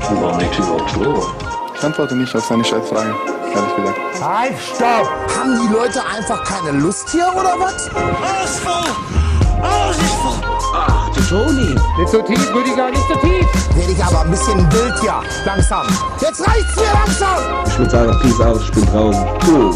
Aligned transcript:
Warum 0.00 0.38
liegt 0.38 0.58
überhaupt 0.58 0.92
Klo? 0.92 1.26
Ich 1.74 1.84
antworte 1.84 2.16
nicht 2.16 2.34
auf 2.34 2.44
seine 2.44 2.64
Scheißfrage, 2.64 3.14
ehrlich 3.54 3.76
gesagt. 3.76 3.98
Halt, 4.20 4.54
stopp! 4.58 5.08
Haben 5.38 5.60
die 5.62 5.72
Leute 5.72 6.02
einfach 6.16 6.42
keine 6.44 6.78
Lust 6.78 7.08
hier 7.10 7.32
oder 7.34 7.54
was? 7.58 7.88
Ach, 10.74 11.10
du 11.14 11.20
Toni. 11.22 11.74
Nicht 11.98 12.08
so 12.10 12.22
tief, 12.22 12.54
Rüdiger, 12.54 12.90
nicht 12.90 13.06
so 13.08 13.14
tief. 13.16 13.46
Werde 13.76 13.92
ich 13.92 14.04
aber 14.04 14.20
ein 14.22 14.30
bisschen 14.30 14.72
wild 14.72 14.94
hier. 15.00 15.14
Langsam. 15.44 15.86
Jetzt 16.20 16.40
reicht's 16.46 16.76
mir 16.76 16.92
langsam! 16.92 17.38
Ich 17.66 17.78
würde 17.78 17.90
sagen, 17.90 18.18
Peace 18.22 18.40
out, 18.40 18.60
ich 18.60 18.72
bin 18.72 18.86
draußen. 18.86 19.26
Cool. 19.46 19.74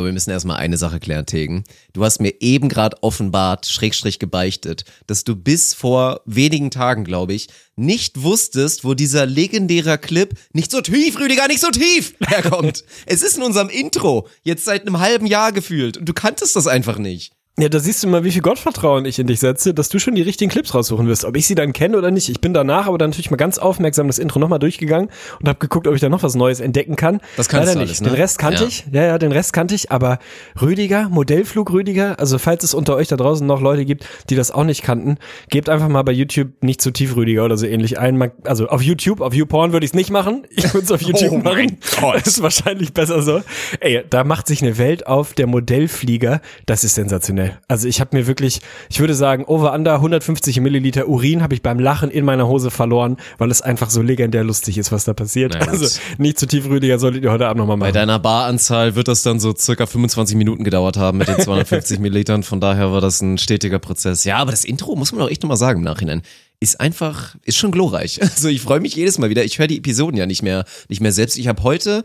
So, 0.00 0.06
wir 0.06 0.14
müssen 0.14 0.30
erstmal 0.30 0.56
eine 0.56 0.78
Sache 0.78 0.98
klären, 0.98 1.26
Tegen. 1.26 1.64
Du 1.92 2.02
hast 2.02 2.22
mir 2.22 2.32
eben 2.40 2.70
gerade 2.70 2.96
offenbart, 3.02 3.66
Schrägstrich 3.66 4.18
gebeichtet, 4.18 4.86
dass 5.06 5.24
du 5.24 5.36
bis 5.36 5.74
vor 5.74 6.22
wenigen 6.24 6.70
Tagen, 6.70 7.04
glaube 7.04 7.34
ich, 7.34 7.48
nicht 7.76 8.22
wusstest, 8.22 8.82
wo 8.82 8.94
dieser 8.94 9.26
legendäre 9.26 9.98
Clip 9.98 10.32
nicht 10.54 10.70
so 10.70 10.80
tief, 10.80 11.20
Rüdiger, 11.20 11.48
nicht 11.48 11.60
so 11.60 11.68
tief 11.68 12.14
herkommt. 12.26 12.82
es 13.06 13.22
ist 13.22 13.36
in 13.36 13.42
unserem 13.42 13.68
Intro, 13.68 14.26
jetzt 14.42 14.64
seit 14.64 14.86
einem 14.86 15.00
halben 15.00 15.26
Jahr 15.26 15.52
gefühlt. 15.52 15.98
Und 15.98 16.08
du 16.08 16.14
kanntest 16.14 16.56
das 16.56 16.66
einfach 16.66 16.96
nicht. 16.96 17.34
Ja, 17.58 17.68
da 17.68 17.78
siehst 17.78 18.02
du 18.02 18.08
mal, 18.08 18.24
wie 18.24 18.30
viel 18.30 18.40
Gottvertrauen 18.40 19.04
ich 19.04 19.18
in 19.18 19.26
dich 19.26 19.40
setze, 19.40 19.74
dass 19.74 19.90
du 19.90 19.98
schon 19.98 20.14
die 20.14 20.22
richtigen 20.22 20.50
Clips 20.50 20.74
raussuchen 20.74 21.06
wirst. 21.08 21.26
Ob 21.26 21.36
ich 21.36 21.46
sie 21.46 21.54
dann 21.54 21.74
kenne 21.74 21.98
oder 21.98 22.10
nicht. 22.10 22.30
Ich 22.30 22.40
bin 22.40 22.54
danach 22.54 22.86
aber 22.86 22.96
dann 22.96 23.10
natürlich 23.10 23.30
mal 23.30 23.36
ganz 23.36 23.58
aufmerksam 23.58 24.06
das 24.06 24.18
Intro 24.18 24.38
nochmal 24.38 24.58
durchgegangen 24.60 25.10
und 25.40 25.48
habe 25.48 25.58
geguckt, 25.58 25.86
ob 25.86 25.94
ich 25.94 26.00
da 26.00 26.08
noch 26.08 26.22
was 26.22 26.34
Neues 26.36 26.60
entdecken 26.60 26.96
kann. 26.96 27.20
Das 27.36 27.50
kannst 27.50 27.66
Leider 27.66 27.80
du 27.80 27.80
nicht. 27.80 27.88
alles, 27.90 28.00
ne? 28.00 28.08
Den 28.10 28.14
Rest 28.16 28.38
kannte 28.38 28.62
Ja. 28.62 28.68
ich. 28.68 28.86
Ja, 28.92 29.02
ja, 29.04 29.18
den 29.18 29.32
Rest 29.32 29.52
kannte 29.52 29.74
ich. 29.74 29.90
Aber 29.90 30.20
Rüdiger, 30.62 31.10
Modellflug 31.10 31.70
Rüdiger, 31.72 32.18
also 32.18 32.38
falls 32.38 32.64
es 32.64 32.72
unter 32.72 32.94
euch 32.96 33.08
da 33.08 33.16
draußen 33.16 33.46
noch 33.46 33.60
Leute 33.60 33.84
gibt, 33.84 34.06
die 34.30 34.36
das 34.36 34.50
auch 34.52 34.64
nicht 34.64 34.82
kannten, 34.82 35.18
gebt 35.50 35.68
einfach 35.68 35.88
mal 35.88 36.02
bei 36.02 36.12
YouTube 36.12 36.52
nicht 36.62 36.80
zu 36.80 36.92
tief 36.92 37.14
Rüdiger 37.16 37.44
oder 37.44 37.58
so 37.58 37.66
ähnlich 37.66 37.98
ein. 37.98 38.30
Also 38.44 38.68
auf 38.68 38.80
YouTube, 38.80 39.20
auf 39.20 39.34
YouPorn 39.34 39.72
würde 39.72 39.84
ich 39.84 39.90
es 39.90 39.94
nicht 39.94 40.10
machen. 40.10 40.46
Ich 40.50 40.72
würde 40.72 40.84
es 40.86 40.92
auf 40.92 41.02
YouTube 41.06 41.32
Oh 41.32 41.38
machen. 41.38 41.76
Gott. 42.00 42.14
Das 42.14 42.26
ist 42.28 42.42
wahrscheinlich 42.42 42.94
besser 42.94 43.20
so. 43.20 43.42
Ey, 43.80 44.02
da 44.08 44.24
macht 44.24 44.46
sich 44.46 44.62
eine 44.62 44.78
Welt 44.78 45.06
auf, 45.06 45.34
der 45.34 45.46
Modellflieger, 45.46 46.40
das 46.64 46.84
ist 46.84 46.94
sensationell. 46.94 47.39
Also 47.68 47.88
ich 47.88 48.00
habe 48.00 48.16
mir 48.16 48.26
wirklich, 48.26 48.60
ich 48.88 49.00
würde 49.00 49.14
sagen, 49.14 49.44
over 49.44 49.72
under 49.72 49.94
150 49.94 50.60
Milliliter 50.60 51.08
Urin 51.08 51.42
habe 51.42 51.54
ich 51.54 51.62
beim 51.62 51.78
Lachen 51.78 52.10
in 52.10 52.24
meiner 52.24 52.46
Hose 52.48 52.70
verloren, 52.70 53.16
weil 53.38 53.50
es 53.50 53.62
einfach 53.62 53.90
so 53.90 54.02
legendär 54.02 54.44
lustig 54.44 54.78
ist, 54.78 54.92
was 54.92 55.04
da 55.04 55.12
passiert. 55.14 55.54
Na 55.54 55.60
gut. 55.60 55.68
Also 55.68 56.00
nicht 56.18 56.38
zu 56.38 56.46
tief, 56.46 56.66
Rüdiger, 56.68 56.98
solltet 56.98 57.24
ihr 57.24 57.30
heute 57.32 57.46
Abend 57.46 57.58
nochmal 57.58 57.76
Bei 57.76 57.86
machen. 57.86 57.94
deiner 57.94 58.18
Baranzahl 58.18 58.94
wird 58.94 59.08
das 59.08 59.22
dann 59.22 59.40
so 59.40 59.54
circa 59.56 59.86
25 59.86 60.36
Minuten 60.36 60.64
gedauert 60.64 60.96
haben 60.96 61.18
mit 61.18 61.28
den 61.28 61.38
250 61.40 61.98
Millilitern. 61.98 62.42
Von 62.42 62.60
daher 62.60 62.92
war 62.92 63.00
das 63.00 63.20
ein 63.20 63.38
stetiger 63.38 63.78
Prozess. 63.78 64.24
Ja, 64.24 64.36
aber 64.38 64.50
das 64.50 64.64
Intro, 64.64 64.96
muss 64.96 65.12
man 65.12 65.22
auch 65.22 65.30
echt 65.30 65.42
nochmal 65.42 65.56
sagen 65.56 65.78
im 65.80 65.84
Nachhinein, 65.84 66.22
ist 66.60 66.80
einfach, 66.80 67.36
ist 67.44 67.56
schon 67.56 67.70
glorreich. 67.70 68.20
Also 68.40 68.48
ich 68.48 68.60
freue 68.60 68.80
mich 68.80 68.94
jedes 68.94 69.18
Mal 69.18 69.30
wieder. 69.30 69.44
Ich 69.44 69.58
höre 69.58 69.66
die 69.66 69.78
Episoden 69.78 70.16
ja 70.16 70.26
nicht 70.26 70.42
mehr, 70.42 70.64
nicht 70.88 71.00
mehr 71.00 71.12
selbst. 71.12 71.38
Ich 71.38 71.48
habe 71.48 71.62
heute 71.62 72.04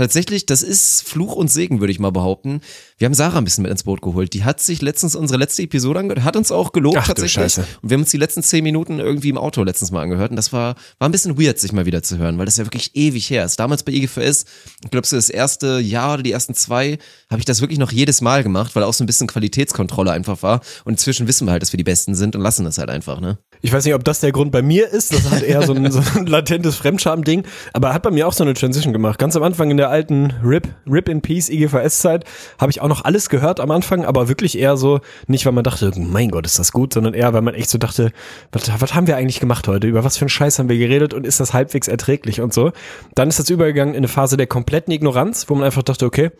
tatsächlich, 0.00 0.46
das 0.46 0.62
ist 0.62 1.02
Fluch 1.06 1.34
und 1.34 1.48
Segen, 1.48 1.80
würde 1.80 1.92
ich 1.92 1.98
mal 1.98 2.10
behaupten. 2.10 2.60
Wir 2.98 3.06
haben 3.06 3.14
Sarah 3.14 3.38
ein 3.38 3.44
bisschen 3.44 3.62
mit 3.62 3.70
ins 3.70 3.84
Boot 3.84 4.02
geholt. 4.02 4.32
Die 4.34 4.44
hat 4.44 4.60
sich 4.60 4.82
letztens 4.82 5.14
unsere 5.14 5.38
letzte 5.38 5.62
Episode 5.62 6.00
angehört, 6.00 6.24
hat 6.24 6.36
uns 6.36 6.50
auch 6.50 6.72
gelobt 6.72 6.98
Ach 6.98 7.06
du 7.06 7.14
tatsächlich. 7.14 7.58
Und 7.58 7.90
wir 7.90 7.94
haben 7.94 8.02
uns 8.02 8.10
die 8.10 8.16
letzten 8.16 8.42
zehn 8.42 8.64
Minuten 8.64 8.98
irgendwie 8.98 9.28
im 9.28 9.38
Auto 9.38 9.62
letztens 9.62 9.90
mal 9.90 10.02
angehört. 10.02 10.30
Und 10.30 10.36
das 10.36 10.52
war, 10.52 10.74
war 10.98 11.08
ein 11.08 11.12
bisschen 11.12 11.40
weird, 11.40 11.58
sich 11.58 11.72
mal 11.72 11.86
wieder 11.86 12.02
zu 12.02 12.18
hören, 12.18 12.38
weil 12.38 12.46
das 12.46 12.56
ja 12.56 12.64
wirklich 12.64 12.94
ewig 12.94 13.30
her 13.30 13.44
ist. 13.44 13.60
Damals 13.60 13.82
bei 13.82 13.92
IGVS, 13.92 14.44
ich 14.84 14.90
glaube, 14.90 15.06
so 15.06 15.16
das 15.16 15.30
erste 15.30 15.78
Jahr 15.78 16.14
oder 16.14 16.22
die 16.22 16.32
ersten 16.32 16.54
zwei, 16.54 16.98
habe 17.30 17.40
ich 17.40 17.44
das 17.44 17.60
wirklich 17.60 17.78
noch 17.78 17.92
jedes 17.92 18.20
Mal 18.20 18.42
gemacht, 18.42 18.74
weil 18.74 18.82
auch 18.84 18.94
so 18.94 19.04
ein 19.04 19.06
bisschen 19.06 19.26
Qualitätskontrolle 19.26 20.12
einfach 20.12 20.42
war. 20.42 20.60
Und 20.84 20.94
inzwischen 20.94 21.28
wissen 21.28 21.46
wir 21.46 21.52
halt, 21.52 21.62
dass 21.62 21.72
wir 21.72 21.78
die 21.78 21.84
Besten 21.84 22.14
sind 22.14 22.34
und 22.34 22.42
lassen 22.42 22.64
das 22.64 22.78
halt 22.78 22.90
einfach, 22.90 23.20
ne? 23.20 23.38
Ich 23.62 23.72
weiß 23.72 23.84
nicht, 23.84 23.94
ob 23.94 24.04
das 24.04 24.20
der 24.20 24.32
Grund 24.32 24.52
bei 24.52 24.62
mir 24.62 24.88
ist. 24.88 25.12
Das 25.12 25.30
hat 25.30 25.42
eher 25.42 25.62
so 25.62 25.74
ein, 25.74 25.90
so 25.90 26.00
ein 26.16 26.26
latentes 26.26 26.76
Fremdscham-Ding. 26.76 27.44
Aber 27.74 27.88
er 27.88 27.94
hat 27.94 28.02
bei 28.02 28.10
mir 28.10 28.26
auch 28.26 28.32
so 28.32 28.42
eine 28.42 28.54
Transition 28.54 28.92
gemacht. 28.92 29.18
Ganz 29.18 29.36
am 29.36 29.42
Anfang 29.42 29.70
in 29.70 29.76
der 29.76 29.90
alten 29.90 30.32
RIP, 30.42 30.68
RIP 30.88 31.08
in 31.10 31.20
Peace 31.20 31.50
IGVS-Zeit 31.50 32.24
habe 32.58 32.70
ich 32.70 32.80
auch 32.80 32.88
noch 32.88 33.04
alles 33.04 33.28
gehört 33.28 33.60
am 33.60 33.70
Anfang, 33.70 34.04
aber 34.06 34.28
wirklich 34.28 34.58
eher 34.58 34.78
so, 34.78 35.00
nicht 35.26 35.44
weil 35.44 35.52
man 35.52 35.64
dachte, 35.64 35.92
mein 35.96 36.30
Gott, 36.30 36.46
ist 36.46 36.58
das 36.58 36.72
gut, 36.72 36.94
sondern 36.94 37.12
eher, 37.12 37.34
weil 37.34 37.42
man 37.42 37.54
echt 37.54 37.68
so 37.68 37.76
dachte, 37.76 38.12
was, 38.52 38.70
was 38.80 38.94
haben 38.94 39.06
wir 39.06 39.16
eigentlich 39.16 39.40
gemacht 39.40 39.68
heute? 39.68 39.86
Über 39.86 40.04
was 40.04 40.16
für 40.16 40.22
einen 40.22 40.30
Scheiß 40.30 40.58
haben 40.58 40.70
wir 40.70 40.78
geredet 40.78 41.12
und 41.12 41.26
ist 41.26 41.40
das 41.40 41.52
halbwegs 41.52 41.88
erträglich 41.88 42.40
und 42.40 42.54
so. 42.54 42.72
Dann 43.14 43.28
ist 43.28 43.38
das 43.38 43.50
übergegangen 43.50 43.94
in 43.94 43.98
eine 43.98 44.08
Phase 44.08 44.38
der 44.38 44.46
kompletten 44.46 44.92
Ignoranz, 44.92 45.48
wo 45.48 45.54
man 45.54 45.64
einfach 45.64 45.82
dachte, 45.82 46.06
okay, 46.06 46.30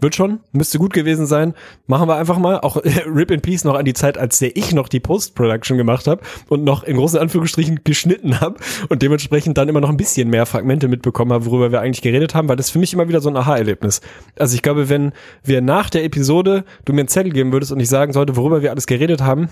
wird 0.00 0.14
schon, 0.14 0.40
müsste 0.52 0.78
gut 0.78 0.92
gewesen 0.92 1.26
sein. 1.26 1.54
Machen 1.86 2.08
wir 2.08 2.16
einfach 2.16 2.38
mal. 2.38 2.60
Auch 2.60 2.76
Rip 3.06 3.30
in 3.30 3.40
Peace 3.40 3.64
noch 3.64 3.74
an 3.74 3.84
die 3.84 3.94
Zeit, 3.94 4.18
als 4.18 4.38
der 4.38 4.56
ich 4.56 4.72
noch 4.72 4.88
die 4.88 5.00
Post-Production 5.00 5.76
gemacht 5.76 6.06
habe 6.06 6.22
und 6.48 6.64
noch 6.64 6.82
in 6.82 6.96
großen 6.96 7.18
Anführungsstrichen 7.18 7.80
geschnitten 7.84 8.40
habe 8.40 8.56
und 8.88 9.02
dementsprechend 9.02 9.58
dann 9.58 9.68
immer 9.68 9.80
noch 9.80 9.90
ein 9.90 9.96
bisschen 9.96 10.28
mehr 10.28 10.46
Fragmente 10.46 10.88
mitbekommen 10.88 11.32
habe, 11.32 11.46
worüber 11.46 11.72
wir 11.72 11.80
eigentlich 11.80 12.02
geredet 12.02 12.34
haben, 12.34 12.48
weil 12.48 12.56
das 12.56 12.70
für 12.70 12.78
mich 12.78 12.92
immer 12.92 13.08
wieder 13.08 13.20
so 13.20 13.28
ein 13.28 13.36
Aha-Erlebnis. 13.36 14.00
Also 14.38 14.54
ich 14.54 14.62
glaube, 14.62 14.88
wenn 14.88 15.12
wir 15.44 15.60
nach 15.60 15.90
der 15.90 16.04
Episode 16.04 16.64
du 16.84 16.92
mir 16.92 17.00
einen 17.00 17.08
Zettel 17.08 17.32
geben 17.32 17.52
würdest 17.52 17.72
und 17.72 17.80
ich 17.80 17.88
sagen 17.88 18.12
sollte, 18.12 18.36
worüber 18.36 18.62
wir 18.62 18.70
alles 18.70 18.86
geredet 18.86 19.20
haben, 19.20 19.48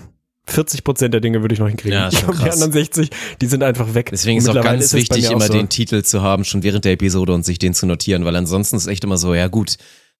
40 0.49 0.83
Prozent 0.83 1.13
der 1.13 1.21
Dinge 1.21 1.41
würde 1.41 1.53
ich 1.53 1.59
noch 1.59 1.67
hinkriegen. 1.67 1.97
Ja, 1.97 2.07
ist 2.09 2.23
Ich 2.23 2.37
die 2.37 2.49
anderen 2.49 2.71
60, 2.71 3.09
die 3.41 3.45
sind 3.45 3.63
einfach 3.63 3.93
weg. 3.93 4.09
Deswegen 4.11 4.37
ist 4.37 4.49
auch 4.49 4.55
ganz 4.55 4.91
bei 4.91 4.97
wichtig, 4.99 5.31
immer 5.31 5.41
so. 5.41 5.53
den 5.53 5.69
Titel 5.69 6.03
zu 6.03 6.21
haben, 6.21 6.43
schon 6.43 6.63
während 6.63 6.85
der 6.85 6.93
Episode 6.93 7.33
und 7.33 7.45
sich 7.45 7.59
den 7.59 7.73
zu 7.73 7.85
notieren, 7.85 8.25
weil 8.25 8.35
ansonsten 8.35 8.75
ist 8.75 8.87
echt 8.87 9.03
immer 9.03 9.17
so, 9.17 9.33
ja 9.33 9.47
gut, 9.47 9.77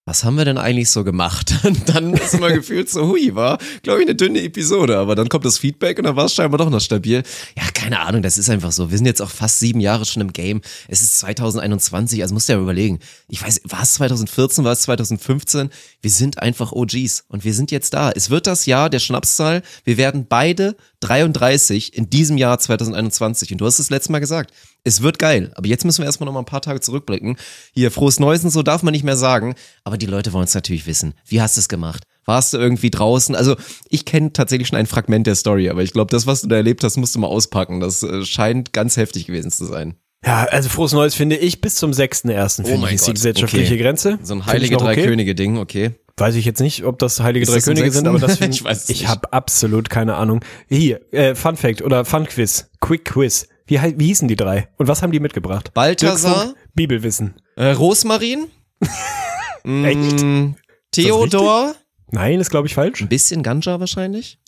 was 0.10 0.24
haben 0.24 0.38
wir 0.38 0.46
denn 0.46 0.58
eigentlich 0.58 0.90
so 0.90 1.04
gemacht? 1.04 1.54
Und 1.64 1.88
dann 1.88 2.16
ist 2.16 2.34
immer 2.34 2.52
gefühlt 2.52 2.90
so, 2.90 3.08
hui, 3.10 3.36
war, 3.36 3.60
glaube 3.84 4.00
ich, 4.00 4.08
eine 4.08 4.16
dünne 4.16 4.42
Episode, 4.42 4.98
aber 4.98 5.14
dann 5.14 5.30
kommt 5.30 5.46
das 5.46 5.60
Feedback 5.60 6.00
und 6.00 6.06
dann 6.06 6.16
war 6.16 6.26
es 6.26 6.34
scheinbar 6.34 6.58
doch 6.58 6.70
noch 6.72 6.80
stabil. 6.80 7.22
Ja, 7.56 7.64
keine 7.74 8.00
Ahnung, 8.00 8.24
das 8.24 8.40
ist 8.40 8.50
einfach 8.50 8.72
so. 8.72 8.90
Wir 8.90 8.98
sind 8.98 9.06
jetzt 9.06 9.22
auch 9.22 9.30
fast 9.30 9.60
sieben 9.60 9.80
Jahre 9.80 10.06
schon 10.06 10.22
im 10.22 10.34
Game. 10.34 10.62
Es 10.88 11.04
ist 11.04 11.20
2021, 11.20 12.24
also 12.24 12.34
musst 12.34 12.50
du 12.50 12.54
ja 12.54 12.60
überlegen. 12.60 13.00
Ich 13.28 13.44
weiß, 13.44 13.62
war 13.66 13.84
es 13.84 13.94
2014, 13.94 14.64
war 14.64 14.72
es 14.72 14.82
2015? 14.82 15.70
Wir 16.02 16.12
sind 16.12 16.40
einfach 16.40 16.72
OGs 16.72 17.26
und 17.28 17.44
wir 17.44 17.54
sind 17.54 17.70
jetzt 17.70 17.94
da. 17.94 18.12
Es 18.12 18.32
wird 18.32 18.48
das 18.48 18.66
Jahr 18.66 18.90
der 18.90 19.00
Schnapszahl. 19.00 19.62
Wir 19.84 19.98
werden 19.98 20.26
beide 20.28 20.76
33 21.02 21.96
in 21.96 22.10
diesem 22.10 22.38
Jahr 22.38 22.60
2021. 22.60 23.52
Und 23.52 23.62
du 23.62 23.66
hast 23.66 23.80
es 23.80 23.90
letztes 23.90 24.10
Mal 24.10 24.20
gesagt. 24.20 24.54
Es 24.84 25.02
wird 25.02 25.20
geil. 25.20 25.52
Aber 25.56 25.68
jetzt 25.68 25.86
müssen 25.86 26.00
wir 26.00 26.06
erstmal 26.06 26.26
noch 26.26 26.34
mal 26.34 26.40
ein 26.40 26.46
paar 26.46 26.62
Tage 26.62 26.82
zurückblicken. 26.82 27.38
Hier, 27.74 27.92
frohes 27.92 28.20
Neues 28.20 28.44
und 28.44 28.50
so 28.50 28.64
darf 28.64 28.84
man 28.84 28.92
nicht 28.92 29.04
mehr 29.04 29.18
sagen. 29.18 29.56
Aber 29.84 29.98
die 29.98 30.06
Leute 30.06 30.34
wollen 30.34 30.46
es 30.46 30.54
natürlich 30.54 30.88
wissen. 30.88 31.14
Wie 31.26 31.42
hast 31.42 31.58
du 31.58 31.60
es 31.60 31.70
gemacht? 31.70 32.04
Warst 32.26 32.54
du 32.54 32.58
irgendwie 32.58 32.92
draußen? 32.92 33.36
Also, 33.36 33.56
ich 33.90 34.06
kenne 34.06 34.34
tatsächlich 34.34 34.68
schon 34.68 34.78
ein 34.78 34.86
Fragment 34.86 35.26
der 35.26 35.36
Story, 35.36 35.70
aber 35.70 35.82
ich 35.82 35.94
glaube, 35.94 36.12
das, 36.12 36.28
was 36.28 36.42
du 36.42 36.48
da 36.48 36.58
erlebt 36.58 36.84
hast, 36.84 36.98
musst 36.98 37.16
du 37.16 37.20
mal 37.20 37.28
auspacken. 37.28 37.80
Das 37.80 38.04
äh, 38.04 38.24
scheint 38.24 38.72
ganz 38.74 38.98
heftig 38.98 39.26
gewesen 39.26 39.52
zu 39.52 39.66
sein. 39.66 39.96
Ja, 40.26 40.44
also 40.46 40.68
frohes 40.70 40.92
Neues 40.92 41.16
finde 41.16 41.38
ich 41.38 41.62
bis 41.62 41.76
zum 41.76 41.92
6.1. 41.92 42.58
finde 42.58 42.72
Oh 42.74 42.78
mein 42.78 42.90
ich 42.90 42.96
ist 42.96 43.08
die 43.08 43.14
gesellschaftliche 43.14 43.74
okay. 43.74 43.82
Grenze. 43.82 44.20
So 44.22 44.36
ein 44.36 44.46
heilige 44.46 44.78
okay. 44.78 45.04
Könige-Ding, 45.04 45.58
okay. 45.58 45.92
Weiß 46.20 46.36
ich 46.36 46.46
jetzt 46.46 46.60
nicht, 46.60 46.84
ob 46.84 47.00
das 47.00 47.20
heilige 47.20 47.44
Ist 47.44 47.50
drei 47.52 47.56
das 47.56 47.66
Könige 47.66 47.92
sind, 47.92 48.08
aber 48.08 48.20
das 48.20 48.38
find, 48.40 48.54
Ich 48.54 48.64
weiß 48.64 48.90
ich 48.90 49.08
habe 49.08 49.32
absolut 49.32 49.90
keine 49.90 50.16
Ahnung. 50.16 50.44
Hier, 50.68 51.02
äh, 51.14 51.36
Fun 51.36 51.56
Fact 51.56 51.82
oder 51.82 52.06
Fun 52.06 52.26
Quiz, 52.26 52.70
Quick 52.82 53.06
Quiz. 53.06 53.48
Wie, 53.66 53.80
wie 53.98 54.08
hießen 54.08 54.28
die 54.28 54.36
drei? 54.36 54.68
Und 54.78 54.88
was 54.88 55.02
haben 55.02 55.12
die 55.12 55.20
mitgebracht? 55.20 55.74
Balthasar? 55.74 56.56
Bibelwissen. 56.74 57.36
Äh, 57.56 57.72
Rosmarin? 57.72 58.48
Echt? 59.64 60.24
Mm, 60.24 60.56
Theodor? 60.92 61.76
Nein, 62.12 62.40
ist 62.40 62.50
glaube 62.50 62.68
ich 62.68 62.74
falsch. 62.74 63.02
Ein 63.02 63.10
bisschen 63.10 63.44
Ganja 63.44 63.80
wahrscheinlich. 63.80 64.40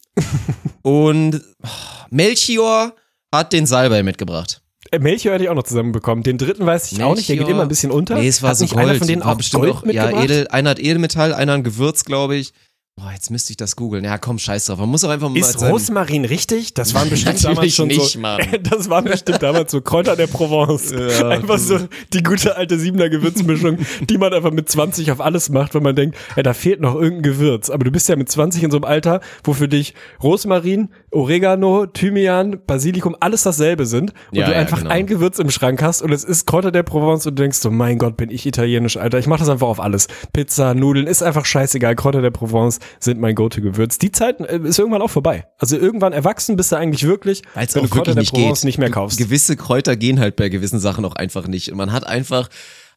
Und 0.82 1.42
oh, 1.64 1.68
Melchior 2.10 2.96
hat 3.32 3.54
den 3.54 3.66
Salbei 3.66 4.04
mitgebracht. 4.04 4.61
Äh, 4.92 5.00
Melchior 5.00 5.34
hätte 5.34 5.46
ich 5.46 5.50
auch 5.50 5.56
noch 5.56 5.64
zusammenbekommen. 5.64 6.24
Den 6.24 6.38
dritten 6.38 6.66
weiß 6.66 6.92
ich 6.92 7.02
auch 7.02 7.16
nicht, 7.16 7.28
der 7.30 7.38
geht 7.38 7.44
Melchior- 7.46 7.56
immer 7.56 7.62
ein 7.64 7.70
bisschen 7.70 7.92
unter. 7.92 8.16
Nee, 8.16 8.28
es 8.28 8.42
war 8.44 8.52
Hat 8.52 8.58
so 8.58 8.66
nicht 8.66 8.74
Gold. 8.74 8.86
einer 8.88 8.96
von 8.98 9.08
denen 9.08 9.24
war 9.24 9.32
auch 9.32 9.38
bestimmt 9.38 9.64
Gold 9.64 9.76
auch, 9.76 9.86
ja? 9.86 10.22
Edel, 10.24 10.48
einer 10.50 10.72
hat 10.72 10.80
Edelmetall, 10.80 11.34
einer 11.34 11.54
ein 11.54 11.64
Gewürz, 11.64 12.04
glaube 12.04 12.36
ich. 12.36 12.52
Boah, 12.98 13.12
jetzt 13.14 13.32
müsste 13.32 13.52
ich 13.52 13.58
das 13.58 13.78
googeln. 13.78 14.04
Ja, 14.04 14.18
komm, 14.18 14.38
scheiß 14.38 14.66
drauf. 14.66 14.78
Man 14.78 14.90
muss 14.90 15.06
auch 15.06 15.10
einfach 15.10 15.30
mal 15.30 15.40
Ist 15.40 15.62
Rosmarin 15.62 16.26
richtig? 16.26 16.74
Das 16.74 16.94
waren 16.94 17.10
bestimmt 17.10 17.42
damals 17.42 17.74
schon 17.74 17.88
nicht, 17.88 18.02
so. 18.12 18.20
Mann. 18.20 18.42
Das 18.70 18.90
waren 18.90 19.06
bestimmt 19.06 19.42
damals 19.42 19.72
so 19.72 19.80
Kräuter 19.80 20.18
der 20.18 20.28
Provence. 20.28 20.92
einfach 21.24 21.58
so 21.58 21.80
die 22.12 22.22
gute 22.22 22.58
alte 22.58 22.78
Siebener 22.78 23.08
Gewürzmischung, 23.10 23.78
die 24.10 24.18
man 24.18 24.34
einfach 24.34 24.52
mit 24.52 24.70
20 24.70 25.10
auf 25.14 25.22
alles 25.22 25.48
macht, 25.50 25.74
wenn 25.74 25.84
man 25.84 25.96
denkt, 25.96 26.18
ey, 26.36 26.44
da 26.44 26.54
fehlt 26.54 26.82
noch 26.82 26.96
irgendein 26.96 27.24
Gewürz. 27.24 27.70
Aber 27.70 27.86
du 27.86 27.92
bist 27.92 28.10
ja 28.10 28.18
mit 28.18 28.30
20 28.30 28.62
in 28.62 28.72
so 28.72 28.78
einem 28.78 28.84
Alter, 28.86 29.22
wo 29.46 29.54
für 29.54 29.70
dich 29.70 29.94
Rosmarin, 30.22 30.90
Oregano, 31.12 31.86
Thymian, 31.88 32.60
Basilikum 32.66 33.16
alles 33.20 33.44
dasselbe 33.44 33.86
sind 33.86 34.14
und 34.32 34.38
Ja, 34.38 34.46
du 34.46 34.52
ja, 34.54 34.58
einfach 34.58 34.80
genau. 34.80 34.92
ein 34.92 35.06
Gewürz 35.06 35.40
im 35.40 35.50
Schrank 35.52 35.82
hast 35.82 36.02
und 36.02 36.12
es 36.12 36.24
ist 36.24 36.46
Kräuter 36.48 36.72
der 36.72 36.84
Provence 36.84 37.26
und 37.28 37.38
du 37.38 37.44
denkst 37.44 37.58
so, 37.58 37.70
mein 37.70 37.98
Gott, 37.98 38.16
bin 38.16 38.30
ich 38.32 38.46
italienisch, 38.46 38.96
Alter. 38.98 39.20
Ich 39.20 39.28
mach 39.28 39.38
das 39.40 39.50
einfach 39.50 39.68
auf 39.68 39.80
alles. 39.82 40.08
Pizza, 40.32 40.74
Nudeln, 40.74 41.08
ist 41.08 41.22
einfach 41.22 41.46
scheißegal. 41.46 41.96
Kräuter 41.96 42.22
der 42.22 42.32
Provence 42.32 42.80
sind 43.00 43.20
mein 43.20 43.36
Go-To-Gewürz. 43.36 43.98
Die 43.98 44.12
Zeit 44.12 44.40
äh, 44.40 44.60
ist 44.64 44.80
irgendwann 44.80 45.02
auch 45.02 45.10
vorbei. 45.10 45.46
Also 45.58 45.78
irgendwann 45.78 46.14
erwachsen 46.14 46.56
bist 46.56 46.72
du 46.72 46.78
eigentlich 46.78 47.06
wirklich, 47.06 47.42
Weil's 47.56 47.76
wenn 47.76 47.84
du 47.84 47.90
Kräuter 47.90 47.98
wirklich 48.08 48.16
der 48.16 48.22
nicht 48.22 48.34
Provence 48.34 48.62
geht. 48.62 48.66
nicht 48.66 48.78
mehr 48.78 48.90
kaufst. 48.90 49.18
Gewisse 49.18 49.58
Kräuter 49.58 49.98
gehen 49.98 50.20
halt 50.20 50.38
bei 50.38 50.48
gewissen 50.50 50.80
Sachen 50.80 51.04
auch 51.04 51.16
einfach 51.16 51.48
nicht. 51.48 51.72
Und 51.72 51.78
man 51.78 51.92
hat 51.92 52.08
einfach, 52.08 52.48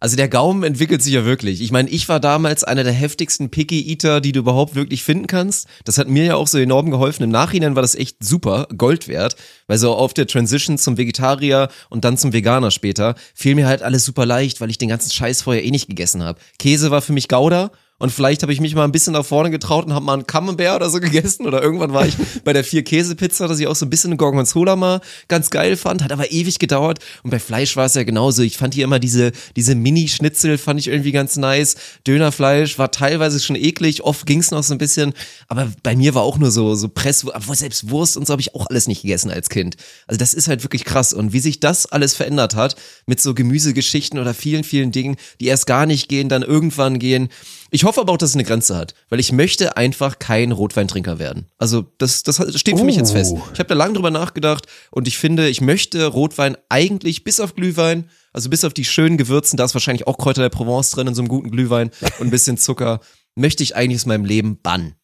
Also 0.05 0.17
der 0.17 0.29
Gaumen 0.29 0.65
entwickelt 0.65 1.03
sich 1.03 1.15
ja 1.15 1.25
wirklich. 1.25 1.63
Ich 1.63 1.73
meine, 1.73 1.89
ich 1.89 2.11
war 2.11 2.21
damals 2.21 2.63
einer 2.63 2.85
der 2.85 2.93
heftigsten 2.93 3.49
Picky 3.49 3.91
Eater, 3.91 4.21
die 4.21 4.33
du 4.33 4.41
überhaupt 4.41 4.75
wirklich 4.75 5.03
finden 5.03 5.27
kannst. 5.27 5.67
Das 5.87 5.97
hat 5.97 6.11
mir 6.11 6.25
ja 6.25 6.35
auch 6.35 6.47
so 6.47 6.59
enorm 6.59 6.91
geholfen. 6.91 7.23
Im 7.23 7.31
Nachhinein 7.31 7.75
war 7.75 7.81
das 7.81 7.95
echt 7.95 8.23
super, 8.23 8.69
Gold 8.77 9.09
wert, 9.09 9.35
weil 9.67 9.79
so 9.79 9.95
auf 9.95 10.13
der 10.13 10.27
Transition 10.27 10.77
zum 10.77 10.99
Vegetarier 10.99 11.71
und 11.89 12.05
dann 12.05 12.19
zum 12.19 12.35
Veganer 12.35 12.71
später 12.71 13.15
fiel 13.33 13.55
mir 13.55 13.67
halt 13.67 13.81
alles 13.81 14.05
super 14.05 14.27
leicht, 14.27 14.61
weil 14.61 14.69
ich 14.69 14.77
den 14.77 14.91
ganzen 14.91 15.11
Scheiß 15.11 15.41
vorher 15.41 15.65
eh 15.65 15.71
nicht 15.71 15.89
gegessen 15.89 16.23
habe. 16.23 16.39
Käse 16.59 16.91
war 16.91 17.01
für 17.01 17.15
mich 17.15 17.29
Gouda 17.29 17.71
und 17.99 18.11
vielleicht 18.11 18.43
habe 18.43 18.53
ich 18.53 18.61
mich 18.61 18.75
mal 18.75 18.83
ein 18.83 18.91
bisschen 18.91 19.13
nach 19.13 19.25
vorne 19.25 19.53
getraut 19.53 19.87
und 19.87 19.95
habe 19.95 20.05
mal 20.05 20.15
einen 20.15 20.27
Camembert 20.27 20.77
oder 20.77 20.91
so 20.91 20.99
gegessen. 21.01 21.47
Oder 21.47 21.63
irgendwann 21.63 21.93
war 21.93 22.07
ich 22.07 22.17
bei 22.43 22.53
der 22.53 22.65
Vier-Käse-Pizza, 22.65 23.47
dass 23.47 23.61
ich 23.61 23.69
auch 23.69 23.77
so 23.77 23.87
ein 23.87 23.91
bisschen 23.91 24.11
eine 24.11 24.17
Gorgonzola 24.17 24.75
mal 24.75 25.01
ganz 25.29 25.49
geil 25.49 25.77
fand. 25.77 26.03
Hat 26.03 26.11
aber 26.11 26.33
ewig 26.33 26.59
gedauert. 26.59 26.99
Und 27.23 27.31
bei 27.31 27.39
Fleisch 27.39 27.77
war 27.77 27.87
es 27.87 27.95
ja 27.95 28.03
genauso. 28.03 28.43
Ich 28.43 28.57
fand 28.57 28.75
hier 28.75 28.85
immer 28.85 28.99
diese, 28.99 29.31
diese 29.55 29.77
Mini-Schnitzel 29.77 30.59
fand 30.59 30.81
ich 30.81 30.89
irgendwie 30.89 31.13
ganz 31.13 31.37
nice. 31.37 31.77
Dönerfleisch 32.05 32.79
war 32.79 32.91
teilweise 32.91 33.39
schon 33.39 33.55
eklig. 33.55 34.03
Oft 34.03 34.27
ging 34.27 34.41
es 34.41 34.51
noch 34.51 34.65
so 34.65 34.75
ein 34.75 34.79
bisschen. 34.79 35.15
Aber 35.47 35.73
bei 35.85 35.95
mir 35.95 36.17
war 36.17 36.23
auch 36.23 36.39
nur 36.39 36.51
so, 36.51 36.75
so 36.75 36.89
Press, 36.89 37.25
aber 37.29 37.55
selbst 37.55 37.91
Wurst 37.91 38.17
und 38.17 38.27
so 38.27 38.33
habe 38.33 38.43
ich 38.43 38.57
auch 38.57 38.67
alles 38.67 38.89
nicht 38.89 39.03
gegessen 39.03 39.31
als 39.31 39.49
Kind. 39.49 39.77
Also 40.09 40.19
das 40.19 40.35
ist 40.35 40.49
halt 40.49 40.65
wirklich 40.65 40.85
krass. 40.85 41.13
Und 41.13 41.33
wie 41.33 41.41
sich 41.41 41.61
das 41.61 41.87
alles 41.87 42.15
verändert 42.15 42.57
hat 42.57 42.75
mit 43.07 43.21
so 43.21 43.35
Gemüsegeschichten 43.35 44.19
oder 44.19 44.35
vielen, 44.35 44.65
vielen 44.65 44.91
Dingen, 44.91 45.17
die 45.41 45.47
erst 45.47 45.69
gar 45.69 45.87
nicht 45.87 46.09
gehen, 46.09 46.29
dann 46.29 46.43
irgendwann 46.43 46.99
gehen. 46.99 47.29
Ich 47.71 47.85
hoffe 47.85 48.01
aber 48.01 48.13
auch, 48.13 48.17
dass 48.17 48.31
es 48.31 48.37
eine 48.37 48.45
Grenze 48.45 48.77
hat, 48.77 48.95
weil 49.09 49.21
ich 49.21 49.33
möchte 49.33 49.77
einfach 49.77 50.19
kein 50.19 50.53
Rotweintrinker 50.53 51.19
werden. 51.19 51.47
Also 51.59 51.87
das, 51.99 52.23
das 52.23 52.37
steht 52.59 52.79
für 52.79 52.85
mich 52.85 52.97
jetzt 52.97 53.13
fest. 53.13 53.35
Ich 53.53 53.59
habe 53.59 53.69
da 53.69 53.75
lange 53.75 53.95
drüber 53.95 54.11
nachgedacht 54.11 54.67
und 54.91 55.09
ich 55.09 55.19
finde, 55.19 55.49
ich 55.49 55.61
möchte 55.61 56.07
Rotwein 56.07 56.57
eigentlich 56.69 57.25
bis 57.25 57.41
auf 57.41 57.55
Glühwein, 57.55 58.09
also 58.33 58.51
bis 58.51 58.65
auf 58.65 58.75
die 58.75 58.85
schönen 58.85 59.17
Gewürzen, 59.17 59.57
da 59.57 59.65
ist 59.65 59.75
wahrscheinlich 59.75 60.07
auch 60.07 60.19
Kräuter 60.19 60.43
der 60.43 60.51
Provence 60.51 60.91
drin 60.91 61.07
in 61.07 61.15
so 61.15 61.23
einem 61.23 61.29
guten 61.29 61.51
Glühwein 61.51 61.91
und 62.19 62.29
ein 62.29 62.31
bisschen 62.31 62.59
Zucker, 62.59 63.01
möchte 63.35 63.63
ich 63.63 63.77
eigentlich 63.77 64.03
aus 64.03 64.07
meinem 64.07 64.25
Leben 64.25 64.61
bannen. 64.63 64.95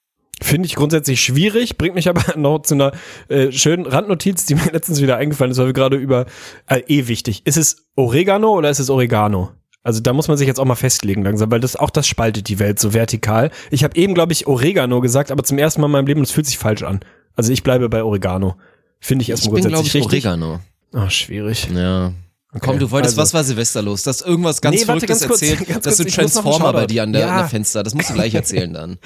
Finde 0.43 0.67
ich 0.67 0.75
grundsätzlich 0.75 1.21
schwierig, 1.21 1.77
bringt 1.77 1.95
mich 1.95 2.09
aber 2.09 2.37
noch 2.39 2.63
zu 2.63 2.75
einer 2.75 2.93
äh, 3.29 3.53
schönen 3.53 3.87
Randnotiz, 3.87 4.47
die 4.47 4.55
mir 4.55 4.71
letztens 4.73 5.01
wieder 5.01 5.17
eingefallen 5.17 5.53
ist, 5.53 5.59
weil 5.59 5.67
wir 5.67 5.73
gerade 5.73 5.97
über 5.97 6.27
äh, 6.67 6.81
eh 6.87 7.09
wichtig. 7.09 7.43
Ist 7.45 7.57
es 7.57 7.89
Oregano 7.97 8.57
oder 8.57 8.71
ist 8.71 8.79
es 8.79 8.89
Oregano? 8.91 9.51
Also 9.83 10.01
da 10.01 10.13
muss 10.13 10.29
man 10.29 10.37
sich 10.37 10.47
jetzt 10.47 10.61
auch 10.61 10.65
mal 10.67 10.75
festlegen 10.75 11.23
langsam, 11.23 11.51
weil 11.51 11.61
das 11.61 11.75
auch 11.77 11.91
das 11.91 12.07
spaltet 12.07 12.49
die 12.49 12.59
Welt 12.59 12.79
so 12.79 12.93
vertikal. 12.93 13.51
Ich 13.71 13.83
habe 13.83 13.97
eben, 13.97 14.13
glaube 14.15 14.33
ich, 14.33 14.47
Oregano 14.47 15.01
gesagt, 15.01 15.31
aber 15.31 15.43
zum 15.43 15.57
ersten 15.59 15.81
Mal 15.81 15.87
in 15.87 15.93
meinem 15.93 16.07
Leben, 16.07 16.21
das 16.21 16.31
fühlt 16.33 16.47
sich 16.47 16.59
falsch 16.59 16.83
an. 16.83 17.01
Also 17.35 17.51
ich 17.53 17.63
bleibe 17.63 17.89
bei 17.89 18.03
Oregano. 18.03 18.57
Finde 18.99 19.23
ich 19.23 19.31
erstmal 19.31 19.59
Ich 19.59 19.65
bin, 19.65 19.73
grundsätzlich 19.73 20.03
ich, 20.05 20.13
richtig. 20.13 20.27
Oregano. 20.27 20.61
Ah, 20.93 21.09
schwierig. 21.09 21.69
Ja. 21.75 22.13
Komm, 22.61 22.79
du 22.79 22.91
wolltest, 22.91 23.13
also- 23.15 23.23
was 23.23 23.33
war 23.33 23.45
Silvester 23.45 23.81
los? 23.81 24.03
Das 24.03 24.21
irgendwas 24.21 24.61
ganz 24.61 24.75
Nee, 24.75 24.81
warte, 24.89 25.07
Verrücktes 25.07 25.21
ganz 25.21 25.29
kurz, 25.29 25.43
erzählt, 25.43 25.69
ganz 25.69 25.85
dass 25.85 25.97
du 25.97 26.05
Transformer 26.05 26.73
bei 26.73 26.87
dir 26.87 27.05
an 27.05 27.13
der, 27.13 27.23
Ja. 27.23 27.29
an 27.31 27.37
der 27.39 27.49
Fenster, 27.49 27.83
das 27.83 27.95
musst 27.95 28.11
du 28.11 28.15
gleich 28.15 28.35
erzählen 28.35 28.73
dann. 28.75 28.99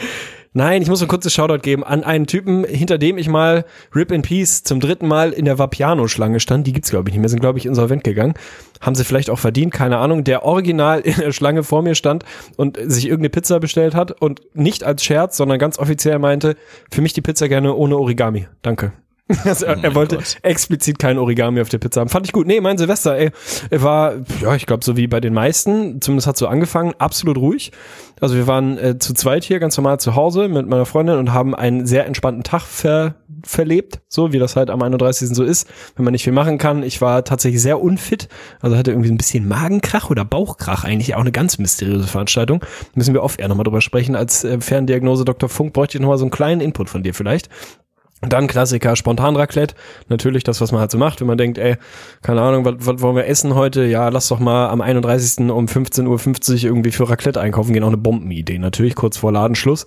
Nein, 0.56 0.82
ich 0.82 0.88
muss 0.88 1.02
ein 1.02 1.08
kurzes 1.08 1.32
Shoutout 1.32 1.62
geben 1.62 1.82
an 1.82 2.04
einen 2.04 2.28
Typen, 2.28 2.62
hinter 2.62 2.96
dem 2.96 3.18
ich 3.18 3.28
mal 3.28 3.64
Rip 3.92 4.12
in 4.12 4.22
Peace 4.22 4.62
zum 4.62 4.78
dritten 4.78 5.08
Mal 5.08 5.32
in 5.32 5.46
der 5.46 5.58
Vapiano-Schlange 5.58 6.38
stand. 6.38 6.64
Die 6.68 6.72
gibt's 6.72 6.90
glaube 6.90 7.08
ich 7.08 7.14
nicht 7.14 7.20
mehr, 7.20 7.28
sind 7.28 7.40
glaube 7.40 7.58
ich 7.58 7.66
insolvent 7.66 8.04
gegangen. 8.04 8.34
Haben 8.80 8.94
sie 8.94 9.02
vielleicht 9.02 9.30
auch 9.30 9.38
verdient, 9.40 9.74
keine 9.74 9.98
Ahnung. 9.98 10.22
Der 10.22 10.44
original 10.44 11.00
in 11.00 11.16
der 11.16 11.32
Schlange 11.32 11.64
vor 11.64 11.82
mir 11.82 11.96
stand 11.96 12.24
und 12.56 12.78
sich 12.80 13.06
irgendeine 13.06 13.30
Pizza 13.30 13.58
bestellt 13.58 13.96
hat 13.96 14.12
und 14.22 14.42
nicht 14.54 14.84
als 14.84 15.02
Scherz, 15.02 15.36
sondern 15.36 15.58
ganz 15.58 15.76
offiziell 15.76 16.20
meinte, 16.20 16.54
für 16.88 17.02
mich 17.02 17.14
die 17.14 17.20
Pizza 17.20 17.48
gerne 17.48 17.74
ohne 17.74 17.96
Origami. 17.96 18.46
Danke. 18.62 18.92
Also 19.44 19.66
er, 19.66 19.82
er 19.82 19.94
wollte 19.94 20.16
Gott. 20.16 20.36
explizit 20.42 20.98
kein 20.98 21.18
Origami 21.18 21.60
auf 21.60 21.68
der 21.68 21.78
Pizza 21.78 22.00
haben. 22.00 22.08
Fand 22.08 22.26
ich 22.26 22.32
gut. 22.32 22.46
Nee, 22.46 22.60
mein 22.60 22.76
Silvester, 22.78 23.16
ey, 23.16 23.30
er 23.70 23.82
war, 23.82 24.14
ja, 24.42 24.54
ich 24.54 24.66
glaube, 24.66 24.84
so 24.84 24.96
wie 24.96 25.06
bei 25.06 25.20
den 25.20 25.32
meisten, 25.32 26.00
zumindest 26.00 26.26
hat 26.26 26.36
so 26.36 26.46
angefangen, 26.46 26.94
absolut 26.98 27.38
ruhig. 27.38 27.72
Also 28.20 28.36
wir 28.36 28.46
waren 28.46 28.78
äh, 28.78 28.98
zu 28.98 29.14
zweit 29.14 29.44
hier 29.44 29.58
ganz 29.58 29.76
normal 29.76 29.98
zu 29.98 30.14
Hause 30.14 30.48
mit 30.48 30.66
meiner 30.68 30.86
Freundin 30.86 31.18
und 31.18 31.32
haben 31.32 31.54
einen 31.54 31.86
sehr 31.86 32.06
entspannten 32.06 32.42
Tag 32.42 32.62
ver 32.62 33.16
verlebt, 33.46 34.00
so 34.08 34.32
wie 34.32 34.38
das 34.38 34.56
halt 34.56 34.70
am 34.70 34.80
31. 34.82 35.28
so 35.30 35.44
ist, 35.44 35.68
wenn 35.96 36.04
man 36.04 36.12
nicht 36.12 36.24
viel 36.24 36.32
machen 36.32 36.56
kann. 36.56 36.82
Ich 36.82 37.00
war 37.02 37.24
tatsächlich 37.24 37.60
sehr 37.60 37.80
unfit, 37.80 38.28
also 38.60 38.76
hatte 38.76 38.90
irgendwie 38.90 39.10
ein 39.10 39.18
bisschen 39.18 39.46
Magenkrach 39.46 40.08
oder 40.08 40.24
Bauchkrach, 40.24 40.84
eigentlich 40.84 41.14
auch 41.14 41.20
eine 41.20 41.32
ganz 41.32 41.58
mysteriöse 41.58 42.06
Veranstaltung. 42.06 42.64
Müssen 42.94 43.12
wir 43.12 43.22
oft 43.22 43.40
eher 43.40 43.48
nochmal 43.48 43.64
drüber 43.64 43.82
sprechen. 43.82 44.16
Als 44.16 44.44
äh, 44.44 44.60
Ferndiagnose 44.60 45.24
Dr. 45.24 45.48
Funk 45.48 45.72
bräuchte 45.74 45.98
ich 45.98 46.00
nochmal 46.00 46.18
so 46.18 46.24
einen 46.24 46.30
kleinen 46.30 46.60
Input 46.60 46.88
von 46.88 47.02
dir 47.02 47.12
vielleicht. 47.12 47.48
Dann 48.28 48.46
Klassiker, 48.46 48.96
Spontan-Raclette. 48.96 49.74
Natürlich 50.08 50.44
das, 50.44 50.60
was 50.60 50.72
man 50.72 50.80
halt 50.80 50.90
so 50.90 50.98
macht, 50.98 51.20
wenn 51.20 51.26
man 51.26 51.38
denkt, 51.38 51.58
ey, 51.58 51.76
keine 52.22 52.42
Ahnung, 52.42 52.64
was, 52.64 52.74
was 52.78 53.00
wollen 53.00 53.16
wir 53.16 53.26
essen 53.26 53.54
heute? 53.54 53.84
Ja, 53.84 54.08
lass 54.08 54.28
doch 54.28 54.38
mal 54.38 54.68
am 54.68 54.80
31. 54.80 55.50
um 55.50 55.66
15.50 55.66 56.06
Uhr 56.06 56.64
irgendwie 56.64 56.92
für 56.92 57.08
Raclette 57.08 57.40
einkaufen 57.40 57.72
gehen. 57.72 57.82
Auch 57.82 57.88
eine 57.88 57.96
Bombenidee. 57.96 58.58
Natürlich 58.58 58.94
kurz 58.94 59.16
vor 59.16 59.32
Ladenschluss. 59.32 59.86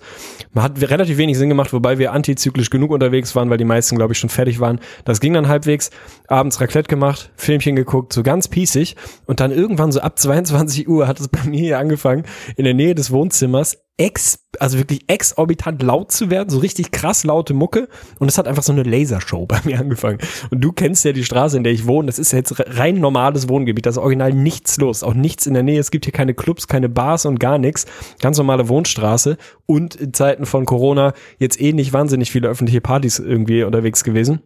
Man 0.52 0.64
hat 0.64 0.80
relativ 0.80 1.16
wenig 1.16 1.38
Sinn 1.38 1.48
gemacht, 1.48 1.72
wobei 1.72 1.98
wir 1.98 2.12
antizyklisch 2.12 2.70
genug 2.70 2.90
unterwegs 2.90 3.34
waren, 3.34 3.50
weil 3.50 3.58
die 3.58 3.64
meisten, 3.64 3.96
glaube 3.96 4.12
ich, 4.12 4.18
schon 4.18 4.30
fertig 4.30 4.60
waren. 4.60 4.80
Das 5.04 5.20
ging 5.20 5.32
dann 5.32 5.48
halbwegs. 5.48 5.90
Abends 6.26 6.60
Raclette 6.60 6.88
gemacht, 6.88 7.30
Filmchen 7.36 7.76
geguckt, 7.76 8.12
so 8.12 8.22
ganz 8.22 8.48
pießig. 8.48 8.96
Und 9.26 9.40
dann 9.40 9.50
irgendwann 9.50 9.92
so 9.92 10.00
ab 10.00 10.18
22 10.18 10.88
Uhr 10.88 11.06
hat 11.06 11.20
es 11.20 11.28
bei 11.28 11.42
mir 11.44 11.60
hier 11.60 11.78
angefangen, 11.78 12.24
in 12.56 12.64
der 12.64 12.74
Nähe 12.74 12.94
des 12.94 13.10
Wohnzimmers 13.10 13.78
ex, 13.98 14.46
also 14.60 14.78
wirklich 14.78 15.00
exorbitant 15.08 15.82
laut 15.82 16.12
zu 16.12 16.30
werden, 16.30 16.48
so 16.48 16.58
richtig 16.58 16.92
krass 16.92 17.24
laute 17.24 17.52
Mucke. 17.52 17.88
Und 18.18 18.28
es 18.28 18.38
hat 18.38 18.48
einfach 18.48 18.62
so 18.62 18.72
eine 18.72 18.84
Lasershow 18.84 19.44
bei 19.48 19.60
mir 19.64 19.78
angefangen. 19.78 20.18
Und 20.50 20.62
du 20.62 20.72
kennst 20.72 21.04
ja 21.04 21.12
die 21.12 21.24
Straße, 21.24 21.56
in 21.56 21.64
der 21.64 21.72
ich 21.72 21.86
wohne. 21.86 22.06
Das 22.06 22.18
ist 22.18 22.32
jetzt 22.32 22.54
rein 22.78 23.00
normales 23.00 23.48
Wohngebiet. 23.48 23.84
Da 23.84 23.90
ist 23.90 23.98
original 23.98 24.32
nichts 24.32 24.78
los. 24.78 25.02
Auch 25.02 25.14
nichts 25.14 25.46
in 25.46 25.54
der 25.54 25.64
Nähe. 25.64 25.80
Es 25.80 25.90
gibt 25.90 26.06
hier 26.06 26.12
keine 26.12 26.32
Clubs, 26.32 26.68
keine 26.68 26.88
Bars 26.88 27.26
und 27.26 27.40
gar 27.40 27.58
nichts. 27.58 27.86
Ganz 28.20 28.38
normale 28.38 28.68
Wohnstraße. 28.68 29.36
Und 29.66 29.96
in 29.96 30.14
Zeiten 30.14 30.46
von 30.46 30.64
Corona 30.64 31.12
jetzt 31.38 31.60
eh 31.60 31.72
nicht 31.72 31.92
wahnsinnig 31.92 32.30
viele 32.30 32.48
öffentliche 32.48 32.80
Partys 32.80 33.18
irgendwie 33.18 33.64
unterwegs 33.64 34.04
gewesen. 34.04 34.40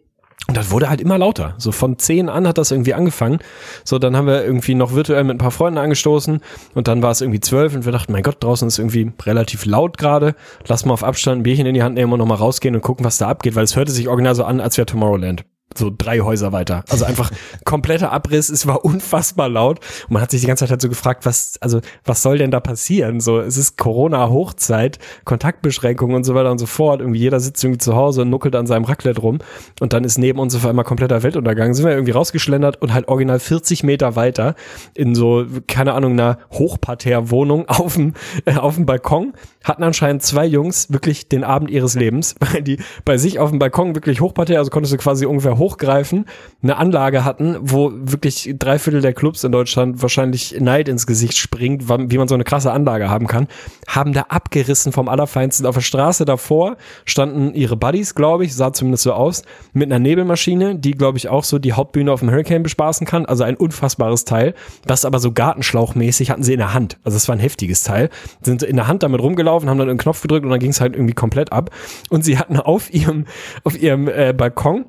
Und 0.49 0.57
das 0.57 0.71
wurde 0.71 0.91
halt 0.91 1.01
immer 1.01 1.19
lauter. 1.19 1.55
So 1.59 1.73
von 1.73 1.99
10 1.99 2.29
an 2.29 2.49
hat 2.49 2.59
das 2.59 2.73
irgendwie 2.73 2.95
angefangen. 2.95 3.39
So, 3.85 3.99
dann 3.99 4.17
haben 4.17 4.27
wir 4.27 4.45
irgendwie 4.45 4.75
noch 4.75 4.93
virtuell 4.93 5.25
mit 5.25 5.37
ein 5.37 5.39
paar 5.39 5.53
Freunden 5.53 5.79
angestoßen 5.79 6.41
und 6.75 6.89
dann 6.89 7.03
war 7.03 7.11
es 7.11 7.21
irgendwie 7.21 7.41
12 7.41 7.77
und 7.77 7.85
wir 7.85 7.93
dachten, 7.93 8.13
mein 8.13 8.23
Gott, 8.23 8.43
draußen 8.43 8.67
ist 8.67 8.79
irgendwie 8.79 9.13
relativ 9.23 9.65
laut 9.65 9.99
gerade. 9.99 10.35
Lass 10.67 10.85
mal 10.85 10.95
auf 10.95 11.05
Abstand 11.05 11.41
ein 11.41 11.43
Bierchen 11.45 11.67
in 11.67 11.75
die 11.75 11.83
Hand 11.83 11.95
nehmen 11.95 12.13
und 12.13 12.19
nochmal 12.19 12.39
rausgehen 12.39 12.75
und 12.75 12.83
gucken, 12.83 13.05
was 13.05 13.19
da 13.19 13.29
abgeht, 13.29 13.55
weil 13.55 13.65
es 13.65 13.77
hörte 13.77 13.93
sich 13.93 14.09
original 14.09 14.35
so 14.35 14.45
an, 14.45 14.61
als 14.61 14.77
wäre 14.77 14.87
Tomorrowland. 14.87 15.45
So 15.77 15.93
drei 15.97 16.21
Häuser 16.21 16.53
weiter. 16.53 16.85
Also 16.89 17.05
einfach 17.05 17.31
kompletter 17.65 18.13
Abriss. 18.13 18.49
Es 18.49 18.67
war 18.67 18.85
unfassbar 18.85 19.49
laut. 19.49 19.81
Und 20.09 20.13
man 20.13 20.23
hat 20.23 20.31
sich 20.31 20.41
die 20.41 20.47
ganze 20.47 20.65
Zeit 20.65 20.71
halt 20.71 20.83
so 20.83 20.89
gefragt, 20.89 21.27
was, 21.27 21.59
also, 21.61 21.81
was 22.05 22.23
soll 22.23 22.39
denn 22.39 22.51
da 22.51 22.61
passieren? 22.61 23.21
So, 23.21 23.41
es 23.41 23.57
ist 23.57 23.77
Corona-Hochzeit, 23.79 24.99
Kontaktbeschränkungen 25.25 26.17
und 26.17 26.25
so 26.25 26.35
weiter 26.35 26.51
und 26.51 26.59
so 26.59 26.67
fort. 26.67 27.01
Irgendwie 27.01 27.21
jeder 27.21 27.41
sitzt 27.41 27.63
irgendwie 27.63 27.79
zu 27.79 27.95
Hause 27.95 28.23
und 28.23 28.31
nuckelt 28.31 28.55
an 28.57 28.67
seinem 28.67 28.85
Raclette 28.85 29.21
rum. 29.21 29.39
Und 29.81 29.93
dann 29.93 30.05
ist 30.05 30.19
neben 30.19 30.39
uns 30.39 30.55
auf 30.55 30.67
einmal 30.67 30.85
kompletter 30.85 31.23
Weltuntergang. 31.23 31.75
Sind 31.75 31.85
wir 31.87 31.93
irgendwie 31.93 32.13
rausgeschlendert 32.13 32.81
und 32.83 32.93
halt 32.93 33.09
original 33.09 33.41
40 33.41 33.85
Meter 33.85 34.17
weiter 34.17 34.55
in 34.95 35.15
so, 35.15 35.45
keine 35.67 35.95
Ahnung, 35.95 36.13
einer 36.13 36.39
Hochparterre-Wohnung 36.53 37.69
auf 37.69 37.95
dem, 37.95 38.15
äh, 38.45 38.57
auf 38.57 38.77
dem 38.77 38.87
Balkon 38.87 39.33
hatten 39.65 39.83
anscheinend 39.83 40.23
zwei 40.23 40.47
Jungs 40.47 40.93
wirklich 40.93 41.29
den 41.29 41.45
Abend 41.45 41.71
ihres 41.71 41.95
Lebens, 41.95 42.35
weil 42.41 42.63
die 42.63 42.79
bei 43.05 43.17
sich 43.17 43.39
auf 43.39 43.51
dem 43.51 43.59
Balkon 43.59 43.95
wirklich 43.95 44.21
Hochparterre, 44.21 44.59
also 44.59 44.71
konntest 44.71 44.93
du 44.93 44.99
quasi 44.99 45.27
ungefähr 45.27 45.59
hochgreifen, 45.63 46.27
eine 46.63 46.77
Anlage 46.77 47.25
hatten, 47.25 47.57
wo 47.61 47.93
wirklich 47.95 48.55
drei 48.59 48.79
Viertel 48.79 49.01
der 49.01 49.13
Clubs 49.13 49.45
in 49.45 49.53
Deutschland 49.53 50.03
wahrscheinlich 50.03 50.61
Neid 50.61 50.89
ins 50.89 51.07
Gesicht 51.07 51.37
springt, 51.37 51.89
wie 51.89 52.19
man 52.19 52.29
so 52.29 52.35
eine 52.35 52.45
krasse 52.45 52.73
Anlage 52.73 53.09
haben 53.09 53.27
kann, 53.27 53.49
haben 53.89 54.13
da 54.13 54.23
abgerissen 54.29 54.93
vom 54.93 55.09
Allerfeinsten. 55.09 55.67
Auf 55.67 55.75
der 55.75 55.83
Straße 55.83 56.25
davor 56.25 56.77
standen 57.05 57.55
ihre 57.55 57.77
Buddies, 57.77 58.15
glaube 58.15 58.45
ich, 58.45 58.55
sah 58.55 58.73
zumindest 58.73 59.05
so 59.05 59.13
aus, 59.13 59.43
mit 59.73 59.91
einer 59.91 59.99
Nebelmaschine, 59.99 60.77
die, 60.77 60.93
glaube 60.93 61.19
ich, 61.19 61.29
auch 61.29 61.45
so 61.45 61.59
die 61.59 61.73
Hauptbühne 61.73 62.13
auf 62.13 62.21
dem 62.21 62.31
Hurricane 62.31 62.63
bespaßen 62.63 63.07
kann. 63.07 63.27
Also 63.27 63.45
ein 63.45 63.57
unfassbares 63.57 64.25
Teil. 64.25 64.55
Das 64.87 65.05
aber 65.05 65.19
so 65.19 65.33
gartenschlauchmäßig 65.33 66.31
hatten 66.31 66.43
sie 66.43 66.53
in 66.53 66.59
der 66.59 66.75
Hand. 66.75 66.99
Also 67.05 67.17
es 67.17 67.29
war 67.29 67.37
ein 67.37 67.41
heftiges 67.41 67.83
Teil. 67.83 68.11
Sind 68.43 68.63
in 68.63 68.77
der 68.77 68.89
Hand 68.89 69.03
damit 69.03 69.21
rumgelaufen, 69.21 69.69
haben 69.69 69.79
dann 69.79 69.89
einen 69.89 69.99
Knopf 69.99 70.23
gedrückt 70.23 70.45
und 70.45 70.51
dann 70.51 70.61
ging 70.61 70.71
es 70.71 70.81
halt 70.81 70.95
irgendwie 70.95 71.15
komplett 71.15 71.53
ab. 71.53 71.71
Und 72.11 72.25
sie 72.25 72.39
hatten 72.39 72.59
auf 72.59 72.93
ihrem, 72.93 73.27
auf 73.65 73.81
ihrem 73.81 74.09
äh, 74.09 74.33
Balkon 74.33 74.87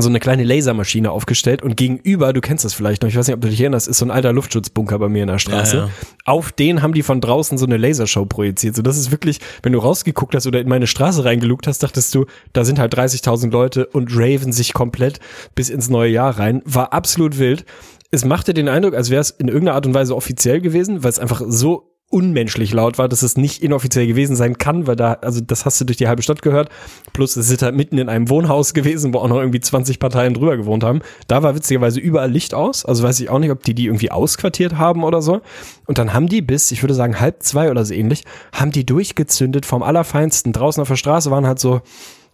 so 0.00 0.08
eine 0.08 0.20
kleine 0.20 0.44
Lasermaschine 0.44 1.10
aufgestellt 1.10 1.62
und 1.62 1.76
gegenüber, 1.76 2.32
du 2.32 2.40
kennst 2.40 2.64
das 2.64 2.72
vielleicht 2.72 3.02
noch, 3.02 3.10
ich 3.10 3.16
weiß 3.16 3.26
nicht, 3.26 3.34
ob 3.34 3.42
du 3.42 3.48
dich 3.48 3.60
erinnerst, 3.60 3.88
ist 3.88 3.98
so 3.98 4.06
ein 4.06 4.10
alter 4.10 4.32
Luftschutzbunker 4.32 4.98
bei 4.98 5.08
mir 5.08 5.22
in 5.22 5.28
der 5.28 5.38
Straße. 5.38 5.76
Ja, 5.76 5.84
ja. 5.84 5.90
Auf 6.24 6.52
den 6.52 6.82
haben 6.82 6.94
die 6.94 7.02
von 7.02 7.20
draußen 7.20 7.58
so 7.58 7.66
eine 7.66 7.76
Lasershow 7.76 8.24
projiziert. 8.24 8.74
So, 8.74 8.82
das 8.82 8.96
ist 8.96 9.10
wirklich, 9.10 9.40
wenn 9.62 9.72
du 9.72 9.78
rausgeguckt 9.78 10.34
hast 10.34 10.46
oder 10.46 10.60
in 10.60 10.68
meine 10.68 10.86
Straße 10.86 11.24
reingelugt 11.24 11.66
hast, 11.66 11.82
dachtest 11.82 12.14
du, 12.14 12.24
da 12.54 12.64
sind 12.64 12.78
halt 12.78 12.94
30.000 12.96 13.50
Leute 13.50 13.86
und 13.86 14.10
raven 14.12 14.52
sich 14.52 14.72
komplett 14.72 15.20
bis 15.54 15.68
ins 15.68 15.90
neue 15.90 16.10
Jahr 16.10 16.38
rein. 16.38 16.62
War 16.64 16.92
absolut 16.92 17.38
wild. 17.38 17.66
Es 18.10 18.24
machte 18.24 18.54
den 18.54 18.68
Eindruck, 18.68 18.94
als 18.94 19.10
wäre 19.10 19.20
es 19.20 19.30
in 19.30 19.48
irgendeiner 19.48 19.74
Art 19.74 19.86
und 19.86 19.94
Weise 19.94 20.16
offiziell 20.16 20.60
gewesen, 20.60 21.02
weil 21.02 21.10
es 21.10 21.18
einfach 21.18 21.42
so 21.46 21.91
unmenschlich 22.12 22.72
laut 22.72 22.98
war, 22.98 23.08
dass 23.08 23.22
es 23.22 23.36
nicht 23.36 23.62
inoffiziell 23.62 24.06
gewesen 24.06 24.36
sein 24.36 24.58
kann, 24.58 24.86
weil 24.86 24.96
da, 24.96 25.14
also 25.14 25.40
das 25.40 25.64
hast 25.64 25.80
du 25.80 25.84
durch 25.84 25.96
die 25.96 26.08
halbe 26.08 26.22
Stadt 26.22 26.42
gehört. 26.42 26.68
Plus 27.12 27.36
es 27.36 27.50
ist 27.50 27.62
halt 27.62 27.74
mitten 27.74 27.98
in 27.98 28.08
einem 28.08 28.28
Wohnhaus 28.28 28.74
gewesen, 28.74 29.14
wo 29.14 29.18
auch 29.18 29.28
noch 29.28 29.38
irgendwie 29.38 29.60
20 29.60 29.98
Parteien 29.98 30.34
drüber 30.34 30.56
gewohnt 30.56 30.84
haben. 30.84 31.00
Da 31.26 31.42
war 31.42 31.54
witzigerweise 31.54 32.00
überall 32.00 32.30
Licht 32.30 32.54
aus. 32.54 32.84
Also 32.84 33.02
weiß 33.02 33.18
ich 33.20 33.30
auch 33.30 33.38
nicht, 33.38 33.50
ob 33.50 33.62
die 33.62 33.74
die 33.74 33.86
irgendwie 33.86 34.10
ausquartiert 34.10 34.76
haben 34.76 35.04
oder 35.04 35.22
so. 35.22 35.40
Und 35.86 35.98
dann 35.98 36.12
haben 36.12 36.28
die 36.28 36.42
bis, 36.42 36.70
ich 36.70 36.82
würde 36.82 36.94
sagen 36.94 37.18
halb 37.18 37.42
zwei 37.42 37.70
oder 37.70 37.84
so 37.84 37.94
ähnlich, 37.94 38.24
haben 38.52 38.70
die 38.70 38.84
durchgezündet 38.84 39.66
vom 39.66 39.82
Allerfeinsten. 39.82 40.52
Draußen 40.52 40.80
auf 40.80 40.88
der 40.88 40.96
Straße 40.96 41.30
waren 41.30 41.46
halt 41.46 41.58
so, 41.58 41.80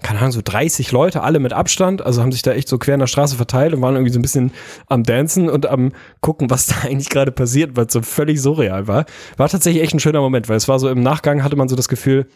keine 0.02 0.20
Ahnung, 0.20 0.32
so 0.32 0.42
30 0.44 0.92
Leute, 0.92 1.22
alle 1.22 1.40
mit 1.40 1.52
Abstand, 1.52 2.02
also 2.06 2.22
haben 2.22 2.30
sich 2.30 2.42
da 2.42 2.52
echt 2.52 2.68
so 2.68 2.78
quer 2.78 2.94
in 2.94 3.00
der 3.00 3.08
Straße 3.08 3.36
verteilt 3.36 3.74
und 3.74 3.82
waren 3.82 3.94
irgendwie 3.94 4.12
so 4.12 4.18
ein 4.18 4.22
bisschen 4.22 4.52
am 4.86 5.02
Dancen 5.02 5.50
und 5.50 5.66
am 5.66 5.92
gucken, 6.20 6.50
was 6.50 6.66
da 6.68 6.76
eigentlich 6.84 7.08
gerade 7.08 7.32
passiert, 7.32 7.76
weil 7.76 7.86
es 7.86 7.92
so 7.92 8.02
völlig 8.02 8.40
surreal 8.40 8.86
war. 8.86 9.06
War 9.36 9.48
tatsächlich 9.48 9.82
echt 9.82 9.94
ein 9.94 10.00
schöner 10.00 10.20
Moment, 10.20 10.48
weil 10.48 10.56
es 10.56 10.68
war 10.68 10.78
so 10.78 10.88
im 10.88 11.02
Nachgang 11.02 11.42
hatte 11.42 11.56
man 11.56 11.68
so 11.68 11.76
das 11.76 11.88
Gefühl, 11.88 12.28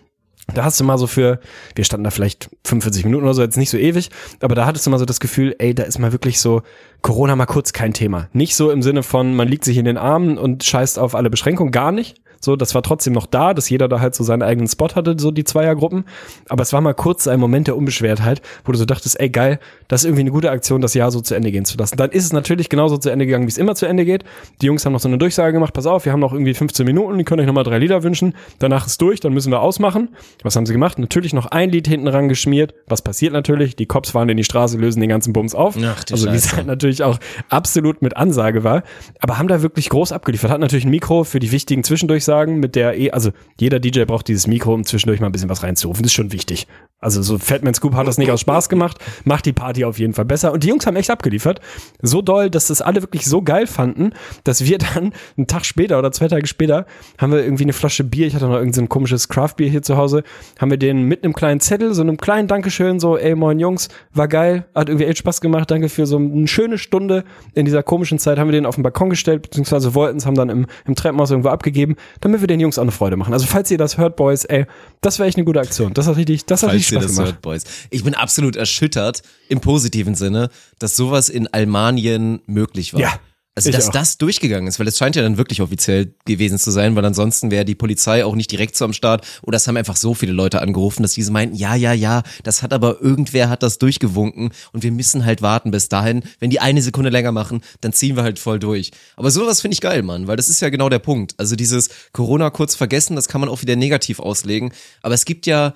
da 0.55 0.65
hast 0.65 0.81
du 0.81 0.85
mal 0.85 0.99
so 0.99 1.07
für, 1.07 1.39
wir 1.77 1.85
standen 1.85 2.03
da 2.03 2.11
vielleicht 2.11 2.51
45 2.65 3.05
Minuten 3.05 3.25
oder 3.25 3.35
so, 3.35 3.43
jetzt 3.43 3.57
nicht 3.57 3.71
so 3.71 3.79
ewig, 3.79 4.11
aber 4.41 4.57
da 4.57 4.67
hattest 4.67 4.85
du 4.85 4.91
mal 4.91 4.99
so 4.99 5.05
das 5.05 5.21
Gefühl, 5.21 5.55
ey, 5.59 5.73
da 5.73 5.85
ist 5.85 6.01
mal 6.01 6.11
wirklich 6.11 6.41
so 6.41 6.63
Corona 7.01 7.37
mal 7.37 7.47
kurz 7.47 7.73
kein 7.73 7.95
Thema. 7.95 8.29
Nicht 8.33 8.57
so 8.57 8.73
im 8.73 8.83
Sinne 8.83 9.05
von, 9.05 9.37
man 9.37 9.47
liegt 9.47 9.65
sich 9.65 9.77
in 9.77 9.85
den 9.85 9.99
Armen 9.99 10.39
und 10.39 10.65
scheißt 10.65 10.99
auf 10.99 11.15
alle 11.15 11.31
Beschränkungen, 11.31 11.71
gar 11.71 11.93
nicht, 11.93 12.22
so, 12.45 12.57
das 12.57 12.75
war 12.75 12.83
trotzdem 12.83 13.13
noch 13.13 13.27
da, 13.27 13.55
dass 13.55 13.71
jeder 13.71 13.87
da 13.87 14.01
halt 14.01 14.17
so 14.17 14.25
seinen 14.25 14.43
eigenen 14.43 14.67
Spot 14.67 14.89
hatte, 14.89 15.15
so 15.17 15.31
die 15.31 15.45
Zweiergruppen. 15.45 16.05
Aber 16.49 16.63
es 16.63 16.73
war 16.73 16.81
mal 16.81 16.93
kurz 16.93 17.29
ein 17.29 17.39
Moment 17.39 17.69
der 17.69 17.77
Unbeschwertheit, 17.77 18.43
wo 18.65 18.73
du 18.73 18.79
so 18.79 18.85
dachtest, 18.85 19.21
ey 19.21 19.31
geil, 19.31 19.61
das 19.87 20.01
ist 20.03 20.07
irgendwie 20.07 20.23
eine 20.23 20.33
gute 20.33 20.51
Aktion, 20.51 20.81
das 20.81 20.95
Jahr 20.95 21.13
so 21.13 21.21
zu 21.21 21.37
Ende 21.37 21.53
gehen 21.53 21.65
zu 21.65 21.79
lassen. 21.79 21.97
Dann 21.97 22.11
ist 22.11 22.25
es 22.25 22.33
natürlich 22.33 22.69
genauso 22.69 22.97
zu 22.97 23.11
Ende 23.11 23.27
gegangen, 23.27 23.47
wie 23.47 23.51
es 23.51 23.59
immer 23.59 23.77
zu 23.77 23.87
Ende 23.87 24.05
geht. 24.05 24.25
Die 24.61 24.67
Jungs 24.67 24.85
haben 24.85 24.93
noch 24.93 24.99
so 24.99 25.07
eine 25.07 25.19
Durchsage 25.19 25.53
gemacht, 25.53 25.73
pass 25.73 25.87
auf, 25.87 26.05
wir 26.05 26.11
haben 26.11 26.19
noch 26.19 26.33
irgendwie 26.33 26.53
15 26.53 26.85
Minuten, 26.85 27.17
die 27.17 27.25
können 27.25 27.41
euch 27.41 27.47
nochmal 27.47 27.63
drei 27.63 27.79
Lieder 27.79 28.03
wünschen. 28.03 28.35
Danach 28.59 28.89
ist 28.89 29.01
durch, 29.01 29.21
dann 29.21 29.33
müssen 29.33 29.53
wir 29.53 29.61
ausmachen. 29.61 30.09
Was 30.43 30.57
haben 30.57 30.67
sie 30.67 30.73
gemacht? 30.73 30.99
Natürlich 30.99 31.35
noch 31.35 31.47
ein 31.47 31.71
Lied 31.71 31.87
hinten 31.87 32.09
ran 32.09 32.29
geschmiert. 32.29 32.75
Was 32.89 33.03
passiert 33.03 33.33
natürlich? 33.33 33.77
Die 33.77 33.87
Cops 33.87 34.11
fahren 34.11 34.29
in 34.29 34.37
die 34.37 34.45
Straße, 34.45 34.77
lösen 34.79 34.99
den 34.99 35.11
ganzen 35.11 35.33
Bums 35.33 35.55
auf. 35.55 35.77
Ach, 35.81 36.05
also 36.11 36.33
wie 36.33 36.37
es 36.37 36.57
halt 36.57 36.67
natürlich 36.67 37.05
auch 37.05 37.19
absolut 37.51 38.03
mit 38.03 38.17
Ansage 38.17 38.65
war. 38.65 38.83
Aber 39.21 39.39
haben 39.39 39.47
da 39.47 39.63
wirklich 39.63 39.91
groß 39.91 40.11
abgeliefert. 40.11 40.51
Hat 40.51 40.61
natürlich 40.61 40.85
ein 40.85 40.91
Mikro 40.91 41.23
für 41.23 41.39
die 41.39 41.53
wichtigen 41.53 41.85
Zwischendurchsagen 41.85 42.32
mit 42.47 42.75
der 42.75 42.99
eh, 42.99 43.11
also 43.11 43.31
jeder 43.59 43.81
DJ 43.81 44.05
braucht 44.05 44.29
dieses 44.29 44.47
Mikro, 44.47 44.75
um 44.75 44.85
zwischendurch 44.85 45.21
mal 45.21 45.27
ein 45.27 45.33
bisschen 45.33 45.49
was 45.49 45.63
reinzurufen. 45.63 46.03
Das 46.03 46.11
ist 46.11 46.17
schon 46.17 46.33
wichtig. 46.33 46.67
Also 46.99 47.21
so 47.21 47.39
Fatman 47.39 47.75
Scoop 47.75 47.95
hat 47.95 48.07
das 48.07 48.17
nicht 48.17 48.31
aus 48.31 48.41
Spaß 48.41 48.69
gemacht, 48.69 48.99
macht 49.25 49.45
die 49.45 49.53
Party 49.53 49.85
auf 49.85 49.99
jeden 49.99 50.15
Fall 50.15 50.25
besser. 50.25 50.53
Und 50.53 50.63
die 50.63 50.69
Jungs 50.69 50.87
haben 50.87 50.97
echt 50.97 51.11
abgeliefert. 51.11 51.61
So 52.01 52.23
doll, 52.23 52.49
dass 52.49 52.69
das 52.69 52.81
alle 52.81 53.03
wirklich 53.03 53.27
so 53.27 53.43
geil 53.43 53.67
fanden, 53.67 54.13
dass 54.45 54.65
wir 54.65 54.79
dann 54.79 55.13
einen 55.37 55.47
Tag 55.49 55.67
später 55.67 55.99
oder 55.99 56.13
zwei 56.13 56.29
Tage 56.29 56.47
später 56.47 56.87
haben 57.19 57.33
wir 57.33 57.43
irgendwie 57.43 57.65
eine 57.65 57.73
Flasche 57.73 58.05
Bier, 58.05 58.27
ich 58.27 58.35
hatte 58.35 58.47
noch 58.47 58.53
irgendein 58.53 58.75
so 58.75 58.81
ein 58.83 58.89
komisches 58.89 59.29
Craft-Bier 59.29 59.69
hier 59.69 59.83
zu 59.83 59.97
Hause, 59.97 60.23
haben 60.61 60.71
wir 60.71 60.79
den 60.79 61.03
mit 61.03 61.25
einem 61.25 61.33
kleinen 61.33 61.61
Zettel, 61.61 61.93
so 61.95 62.03
einem 62.03 62.17
kleinen 62.19 62.47
Dankeschön, 62.47 63.01
so, 63.01 63.17
ey 63.17 63.35
moin 63.35 63.59
Jungs, 63.59 63.89
war 64.13 64.29
geil, 64.29 64.67
hat 64.75 64.89
irgendwie 64.89 65.07
echt 65.07 65.19
Spaß 65.19 65.41
gemacht, 65.41 65.71
danke 65.71 65.89
für 65.89 66.07
so 66.07 66.17
eine 66.19 66.47
schöne 66.47 66.79
Stunde 66.79 67.25
in 67.55 67.65
dieser 67.65 67.83
komischen 67.83 68.19
Zeit, 68.19 68.39
haben 68.39 68.49
wir 68.49 68.53
den 68.53 68.67
auf 68.67 68.77
den 68.77 68.83
Balkon 68.83 69.11
gestellt, 69.11 69.43
beziehungsweise 69.43 69.95
wollten 69.95 70.19
es, 70.19 70.27
haben 70.27 70.37
dann 70.37 70.51
im, 70.51 70.67
im 70.87 70.95
Treppenhaus 70.95 71.31
irgendwo 71.31 71.49
abgegeben, 71.49 71.97
damit 72.23 72.41
wir 72.41 72.47
den 72.47 72.61
Jungs 72.61 72.79
auch 72.79 72.83
eine 72.83 72.93
Freude 72.93 73.17
machen. 73.17 73.35
Also 73.35 73.47
falls 73.47 73.71
ihr 73.71 73.77
das 73.79 73.99
hört, 73.99 74.17
Boys, 74.17 74.45
ey, 74.45 74.65
das 75.03 75.19
wäre 75.19 75.29
echt 75.29 75.37
eine 75.37 75.45
gute 75.45 75.61
Aktion. 75.61 75.93
Das 75.93 76.07
hat 76.07 76.17
richtig, 76.17 76.47
das 76.47 76.63
hat 76.63 76.71
Falls 76.71 76.79
richtig 76.81 76.93
ihr 76.93 77.01
Spaß 77.01 77.07
das 77.09 77.17
gemacht. 77.17 77.33
hört, 77.35 77.43
Boys. 77.43 77.65
Ich 77.91 78.05
bin 78.05 78.15
absolut 78.15 78.57
erschüttert, 78.57 79.23
im 79.49 79.61
positiven 79.61 80.15
Sinne, 80.15 80.49
dass 80.79 80.97
sowas 80.97 81.29
in 81.29 81.49
Almanien 81.49 82.41
möglich 82.47 82.95
war. 82.95 83.01
Ja, 83.01 83.13
Also, 83.55 83.69
ich 83.69 83.77
dass 83.77 83.89
auch. 83.89 83.93
das 83.93 84.17
durchgegangen 84.17 84.67
ist, 84.67 84.79
weil 84.79 84.89
es 84.89 84.97
scheint 84.97 85.15
ja 85.15 85.23
dann 85.23 85.37
wirklich 85.37 85.61
offiziell 85.61 86.15
gewesen 86.25 86.59
zu 86.59 86.71
sein, 86.71 86.97
weil 86.97 87.05
ansonsten 87.05 87.51
wäre 87.51 87.67
die 87.67 87.75
Polizei 87.75 88.25
auch 88.25 88.35
nicht 88.35 88.51
direkt 88.51 88.77
so 88.77 88.87
am 88.87 88.95
Start. 88.95 89.27
Oder 89.43 89.57
es 89.57 89.69
haben 89.69 89.77
einfach 89.77 89.97
so 89.97 90.15
viele 90.15 90.33
Leute 90.33 90.63
angerufen, 90.63 91.03
dass 91.03 91.13
diese 91.13 91.31
meinten, 91.31 91.55
ja, 91.55 91.75
ja, 91.75 91.93
ja, 91.93 92.23
das 92.45 92.63
hat 92.63 92.73
aber 92.73 93.03
irgendwer 93.03 93.51
hat 93.51 93.63
das 93.63 93.77
durchgewunken 93.77 94.53
und 94.73 94.83
wir 94.83 94.91
müssen 94.91 95.27
halt 95.27 95.43
warten 95.43 95.71
bis 95.71 95.91
dahin. 95.91 96.23
Wenn 96.39 96.49
die 96.49 96.61
eine 96.61 96.81
Sekunde 96.81 97.11
länger 97.11 97.33
machen, 97.33 97.61
dann 97.83 97.93
ziehen 97.93 98.17
wir 98.17 98.23
halt 98.23 98.39
voll 98.39 98.59
durch. 98.59 98.91
Aber 99.17 99.31
sowas 99.31 99.61
finde 99.61 99.75
ich 99.75 99.83
geil, 99.83 100.03
Mann, 100.03 100.27
weil 100.29 100.37
das 100.37 100.49
ist 100.49 100.61
ja 100.63 100.71
genau 100.71 100.89
der 100.89 101.01
Punkt. 101.01 101.35
Also 101.37 101.55
dieses 101.55 101.91
Corona 102.13 102.49
kurz 102.49 102.75
vergessen, 102.75 103.17
das 103.17 103.29
kann 103.29 103.43
man 103.43 103.51
auch 103.51 103.61
wieder 103.61 103.77
negativ 103.77 104.19
auslegen. 104.19 104.73
Aber 105.03 105.13
es 105.13 105.27
gibt 105.27 105.45
ja, 105.45 105.75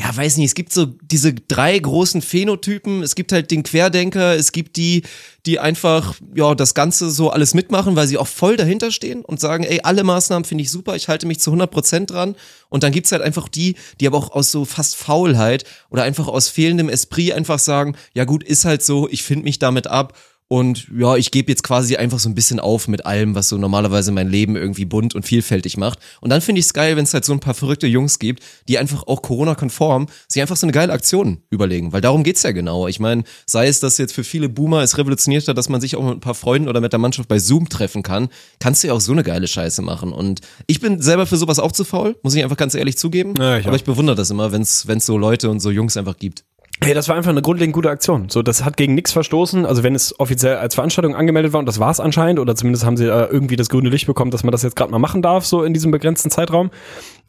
ja, 0.00 0.16
weiß 0.16 0.38
nicht, 0.38 0.46
es 0.46 0.54
gibt 0.54 0.72
so 0.72 0.86
diese 0.86 1.34
drei 1.34 1.78
großen 1.78 2.22
Phänotypen. 2.22 3.02
Es 3.02 3.14
gibt 3.14 3.32
halt 3.32 3.50
den 3.50 3.62
Querdenker, 3.62 4.34
es 4.34 4.50
gibt 4.50 4.76
die, 4.76 5.02
die 5.44 5.58
einfach, 5.58 6.14
ja, 6.34 6.54
das 6.54 6.72
Ganze 6.72 7.10
so 7.10 7.28
alles 7.28 7.52
mitmachen, 7.52 7.96
weil 7.96 8.06
sie 8.06 8.16
auch 8.16 8.26
voll 8.26 8.56
dahinter 8.56 8.92
stehen 8.92 9.22
und 9.22 9.40
sagen, 9.40 9.62
ey, 9.62 9.80
alle 9.82 10.02
Maßnahmen 10.02 10.46
finde 10.46 10.62
ich 10.62 10.70
super, 10.70 10.96
ich 10.96 11.08
halte 11.08 11.26
mich 11.26 11.40
zu 11.40 11.50
100 11.50 11.70
Prozent 11.70 12.10
dran. 12.10 12.34
Und 12.70 12.82
dann 12.82 12.92
gibt's 12.92 13.12
halt 13.12 13.20
einfach 13.20 13.48
die, 13.48 13.76
die 14.00 14.06
aber 14.06 14.16
auch 14.16 14.30
aus 14.30 14.50
so 14.50 14.64
fast 14.64 14.96
Faulheit 14.96 15.64
oder 15.90 16.04
einfach 16.04 16.28
aus 16.28 16.48
fehlendem 16.48 16.88
Esprit 16.88 17.32
einfach 17.32 17.58
sagen, 17.58 17.94
ja 18.14 18.24
gut, 18.24 18.42
ist 18.42 18.64
halt 18.64 18.82
so, 18.82 19.06
ich 19.06 19.22
finde 19.22 19.44
mich 19.44 19.58
damit 19.58 19.86
ab 19.86 20.14
und 20.52 20.88
ja, 20.92 21.14
ich 21.14 21.30
gebe 21.30 21.48
jetzt 21.52 21.62
quasi 21.62 21.94
einfach 21.94 22.18
so 22.18 22.28
ein 22.28 22.34
bisschen 22.34 22.58
auf 22.58 22.88
mit 22.88 23.06
allem, 23.06 23.36
was 23.36 23.48
so 23.48 23.56
normalerweise 23.56 24.10
mein 24.10 24.28
Leben 24.28 24.56
irgendwie 24.56 24.84
bunt 24.84 25.14
und 25.14 25.22
vielfältig 25.22 25.76
macht. 25.76 26.00
Und 26.20 26.30
dann 26.30 26.40
finde 26.40 26.58
ich 26.58 26.64
es 26.64 26.74
geil, 26.74 26.96
wenn 26.96 27.04
es 27.04 27.14
halt 27.14 27.24
so 27.24 27.32
ein 27.32 27.38
paar 27.38 27.54
verrückte 27.54 27.86
Jungs 27.86 28.18
gibt, 28.18 28.42
die 28.66 28.76
einfach 28.76 29.04
auch 29.06 29.22
Corona-konform 29.22 30.08
sich 30.26 30.42
einfach 30.42 30.56
so 30.56 30.66
eine 30.66 30.72
geile 30.72 30.92
Aktion 30.92 31.38
überlegen. 31.50 31.92
Weil 31.92 32.00
darum 32.00 32.24
geht's 32.24 32.42
ja 32.42 32.50
genau. 32.50 32.88
Ich 32.88 32.98
meine, 32.98 33.22
sei 33.46 33.68
es, 33.68 33.78
dass 33.78 33.96
jetzt 33.98 34.12
für 34.12 34.24
viele 34.24 34.48
Boomer 34.48 34.82
es 34.82 34.98
revolutioniert 34.98 35.46
hat, 35.46 35.56
dass 35.56 35.68
man 35.68 35.80
sich 35.80 35.94
auch 35.94 36.02
mit 36.02 36.14
ein 36.14 36.20
paar 36.20 36.34
Freunden 36.34 36.68
oder 36.68 36.80
mit 36.80 36.92
der 36.92 36.98
Mannschaft 36.98 37.28
bei 37.28 37.38
Zoom 37.38 37.68
treffen 37.68 38.02
kann, 38.02 38.28
kannst 38.58 38.82
du 38.82 38.88
ja 38.88 38.94
auch 38.94 39.00
so 39.00 39.12
eine 39.12 39.22
geile 39.22 39.46
Scheiße 39.46 39.82
machen. 39.82 40.12
Und 40.12 40.40
ich 40.66 40.80
bin 40.80 41.00
selber 41.00 41.26
für 41.26 41.36
sowas 41.36 41.60
auch 41.60 41.70
zu 41.70 41.84
faul, 41.84 42.16
muss 42.24 42.34
ich 42.34 42.42
einfach 42.42 42.56
ganz 42.56 42.74
ehrlich 42.74 42.98
zugeben. 42.98 43.34
Ja, 43.38 43.56
ich 43.56 43.66
Aber 43.66 43.74
auch. 43.74 43.78
ich 43.78 43.84
bewundere 43.84 44.16
das 44.16 44.30
immer, 44.30 44.50
wenn 44.50 44.62
es 44.62 44.82
so 44.82 45.16
Leute 45.16 45.48
und 45.48 45.60
so 45.60 45.70
Jungs 45.70 45.96
einfach 45.96 46.16
gibt. 46.16 46.42
Hey, 46.82 46.94
das 46.94 47.08
war 47.08 47.16
einfach 47.16 47.30
eine 47.30 47.42
grundlegend 47.42 47.74
gute 47.74 47.90
Aktion. 47.90 48.30
So, 48.30 48.40
das 48.40 48.64
hat 48.64 48.78
gegen 48.78 48.94
nichts 48.94 49.12
verstoßen. 49.12 49.66
Also 49.66 49.82
wenn 49.82 49.94
es 49.94 50.18
offiziell 50.18 50.56
als 50.56 50.74
Veranstaltung 50.74 51.14
angemeldet 51.14 51.52
war, 51.52 51.60
und 51.60 51.66
das 51.66 51.78
war 51.78 51.90
es 51.90 52.00
anscheinend, 52.00 52.40
oder 52.40 52.56
zumindest 52.56 52.86
haben 52.86 52.96
sie 52.96 53.04
äh, 53.04 53.26
irgendwie 53.26 53.56
das 53.56 53.68
grüne 53.68 53.90
Licht 53.90 54.06
bekommen, 54.06 54.30
dass 54.30 54.44
man 54.44 54.52
das 54.52 54.62
jetzt 54.62 54.76
gerade 54.76 54.90
mal 54.90 54.98
machen 54.98 55.20
darf, 55.20 55.44
so 55.44 55.62
in 55.62 55.74
diesem 55.74 55.90
begrenzten 55.90 56.30
Zeitraum. 56.30 56.70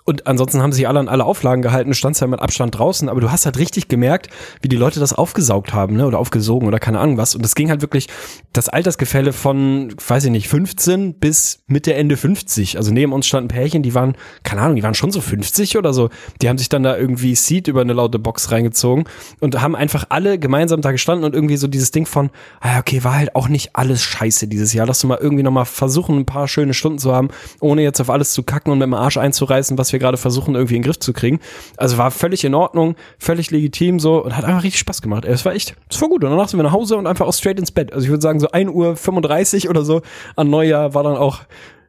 Und 0.03 0.27
ansonsten 0.27 0.61
haben 0.61 0.71
sich 0.71 0.87
alle 0.87 0.99
an 0.99 1.07
alle 1.07 1.25
Auflagen 1.25 1.61
gehalten, 1.61 1.93
stand 1.93 2.19
ja 2.19 2.27
mit 2.27 2.39
Abstand 2.39 2.77
draußen, 2.77 3.09
aber 3.09 3.21
du 3.21 3.31
hast 3.31 3.45
halt 3.45 3.57
richtig 3.57 3.87
gemerkt, 3.87 4.29
wie 4.61 4.69
die 4.69 4.75
Leute 4.75 4.99
das 4.99 5.13
aufgesaugt 5.13 5.73
haben, 5.73 5.95
ne, 5.95 6.07
oder 6.07 6.19
aufgesogen 6.19 6.67
oder 6.67 6.79
keine 6.79 6.99
Ahnung 6.99 7.17
was. 7.17 7.35
Und 7.35 7.43
das 7.43 7.55
ging 7.55 7.69
halt 7.69 7.81
wirklich 7.81 8.07
das 8.53 8.69
Altersgefälle 8.69 9.33
von, 9.33 9.93
weiß 10.05 10.25
ich 10.25 10.31
nicht, 10.31 10.47
15 10.47 11.15
bis 11.15 11.63
Mitte, 11.67 11.93
Ende 11.93 12.17
50. 12.17 12.77
Also 12.77 12.91
neben 12.91 13.13
uns 13.13 13.27
standen 13.27 13.49
Pärchen, 13.49 13.83
die 13.83 13.93
waren, 13.93 14.15
keine 14.43 14.61
Ahnung, 14.61 14.75
die 14.75 14.83
waren 14.83 14.93
schon 14.93 15.11
so 15.11 15.21
50 15.21 15.77
oder 15.77 15.93
so. 15.93 16.09
Die 16.41 16.49
haben 16.49 16.57
sich 16.57 16.69
dann 16.69 16.83
da 16.83 16.97
irgendwie 16.97 17.35
Seat 17.35 17.67
über 17.67 17.81
eine 17.81 17.93
laute 17.93 18.19
Box 18.19 18.51
reingezogen 18.51 19.05
und 19.39 19.61
haben 19.61 19.75
einfach 19.75 20.05
alle 20.09 20.39
gemeinsam 20.39 20.81
da 20.81 20.91
gestanden 20.91 21.25
und 21.25 21.35
irgendwie 21.35 21.57
so 21.57 21.67
dieses 21.67 21.91
Ding 21.91 22.05
von, 22.05 22.29
ah, 22.59 22.79
okay, 22.79 23.03
war 23.03 23.15
halt 23.15 23.35
auch 23.35 23.47
nicht 23.47 23.75
alles 23.75 24.03
scheiße 24.03 24.47
dieses 24.47 24.73
Jahr. 24.73 24.87
Lass 24.87 24.99
du 24.99 25.07
mal 25.07 25.19
irgendwie 25.21 25.43
nochmal 25.43 25.65
versuchen, 25.65 26.17
ein 26.17 26.25
paar 26.25 26.47
schöne 26.47 26.73
Stunden 26.73 26.99
zu 26.99 27.13
haben, 27.13 27.29
ohne 27.59 27.83
jetzt 27.83 28.01
auf 28.01 28.09
alles 28.09 28.33
zu 28.33 28.43
kacken 28.43 28.71
und 28.71 28.79
mit 28.79 28.87
dem 28.87 28.93
Arsch 28.93 29.17
einzureißen, 29.17 29.77
was 29.77 29.90
wir 29.91 29.99
gerade 29.99 30.17
versuchen, 30.17 30.55
irgendwie 30.55 30.75
in 30.75 30.81
den 30.81 30.87
Griff 30.87 30.99
zu 30.99 31.13
kriegen. 31.13 31.39
Also 31.77 31.97
war 31.97 32.11
völlig 32.11 32.43
in 32.43 32.53
Ordnung, 32.53 32.95
völlig 33.19 33.51
legitim 33.51 33.99
so 33.99 34.23
und 34.23 34.35
hat 34.35 34.45
einfach 34.45 34.63
richtig 34.63 34.79
Spaß 34.79 35.01
gemacht. 35.01 35.25
Es 35.25 35.45
war 35.45 35.53
echt, 35.53 35.75
es 35.89 36.01
war 36.01 36.09
gut. 36.09 36.23
Und 36.23 36.31
danach 36.31 36.47
sind 36.47 36.59
wir 36.59 36.63
nach 36.63 36.71
Hause 36.71 36.97
und 36.97 37.07
einfach 37.07 37.27
auch 37.27 37.33
straight 37.33 37.59
ins 37.59 37.71
Bett. 37.71 37.93
Also 37.93 38.05
ich 38.05 38.09
würde 38.09 38.21
sagen, 38.21 38.39
so 38.39 38.49
1 38.49 38.69
Uhr 38.71 38.95
35 38.95 39.69
oder 39.69 39.83
so 39.83 40.01
an 40.35 40.49
Neujahr 40.49 40.93
war 40.93 41.03
dann 41.03 41.17
auch 41.17 41.39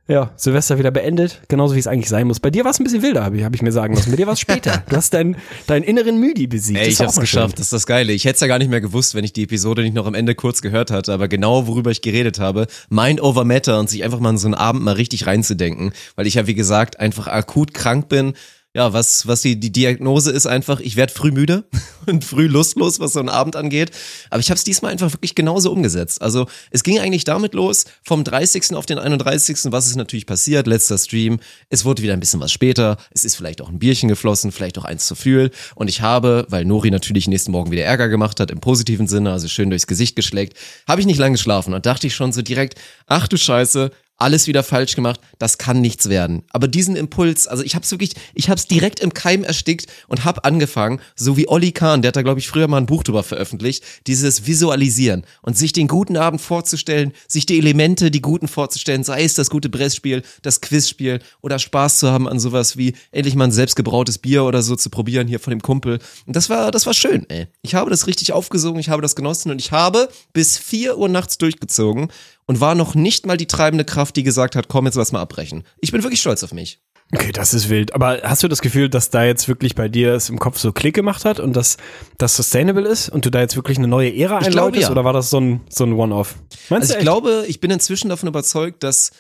ja, 0.09 0.33
Silvester 0.37 0.79
wieder 0.79 0.91
beendet, 0.91 1.43
genauso 1.49 1.77
wie 1.77 1.79
es 1.79 1.87
eigentlich 1.87 2.09
sein 2.09 2.27
muss. 2.27 2.41
Bei 2.41 2.51
dir 2.51 2.65
war 2.65 2.73
es 2.73 2.81
ein 2.81 2.85
bisschen 2.85 3.03
wilder, 3.03 3.23
habe 3.25 3.37
ich, 3.37 3.45
hab 3.45 3.55
ich 3.55 3.63
mir 3.63 3.71
sagen 3.71 3.95
lassen. 3.95 4.11
Bei 4.11 4.17
dir 4.17 4.27
war 4.27 4.33
es 4.33 4.41
später. 4.41 4.83
Du 4.89 4.97
hast 4.97 5.15
deinen, 5.15 5.37
deinen 5.69 5.85
inneren 5.85 6.19
Müdi 6.19 6.49
besiegt. 6.49 6.81
Ey, 6.81 6.89
ich 6.89 7.01
hab's 7.01 7.21
geschafft, 7.21 7.59
das 7.59 7.67
ist 7.67 7.73
das 7.73 7.87
Geile. 7.87 8.13
Ich 8.13 8.25
hätte 8.25 8.35
es 8.35 8.41
ja 8.41 8.49
gar 8.49 8.59
nicht 8.59 8.69
mehr 8.69 8.81
gewusst, 8.81 9.15
wenn 9.15 9.25
ich 9.25 9.33
die 9.33 9.45
Episode 9.45 9.83
nicht 9.83 9.95
noch 9.95 10.07
am 10.07 10.15
Ende 10.15 10.35
kurz 10.35 10.61
gehört 10.61 10.91
hatte, 10.91 11.13
aber 11.13 11.29
genau 11.29 11.69
worüber 11.69 11.93
ich 11.93 12.03
geredet 12.03 12.41
habe, 12.41 12.67
Mind 12.91 13.23
over 13.23 13.45
Matter 13.45 13.79
und 13.79 13.89
sich 13.89 14.03
einfach 14.03 14.19
mal 14.19 14.31
in 14.31 14.39
so 14.39 14.49
einen 14.49 14.55
Abend 14.55 14.83
mal 14.83 14.95
richtig 14.95 15.27
reinzudenken, 15.27 15.93
weil 16.17 16.27
ich 16.27 16.35
ja 16.35 16.49
wie 16.49 16.55
gesagt 16.55 16.99
einfach 16.99 17.29
akut 17.29 17.73
krank 17.73 18.09
bin. 18.09 18.35
Ja, 18.75 18.95
was, 18.95 19.27
was 19.27 19.43
die, 19.43 19.61
die 19.61 19.71
Diagnose 19.71 20.33
ist 20.33 20.47
einfach, 20.47 20.81
ich 20.81 20.97
werde 20.97 21.13
früh 21.13 21.31
müde 21.31 21.65
und 22.07 22.25
früh 22.25 22.47
lustlos, 22.47 23.01
was 23.01 23.13
so 23.13 23.21
einen 23.21 23.29
Abend 23.29 23.55
angeht. 23.55 23.91
Aber 24.31 24.41
ich 24.41 24.49
habe 24.49 24.57
es 24.57 24.65
diesmal 24.65 24.93
einfach 24.93 25.13
wirklich 25.13 25.35
genauso 25.35 25.71
umgesetzt. 25.71 26.23
Also 26.23 26.47
es 26.71 26.83
ging 26.83 26.99
eigentlich 26.99 27.25
damit 27.25 27.53
los, 27.53 27.85
vom 28.03 28.25
30. 28.25 28.75
auf 28.75 28.87
den 28.87 28.99
31. 28.99 29.59
Was 29.67 29.89
ist 29.89 29.97
natürlich 29.97 30.25
passiert? 30.25 30.67
Letzter 30.67 30.97
Stream. 30.97 31.39
Es 31.69 31.85
wurde 31.85 32.03
wieder 32.03 32.15
ein 32.15 32.21
bisschen 32.21 32.41
was 32.41 32.51
später. 32.51 32.97
Es 33.11 33.27
ist 33.27 33.37
vielleicht 33.37 33.61
auch 33.61 33.69
ein 33.69 33.79
Bierchen 33.79 34.09
geflossen, 34.09 34.53
vielleicht 34.53 34.79
auch 34.79 34.87
eins 34.87 35.07
zu 35.07 35.17
viel. 35.17 35.51
Und 35.75 35.89
ich 35.89 36.01
habe, 36.01 36.47
weil 36.49 36.65
Nori 36.65 36.91
natürlich 36.91 37.29
nächsten 37.29 37.53
Morgen 37.53 37.71
wieder 37.73 37.85
Ärger 37.85 38.09
gemacht 38.09 38.41
hat, 38.41 38.51
im 38.51 38.61
positiven 38.61 39.07
Sinne, 39.07 39.33
also 39.33 39.49
schön 39.49 39.69
durchs 39.69 39.87
Gesicht 39.87 40.17
geschlägt, 40.17 40.57
habe 40.89 41.03
ich 41.03 41.07
nicht 41.07 41.19
lange 41.19 41.33
geschlafen 41.33 41.75
und 41.75 41.85
dachte 41.85 42.07
ich 42.07 42.15
schon 42.15 42.33
so 42.33 42.41
direkt, 42.41 42.77
ach 43.07 43.29
du 43.29 43.37
Scheiße, 43.37 43.91
alles 44.23 44.47
wieder 44.47 44.63
falsch 44.63 44.95
gemacht, 44.95 45.21
das 45.39 45.59
kann 45.59 45.81
nichts 45.81 46.09
werden. 46.09 46.43
Aber 46.51 46.69
diesen 46.69 46.97
Impuls, 46.97 47.47
also 47.49 47.63
ich 47.63 47.75
hab's 47.75 47.91
wirklich, 47.91 48.15
ich 48.35 48.49
hab's 48.49 48.67
direkt 48.67 49.01
im 49.01 49.13
Keim 49.13 49.45
erstickt 49.45 49.87
und 50.09 50.25
hab 50.25 50.47
angefangen, 50.47 51.01
so 51.17 51.37
wie 51.37 51.49
Olli 51.49 51.73
Kahn, 51.73 52.03
der 52.03 52.09
hat 52.09 52.17
da 52.17 52.23
glaube 52.23 52.41
ich 52.41 52.49
früher 52.49 52.69
mal 52.69 52.79
ein 52.79 52.87
Buch 52.87 53.03
drüber 53.03 53.23
veröffentlicht, 53.23 53.85
dieses 54.07 54.47
Visualisieren 54.47 55.25
und 55.43 55.59
sich 55.59 55.73
den 55.73 55.89
guten 55.89 56.17
Abend 56.17 56.41
vorzustellen, 56.41 57.13
sich 57.27 57.47
die 57.47 57.59
Elemente, 57.59 58.11
die 58.11 58.23
guten 58.23 58.49
vorzustellen, 58.49 59.05
sei 59.05 59.25
es 59.25 59.35
das 59.35 59.51
gute 59.51 59.69
Brettspiel, 59.69 60.23
das 60.43 60.61
Quizspiel 60.61 61.21
oder 61.41 61.59
Spaß 61.59 61.99
zu 61.99 62.11
haben 62.11 62.29
an 62.29 62.39
sowas 62.39 62.77
wie 62.77 62.95
endlich 63.11 63.35
mal 63.35 63.45
ein 63.45 63.53
selbstgebrautes 63.53 64.19
Bier 64.19 64.45
oder 64.45 64.63
so 64.63 64.77
zu 64.77 64.89
probieren 64.89 65.27
hier 65.27 65.41
von 65.41 65.51
dem 65.51 65.63
Kumpel. 65.63 65.99
Und 66.27 66.37
das 66.37 66.49
war, 66.49 66.71
das 66.71 66.87
war 66.87 66.95
schön, 66.95 67.29
ey. 67.29 67.49
Ich 67.63 67.75
habe 67.75 67.91
das 67.91 68.07
richtig 68.07 68.33
aufgesogen, 68.33 68.79
ich 68.79 68.89
habe 68.89 69.03
das 69.03 69.17
genossen 69.17 69.51
und 69.51 69.61
ich 69.61 69.73
habe 69.73 70.09
bis 70.33 70.59
vier 70.59 70.97
Uhr 70.97 71.09
nachts 71.09 71.39
durchgezogen 71.39 72.09
und 72.47 72.61
war 72.61 72.75
noch 72.75 72.95
nicht 72.95 73.27
mal 73.27 73.37
die 73.37 73.47
treibende 73.47 73.85
Kraft, 73.85 74.17
die 74.17 74.23
gesagt 74.23 74.57
hat, 74.57 74.69
komm, 74.69 74.87
jetzt 74.87 74.97
lass 74.97 75.13
mal 75.13 75.21
abbrechen. 75.21 75.65
Ich 75.81 75.93
bin 75.93 76.03
wirklich 76.03 76.21
stolz 76.21 76.43
auf 76.43 76.53
mich. 76.53 76.81
Okay, 77.15 77.31
das 77.31 77.53
ist 77.53 77.69
wild. 77.69 77.95
Aber 77.95 78.21
hast 78.23 78.43
du 78.43 78.49
das 78.49 78.63
Gefühl, 78.63 78.89
dass 78.89 79.11
da 79.11 79.23
jetzt 79.25 79.47
wirklich 79.47 79.75
bei 79.75 79.89
dir 79.89 80.15
es 80.15 80.31
im 80.31 80.39
Kopf 80.39 80.59
so 80.59 80.73
Klick 80.73 80.95
gemacht 80.95 81.27
hat 81.27 81.41
und 81.41 81.55
dass 81.55 81.77
das 82.17 82.35
sustainable 82.37 82.89
ist 82.89 83.11
und 83.11 83.27
du 83.27 83.31
da 83.31 83.41
jetzt 83.41 83.55
wirklich 83.55 83.77
eine 83.77 83.87
neue 83.87 84.09
Ära 84.17 84.41
Ich 84.41 84.49
glaube, 84.49 84.69
einläutest 84.69 84.85
ja. 84.85 84.91
oder 84.91 85.05
war 85.05 85.13
das 85.13 85.29
so 85.29 85.39
ein, 85.39 85.61
so 85.69 85.85
ein 85.85 85.93
One-Off? 85.93 86.37
Meinst 86.71 86.85
Also 86.85 86.95
du 86.95 86.99
ich 86.99 87.05
glaube, 87.05 87.45
ich 87.49 87.61
bin 87.61 87.71
inzwischen 87.71 88.09
davon 88.09 88.31
überzeugt, 88.31 88.83
dass, 88.83 89.13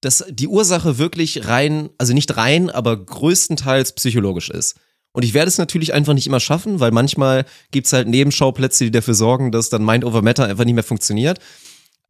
dass 0.00 0.24
die 0.30 0.48
Ursache 0.48 0.96
wirklich 0.96 1.46
rein, 1.46 1.90
also 1.98 2.14
nicht 2.14 2.34
rein, 2.38 2.70
aber 2.70 2.96
größtenteils 2.96 3.92
psychologisch 3.92 4.48
ist. 4.48 4.76
Und 5.12 5.22
ich 5.22 5.34
werde 5.34 5.48
es 5.48 5.58
natürlich 5.58 5.92
einfach 5.92 6.14
nicht 6.14 6.26
immer 6.26 6.40
schaffen, 6.40 6.80
weil 6.80 6.92
manchmal 6.92 7.44
gibt's 7.70 7.92
halt 7.92 8.08
Nebenschauplätze, 8.08 8.84
die 8.84 8.90
dafür 8.90 9.14
sorgen, 9.14 9.52
dass 9.52 9.68
dann 9.68 9.84
Mind 9.84 10.04
over 10.04 10.22
Matter 10.22 10.46
einfach 10.46 10.64
nicht 10.64 10.74
mehr 10.74 10.82
funktioniert. 10.82 11.38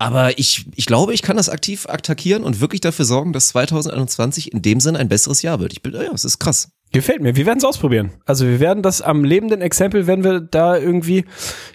Aber 0.04 0.38
ich, 0.38 0.66
ich 0.76 0.84
glaube, 0.84 1.14
ich 1.14 1.22
kann 1.22 1.38
das 1.38 1.48
aktiv 1.48 1.86
attackieren 1.88 2.44
und 2.44 2.60
wirklich 2.60 2.82
dafür 2.82 3.06
sorgen, 3.06 3.32
dass 3.32 3.48
2021 3.48 4.52
in 4.52 4.60
dem 4.60 4.78
Sinn 4.78 4.96
ein 4.96 5.08
besseres 5.08 5.40
Jahr 5.40 5.60
wird. 5.60 5.72
Ich 5.72 5.80
bin, 5.80 5.94
ja, 5.94 6.12
es 6.12 6.26
ist 6.26 6.38
krass. 6.38 6.68
Gefällt 6.94 7.20
mir. 7.22 7.34
Wir 7.34 7.44
werden 7.44 7.58
es 7.58 7.64
ausprobieren. 7.64 8.12
Also 8.24 8.46
wir 8.46 8.60
werden 8.60 8.82
das 8.82 9.02
am 9.02 9.24
lebenden 9.24 9.60
Exempel, 9.60 10.06
werden 10.06 10.22
wir 10.22 10.38
da 10.38 10.78
irgendwie 10.78 11.24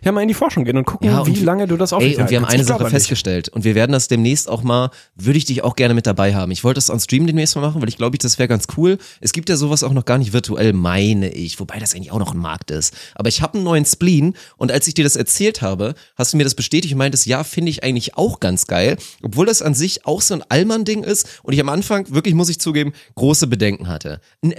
ja 0.02 0.14
mal 0.14 0.22
in 0.22 0.30
die 0.30 0.34
Forschung 0.34 0.64
gehen 0.64 0.78
und 0.78 0.86
gucken, 0.86 1.10
Ja, 1.10 1.20
und 1.20 1.28
wie 1.28 1.44
lange 1.44 1.68
du 1.68 1.76
das 1.76 1.92
Ey, 1.92 1.98
aufrechterhalten 1.98 2.22
und 2.22 2.30
wir 2.32 2.38
haben 2.38 2.46
eine 2.46 2.64
Sache 2.64 2.90
festgestellt 2.90 3.50
und 3.50 3.66
wir 3.66 3.76
werden 3.76 3.92
das 3.92 4.08
demnächst 4.08 4.48
auch 4.48 4.64
mal, 4.64 4.92
würde 5.16 5.38
ich 5.38 5.44
dich 5.44 5.62
auch 5.62 5.76
gerne 5.76 5.94
mit 5.94 6.08
dabei 6.08 6.36
haben. 6.36 6.52
Ich 6.52 6.64
wollte 6.64 6.78
das 6.78 6.90
on 6.90 7.02
Stream 7.02 7.28
demnächst 7.28 7.58
mal 7.58 7.62
machen, 7.62 7.82
weil 7.82 7.90
ich 7.90 7.98
glaube, 7.98 8.16
ich, 8.16 8.20
das 8.20 8.40
wäre 8.40 8.48
ganz 8.48 8.68
cool. 8.78 8.98
Es 9.20 9.34
gibt 9.34 9.50
ja 9.50 9.58
sowas 9.58 9.84
auch 9.84 9.92
noch 9.92 10.06
gar 10.06 10.18
nicht 10.18 10.32
virtuell, 10.32 10.72
meine 10.72 11.30
ich, 11.30 11.60
wobei 11.60 11.80
das 11.80 11.94
eigentlich 11.94 12.14
auch 12.14 12.20
noch 12.20 12.34
ein 12.34 12.40
Markt 12.40 12.72
ist. 12.72 12.96
Aber 13.16 13.28
ich 13.28 13.42
habe 13.42 13.56
einen 13.56 13.66
neuen 13.66 13.86
Spleen 13.86 14.36
und 14.56 14.72
als 14.72 14.88
ich 14.88 14.94
dir 14.94 15.04
das 15.04 15.18
erzählt 15.18 15.62
habe, 15.62 15.96
hast 16.16 16.32
du 16.32 16.38
mir 16.38 16.46
das 16.46 16.56
bestätigt 16.56 16.94
und 16.94 16.98
meintest, 16.98 17.26
ja, 17.26 17.44
finde 17.44 17.72
ich 17.72 17.84
eigentlich 17.84 18.16
auch 18.16 18.40
ganz 18.40 18.68
geil, 18.68 18.96
obwohl 19.22 19.46
das 19.46 19.62
an 19.62 19.74
sich 19.74 20.06
auch 20.06 20.22
so 20.22 20.34
ein 20.34 20.44
Allmann-Ding 20.48 21.04
ist 21.04 21.42
und 21.44 21.52
ich 21.52 21.60
am 21.60 21.68
Anfang, 21.68 22.06
wirklich 22.10 22.36
muss 22.36 22.48
ich 22.48 22.62
zugeben, 22.62 22.94
große 23.16 23.48
Bedenken 23.48 23.90
hatte. 23.90 24.22
Ein 24.42 24.54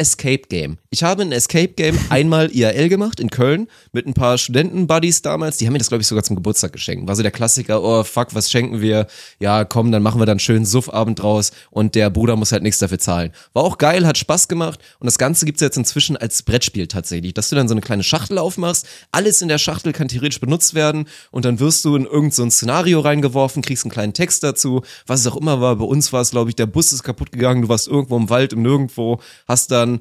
Escape-Game. 0.50 0.78
Ich 0.90 1.02
habe 1.02 1.22
ein 1.22 1.32
Escape-Game 1.32 1.98
einmal 2.10 2.50
IRL 2.50 2.88
gemacht 2.88 3.20
in 3.20 3.30
Köln 3.30 3.68
mit 3.92 4.06
ein 4.06 4.14
paar 4.14 4.36
Studenten-Buddies 4.36 5.22
damals, 5.22 5.56
die 5.56 5.66
haben 5.66 5.72
mir 5.72 5.78
das, 5.78 5.88
glaube 5.88 6.02
ich, 6.02 6.08
sogar 6.08 6.24
zum 6.24 6.36
Geburtstag 6.36 6.72
geschenkt. 6.72 7.06
War 7.06 7.16
so 7.16 7.22
der 7.22 7.30
Klassiker, 7.30 7.82
oh 7.82 8.02
fuck, 8.02 8.34
was 8.34 8.50
schenken 8.50 8.80
wir? 8.80 9.06
Ja, 9.38 9.64
komm, 9.64 9.92
dann 9.92 10.02
machen 10.02 10.20
wir 10.20 10.26
dann 10.26 10.34
einen 10.34 10.40
schönen 10.40 10.66
Suffabend 10.66 11.22
draus 11.22 11.52
und 11.70 11.94
der 11.94 12.10
Bruder 12.10 12.36
muss 12.36 12.52
halt 12.52 12.62
nichts 12.62 12.78
dafür 12.78 12.98
zahlen. 12.98 13.32
War 13.52 13.64
auch 13.64 13.78
geil, 13.78 14.06
hat 14.06 14.18
Spaß 14.18 14.48
gemacht 14.48 14.80
und 14.98 15.06
das 15.06 15.18
Ganze 15.18 15.46
gibt's 15.46 15.60
jetzt 15.60 15.76
inzwischen 15.76 16.16
als 16.16 16.42
Brettspiel 16.42 16.88
tatsächlich, 16.88 17.34
dass 17.34 17.48
du 17.48 17.56
dann 17.56 17.68
so 17.68 17.74
eine 17.74 17.80
kleine 17.80 18.02
Schachtel 18.02 18.38
aufmachst, 18.38 18.86
alles 19.12 19.42
in 19.42 19.48
der 19.48 19.58
Schachtel 19.58 19.92
kann 19.92 20.08
theoretisch 20.08 20.40
benutzt 20.40 20.74
werden 20.74 21.06
und 21.30 21.44
dann 21.44 21.60
wirst 21.60 21.84
du 21.84 21.94
in 21.94 22.04
irgendein 22.04 22.30
so 22.30 22.50
Szenario 22.50 23.00
reingeworfen, 23.00 23.62
kriegst 23.62 23.84
einen 23.84 23.92
kleinen 23.92 24.14
Text 24.14 24.42
dazu, 24.42 24.82
was 25.06 25.20
es 25.20 25.26
auch 25.26 25.36
immer 25.36 25.60
war. 25.60 25.76
Bei 25.76 25.84
uns 25.84 26.12
war 26.12 26.20
es, 26.20 26.30
glaube 26.30 26.50
ich, 26.50 26.56
der 26.56 26.66
Bus 26.66 26.92
ist 26.92 27.02
kaputt 27.02 27.32
gegangen, 27.32 27.62
du 27.62 27.68
warst 27.68 27.88
irgendwo 27.88 28.16
im 28.16 28.30
Wald, 28.30 28.52
im 28.52 28.62
Nirgendwo, 28.62 29.20
hast 29.46 29.70
dann 29.70 30.00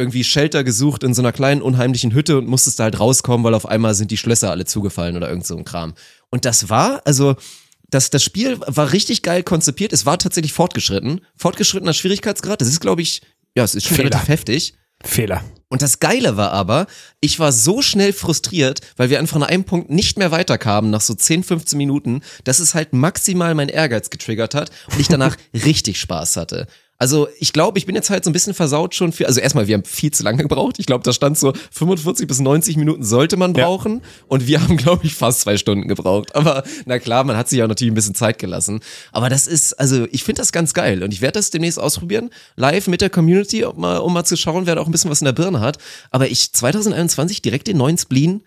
irgendwie 0.00 0.24
Shelter 0.24 0.64
gesucht 0.64 1.04
in 1.04 1.14
so 1.14 1.22
einer 1.22 1.32
kleinen 1.32 1.62
unheimlichen 1.62 2.12
Hütte 2.12 2.38
und 2.38 2.48
musstest 2.48 2.80
da 2.80 2.84
halt 2.84 2.98
rauskommen, 2.98 3.44
weil 3.44 3.54
auf 3.54 3.66
einmal 3.66 3.94
sind 3.94 4.10
die 4.10 4.16
Schlösser 4.16 4.50
alle 4.50 4.64
zugefallen 4.64 5.16
oder 5.16 5.28
irgend 5.28 5.46
so 5.46 5.56
ein 5.56 5.64
Kram. 5.64 5.94
Und 6.30 6.44
das 6.44 6.68
war, 6.68 7.02
also, 7.04 7.36
das, 7.88 8.10
das 8.10 8.24
Spiel 8.24 8.58
war 8.60 8.92
richtig 8.92 9.22
geil 9.22 9.42
konzipiert. 9.42 9.92
Es 9.92 10.06
war 10.06 10.18
tatsächlich 10.18 10.52
fortgeschritten. 10.52 11.20
Fortgeschrittener 11.36 11.92
Schwierigkeitsgrad. 11.92 12.60
Das 12.60 12.68
ist, 12.68 12.80
glaube 12.80 13.02
ich, 13.02 13.22
ja, 13.54 13.64
es 13.64 13.74
ist 13.74 13.86
schon 13.86 13.96
Fehler. 13.96 14.10
relativ 14.10 14.28
heftig. 14.28 14.74
Fehler. 15.02 15.42
Und 15.68 15.82
das 15.82 16.00
Geile 16.00 16.36
war 16.36 16.52
aber, 16.52 16.86
ich 17.20 17.38
war 17.38 17.52
so 17.52 17.80
schnell 17.80 18.12
frustriert, 18.12 18.80
weil 18.96 19.08
wir 19.08 19.18
einfach 19.18 19.36
an 19.36 19.44
einem 19.44 19.64
Punkt 19.64 19.88
nicht 19.88 20.18
mehr 20.18 20.30
weiterkamen, 20.30 20.90
nach 20.90 21.00
so 21.00 21.14
10, 21.14 21.44
15 21.44 21.76
Minuten, 21.76 22.22
dass 22.44 22.58
es 22.58 22.74
halt 22.74 22.92
maximal 22.92 23.54
mein 23.54 23.68
Ehrgeiz 23.68 24.10
getriggert 24.10 24.54
hat 24.54 24.70
und 24.92 25.00
ich 25.00 25.08
danach 25.08 25.36
richtig 25.54 26.00
Spaß 26.00 26.36
hatte. 26.36 26.66
Also 27.00 27.28
ich 27.38 27.54
glaube, 27.54 27.78
ich 27.78 27.86
bin 27.86 27.94
jetzt 27.94 28.10
halt 28.10 28.24
so 28.24 28.30
ein 28.30 28.34
bisschen 28.34 28.52
versaut 28.52 28.94
schon 28.94 29.12
für, 29.12 29.26
also 29.26 29.40
erstmal, 29.40 29.66
wir 29.66 29.74
haben 29.74 29.84
viel 29.84 30.10
zu 30.12 30.22
lange 30.22 30.42
gebraucht. 30.42 30.76
Ich 30.78 30.84
glaube, 30.86 31.02
da 31.02 31.12
stand 31.14 31.38
so 31.38 31.54
45 31.72 32.28
bis 32.28 32.40
90 32.40 32.76
Minuten 32.76 33.02
sollte 33.02 33.38
man 33.38 33.54
Ja. 33.54 33.64
brauchen 33.64 34.02
und 34.28 34.46
wir 34.46 34.62
haben, 34.62 34.76
glaube 34.76 35.06
ich, 35.06 35.14
fast 35.14 35.40
zwei 35.40 35.56
Stunden 35.56 35.88
gebraucht. 35.88 36.36
Aber 36.36 36.62
na 36.84 36.98
klar, 36.98 37.24
man 37.24 37.36
hat 37.38 37.48
sich 37.48 37.62
auch 37.62 37.68
natürlich 37.68 37.90
ein 37.90 37.94
bisschen 37.94 38.14
Zeit 38.14 38.38
gelassen. 38.38 38.80
Aber 39.12 39.30
das 39.30 39.46
ist, 39.46 39.72
also 39.80 40.06
ich 40.12 40.24
finde 40.24 40.42
das 40.42 40.52
ganz 40.52 40.74
geil 40.74 41.02
und 41.02 41.12
ich 41.14 41.22
werde 41.22 41.38
das 41.38 41.50
demnächst 41.50 41.80
ausprobieren, 41.80 42.28
live 42.56 42.86
mit 42.86 43.00
der 43.00 43.08
Community, 43.10 43.64
um 43.64 43.80
mal, 43.80 43.96
um 43.96 44.12
mal 44.12 44.24
zu 44.24 44.36
schauen, 44.36 44.66
wer 44.66 44.74
da 44.74 44.82
auch 44.82 44.86
ein 44.86 44.92
bisschen 44.92 45.10
was 45.10 45.22
in 45.22 45.24
der 45.24 45.32
Birne 45.32 45.60
hat. 45.60 45.78
Aber 46.10 46.28
ich 46.28 46.52
2021 46.52 47.40
direkt 47.40 47.66
den 47.66 47.78
neuen 47.78 47.96
Spleen 47.96 48.42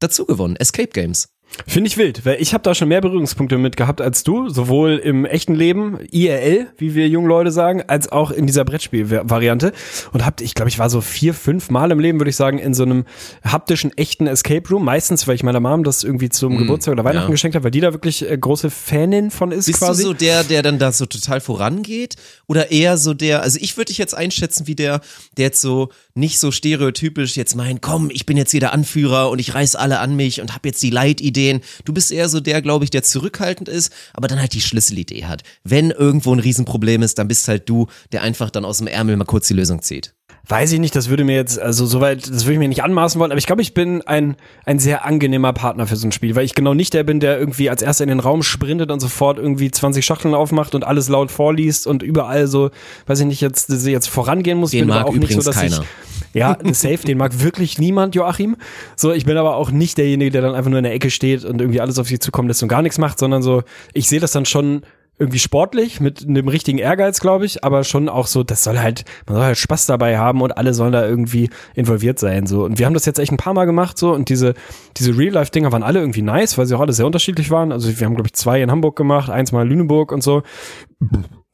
dazu 0.00 0.24
gewonnen, 0.24 0.56
Escape 0.56 0.88
Games. 0.88 1.28
Finde 1.66 1.88
ich 1.88 1.96
wild, 1.96 2.24
weil 2.24 2.40
ich 2.40 2.54
habe 2.54 2.62
da 2.62 2.74
schon 2.74 2.88
mehr 2.88 3.00
Berührungspunkte 3.00 3.58
mit 3.58 3.76
gehabt 3.76 4.00
als 4.00 4.22
du, 4.22 4.48
sowohl 4.48 4.96
im 4.96 5.24
echten 5.24 5.54
Leben, 5.54 5.98
IRL, 6.10 6.68
wie 6.76 6.94
wir 6.94 7.08
jungen 7.08 7.26
Leute 7.26 7.50
sagen, 7.50 7.82
als 7.86 8.10
auch 8.10 8.30
in 8.30 8.46
dieser 8.46 8.64
Brettspiel-Variante. 8.64 9.72
Und 10.12 10.24
hab, 10.24 10.40
ich 10.40 10.54
glaube, 10.54 10.68
ich 10.68 10.78
war 10.78 10.88
so 10.88 11.00
vier, 11.00 11.34
fünf 11.34 11.70
Mal 11.70 11.90
im 11.90 12.00
Leben, 12.00 12.20
würde 12.20 12.30
ich 12.30 12.36
sagen, 12.36 12.58
in 12.58 12.74
so 12.74 12.84
einem 12.84 13.04
haptischen, 13.44 13.96
echten 13.96 14.26
Escape 14.26 14.68
Room. 14.70 14.84
Meistens, 14.84 15.26
weil 15.26 15.34
ich 15.34 15.42
meiner 15.42 15.60
Mom 15.60 15.84
das 15.84 16.04
irgendwie 16.04 16.28
zum 16.28 16.58
Geburtstag 16.58 16.92
oder 16.92 17.04
Weihnachten 17.04 17.28
ja. 17.28 17.32
geschenkt 17.32 17.54
habe, 17.54 17.64
weil 17.64 17.70
die 17.70 17.80
da 17.80 17.92
wirklich 17.92 18.28
äh, 18.28 18.36
große 18.38 18.70
Fanin 18.70 19.30
von 19.30 19.50
ist 19.50 19.66
Bist 19.66 19.78
quasi. 19.80 20.02
du 20.02 20.08
so 20.08 20.14
der, 20.14 20.44
der 20.44 20.62
dann 20.62 20.78
da 20.78 20.92
so 20.92 21.06
total 21.06 21.40
vorangeht? 21.40 22.16
Oder 22.46 22.70
eher 22.70 22.96
so 22.98 23.14
der, 23.14 23.42
also 23.42 23.58
ich 23.60 23.76
würde 23.76 23.86
dich 23.86 23.98
jetzt 23.98 24.14
einschätzen 24.14 24.66
wie 24.66 24.74
der, 24.74 25.00
der 25.36 25.46
jetzt 25.46 25.60
so 25.60 25.88
nicht 26.18 26.38
so 26.38 26.50
stereotypisch 26.50 27.36
jetzt 27.36 27.54
meint, 27.54 27.80
komm, 27.80 28.10
ich 28.10 28.26
bin 28.26 28.36
jetzt 28.36 28.50
hier 28.50 28.60
der 28.60 28.72
Anführer 28.72 29.30
und 29.30 29.38
ich 29.38 29.54
reiß 29.54 29.76
alle 29.76 30.00
an 30.00 30.16
mich 30.16 30.40
und 30.40 30.54
hab 30.54 30.66
jetzt 30.66 30.82
die 30.82 30.90
Leitideen. 30.90 31.60
Du 31.84 31.92
bist 31.92 32.12
eher 32.12 32.28
so 32.28 32.40
der, 32.40 32.60
glaube 32.60 32.84
ich, 32.84 32.90
der 32.90 33.02
zurückhaltend 33.02 33.68
ist, 33.68 33.92
aber 34.12 34.28
dann 34.28 34.40
halt 34.40 34.52
die 34.52 34.60
Schlüsselidee 34.60 35.24
hat. 35.24 35.42
Wenn 35.64 35.90
irgendwo 35.90 36.32
ein 36.32 36.40
Riesenproblem 36.40 37.02
ist, 37.02 37.18
dann 37.18 37.28
bist 37.28 37.48
halt 37.48 37.68
du, 37.68 37.86
der 38.12 38.22
einfach 38.22 38.50
dann 38.50 38.64
aus 38.64 38.78
dem 38.78 38.86
Ärmel 38.86 39.16
mal 39.16 39.24
kurz 39.24 39.48
die 39.48 39.54
Lösung 39.54 39.80
zieht. 39.80 40.14
Weiß 40.50 40.72
ich 40.72 40.80
nicht, 40.80 40.96
das 40.96 41.10
würde 41.10 41.24
mir 41.24 41.36
jetzt, 41.36 41.58
also 41.58 41.84
soweit, 41.84 42.26
das 42.26 42.44
würde 42.44 42.54
ich 42.54 42.58
mir 42.58 42.68
nicht 42.68 42.82
anmaßen 42.82 43.20
wollen, 43.20 43.30
aber 43.30 43.38
ich 43.38 43.46
glaube, 43.46 43.60
ich 43.60 43.74
bin 43.74 44.00
ein, 44.06 44.34
ein 44.64 44.78
sehr 44.78 45.04
angenehmer 45.04 45.52
Partner 45.52 45.86
für 45.86 45.96
so 45.96 46.08
ein 46.08 46.12
Spiel, 46.12 46.34
weil 46.36 46.44
ich 46.46 46.54
genau 46.54 46.72
nicht 46.72 46.94
der 46.94 47.04
bin, 47.04 47.20
der 47.20 47.38
irgendwie 47.38 47.68
als 47.68 47.82
erster 47.82 48.04
in 48.04 48.08
den 48.08 48.20
Raum 48.20 48.42
sprintet 48.42 48.90
und 48.90 49.00
sofort 49.00 49.36
irgendwie 49.38 49.70
20 49.70 50.02
Schachteln 50.02 50.32
aufmacht 50.32 50.74
und 50.74 50.84
alles 50.84 51.10
laut 51.10 51.30
vorliest 51.30 51.86
und 51.86 52.02
überall 52.02 52.46
so, 52.46 52.70
weiß 53.06 53.20
ich 53.20 53.26
nicht, 53.26 53.42
jetzt, 53.42 53.68
jetzt 53.68 54.08
vorangehen 54.08 54.56
muss. 54.56 54.70
Den 54.70 54.86
bin 54.86 54.90
aber 54.92 55.00
mag 55.00 55.08
auch 55.08 55.18
nicht 55.18 55.34
so, 55.34 55.42
dass 55.42 55.56
keiner. 55.56 55.80
ich, 55.80 56.34
ja, 56.34 56.56
safe, 56.72 57.04
den 57.04 57.18
mag 57.18 57.42
wirklich 57.42 57.78
niemand, 57.78 58.14
Joachim. 58.14 58.56
So, 58.96 59.12
ich 59.12 59.26
bin 59.26 59.36
aber 59.36 59.54
auch 59.54 59.70
nicht 59.70 59.98
derjenige, 59.98 60.30
der 60.30 60.40
dann 60.40 60.54
einfach 60.54 60.70
nur 60.70 60.78
in 60.78 60.84
der 60.84 60.94
Ecke 60.94 61.10
steht 61.10 61.44
und 61.44 61.60
irgendwie 61.60 61.82
alles 61.82 61.98
auf 61.98 62.08
sich 62.08 62.20
zukommen 62.20 62.48
lässt 62.48 62.62
und 62.62 62.68
gar 62.68 62.80
nichts 62.80 62.96
macht, 62.96 63.18
sondern 63.18 63.42
so, 63.42 63.64
ich 63.92 64.08
sehe 64.08 64.20
das 64.20 64.32
dann 64.32 64.46
schon 64.46 64.80
irgendwie 65.18 65.38
sportlich 65.38 66.00
mit 66.00 66.26
einem 66.26 66.48
richtigen 66.48 66.78
Ehrgeiz, 66.78 67.20
glaube 67.20 67.44
ich, 67.44 67.64
aber 67.64 67.84
schon 67.84 68.08
auch 68.08 68.26
so, 68.26 68.42
das 68.42 68.64
soll 68.64 68.78
halt, 68.78 69.04
man 69.26 69.36
soll 69.36 69.44
halt 69.44 69.58
Spaß 69.58 69.86
dabei 69.86 70.18
haben 70.18 70.40
und 70.42 70.56
alle 70.56 70.74
sollen 70.74 70.92
da 70.92 71.06
irgendwie 71.06 71.50
involviert 71.74 72.18
sein 72.18 72.46
so. 72.46 72.64
Und 72.64 72.78
wir 72.78 72.86
haben 72.86 72.94
das 72.94 73.04
jetzt 73.06 73.18
echt 73.18 73.32
ein 73.32 73.36
paar 73.36 73.54
Mal 73.54 73.64
gemacht 73.64 73.98
so 73.98 74.12
und 74.12 74.28
diese 74.28 74.54
diese 74.96 75.16
Real 75.16 75.34
Life 75.34 75.50
Dinger 75.50 75.72
waren 75.72 75.82
alle 75.82 76.00
irgendwie 76.00 76.22
nice, 76.22 76.56
weil 76.58 76.66
sie 76.66 76.74
auch 76.74 76.80
alle 76.80 76.92
sehr 76.92 77.06
unterschiedlich 77.06 77.50
waren. 77.50 77.72
Also 77.72 77.88
wir 77.98 78.06
haben 78.06 78.14
glaube 78.14 78.28
ich 78.28 78.34
zwei 78.34 78.62
in 78.62 78.70
Hamburg 78.70 78.96
gemacht, 78.96 79.30
eins 79.30 79.52
mal 79.52 79.62
in 79.62 79.68
Lüneburg 79.68 80.12
und 80.12 80.22
so. 80.22 80.42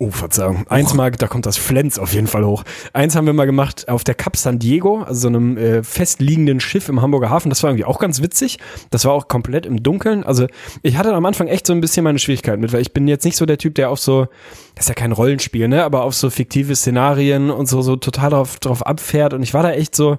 Oh, 0.00 0.10
Verzeihung. 0.10 0.66
Eins 0.68 0.92
mal, 0.92 1.12
da 1.12 1.28
kommt 1.28 1.46
das 1.46 1.56
Flens 1.56 2.00
auf 2.00 2.12
jeden 2.12 2.26
Fall 2.26 2.44
hoch. 2.44 2.64
Eins 2.92 3.14
haben 3.14 3.26
wir 3.26 3.32
mal 3.32 3.44
gemacht 3.44 3.88
auf 3.88 4.02
der 4.02 4.16
Cap 4.16 4.36
San 4.36 4.58
Diego, 4.58 5.02
also 5.02 5.20
so 5.20 5.28
einem 5.28 5.56
äh, 5.56 5.84
festliegenden 5.84 6.58
Schiff 6.58 6.88
im 6.88 7.00
Hamburger 7.00 7.30
Hafen. 7.30 7.48
Das 7.48 7.62
war 7.62 7.70
irgendwie 7.70 7.84
auch 7.84 8.00
ganz 8.00 8.20
witzig. 8.20 8.58
Das 8.90 9.04
war 9.04 9.12
auch 9.12 9.28
komplett 9.28 9.66
im 9.66 9.84
Dunkeln. 9.84 10.24
Also 10.24 10.48
ich 10.82 10.96
hatte 10.96 11.14
am 11.14 11.24
Anfang 11.24 11.46
echt 11.46 11.68
so 11.68 11.72
ein 11.72 11.80
bisschen 11.80 12.02
meine 12.02 12.18
Schwierigkeiten 12.18 12.60
mit, 12.60 12.72
weil 12.72 12.80
ich 12.80 12.92
bin 12.92 13.06
jetzt 13.06 13.24
nicht 13.24 13.36
so 13.36 13.46
der 13.46 13.56
Typ, 13.56 13.76
der 13.76 13.88
auf 13.88 14.00
so, 14.00 14.26
das 14.74 14.86
ist 14.86 14.88
ja 14.88 14.96
kein 14.96 15.12
Rollenspiel, 15.12 15.68
ne, 15.68 15.84
aber 15.84 16.02
auf 16.02 16.14
so 16.16 16.28
fiktive 16.28 16.74
Szenarien 16.74 17.52
und 17.52 17.66
so, 17.66 17.80
so 17.80 17.94
total 17.94 18.30
drauf, 18.30 18.58
drauf 18.58 18.84
abfährt. 18.84 19.32
Und 19.32 19.44
ich 19.44 19.54
war 19.54 19.62
da 19.62 19.70
echt 19.70 19.94
so 19.94 20.18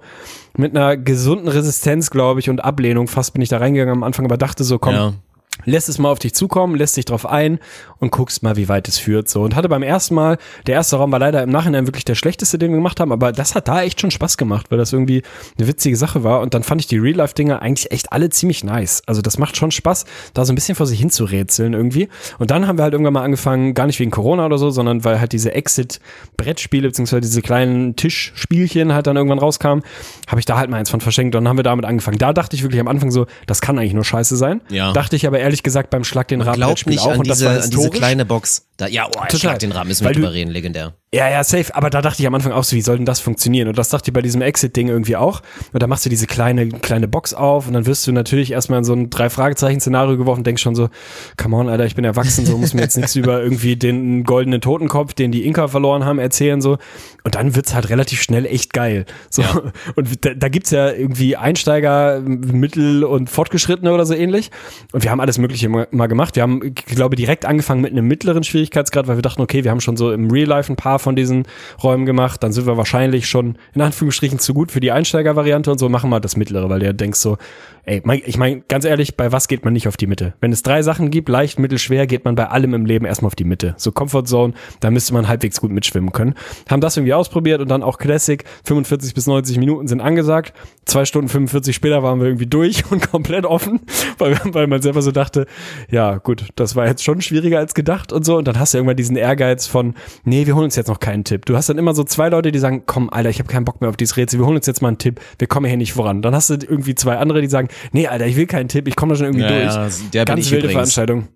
mit 0.55 0.73
einer 0.73 0.95
gesunden 0.95 1.49
Resistenz, 1.49 2.11
glaube 2.11 2.39
ich, 2.39 2.49
und 2.49 2.63
Ablehnung. 2.63 3.09
Fast 3.09 3.33
bin 3.33 3.41
ich 3.41 3.49
da 3.49 3.57
reingegangen 3.57 3.93
am 3.97 4.03
Anfang, 4.03 4.23
aber 4.23 4.38
dachte 4.38 4.63
so, 4.63 4.79
komm, 4.79 4.95
Ja. 4.95 5.13
Lässt 5.63 5.89
es 5.89 5.97
mal 5.97 6.09
auf 6.09 6.19
dich 6.19 6.33
zukommen, 6.33 6.75
lässt 6.75 6.97
dich 6.97 7.05
drauf 7.05 7.25
ein 7.25 7.59
und 7.99 8.11
guckst 8.11 8.43
mal, 8.43 8.55
wie 8.57 8.67
weit 8.67 8.87
es 8.87 8.97
führt. 8.97 9.29
So 9.29 9.43
und 9.43 9.55
hatte 9.55 9.69
beim 9.69 9.83
ersten 9.83 10.15
Mal, 10.15 10.37
der 10.67 10.75
erste 10.75 10.97
Raum 10.97 11.11
war 11.11 11.19
leider 11.19 11.41
im 11.43 11.49
Nachhinein 11.49 11.87
wirklich 11.87 12.05
der 12.05 12.15
schlechteste, 12.15 12.57
den 12.57 12.71
wir 12.71 12.77
gemacht 12.77 12.99
haben, 12.99 13.11
aber 13.11 13.31
das 13.31 13.55
hat 13.55 13.67
da 13.67 13.81
echt 13.81 14.01
schon 14.01 14.11
Spaß 14.11 14.37
gemacht, 14.37 14.67
weil 14.69 14.77
das 14.77 14.91
irgendwie 14.93 15.23
eine 15.57 15.67
witzige 15.67 15.95
Sache 15.95 16.23
war. 16.23 16.41
Und 16.41 16.53
dann 16.53 16.63
fand 16.63 16.81
ich 16.81 16.87
die 16.87 16.97
Real-Life-Dinger 16.97 17.61
eigentlich 17.61 17.91
echt 17.91 18.11
alle 18.11 18.29
ziemlich 18.29 18.63
nice. 18.63 19.01
Also 19.05 19.21
das 19.21 19.37
macht 19.37 19.57
schon 19.57 19.71
Spaß, 19.71 20.05
da 20.33 20.45
so 20.45 20.51
ein 20.51 20.55
bisschen 20.55 20.75
vor 20.75 20.85
sich 20.85 20.99
hin 20.99 21.09
zu 21.09 21.25
rätseln 21.25 21.73
irgendwie. 21.73 22.09
Und 22.39 22.51
dann 22.51 22.67
haben 22.67 22.77
wir 22.77 22.83
halt 22.83 22.93
irgendwann 22.93 23.13
mal 23.13 23.23
angefangen, 23.23 23.73
gar 23.73 23.87
nicht 23.87 23.99
wegen 23.99 24.11
Corona 24.11 24.45
oder 24.45 24.57
so, 24.57 24.69
sondern 24.69 25.03
weil 25.03 25.19
halt 25.19 25.31
diese 25.31 25.53
Exit-Brettspiele 25.53 26.87
beziehungsweise 26.87 27.21
diese 27.21 27.41
kleinen 27.41 27.95
Tischspielchen 27.95 28.93
halt 28.93 29.07
dann 29.07 29.15
irgendwann 29.15 29.39
rauskamen, 29.39 29.83
habe 30.27 30.39
ich 30.39 30.45
da 30.45 30.57
halt 30.57 30.69
mal 30.69 30.77
eins 30.77 30.89
von 30.89 31.01
verschenkt 31.01 31.35
und 31.35 31.43
dann 31.43 31.49
haben 31.49 31.57
wir 31.57 31.63
damit 31.63 31.85
angefangen. 31.85 32.17
Da 32.17 32.33
dachte 32.33 32.55
ich 32.55 32.63
wirklich 32.63 32.81
am 32.81 32.87
Anfang 32.87 33.11
so, 33.11 33.25
das 33.47 33.61
kann 33.61 33.77
eigentlich 33.79 33.93
nur 33.93 34.05
scheiße 34.05 34.35
sein. 34.35 34.61
Ja. 34.69 34.91
Dachte 34.93 35.15
ich 35.15 35.27
aber 35.27 35.39
ehrlich 35.45 35.63
gesagt 35.63 35.89
beim 35.91 36.03
Schlag 36.03 36.27
den 36.27 36.41
Rahmen 36.41 36.60
Brettspiel 36.60 36.93
nicht 36.93 37.03
auch 37.03 37.12
an 37.12 37.19
und 37.19 37.27
das 37.29 37.38
diese, 37.38 37.49
war 37.49 37.63
an 37.63 37.69
diese 37.69 37.89
kleine 37.91 38.25
Box. 38.25 38.67
Da, 38.77 38.88
ja, 38.88 39.08
oh. 39.08 39.38
Schlag 39.38 39.60
den 39.60 39.71
Rahmen, 39.71 39.88
müssen 39.88 40.01
wir 40.01 40.08
Weil 40.08 40.13
du- 40.15 40.21
drüber 40.21 40.34
reden, 40.34 40.51
legendär. 40.51 40.93
Ja, 41.13 41.29
ja, 41.29 41.43
safe. 41.45 41.73
Aber 41.73 41.89
da 41.89 42.01
dachte 42.01 42.21
ich 42.21 42.27
am 42.27 42.35
Anfang 42.35 42.51
auch 42.51 42.65
so, 42.65 42.75
wie 42.75 42.81
soll 42.81 42.97
denn 42.97 43.05
das 43.05 43.21
funktionieren? 43.21 43.69
Und 43.69 43.77
das 43.77 43.87
dachte 43.87 44.09
ich 44.09 44.13
bei 44.13 44.21
diesem 44.21 44.41
Exit-Ding 44.41 44.89
irgendwie 44.89 45.15
auch. 45.15 45.41
Und 45.71 45.81
da 45.81 45.87
machst 45.87 46.05
du 46.05 46.09
diese 46.09 46.27
kleine, 46.27 46.67
kleine 46.67 47.07
Box 47.07 47.33
auf 47.33 47.67
und 47.67 47.73
dann 47.73 47.85
wirst 47.85 48.05
du 48.05 48.11
natürlich 48.11 48.51
erstmal 48.51 48.79
in 48.79 48.83
so 48.83 48.93
ein 48.93 49.09
Drei-Fragezeichen-Szenario 49.09 50.17
geworfen 50.17 50.41
und 50.41 50.47
denkst 50.47 50.61
schon 50.61 50.75
so, 50.75 50.89
come 51.37 51.55
on, 51.55 51.69
Alter, 51.69 51.85
ich 51.85 51.95
bin 51.95 52.03
erwachsen, 52.03 52.45
so 52.45 52.57
muss 52.57 52.73
mir 52.73 52.81
jetzt 52.81 52.97
nichts 52.97 53.15
über 53.15 53.41
irgendwie 53.41 53.77
den 53.77 54.25
goldenen 54.25 54.59
Totenkopf, 54.59 55.13
den 55.13 55.31
die 55.31 55.45
Inka 55.45 55.69
verloren 55.69 56.03
haben, 56.03 56.19
erzählen, 56.19 56.59
so. 56.59 56.77
Und 57.23 57.35
dann 57.35 57.55
wird's 57.55 57.73
halt 57.73 57.89
relativ 57.89 58.21
schnell 58.21 58.45
echt 58.45 58.73
geil. 58.73 59.05
So. 59.29 59.41
Ja. 59.41 59.61
Und 59.95 60.25
da, 60.25 60.33
da 60.33 60.49
gibt's 60.49 60.71
ja 60.71 60.91
irgendwie 60.91 61.37
Einsteiger, 61.37 62.19
Mittel 62.21 63.03
und 63.03 63.29
Fortgeschrittene 63.29 63.93
oder 63.93 64.05
so 64.05 64.13
ähnlich. 64.13 64.51
Und 64.91 65.03
wir 65.03 65.11
haben 65.11 65.19
alles 65.19 65.37
Mögliche 65.37 65.69
mal 65.69 65.87
mal 65.91 66.07
gemacht. 66.07 66.35
Wir 66.35 66.43
haben, 66.43 66.61
ich 66.63 66.95
glaube, 66.95 67.15
direkt 67.15 67.45
angefangen 67.45 67.81
mit 67.81 67.91
einem 67.91 68.07
mittleren 68.07 68.43
Schwierigkeitsgrad, 68.43 69.07
weil 69.07 69.17
wir 69.17 69.21
dachten, 69.21 69.41
okay, 69.41 69.63
wir 69.63 69.71
haben 69.71 69.81
schon 69.81 69.97
so 69.97 70.11
im 70.11 70.29
Real 70.29 70.47
Life 70.47 70.71
ein 70.71 70.75
paar 70.75 70.94
von 70.99 71.15
diesen 71.15 71.43
Räumen 71.84 72.05
gemacht. 72.05 72.43
Dann 72.43 72.51
sind 72.51 72.65
wir 72.65 72.77
wahrscheinlich 72.77 73.27
schon 73.27 73.58
in 73.73 73.81
Anführungsstrichen 73.81 74.39
zu 74.39 74.53
gut 74.53 74.71
für 74.71 74.79
die 74.79 74.91
Einsteigervariante 74.91 75.71
und 75.71 75.79
so 75.79 75.89
machen 75.89 76.10
wir 76.10 76.19
das 76.19 76.36
mittlere, 76.36 76.69
weil 76.69 76.79
du 76.79 76.93
denkst 76.93 77.19
so, 77.19 77.38
ey, 77.86 78.01
mein, 78.03 78.21
ich 78.25 78.38
meine, 78.38 78.62
ganz 78.67 78.86
ehrlich, 78.86 79.15
bei 79.15 79.31
was 79.31 79.47
geht 79.47 79.63
man 79.63 79.73
nicht 79.73 79.88
auf 79.88 79.97
die 79.97 80.08
Mitte? 80.08 80.34
Wenn 80.39 80.51
es 80.51 80.63
drei 80.63 80.81
Sachen 80.81 81.12
gibt, 81.12 81.29
leicht, 81.29 81.60
mittel, 81.60 81.77
schwer, 81.77 82.08
geht 82.08 82.25
man 82.25 82.36
bei 82.36 82.47
allem 82.47 82.73
im 82.73 82.86
Leben 82.86 83.05
erstmal 83.05 83.27
auf 83.27 83.36
die 83.36 83.43
Mitte. 83.43 83.75
So 83.77 83.91
Comfort 83.91 84.25
Zone, 84.25 84.53
da 84.79 84.91
müsste 84.91 85.13
man 85.13 85.27
halbwegs 85.27 85.62
gut 85.62 85.71
mitschwimmen 85.71 86.12
können. 86.12 86.36
Haben 86.69 86.81
das 86.81 86.97
irgendwie 86.97 87.13
ausprobiert 87.13 87.62
und 87.62 87.69
dann 87.69 87.84
auch 87.84 87.97
Classic, 87.97 88.43
45 88.63 89.13
bis 89.13 89.27
90 89.27 89.58
Minuten 89.58 89.88
sind 89.88 90.01
angesagt. 90.01 90.53
Zwei 90.86 91.04
Stunden 91.06 91.30
45 91.30 91.76
später 91.76 92.04
waren 92.04 92.19
wir 92.19 92.28
irgendwie 92.28 92.45
durch 92.45 92.84
und 92.91 93.10
komplett 93.12 93.45
offen, 93.45 93.80
weil, 94.19 94.39
weil 94.45 94.67
man 94.67 94.82
selber 94.82 95.02
so 95.02 95.12
dachte, 95.12 95.48
ja 95.89 96.17
gut, 96.17 96.45
das 96.56 96.76
war 96.76 96.86
jetzt 96.86 97.04
schon 97.04 97.21
schwieriger 97.21 97.58
als 97.58 97.74
gedacht 97.74 98.13
und 98.13 98.24
so. 98.24 98.38
Und 98.38 98.48
dann 98.48 98.60
hast 98.60 98.74
du 98.74 98.78
irgendwann 98.78 98.95
diesen 98.98 99.15
Ehrgeiz 99.15 99.65
von, 99.65 99.95
nee, 100.26 100.45
wir 100.45 100.56
holen 100.56 100.65
uns 100.65 100.76
jetzt 100.76 100.88
noch 100.88 101.00
keinen 101.00 101.24
Tipp. 101.24 101.45
Du 101.45 101.56
hast 101.56 101.69
dann 101.69 101.78
immer 101.80 101.95
so 101.95 102.04
zwei 102.04 102.30
Leute, 102.30 102.52
die 102.52 102.60
sagen, 102.60 102.84
komm, 102.86 103.10
Alter, 103.10 103.30
ich 103.30 103.39
habe 103.39 103.50
keinen 103.50 103.65
Bock 103.65 103.82
mehr 103.82 103.89
auf 103.89 103.98
dieses 103.98 104.15
Rätsel, 104.17 104.39
wir 104.39 104.45
holen 104.45 104.58
uns 104.58 104.67
jetzt 104.67 104.82
mal 104.82 104.89
einen 104.89 105.00
Tipp, 105.00 105.19
wir 105.39 105.48
kommen 105.48 105.65
hier 105.65 105.78
nicht 105.78 105.93
voran. 105.93 106.21
Dann 106.21 106.36
hast 106.36 106.50
du 106.52 106.54
irgendwie 106.54 106.93
zwei 106.95 107.17
andere, 107.17 107.41
die 107.41 107.48
sagen, 107.48 107.67
nee, 107.91 108.08
Alter, 108.08 108.28
ich 108.28 108.36
will 108.36 108.45
keinen 108.45 108.69
Tipp, 108.69 108.88
ich 108.88 108.95
komme 108.95 109.13
da 109.13 109.17
schon 109.17 109.26
irgendwie 109.26 109.45
Ja, 109.45 109.50
durch. 109.50 109.74
ja, 109.74 110.10
der 110.13 110.26
Ganz 110.26 110.45
ich 110.45 110.52
wilde 110.52 110.65
übrigens. 110.67 110.74
Veranstaltung. 110.93 111.28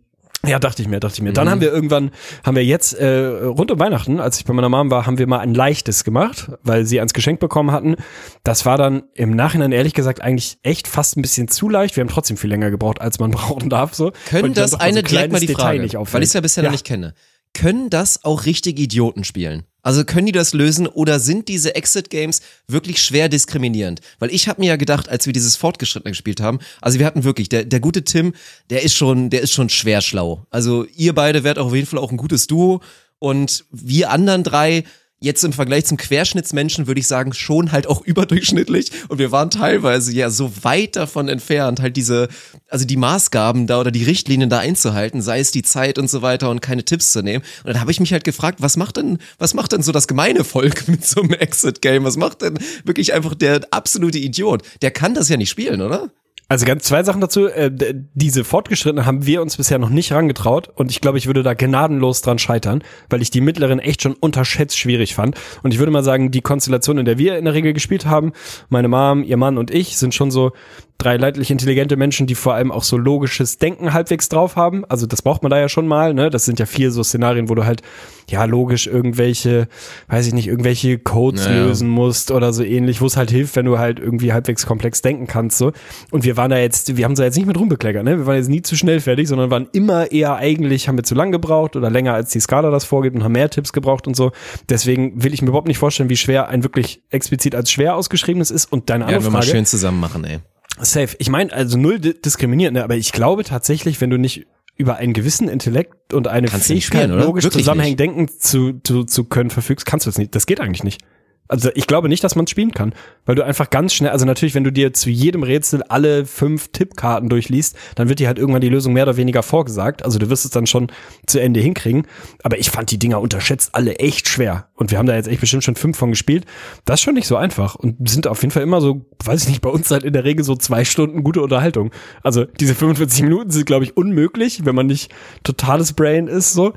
Ja, 0.47 0.58
dachte 0.58 0.82
ich 0.82 0.88
mir, 0.88 1.02
dachte 1.02 1.15
ich 1.15 1.21
mir. 1.21 1.32
Mhm. 1.32 1.34
Dann 1.34 1.49
haben 1.49 1.62
wir 1.62 1.71
irgendwann, 1.71 2.12
haben 2.45 2.56
wir 2.56 2.63
jetzt 2.63 2.93
äh, 2.93 3.08
rund 3.08 3.71
um 3.71 3.80
Weihnachten, 3.80 4.21
als 4.21 4.39
ich 4.39 4.45
bei 4.45 4.54
meiner 4.54 4.69
Mom 4.69 4.89
war, 4.89 5.06
haben 5.06 5.17
wir 5.17 5.28
mal 5.28 5.39
ein 5.39 5.54
leichtes 5.54 6.06
gemacht, 6.06 6.52
weil 6.63 6.86
sie 6.86 6.99
ans 6.99 7.13
Geschenk 7.13 7.41
bekommen 7.41 7.71
hatten. 7.71 7.95
Das 8.43 8.65
war 8.65 8.78
dann 8.78 9.04
im 9.15 9.36
Nachhinein 9.36 9.73
ehrlich 9.73 9.93
gesagt 9.93 10.21
eigentlich 10.21 10.58
echt 10.63 10.88
fast 10.88 11.17
ein 11.17 11.21
bisschen 11.21 11.49
zu 11.49 11.67
leicht. 11.67 11.97
Wir 11.97 12.02
haben 12.02 12.10
trotzdem 12.10 12.38
viel 12.38 12.49
länger 12.49 12.71
gebraucht, 12.71 13.02
als 13.02 13.19
man 13.19 13.32
brauchen 13.32 13.69
darf. 13.69 13.93
So. 13.93 14.13
Können 14.30 14.54
das 14.54 14.75
eine 14.75 15.02
so 15.02 15.08
direkt 15.08 15.34
mal 15.34 15.39
die 15.41 15.47
Detail 15.47 15.89
Frage, 15.89 16.13
weil 16.13 16.23
ich 16.23 16.30
es 16.30 16.34
ja 16.34 16.41
bisher 16.41 16.63
noch 16.63 16.71
nicht 16.71 16.86
kenne. 16.86 17.13
Können 17.54 17.90
das 17.90 18.24
auch 18.24 18.46
richtige 18.46 18.82
Idioten 18.82 19.24
spielen? 19.24 19.64
Also 19.82 20.04
können 20.04 20.26
die 20.26 20.32
das 20.34 20.54
lösen 20.54 20.88
oder 20.88 21.20
sind 21.20 21.48
diese 21.48 21.74
Exit-Games 21.76 22.42
wirklich 22.68 23.02
schwer 23.02 23.30
diskriminierend? 23.30 24.02
Weil 24.20 24.30
ich 24.32 24.48
habe 24.48 24.62
mir 24.62 24.68
ja 24.68 24.76
gedacht, 24.76 25.08
als 25.08 25.26
wir 25.26 25.34
dieses 25.34 25.56
Fortgeschrittene 25.56 26.12
gespielt 26.12 26.42
haben, 26.42 26.60
also 26.82 27.00
wir 27.00 27.06
hatten 27.06 27.24
wirklich, 27.24 27.48
der, 27.48 27.64
der 27.64 27.80
gute 27.80 28.04
Tim, 28.04 28.34
der 28.70 28.84
ist 28.84 28.96
schon, 28.96 29.30
der 29.30 29.42
ist 29.42 29.54
schon 29.54 29.70
schwer 29.70 30.02
schlau. 30.02 30.46
Also 30.50 30.86
ihr 30.96 31.16
beide 31.16 31.44
werdet 31.44 31.64
auf 31.64 31.74
jeden 31.74 31.88
Fall 31.88 32.00
auch 32.00 32.12
ein 32.12 32.18
gutes 32.18 32.48
Duo 32.48 32.82
und 33.20 33.66
wir 33.72 34.12
anderen 34.12 34.44
drei, 34.44 34.84
jetzt 35.19 35.43
im 35.43 35.53
Vergleich 35.53 35.86
zum 35.86 35.97
Querschnittsmenschen 35.97 36.88
würde 36.88 36.99
ich 36.99 37.08
sagen, 37.08 37.34
schon 37.34 37.71
halt 37.71 37.88
auch 37.88 38.01
überdurchschnittlich. 38.05 38.91
Und 39.08 39.19
wir 39.19 39.32
waren 39.32 39.49
teilweise 39.49 40.13
ja 40.13 40.29
so 40.29 40.51
weit 40.63 40.95
davon 40.95 41.27
entfernt, 41.27 41.82
halt 41.82 41.97
diese, 41.97 42.27
also 42.69 42.86
die 42.86 42.97
Maßgaben 42.97 43.67
da 43.67 43.79
oder 43.79 43.91
die 43.91 44.03
Richtlinien 44.03 44.49
da 44.49 44.60
einzuhalten, 44.60 45.21
sei 45.21 45.39
es 45.39 45.51
die 45.51 45.63
Zeit 45.63 45.97
und 45.97 46.10
so 46.10 46.21
weiter 46.21 46.49
und 46.49 46.62
keine 46.62 46.84
Tipps 46.84 47.12
zu 47.12 47.21
nehmen. 47.21 47.43
Und 47.63 47.73
dann 47.73 47.82
habe 47.82 47.91
ich 47.91 47.99
mich 47.99 48.13
halt 48.13 48.23
gefragt, 48.23 48.62
was 48.62 48.77
macht 48.77 48.97
denn, 48.97 49.17
was 49.38 49.53
macht 49.53 49.71
denn 49.71 49.84
so 49.84 49.91
das 49.91 50.08
gemeine 50.08 50.43
Volk 50.43 50.88
mit 50.88 51.05
so 51.05 51.21
einem 51.21 51.34
Exit-Game? 51.34 52.03
Was 52.03 52.17
macht 52.17 52.41
denn 52.41 52.58
wirklich 52.84 53.13
einfach 53.13 53.36
der 53.36 53.62
absolute 53.71 54.17
Idiot? 54.17 54.63
Der 54.82 54.91
kann 54.91 55.13
das 55.13 55.29
ja 55.29 55.38
nicht 55.38 55.49
spielen, 55.49 55.82
oder? 55.82 56.12
Also 56.52 56.66
ganz 56.66 56.84
zwei 56.84 57.04
Sachen 57.04 57.22
dazu. 57.22 57.46
Äh, 57.48 57.72
diese 58.16 58.44
Fortgeschrittenen 58.44 59.06
haben 59.06 59.28
wir 59.28 59.44
uns 59.44 59.56
bisher 59.56 59.78
noch 59.78 59.92
nicht 59.92 60.12
rangetraut 60.12 60.68
und 60.74 60.90
ich 60.90 61.00
glaube, 61.00 61.20
ich 61.20 61.28
würde 61.28 61.44
da 61.44 61.54
gnadenlos 61.54 62.22
dran 62.22 62.40
scheitern, 62.40 62.84
weil 63.08 63.22
ich 63.22 63.30
die 63.30 63.40
mittleren 63.40 63.78
echt 63.78 64.02
schon 64.02 64.14
unterschätzt 64.14 64.78
schwierig 64.78 65.14
fand. 65.14 65.40
Und 65.62 65.76
ich 65.76 65.80
würde 65.80 65.92
mal 65.92 66.04
sagen, 66.04 66.32
die 66.32 66.42
Konstellation, 66.42 66.98
in 66.98 67.06
der 67.06 67.20
wir 67.20 67.38
in 67.38 67.46
der 67.46 67.54
Regel 67.54 67.74
gespielt 67.74 68.08
haben, 68.08 68.34
meine 68.70 68.88
Mom, 68.88 69.24
ihr 69.24 69.38
Mann 69.38 69.60
und 69.60 69.70
ich, 69.70 69.96
sind 69.98 70.16
schon 70.16 70.32
so 70.32 70.52
drei 71.00 71.16
leidlich 71.16 71.50
intelligente 71.50 71.96
Menschen, 71.96 72.28
die 72.28 72.36
vor 72.36 72.54
allem 72.54 72.72
auch 72.72 72.84
so 72.84 72.98
logisches 72.98 73.58
Denken 73.58 73.94
halbwegs 73.94 74.28
drauf 74.28 74.58
haben. 74.58 74.84
Also 74.86 75.08
das 75.08 75.22
braucht 75.22 75.42
man 75.44 75.50
da 75.50 75.58
ja 75.58 75.70
schon 75.70 75.88
mal, 75.88 76.14
ne? 76.14 76.30
Das 76.30 76.44
sind 76.46 76.60
ja 76.60 76.66
vier 76.66 76.92
so 76.92 77.04
Szenarien, 77.04 77.50
wo 77.50 77.56
du 77.56 77.66
halt 77.66 77.82
ja 78.30 78.44
logisch 78.44 78.86
irgendwelche, 78.86 79.68
weiß 80.10 80.28
ich 80.28 80.34
nicht, 80.34 80.48
irgendwelche 80.48 81.00
Codes 81.00 81.46
Naja. 81.46 81.66
lösen 81.66 81.88
musst 81.88 82.32
oder 82.32 82.52
so 82.52 82.64
ähnlich, 82.64 83.00
wo 83.00 83.06
es 83.06 83.16
halt 83.16 83.32
hilft, 83.32 83.56
wenn 83.56 83.66
du 83.66 83.80
halt 83.80 83.98
irgendwie 83.98 84.34
halbwegs 84.34 84.66
komplex 84.66 85.02
denken 85.02 85.26
kannst 85.26 85.58
so. 85.58 85.72
Und 86.12 86.26
wir 86.26 86.36
waren 86.36 86.52
da 86.52 86.58
jetzt, 86.58 86.98
wir 86.98 87.06
haben 87.06 87.16
da 87.16 87.24
jetzt 87.24 87.38
nicht 87.38 87.48
mit 87.48 87.58
rumbekleckert, 87.58 88.04
ne? 88.04 88.18
Wir 88.18 88.26
waren 88.28 88.36
jetzt 88.36 88.50
nie 88.50 88.62
zu 88.62 88.76
schnell 88.76 89.00
fertig, 89.00 89.30
sondern 89.30 89.50
waren 89.50 89.70
immer 89.72 90.12
eher 90.12 90.36
eigentlich, 90.36 90.90
haben 90.90 90.98
wir 90.98 91.06
zu 91.06 91.16
lang 91.16 91.32
gebraucht 91.32 91.78
oder 91.78 91.90
länger 91.90 92.14
als 92.14 92.32
die 92.32 92.42
Skala 92.42 92.72
das 92.72 92.84
vorgibt 92.84 93.16
und 93.16 93.24
haben 93.24 93.32
mehr 93.32 93.50
Tipps 93.50 93.72
gebraucht 93.72 94.06
und 94.06 94.18
so. 94.18 94.32
Deswegen 94.68 95.24
will 95.24 95.34
ich 95.34 95.42
mir 95.42 95.48
überhaupt 95.48 95.70
nicht 95.70 95.78
vorstellen, 95.78 96.10
wie 96.10 96.18
schwer 96.18 96.50
ein 96.50 96.64
wirklich 96.64 97.02
explizit 97.10 97.56
als 97.56 97.72
schwer 97.72 97.96
ausgeschriebenes 97.96 98.52
ist. 98.52 98.70
Und 98.70 98.90
deine 98.90 99.06
Ja, 99.06 99.08
andere 99.08 99.24
wir 99.24 99.32
mal 99.32 99.42
Frage, 99.44 99.52
schön 99.52 99.66
zusammen 99.66 100.02
machen, 100.02 100.26
ey. 100.26 100.40
Safe. 100.82 101.15
Ich 101.20 101.30
meine, 101.30 101.52
also 101.54 101.78
null 101.78 102.00
di 102.00 102.20
diskriminiert, 102.20 102.74
ne? 102.74 102.84
aber 102.84 102.96
ich 102.96 103.12
glaube 103.12 103.44
tatsächlich, 103.44 104.00
wenn 104.02 104.10
du 104.10 104.18
nicht 104.18 104.48
über 104.76 104.96
einen 104.96 105.13
gewissen 105.13 105.50
Intellekt 105.50 106.13
und 106.13 106.28
eine 106.28 106.48
Kannst 106.48 106.68
Fähigkeit, 106.68 107.04
spielen, 107.04 107.20
logisch 107.20 107.44
Wirklich 107.44 107.63
zusammenhängend 107.63 108.00
denken 108.00 108.28
zu, 108.30 108.80
zu, 108.82 109.04
zu 109.04 109.26
können 109.26 109.50
verfügst, 109.50 109.86
kannst 109.86 110.06
du 110.06 110.10
das 110.10 110.18
nicht. 110.18 110.34
Das 110.36 110.46
geht 110.46 110.62
eigentlich 110.62 110.84
nicht. 110.84 111.02
Also 111.50 111.72
ich 111.74 111.88
glaube 111.88 112.10
nicht, 112.10 112.24
dass 112.24 112.36
man 112.36 112.46
es 112.46 112.52
spielen 112.52 112.72
kann, 112.72 112.94
weil 113.26 113.34
du 113.34 113.44
einfach 113.44 113.72
ganz 113.72 113.92
schnell, 113.94 114.12
also 114.12 114.24
natürlich, 114.24 114.54
wenn 114.54 114.64
du 114.64 114.72
dir 114.72 114.94
zu 114.94 115.10
jedem 115.10 115.42
Rätsel 115.42 115.82
alle 115.82 116.28
fünf 116.28 116.68
Tippkarten 116.68 117.28
durchliest, 117.28 117.76
dann 117.96 118.08
wird 118.08 118.20
dir 118.20 118.28
halt 118.28 118.38
irgendwann 118.38 118.62
die 118.62 118.70
Lösung 118.70 118.94
mehr 118.94 119.04
oder 119.04 119.18
weniger 119.18 119.42
vorgesagt. 119.42 120.06
Also 120.06 120.20
du 120.20 120.30
wirst 120.30 120.46
es 120.46 120.52
dann 120.52 120.68
schon 120.68 120.92
zu 121.26 121.42
Ende 121.42 121.60
hinkriegen. 121.60 122.06
Aber 122.44 122.60
ich 122.60 122.70
fand 122.70 122.92
die 122.92 123.00
Dinger 123.00 123.20
unterschätzt 123.20 123.72
alle 123.74 123.96
echt 123.96 124.28
schwer. 124.28 124.70
Und 124.76 124.92
wir 124.92 125.00
haben 125.00 125.08
da 125.08 125.16
jetzt 125.16 125.28
echt 125.28 125.42
bestimmt 125.42 125.64
schon 125.64 125.76
fünf 125.76 125.98
von 125.98 126.12
gespielt. 126.12 126.46
Das 126.86 127.00
ist 127.00 127.04
schon 127.04 127.16
nicht 127.16 127.28
so 127.28 127.36
einfach 127.36 127.74
und 127.74 128.08
sind 128.08 128.28
auf 128.28 128.42
jeden 128.44 128.52
Fall 128.52 128.64
immer 128.64 128.80
so, 128.80 129.08
weiß 129.24 129.44
ich 129.44 129.50
nicht, 129.50 129.62
bei 129.62 129.70
uns 129.70 129.90
halt 129.90 130.04
in 130.04 130.14
der 130.14 130.26
Regel 130.26 130.46
so 130.46 130.56
zwei 130.56 130.86
Stunden 130.86 131.24
gute 131.24 131.42
Unterhaltung. 131.42 131.90
Also 132.22 132.46
diese 132.46 132.76
45 132.76 133.24
Minuten 133.24 133.50
sind, 133.50 133.66
glaube 133.66 133.86
ich, 133.86 133.98
unmöglich, 133.98 134.66
wenn 134.66 134.76
man 134.76 134.86
nicht 134.86 135.12
totales 135.44 135.94
Brain 135.94 136.28
ist. 136.28 136.54
So 136.54 136.74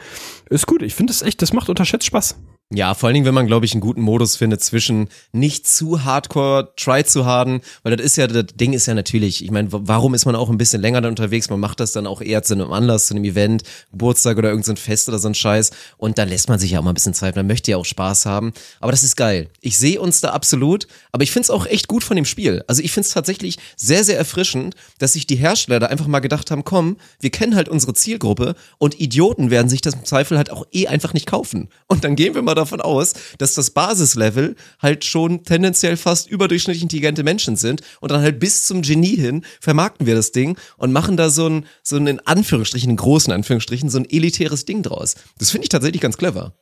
ist 0.48 0.66
gut. 0.66 0.80
Ich 0.80 0.94
finde 0.94 1.12
es 1.12 1.20
echt, 1.20 1.42
das 1.42 1.52
macht 1.52 1.68
unterschätzt 1.68 2.06
Spaß. 2.06 2.36
Ja, 2.74 2.94
vor 2.94 3.08
allen 3.08 3.14
Dingen, 3.14 3.26
wenn 3.26 3.34
man, 3.34 3.46
glaube 3.46 3.66
ich, 3.66 3.72
einen 3.72 3.82
guten 3.82 4.00
Modus 4.00 4.36
findet 4.36 4.62
zwischen 4.62 5.08
nicht 5.32 5.68
zu 5.68 6.04
hardcore, 6.04 6.72
try 6.74 7.04
zu 7.04 7.26
harden, 7.26 7.60
weil 7.82 7.94
das 7.94 8.06
ist 8.06 8.16
ja, 8.16 8.26
das 8.26 8.46
Ding 8.54 8.72
ist 8.72 8.86
ja 8.86 8.94
natürlich, 8.94 9.44
ich 9.44 9.50
meine, 9.50 9.68
warum 9.70 10.14
ist 10.14 10.24
man 10.24 10.34
auch 10.34 10.48
ein 10.48 10.56
bisschen 10.56 10.80
länger 10.80 11.02
dann 11.02 11.10
unterwegs? 11.10 11.50
Man 11.50 11.60
macht 11.60 11.80
das 11.80 11.92
dann 11.92 12.06
auch 12.06 12.22
eher 12.22 12.42
zu 12.42 12.54
einem 12.54 12.72
Anlass, 12.72 13.08
zu 13.08 13.14
einem 13.14 13.24
Event, 13.24 13.62
Geburtstag 13.90 14.38
oder 14.38 14.48
irgendein 14.48 14.78
Fest 14.78 15.06
oder 15.10 15.18
so 15.18 15.28
ein 15.28 15.34
Scheiß 15.34 15.70
und 15.98 16.16
da 16.16 16.24
lässt 16.24 16.48
man 16.48 16.58
sich 16.58 16.70
ja 16.70 16.78
auch 16.78 16.82
mal 16.82 16.92
ein 16.92 16.94
bisschen 16.94 17.12
Zeit, 17.12 17.36
man 17.36 17.46
möchte 17.46 17.70
ja 17.70 17.76
auch 17.76 17.84
Spaß 17.84 18.24
haben, 18.24 18.54
aber 18.80 18.90
das 18.90 19.02
ist 19.02 19.16
geil. 19.16 19.50
Ich 19.60 19.76
sehe 19.76 20.00
uns 20.00 20.22
da 20.22 20.30
absolut, 20.30 20.86
aber 21.10 21.24
ich 21.24 21.30
finde 21.30 21.44
es 21.44 21.50
auch 21.50 21.66
echt 21.66 21.88
gut 21.88 22.02
von 22.02 22.16
dem 22.16 22.24
Spiel. 22.24 22.64
Also 22.68 22.82
ich 22.82 22.92
finde 22.92 23.06
es 23.06 23.12
tatsächlich 23.12 23.58
sehr, 23.76 24.02
sehr 24.02 24.16
erfrischend, 24.16 24.76
dass 24.98 25.12
sich 25.12 25.26
die 25.26 25.36
Hersteller 25.36 25.78
da 25.78 25.86
einfach 25.88 26.06
mal 26.06 26.20
gedacht 26.20 26.50
haben, 26.50 26.64
komm, 26.64 26.96
wir 27.20 27.30
kennen 27.30 27.54
halt 27.54 27.68
unsere 27.68 27.92
Zielgruppe 27.92 28.54
und 28.78 28.98
Idioten 28.98 29.50
werden 29.50 29.68
sich 29.68 29.82
das 29.82 29.92
im 29.92 30.06
Zweifel 30.06 30.38
halt 30.38 30.50
auch 30.50 30.66
eh 30.72 30.86
einfach 30.86 31.12
nicht 31.12 31.26
kaufen. 31.26 31.68
Und 31.86 32.04
dann 32.04 32.16
gehen 32.16 32.34
wir 32.34 32.40
mal 32.40 32.61
davon 32.62 32.80
aus, 32.80 33.12
dass 33.38 33.54
das 33.54 33.70
Basislevel 33.70 34.56
halt 34.80 35.04
schon 35.04 35.44
tendenziell 35.44 35.96
fast 35.96 36.28
überdurchschnittlich 36.28 36.82
intelligente 36.82 37.22
Menschen 37.22 37.56
sind 37.56 37.82
und 38.00 38.10
dann 38.10 38.22
halt 38.22 38.40
bis 38.40 38.66
zum 38.66 38.82
Genie 38.82 39.16
hin 39.16 39.44
vermarkten 39.60 40.06
wir 40.06 40.14
das 40.14 40.32
Ding 40.32 40.58
und 40.76 40.92
machen 40.92 41.16
da 41.16 41.30
so 41.30 41.48
ein, 41.48 41.66
so 41.82 41.96
ein 41.96 42.06
in 42.06 42.20
Anführungsstrichen, 42.20 42.90
in 42.90 42.96
großen 42.96 43.32
Anführungsstrichen, 43.32 43.90
so 43.90 43.98
ein 43.98 44.08
elitäres 44.08 44.64
Ding 44.64 44.82
draus. 44.82 45.14
Das 45.38 45.50
finde 45.50 45.64
ich 45.64 45.68
tatsächlich 45.70 46.00
ganz 46.00 46.16
clever. 46.16 46.54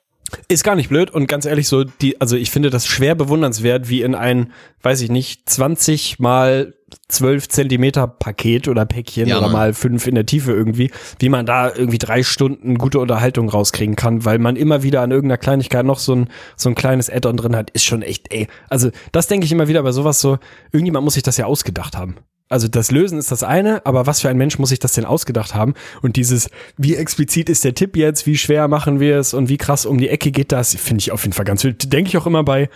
Ist 0.48 0.64
gar 0.64 0.76
nicht 0.76 0.88
blöd 0.88 1.10
und 1.10 1.26
ganz 1.26 1.44
ehrlich 1.44 1.68
so, 1.68 1.84
die, 1.84 2.20
also 2.20 2.36
ich 2.36 2.50
finde 2.50 2.70
das 2.70 2.86
schwer 2.86 3.14
bewundernswert, 3.14 3.88
wie 3.88 4.02
in 4.02 4.14
ein, 4.14 4.52
weiß 4.82 5.00
ich 5.02 5.10
nicht, 5.10 5.48
20 5.48 6.18
mal 6.18 6.74
12 7.08 7.48
Zentimeter 7.48 8.06
Paket 8.06 8.68
oder 8.68 8.84
Päckchen 8.84 9.28
Ja, 9.28 9.38
oder 9.38 9.46
Mann. 9.46 9.52
mal 9.52 9.74
fünf 9.74 10.06
in 10.06 10.14
der 10.14 10.26
Tiefe 10.26 10.52
irgendwie, 10.52 10.90
wie 11.18 11.28
man 11.28 11.46
da 11.46 11.72
irgendwie 11.72 11.98
drei 11.98 12.22
Stunden 12.22 12.78
gute 12.78 12.98
Unterhaltung 12.98 13.48
rauskriegen 13.48 13.96
kann, 13.96 14.24
weil 14.24 14.38
man 14.38 14.56
immer 14.56 14.82
wieder 14.82 15.02
an 15.02 15.10
irgendeiner 15.10 15.38
Kleinigkeit 15.38 15.84
noch 15.84 15.98
so 15.98 16.14
ein, 16.14 16.28
so 16.56 16.68
ein 16.68 16.74
kleines 16.74 17.10
Add-on 17.10 17.36
drin 17.36 17.56
hat, 17.56 17.70
ist 17.70 17.84
schon 17.84 18.02
echt, 18.02 18.32
ey. 18.32 18.48
Also 18.68 18.90
das 19.12 19.28
denke 19.28 19.46
ich 19.46 19.52
immer 19.52 19.68
wieder 19.68 19.82
bei 19.82 19.92
sowas 19.92 20.20
so, 20.20 20.38
irgendjemand 20.72 21.04
muss 21.04 21.14
sich 21.14 21.22
das 21.22 21.36
ja 21.36 21.46
ausgedacht 21.46 21.96
haben. 21.96 22.16
Also 22.52 22.66
das 22.66 22.90
Lösen 22.90 23.16
ist 23.16 23.30
das 23.30 23.44
eine, 23.44 23.86
aber 23.86 24.08
was 24.08 24.20
für 24.20 24.28
ein 24.28 24.36
Mensch 24.36 24.58
muss 24.58 24.70
sich 24.70 24.80
das 24.80 24.92
denn 24.92 25.04
ausgedacht 25.04 25.54
haben? 25.54 25.74
Und 26.02 26.16
dieses, 26.16 26.50
wie 26.76 26.96
explizit 26.96 27.48
ist 27.48 27.62
der 27.62 27.74
Tipp 27.74 27.96
jetzt, 27.96 28.26
wie 28.26 28.36
schwer 28.36 28.66
machen 28.66 28.98
wir 28.98 29.18
es 29.18 29.34
und 29.34 29.48
wie 29.48 29.56
krass 29.56 29.86
um 29.86 29.98
die 29.98 30.08
Ecke 30.08 30.32
geht 30.32 30.50
das, 30.50 30.74
finde 30.74 31.00
ich 31.00 31.12
auf 31.12 31.22
jeden 31.22 31.32
Fall 31.32 31.44
ganz 31.44 31.62
wild. 31.62 31.92
Denke 31.92 32.08
ich 32.08 32.18
auch 32.18 32.26
immer 32.26 32.42
bei, 32.42 32.68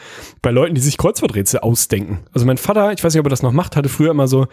bei 0.42 0.52
Leuten, 0.52 0.76
die 0.76 0.80
sich 0.80 0.96
Kreuzworträtsel 0.96 1.58
ausdenken. 1.58 2.20
Also 2.32 2.46
mein 2.46 2.56
Vater, 2.56 2.92
ich 2.92 3.02
weiß 3.02 3.14
nicht, 3.14 3.20
ob 3.20 3.26
er 3.26 3.30
das 3.30 3.42
noch 3.42 3.50
macht, 3.50 3.74
hatte 3.74 3.88
früher 3.88 4.12
immer 4.12 4.28
so, 4.28 4.46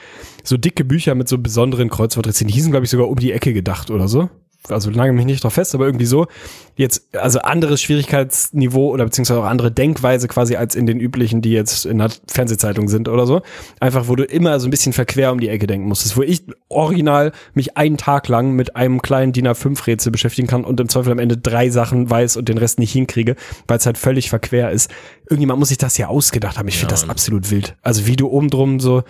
so 0.44 0.58
dicke 0.58 0.84
Bücher 0.84 1.14
mit 1.14 1.30
so 1.30 1.38
besonderen 1.38 1.90
Kreuzworträtseln. 1.90 2.48
Die 2.48 2.56
hießen, 2.56 2.72
glaube 2.72 2.86
ich, 2.86 2.90
sogar 2.90 3.08
um 3.08 3.18
die 3.18 3.32
Ecke 3.32 3.54
gedacht 3.54 3.92
oder 3.92 4.08
so. 4.08 4.28
Also 4.70 4.92
lange 4.92 5.14
mich 5.14 5.26
nicht 5.26 5.44
drauf 5.44 5.54
fest, 5.54 5.74
aber 5.74 5.86
irgendwie 5.86 6.06
so. 6.06 6.28
Jetzt, 6.76 7.16
also 7.16 7.40
anderes 7.40 7.82
Schwierigkeitsniveau 7.82 8.92
oder 8.92 9.06
beziehungsweise 9.06 9.42
auch 9.42 9.46
andere 9.46 9.72
Denkweise 9.72 10.28
quasi 10.28 10.56
als 10.56 10.76
in 10.76 10.86
den 10.86 11.00
üblichen, 11.00 11.42
die 11.42 11.52
jetzt 11.52 11.86
in 11.86 11.98
der 11.98 12.12
Fernsehzeitung 12.28 12.88
sind 12.88 13.10
oder 13.10 13.26
so. 13.26 13.42
Einfach, 13.80 14.08
wo 14.08 14.16
du 14.16 14.24
immer 14.24 14.60
so 14.60 14.68
ein 14.68 14.72
bisschen 14.72 14.94
verquer 14.94 15.32
um 15.32 15.40
die 15.40 15.50
Ecke 15.50 15.68
denken 15.68 15.88
musstest, 15.88 16.16
wo 16.16 16.22
ich 16.22 16.44
original 16.70 17.32
mich 17.54 17.76
einen 17.76 17.98
Tag 17.98 18.28
lang 18.28 18.52
mit 18.52 18.76
einem 18.76 19.02
kleinen 19.02 19.34
DIN 19.34 19.48
A5-Rätsel 19.48 20.12
beschäftigen 20.12 20.48
kann 20.48 20.64
und 20.64 20.80
im 20.80 20.90
Zweifel 20.90 21.12
am 21.12 21.20
Ende 21.20 21.38
drei 21.38 21.70
Sachen 21.70 22.10
weiß 22.10 22.38
und 22.38 22.48
den 22.48 22.58
Rest 22.58 22.80
nicht 22.80 22.92
hinkriege, 22.92 23.36
weil 23.68 23.78
es 23.78 23.86
halt 23.86 23.98
völlig 23.98 24.30
verquer 24.30 24.72
ist. 24.72 24.92
Irgendjemand 25.30 25.60
muss 25.60 25.70
sich 25.70 25.80
das 25.80 25.98
ja 25.98 26.08
ausgedacht 26.08 26.58
haben. 26.58 26.68
Ich 26.68 26.78
finde 26.78 26.94
das 26.94 27.10
absolut 27.10 27.50
wild. 27.50 27.76
Also 27.82 28.06
wie 28.06 28.16
du 28.16 28.28
oben 28.28 28.50
drum 28.50 28.80
so 28.80 29.04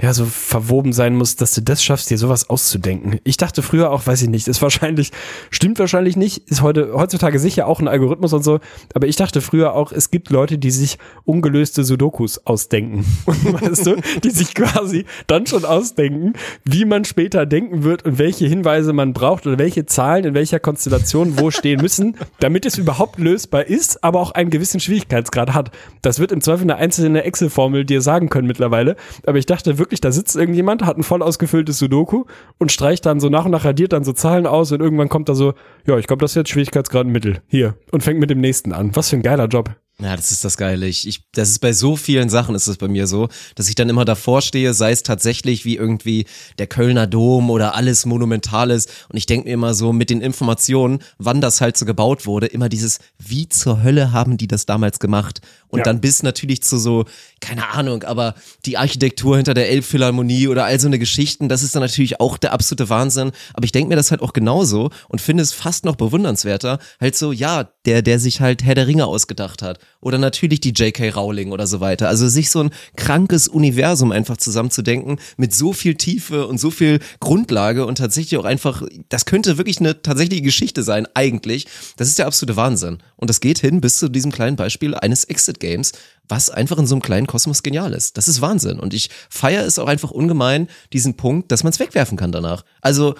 ja, 0.00 0.14
so 0.14 0.26
verwoben 0.26 0.92
sein 0.92 1.16
muss, 1.16 1.34
dass 1.34 1.54
du 1.54 1.60
das 1.60 1.82
schaffst, 1.82 2.08
dir 2.08 2.18
sowas 2.18 2.48
auszudenken. 2.48 3.18
Ich 3.24 3.36
dachte 3.36 3.62
früher 3.62 3.90
auch, 3.90 4.06
weiß 4.06 4.22
ich 4.22 4.28
nicht, 4.28 4.46
ist 4.46 4.62
wahrscheinlich, 4.62 5.10
stimmt 5.50 5.80
wahrscheinlich 5.80 6.16
nicht, 6.16 6.48
ist 6.48 6.62
heute, 6.62 6.92
heutzutage 6.94 7.40
sicher 7.40 7.66
auch 7.66 7.80
ein 7.80 7.88
Algorithmus 7.88 8.32
und 8.32 8.44
so, 8.44 8.60
aber 8.94 9.08
ich 9.08 9.16
dachte 9.16 9.40
früher 9.40 9.74
auch, 9.74 9.90
es 9.90 10.12
gibt 10.12 10.30
Leute, 10.30 10.56
die 10.56 10.70
sich 10.70 10.98
ungelöste 11.24 11.82
Sudokus 11.82 12.46
ausdenken. 12.46 13.04
Weißt 13.26 13.86
du, 13.86 13.96
die 14.22 14.30
sich 14.30 14.54
quasi 14.54 15.04
dann 15.26 15.46
schon 15.46 15.64
ausdenken, 15.64 16.34
wie 16.64 16.84
man 16.84 17.04
später 17.04 17.44
denken 17.44 17.82
wird 17.82 18.04
und 18.04 18.18
welche 18.18 18.46
Hinweise 18.46 18.92
man 18.92 19.12
braucht 19.12 19.48
oder 19.48 19.58
welche 19.58 19.84
Zahlen 19.86 20.24
in 20.24 20.34
welcher 20.34 20.60
Konstellation 20.60 21.40
wo 21.40 21.50
stehen 21.50 21.80
müssen, 21.80 22.16
damit 22.38 22.66
es 22.66 22.78
überhaupt 22.78 23.18
lösbar 23.18 23.66
ist, 23.66 24.04
aber 24.04 24.20
auch 24.20 24.30
einen 24.30 24.50
gewissen 24.50 24.78
Schwierigkeitsgrad 24.78 25.54
hat. 25.54 25.72
Das 26.02 26.20
wird 26.20 26.30
im 26.30 26.40
Zweifel 26.40 26.62
eine 26.62 26.76
einzelne 26.76 27.24
Excel-Formel 27.24 27.84
dir 27.84 28.00
sagen 28.00 28.28
können 28.28 28.46
mittlerweile, 28.46 28.94
aber 29.26 29.38
ich 29.38 29.46
dachte 29.46 29.76
wirklich, 29.76 29.87
da 30.00 30.12
sitzt 30.12 30.36
irgendjemand, 30.36 30.84
hat 30.84 30.98
ein 30.98 31.02
voll 31.02 31.22
ausgefülltes 31.22 31.78
Sudoku 31.78 32.24
und 32.58 32.72
streicht 32.72 33.06
dann 33.06 33.20
so 33.20 33.28
nach 33.28 33.44
und 33.44 33.50
nach 33.50 33.64
radiert 33.64 33.92
dann 33.92 34.04
so 34.04 34.12
Zahlen 34.12 34.46
aus 34.46 34.72
und 34.72 34.80
irgendwann 34.80 35.08
kommt 35.08 35.28
da 35.28 35.34
so, 35.34 35.54
ja, 35.86 35.98
ich 35.98 36.06
glaube, 36.06 36.20
das 36.20 36.32
ist 36.32 36.36
jetzt 36.36 36.50
Schwierigkeitsgrad 36.50 37.06
Mittel. 37.06 37.40
Hier. 37.46 37.74
Und 37.90 38.02
fängt 38.02 38.20
mit 38.20 38.30
dem 38.30 38.40
nächsten 38.40 38.72
an. 38.72 38.94
Was 38.94 39.10
für 39.10 39.16
ein 39.16 39.22
geiler 39.22 39.46
Job. 39.46 39.74
Ja, 40.00 40.14
das 40.14 40.30
ist 40.30 40.44
das 40.44 40.56
Geile. 40.56 40.86
Ich, 40.86 41.08
ich, 41.08 41.24
das 41.32 41.48
ist 41.48 41.58
bei 41.58 41.72
so 41.72 41.96
vielen 41.96 42.28
Sachen 42.28 42.54
ist 42.54 42.68
es 42.68 42.76
bei 42.76 42.86
mir 42.86 43.08
so, 43.08 43.28
dass 43.56 43.68
ich 43.68 43.74
dann 43.74 43.88
immer 43.88 44.04
davor 44.04 44.42
stehe, 44.42 44.72
sei 44.72 44.92
es 44.92 45.02
tatsächlich 45.02 45.64
wie 45.64 45.74
irgendwie 45.74 46.26
der 46.60 46.68
Kölner 46.68 47.08
Dom 47.08 47.50
oder 47.50 47.74
alles 47.74 48.06
Monumentales. 48.06 48.86
Und 49.08 49.16
ich 49.16 49.26
denke 49.26 49.48
mir 49.48 49.54
immer 49.54 49.74
so 49.74 49.92
mit 49.92 50.10
den 50.10 50.20
Informationen, 50.20 51.00
wann 51.18 51.40
das 51.40 51.60
halt 51.60 51.76
so 51.76 51.84
gebaut 51.84 52.26
wurde, 52.26 52.46
immer 52.46 52.68
dieses, 52.68 53.00
wie 53.18 53.48
zur 53.48 53.82
Hölle 53.82 54.12
haben 54.12 54.36
die 54.36 54.46
das 54.46 54.66
damals 54.66 55.00
gemacht? 55.00 55.40
Und 55.68 55.78
Ja. 55.80 55.84
dann 55.84 56.00
bis 56.00 56.22
natürlich 56.22 56.62
zu 56.62 56.78
so, 56.78 57.04
keine 57.40 57.68
Ahnung, 57.70 58.02
aber 58.04 58.34
die 58.64 58.78
Architektur 58.78 59.36
hinter 59.36 59.54
der 59.54 59.68
Elbphilharmonie 59.70 60.48
oder 60.48 60.64
all 60.64 60.80
so 60.80 60.86
eine 60.86 60.98
Geschichten, 60.98 61.48
das 61.48 61.62
ist 61.62 61.74
dann 61.74 61.82
natürlich 61.82 62.20
auch 62.20 62.38
der 62.38 62.52
absolute 62.52 62.88
Wahnsinn. 62.88 63.32
Aber 63.54 63.64
ich 63.64 63.72
denke 63.72 63.88
mir 63.90 63.96
das 63.96 64.10
halt 64.10 64.22
auch 64.22 64.32
genauso 64.32 64.90
und 65.08 65.20
finde 65.20 65.42
es 65.42 65.52
fast 65.52 65.84
noch 65.84 65.96
bewundernswerter, 65.96 66.78
halt 67.00 67.16
so, 67.16 67.32
ja, 67.32 67.68
der, 67.84 68.02
der 68.02 68.18
sich 68.18 68.40
halt 68.40 68.64
Herr 68.64 68.74
der 68.74 68.86
Ringe 68.86 69.06
ausgedacht 69.06 69.62
hat. 69.62 69.78
Oder 70.00 70.18
natürlich 70.18 70.60
die 70.60 70.70
J.K. 70.72 71.10
Rowling 71.10 71.52
oder 71.52 71.66
so 71.66 71.80
weiter. 71.80 72.08
Also 72.08 72.28
sich 72.28 72.50
so 72.50 72.60
ein 72.60 72.70
krankes 72.96 73.48
Universum 73.48 74.12
einfach 74.12 74.36
zusammenzudenken 74.36 75.18
mit 75.36 75.54
so 75.54 75.72
viel 75.72 75.94
Tiefe 75.96 76.46
und 76.46 76.58
so 76.58 76.70
viel 76.70 77.00
Grundlage 77.20 77.86
und 77.86 77.98
tatsächlich 77.98 78.38
auch 78.38 78.44
einfach, 78.44 78.82
das 79.08 79.24
könnte 79.24 79.58
wirklich 79.58 79.80
eine 79.80 80.02
tatsächliche 80.02 80.42
Geschichte 80.42 80.82
sein, 80.82 81.06
eigentlich. 81.14 81.66
Das 81.96 82.08
ist 82.08 82.18
der 82.18 82.26
absolute 82.26 82.56
Wahnsinn. 82.56 82.98
Und 83.18 83.28
das 83.28 83.40
geht 83.40 83.58
hin 83.58 83.80
bis 83.80 83.98
zu 83.98 84.08
diesem 84.08 84.32
kleinen 84.32 84.56
Beispiel 84.56 84.94
eines 84.94 85.24
Exit-Games, 85.24 85.92
was 86.28 86.48
einfach 86.48 86.78
in 86.78 86.86
so 86.86 86.94
einem 86.94 87.02
kleinen 87.02 87.26
Kosmos 87.26 87.62
genial 87.62 87.92
ist. 87.92 88.16
Das 88.16 88.28
ist 88.28 88.40
Wahnsinn. 88.40 88.78
Und 88.78 88.94
ich 88.94 89.10
feiere 89.28 89.66
es 89.66 89.78
auch 89.78 89.88
einfach 89.88 90.10
ungemein, 90.10 90.68
diesen 90.92 91.16
Punkt, 91.16 91.52
dass 91.52 91.64
man 91.64 91.72
es 91.72 91.80
wegwerfen 91.80 92.16
kann 92.16 92.32
danach. 92.32 92.64
Also, 92.80 93.16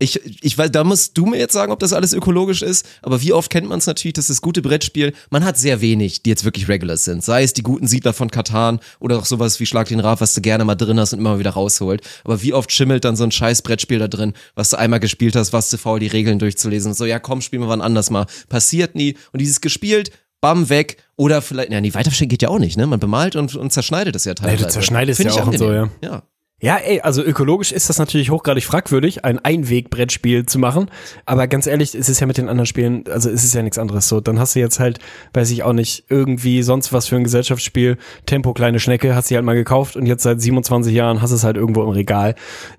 ich, 0.00 0.20
ich 0.42 0.56
weiß, 0.56 0.70
da 0.72 0.82
musst 0.82 1.16
du 1.16 1.26
mir 1.26 1.38
jetzt 1.38 1.52
sagen, 1.52 1.70
ob 1.70 1.78
das 1.78 1.92
alles 1.92 2.14
ökologisch 2.14 2.62
ist, 2.62 2.88
aber 3.02 3.20
wie 3.20 3.34
oft 3.34 3.50
kennt 3.50 3.68
man 3.68 3.78
es 3.78 3.86
natürlich, 3.86 4.14
dass 4.14 4.28
das 4.28 4.40
gute 4.40 4.62
Brettspiel, 4.62 5.12
man 5.28 5.44
hat 5.44 5.58
sehr 5.58 5.82
wenig, 5.82 6.22
die 6.22 6.30
jetzt 6.30 6.44
wirklich 6.44 6.68
Regulars 6.68 7.04
sind. 7.04 7.22
Sei 7.22 7.42
es 7.42 7.52
die 7.52 7.62
guten 7.62 7.86
Siedler 7.86 8.14
von 8.14 8.30
Katan 8.30 8.80
oder 8.98 9.18
auch 9.18 9.26
sowas 9.26 9.60
wie 9.60 9.66
Schlag 9.66 9.88
den 9.88 10.00
Raf, 10.00 10.22
was 10.22 10.34
du 10.34 10.40
gerne 10.40 10.64
mal 10.64 10.74
drin 10.74 10.98
hast 10.98 11.12
und 11.12 11.18
immer 11.18 11.38
wieder 11.38 11.50
rausholt. 11.50 12.00
Aber 12.24 12.42
wie 12.42 12.54
oft 12.54 12.72
schimmelt 12.72 13.04
dann 13.04 13.14
so 13.14 13.24
ein 13.24 13.30
scheiß 13.30 13.60
Brettspiel 13.60 13.98
da 13.98 14.08
drin, 14.08 14.32
was 14.54 14.70
du 14.70 14.78
einmal 14.78 15.00
gespielt 15.00 15.36
hast, 15.36 15.52
was 15.52 15.68
zu 15.68 15.76
faul, 15.76 16.00
die 16.00 16.06
Regeln 16.06 16.38
durchzulesen. 16.38 16.94
So, 16.94 17.04
ja 17.04 17.18
komm, 17.18 17.42
spielen 17.42 17.62
wir 17.62 17.68
wann 17.68 17.82
anders 17.82 18.08
mal. 18.08 18.26
Passiert 18.48 18.94
nie. 18.94 19.16
Und 19.32 19.40
dieses 19.42 19.60
gespielt, 19.60 20.10
bam, 20.40 20.70
weg. 20.70 20.96
Oder 21.16 21.42
vielleicht, 21.42 21.70
ja, 21.70 21.80
nee, 21.80 21.92
weiterverstehen 21.92 22.30
geht 22.30 22.40
ja 22.40 22.48
auch 22.48 22.58
nicht, 22.58 22.78
ne? 22.78 22.86
Man 22.86 23.00
bemalt 23.00 23.36
und, 23.36 23.54
und 23.54 23.70
zerschneidet 23.70 24.16
es 24.16 24.24
ja 24.24 24.32
teilweise. 24.32 24.68
zerschneidest 24.68 25.20
Find 25.20 25.34
ja 25.34 25.42
auch 25.42 25.48
und 25.48 25.58
so, 25.58 25.66
angenehm. 25.66 25.90
ja. 26.02 26.22
Ja, 26.62 26.76
ey, 26.76 27.00
also 27.00 27.22
ökologisch 27.22 27.72
ist 27.72 27.88
das 27.88 27.98
natürlich 27.98 28.30
hochgradig 28.30 28.64
fragwürdig, 28.64 29.24
ein 29.24 29.38
Einwegbrettspiel 29.38 30.44
zu 30.44 30.58
machen. 30.58 30.90
Aber 31.24 31.46
ganz 31.46 31.66
ehrlich, 31.66 31.94
es 31.94 32.10
ist 32.10 32.20
ja 32.20 32.26
mit 32.26 32.36
den 32.36 32.50
anderen 32.50 32.66
Spielen, 32.66 33.04
also 33.10 33.30
es 33.30 33.44
ist 33.44 33.54
ja 33.54 33.62
nichts 33.62 33.78
anderes 33.78 34.08
so. 34.08 34.20
Dann 34.20 34.38
hast 34.38 34.54
du 34.54 34.60
jetzt 34.60 34.78
halt, 34.78 34.98
weiß 35.32 35.50
ich 35.52 35.62
auch 35.62 35.72
nicht, 35.72 36.04
irgendwie 36.10 36.62
sonst 36.62 36.92
was 36.92 37.06
für 37.08 37.16
ein 37.16 37.24
Gesellschaftsspiel, 37.24 37.96
Tempo 38.26 38.52
kleine 38.52 38.78
Schnecke, 38.78 39.14
hast 39.14 39.30
du 39.30 39.36
halt 39.36 39.44
mal 39.44 39.54
gekauft 39.54 39.96
und 39.96 40.04
jetzt 40.04 40.22
seit 40.22 40.40
27 40.42 40.92
Jahren 40.92 41.22
hast 41.22 41.30
du 41.30 41.36
es 41.36 41.44
halt 41.44 41.56
irgendwo 41.56 41.82
im 41.82 41.88
Regal. 41.88 42.34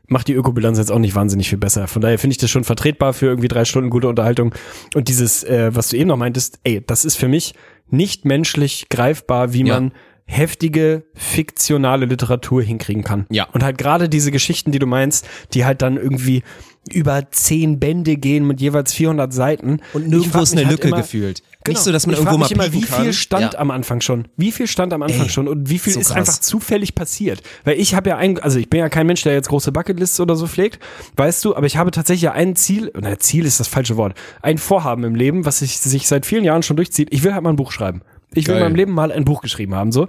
Macht 0.07 0.27
die 0.27 0.33
Ökobilanz 0.33 0.77
jetzt 0.77 0.91
auch 0.91 0.99
nicht 0.99 1.15
wahnsinnig 1.15 1.49
viel 1.49 1.57
besser. 1.57 1.87
Von 1.87 2.03
daher 2.03 2.19
finde 2.19 2.33
ich 2.33 2.37
das 2.37 2.51
schon 2.51 2.63
vertretbar 2.63 3.13
für 3.13 3.25
irgendwie 3.27 3.47
drei 3.47 3.65
Stunden 3.65 3.89
gute 3.89 4.07
Unterhaltung. 4.09 4.53
Und 4.93 5.07
dieses, 5.07 5.43
äh, 5.43 5.71
was 5.73 5.89
du 5.89 5.97
eben 5.97 6.09
noch 6.09 6.17
meintest, 6.17 6.59
ey, 6.63 6.83
das 6.85 7.03
ist 7.03 7.15
für 7.15 7.27
mich 7.27 7.55
nicht 7.89 8.25
menschlich 8.25 8.87
greifbar, 8.89 9.53
wie 9.53 9.65
Ja. 9.65 9.73
man 9.79 9.91
heftige 10.31 11.03
fiktionale 11.13 12.05
Literatur 12.05 12.63
hinkriegen 12.63 13.03
kann. 13.03 13.25
Ja. 13.29 13.47
Und 13.51 13.63
halt 13.63 13.77
gerade 13.77 14.07
diese 14.07 14.31
Geschichten, 14.31 14.71
die 14.71 14.79
du 14.79 14.85
meinst, 14.87 15.27
die 15.53 15.65
halt 15.65 15.81
dann 15.81 15.97
irgendwie 15.97 16.43
über 16.91 17.29
zehn 17.29 17.79
Bände 17.79 18.15
gehen 18.15 18.47
mit 18.47 18.59
jeweils 18.59 18.91
400 18.93 19.31
Seiten. 19.31 19.81
Und 19.93 20.07
nirgendwo 20.07 20.39
ist 20.39 20.53
eine 20.53 20.61
halt 20.65 20.71
Lücke 20.77 20.87
immer- 20.87 20.97
gefühlt. 20.97 21.43
Genau. 21.63 21.75
Nicht 21.77 21.83
so, 21.83 21.91
dass 21.91 22.07
man 22.07 22.15
irgendwo 22.15 22.37
mal 22.39 22.51
immer, 22.51 22.65
wie 22.73 22.79
pieken 22.79 22.87
viel 22.95 23.03
kann. 23.05 23.13
stand 23.13 23.53
Ja. 23.53 23.59
am 23.59 23.69
Anfang 23.69 24.01
schon? 24.01 24.27
Wie 24.35 24.51
viel 24.51 24.65
stand 24.65 24.93
am 24.93 25.03
Anfang 25.03 25.25
Ey, 25.25 25.29
schon 25.29 25.47
und 25.47 25.69
wie 25.69 25.77
viel 25.77 25.93
so 25.93 25.99
ist 25.99 26.07
krass. 26.07 26.17
einfach 26.17 26.39
zufällig 26.39 26.95
passiert? 26.95 27.43
Weil 27.65 27.79
ich 27.79 27.93
habe 27.93 28.09
ja 28.09 28.17
ein, 28.17 28.39
also 28.39 28.57
ich 28.57 28.67
bin 28.67 28.79
ja 28.79 28.89
kein 28.89 29.05
Mensch, 29.05 29.21
der 29.21 29.33
jetzt 29.33 29.49
große 29.49 29.71
Bucketlists 29.71 30.19
oder 30.19 30.35
so 30.35 30.47
pflegt, 30.47 30.79
weißt 31.17 31.45
du, 31.45 31.55
aber 31.55 31.67
ich 31.67 31.77
habe 31.77 31.91
tatsächlich 31.91 32.23
ja 32.23 32.31
ein 32.31 32.55
Ziel, 32.55 32.91
na 32.99 33.19
Ziel 33.19 33.45
ist 33.45 33.59
das 33.59 33.67
falsche 33.67 33.95
Wort, 33.95 34.17
ein 34.41 34.57
Vorhaben 34.57 35.03
im 35.03 35.13
Leben, 35.13 35.45
was 35.45 35.59
sich, 35.59 35.77
sich 35.77 36.07
seit 36.07 36.25
vielen 36.25 36.43
Jahren 36.45 36.63
schon 36.63 36.77
durchzieht. 36.77 37.09
Ich 37.11 37.21
will 37.21 37.33
halt 37.35 37.43
mal 37.43 37.51
ein 37.51 37.57
Buch 37.57 37.71
schreiben. 37.71 38.01
Ich 38.33 38.47
will 38.47 38.55
Geil. 38.55 38.63
in 38.63 38.63
meinem 38.69 38.75
Leben 38.75 38.91
mal 38.93 39.11
ein 39.11 39.25
Buch 39.25 39.41
geschrieben 39.41 39.75
haben, 39.75 39.91
so 39.91 40.07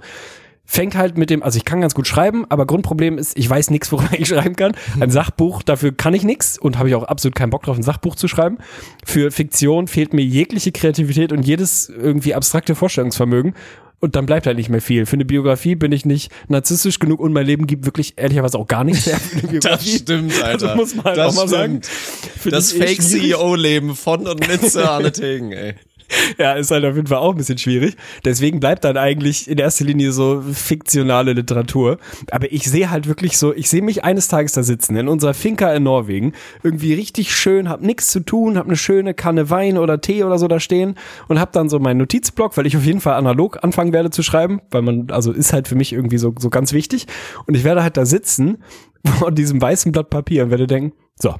fängt 0.65 0.95
halt 0.95 1.17
mit 1.17 1.29
dem, 1.29 1.43
also 1.43 1.57
ich 1.57 1.65
kann 1.65 1.81
ganz 1.81 1.93
gut 1.93 2.07
schreiben, 2.07 2.45
aber 2.49 2.65
Grundproblem 2.65 3.17
ist, 3.17 3.37
ich 3.37 3.49
weiß 3.49 3.69
nichts, 3.69 3.91
worüber 3.91 4.11
ich 4.17 4.29
schreiben 4.29 4.55
kann. 4.55 4.73
Ein 4.99 5.11
Sachbuch, 5.11 5.61
dafür 5.61 5.91
kann 5.91 6.13
ich 6.13 6.23
nichts 6.23 6.57
und 6.57 6.79
habe 6.79 6.89
ich 6.89 6.95
auch 6.95 7.03
absolut 7.03 7.35
keinen 7.35 7.49
Bock 7.49 7.63
drauf, 7.63 7.77
ein 7.77 7.83
Sachbuch 7.83 8.15
zu 8.15 8.27
schreiben. 8.27 8.57
Für 9.05 9.29
Fiktion 9.29 9.87
fehlt 9.87 10.13
mir 10.13 10.23
jegliche 10.23 10.71
Kreativität 10.71 11.31
und 11.33 11.45
jedes 11.45 11.89
irgendwie 11.89 12.33
abstrakte 12.33 12.75
Vorstellungsvermögen. 12.75 13.53
Und 13.99 14.17
dann 14.17 14.25
bleibt 14.25 14.47
halt 14.47 14.57
nicht 14.57 14.67
mehr 14.69 14.81
viel. 14.81 15.05
Für 15.05 15.13
eine 15.13 15.23
Biografie 15.23 15.75
bin 15.75 15.93
ich 15.93 16.05
nicht 16.05 16.29
narzisstisch 16.49 16.99
genug 16.99 17.21
und 17.21 17.31
mein 17.31 17.45
Leben 17.45 17.67
gibt 17.67 17.85
wirklich 17.85 18.13
ehrlicherweise 18.17 18.57
auch 18.57 18.67
gar 18.67 18.83
nichts 18.83 19.05
her 19.05 19.17
für 19.17 19.39
eine 19.39 19.47
Biografie. 19.59 19.97
stimmt, 19.97 20.43
Alter. 20.43 20.67
Das 20.67 20.75
muss 20.75 20.95
man 20.95 21.05
halt 21.05 21.17
Das 21.17 21.37
auch 21.37 21.41
mal 21.41 21.47
sagen. 21.47 21.81
Finde 21.83 22.57
Das. 22.57 22.73
Fake-CEO-Leben 22.73 23.95
von 23.95 24.27
und 24.27 24.45
mit 24.47 24.61
Sir 24.69 24.91
Arne 24.91 25.11
Tegen, 25.11 25.51
ey. 25.53 25.75
Ja, 26.37 26.53
ist 26.53 26.71
halt 26.71 26.85
auf 26.85 26.95
jeden 26.95 27.07
Fall 27.07 27.17
auch 27.17 27.31
ein 27.31 27.37
bisschen 27.37 27.57
schwierig. 27.57 27.95
Deswegen 28.25 28.59
bleibt 28.59 28.83
dann 28.83 28.97
eigentlich 28.97 29.49
in 29.49 29.57
erster 29.57 29.85
Linie 29.85 30.11
so 30.11 30.41
fiktionale 30.41 31.33
Literatur. 31.33 31.97
Aber 32.31 32.51
ich 32.51 32.63
sehe 32.65 32.89
halt 32.89 33.07
wirklich 33.07 33.37
so, 33.37 33.53
ich 33.53 33.69
sehe 33.69 33.81
mich 33.81 34.03
eines 34.03 34.27
Tages 34.27 34.53
da 34.53 34.63
sitzen 34.63 34.95
in 34.95 35.07
unserer 35.07 35.33
Finca 35.33 35.73
in 35.73 35.83
Norwegen, 35.83 36.33
irgendwie 36.63 36.93
richtig 36.93 37.35
schön, 37.35 37.69
hab 37.69 37.81
nichts 37.81 38.07
zu 38.07 38.19
tun, 38.21 38.57
hab 38.57 38.65
eine 38.65 38.77
schöne 38.77 39.13
Kanne 39.13 39.49
Wein 39.49 39.77
oder 39.77 40.01
Tee 40.01 40.23
oder 40.23 40.39
so 40.39 40.47
da 40.47 40.59
stehen 40.59 40.95
und 41.27 41.39
hab 41.39 41.51
dann 41.51 41.69
so 41.69 41.79
meinen 41.79 41.97
Notizblock, 41.97 42.57
weil 42.57 42.65
ich 42.65 42.77
auf 42.77 42.85
jeden 42.85 43.01
Fall 43.01 43.15
analog 43.15 43.63
anfangen 43.63 43.93
werde 43.93 44.09
zu 44.09 44.23
schreiben, 44.23 44.61
weil 44.71 44.81
man, 44.81 45.07
also 45.11 45.31
ist 45.31 45.53
halt 45.53 45.67
für 45.67 45.75
mich 45.75 45.93
irgendwie 45.93 46.17
so, 46.17 46.33
so 46.37 46.49
ganz 46.49 46.73
wichtig. 46.73 47.07
Und 47.45 47.55
ich 47.55 47.63
werde 47.63 47.83
halt 47.83 47.97
da 47.97 48.05
sitzen 48.05 48.63
vor 49.19 49.31
diesem 49.31 49.61
weißen 49.61 49.91
Blatt 49.91 50.09
Papier 50.09 50.45
und 50.45 50.51
werde 50.51 50.67
denken, 50.67 50.93
so, 51.15 51.35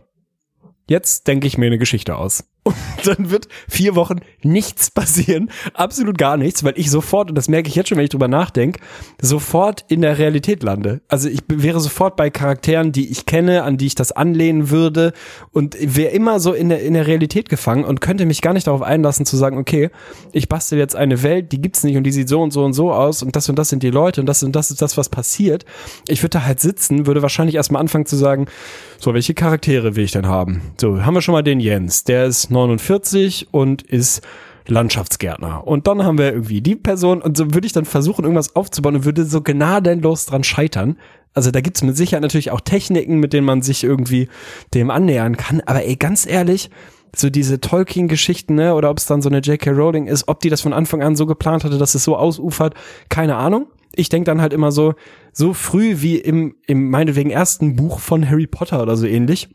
Jetzt 0.87 1.27
denke 1.27 1.47
ich 1.47 1.57
mir 1.57 1.67
eine 1.67 1.77
Geschichte 1.77 2.17
aus. 2.17 2.43
Und 2.63 2.75
dann 3.03 3.29
wird 3.29 3.49
vier 3.67 3.95
Wochen 3.95 4.21
nichts 4.41 4.89
passieren, 4.89 5.49
absolut 5.73 6.17
gar 6.17 6.37
nichts, 6.37 6.63
weil 6.63 6.73
ich 6.77 6.89
sofort, 6.89 7.29
und 7.29 7.35
das 7.35 7.49
merke 7.49 7.67
ich 7.67 7.75
jetzt 7.75 7.89
schon, 7.89 7.97
wenn 7.97 8.05
ich 8.05 8.11
drüber 8.11 8.29
nachdenke, 8.29 8.79
sofort 9.21 9.83
in 9.89 10.01
der 10.01 10.17
Realität 10.17 10.63
lande. 10.63 11.01
Also 11.09 11.27
ich 11.27 11.41
wäre 11.47 11.81
sofort 11.81 12.15
bei 12.15 12.29
Charakteren, 12.29 12.93
die 12.93 13.11
ich 13.11 13.25
kenne, 13.25 13.63
an 13.63 13.77
die 13.77 13.87
ich 13.87 13.95
das 13.95 14.13
anlehnen 14.13 14.69
würde 14.69 15.11
und 15.51 15.75
wäre 15.79 16.11
immer 16.11 16.39
so 16.39 16.53
in 16.53 16.69
der, 16.69 16.81
in 16.81 16.93
der 16.93 17.05
Realität 17.05 17.49
gefangen 17.49 17.83
und 17.83 17.99
könnte 17.99 18.25
mich 18.25 18.41
gar 18.41 18.53
nicht 18.53 18.67
darauf 18.67 18.81
einlassen 18.81 19.25
zu 19.25 19.35
sagen, 19.35 19.57
okay, 19.57 19.89
ich 20.31 20.47
bastel 20.47 20.79
jetzt 20.79 20.95
eine 20.95 21.21
Welt, 21.21 21.51
die 21.51 21.61
gibt's 21.61 21.83
nicht 21.83 21.97
und 21.97 22.03
die 22.03 22.11
sieht 22.11 22.29
so 22.29 22.41
und 22.41 22.51
so 22.51 22.63
und 22.63 22.73
so 22.73 22.93
aus 22.93 23.23
und 23.23 23.35
das 23.35 23.49
und 23.49 23.59
das 23.59 23.69
sind 23.69 23.83
die 23.83 23.91
Leute 23.91 24.21
und 24.21 24.27
das 24.27 24.41
und 24.41 24.55
das 24.55 24.71
ist 24.71 24.81
das, 24.81 24.97
was 24.97 25.09
passiert. 25.09 25.65
Ich 26.07 26.23
würde 26.23 26.39
da 26.39 26.45
halt 26.45 26.61
sitzen, 26.61 27.07
würde 27.07 27.21
wahrscheinlich 27.21 27.55
erstmal 27.55 27.81
anfangen 27.81 28.05
zu 28.05 28.15
sagen, 28.15 28.45
so, 28.99 29.13
welche 29.13 29.33
Charaktere 29.33 29.97
will 29.97 30.05
ich 30.05 30.11
denn 30.11 30.27
haben? 30.27 30.61
So, 30.79 31.03
haben 31.05 31.13
wir 31.13 31.21
schon 31.21 31.33
mal 31.33 31.43
den 31.43 31.59
Jens, 31.59 32.05
der 32.05 32.25
ist 32.25 32.49
49 32.53 33.49
und 33.51 33.81
ist 33.81 34.21
Landschaftsgärtner. 34.67 35.67
Und 35.67 35.87
dann 35.87 36.03
haben 36.03 36.17
wir 36.17 36.31
irgendwie 36.31 36.61
die 36.61 36.75
Person 36.75 37.21
und 37.21 37.37
so 37.37 37.53
würde 37.53 37.67
ich 37.67 37.73
dann 37.73 37.85
versuchen, 37.85 38.23
irgendwas 38.23 38.55
aufzubauen 38.55 38.95
und 38.95 39.05
würde 39.05 39.25
so 39.25 39.41
gnadenlos 39.41 40.25
dran 40.25 40.43
scheitern. 40.43 40.97
Also 41.33 41.51
da 41.51 41.61
gibt's 41.61 41.83
mit 41.83 41.97
Sicherheit 41.97 42.21
natürlich 42.21 42.51
auch 42.51 42.61
Techniken, 42.61 43.19
mit 43.19 43.33
denen 43.33 43.45
man 43.45 43.61
sich 43.61 43.83
irgendwie 43.83 44.29
dem 44.73 44.89
annähern 44.89 45.35
kann. 45.35 45.61
Aber 45.65 45.83
ey, 45.83 45.95
ganz 45.95 46.25
ehrlich, 46.25 46.69
so 47.15 47.29
diese 47.29 47.59
Tolkien-Geschichten, 47.59 48.55
ne, 48.55 48.73
oder 48.73 48.89
ob 48.89 48.97
es 48.97 49.05
dann 49.05 49.21
so 49.21 49.29
eine 49.29 49.39
J.K. 49.39 49.71
Rowling 49.71 50.07
ist, 50.07 50.27
ob 50.27 50.39
die 50.39 50.49
das 50.49 50.61
von 50.61 50.73
Anfang 50.73 51.01
an 51.03 51.15
so 51.15 51.25
geplant 51.25 51.63
hatte, 51.63 51.77
dass 51.77 51.95
es 51.95 52.03
so 52.03 52.15
ausufert, 52.15 52.73
keine 53.09 53.35
Ahnung. 53.35 53.67
Ich 53.95 54.09
denk 54.09 54.25
dann 54.25 54.41
halt 54.41 54.53
immer 54.53 54.71
so, 54.71 54.95
so 55.31 55.53
früh 55.53 56.01
wie 56.01 56.17
im, 56.17 56.55
im 56.65 56.89
meinetwegen 56.89 57.29
ersten 57.29 57.75
Buch 57.75 57.99
von 57.99 58.27
Harry 58.27 58.47
Potter 58.47 58.81
oder 58.81 58.95
so 58.95 59.05
ähnlich, 59.05 59.49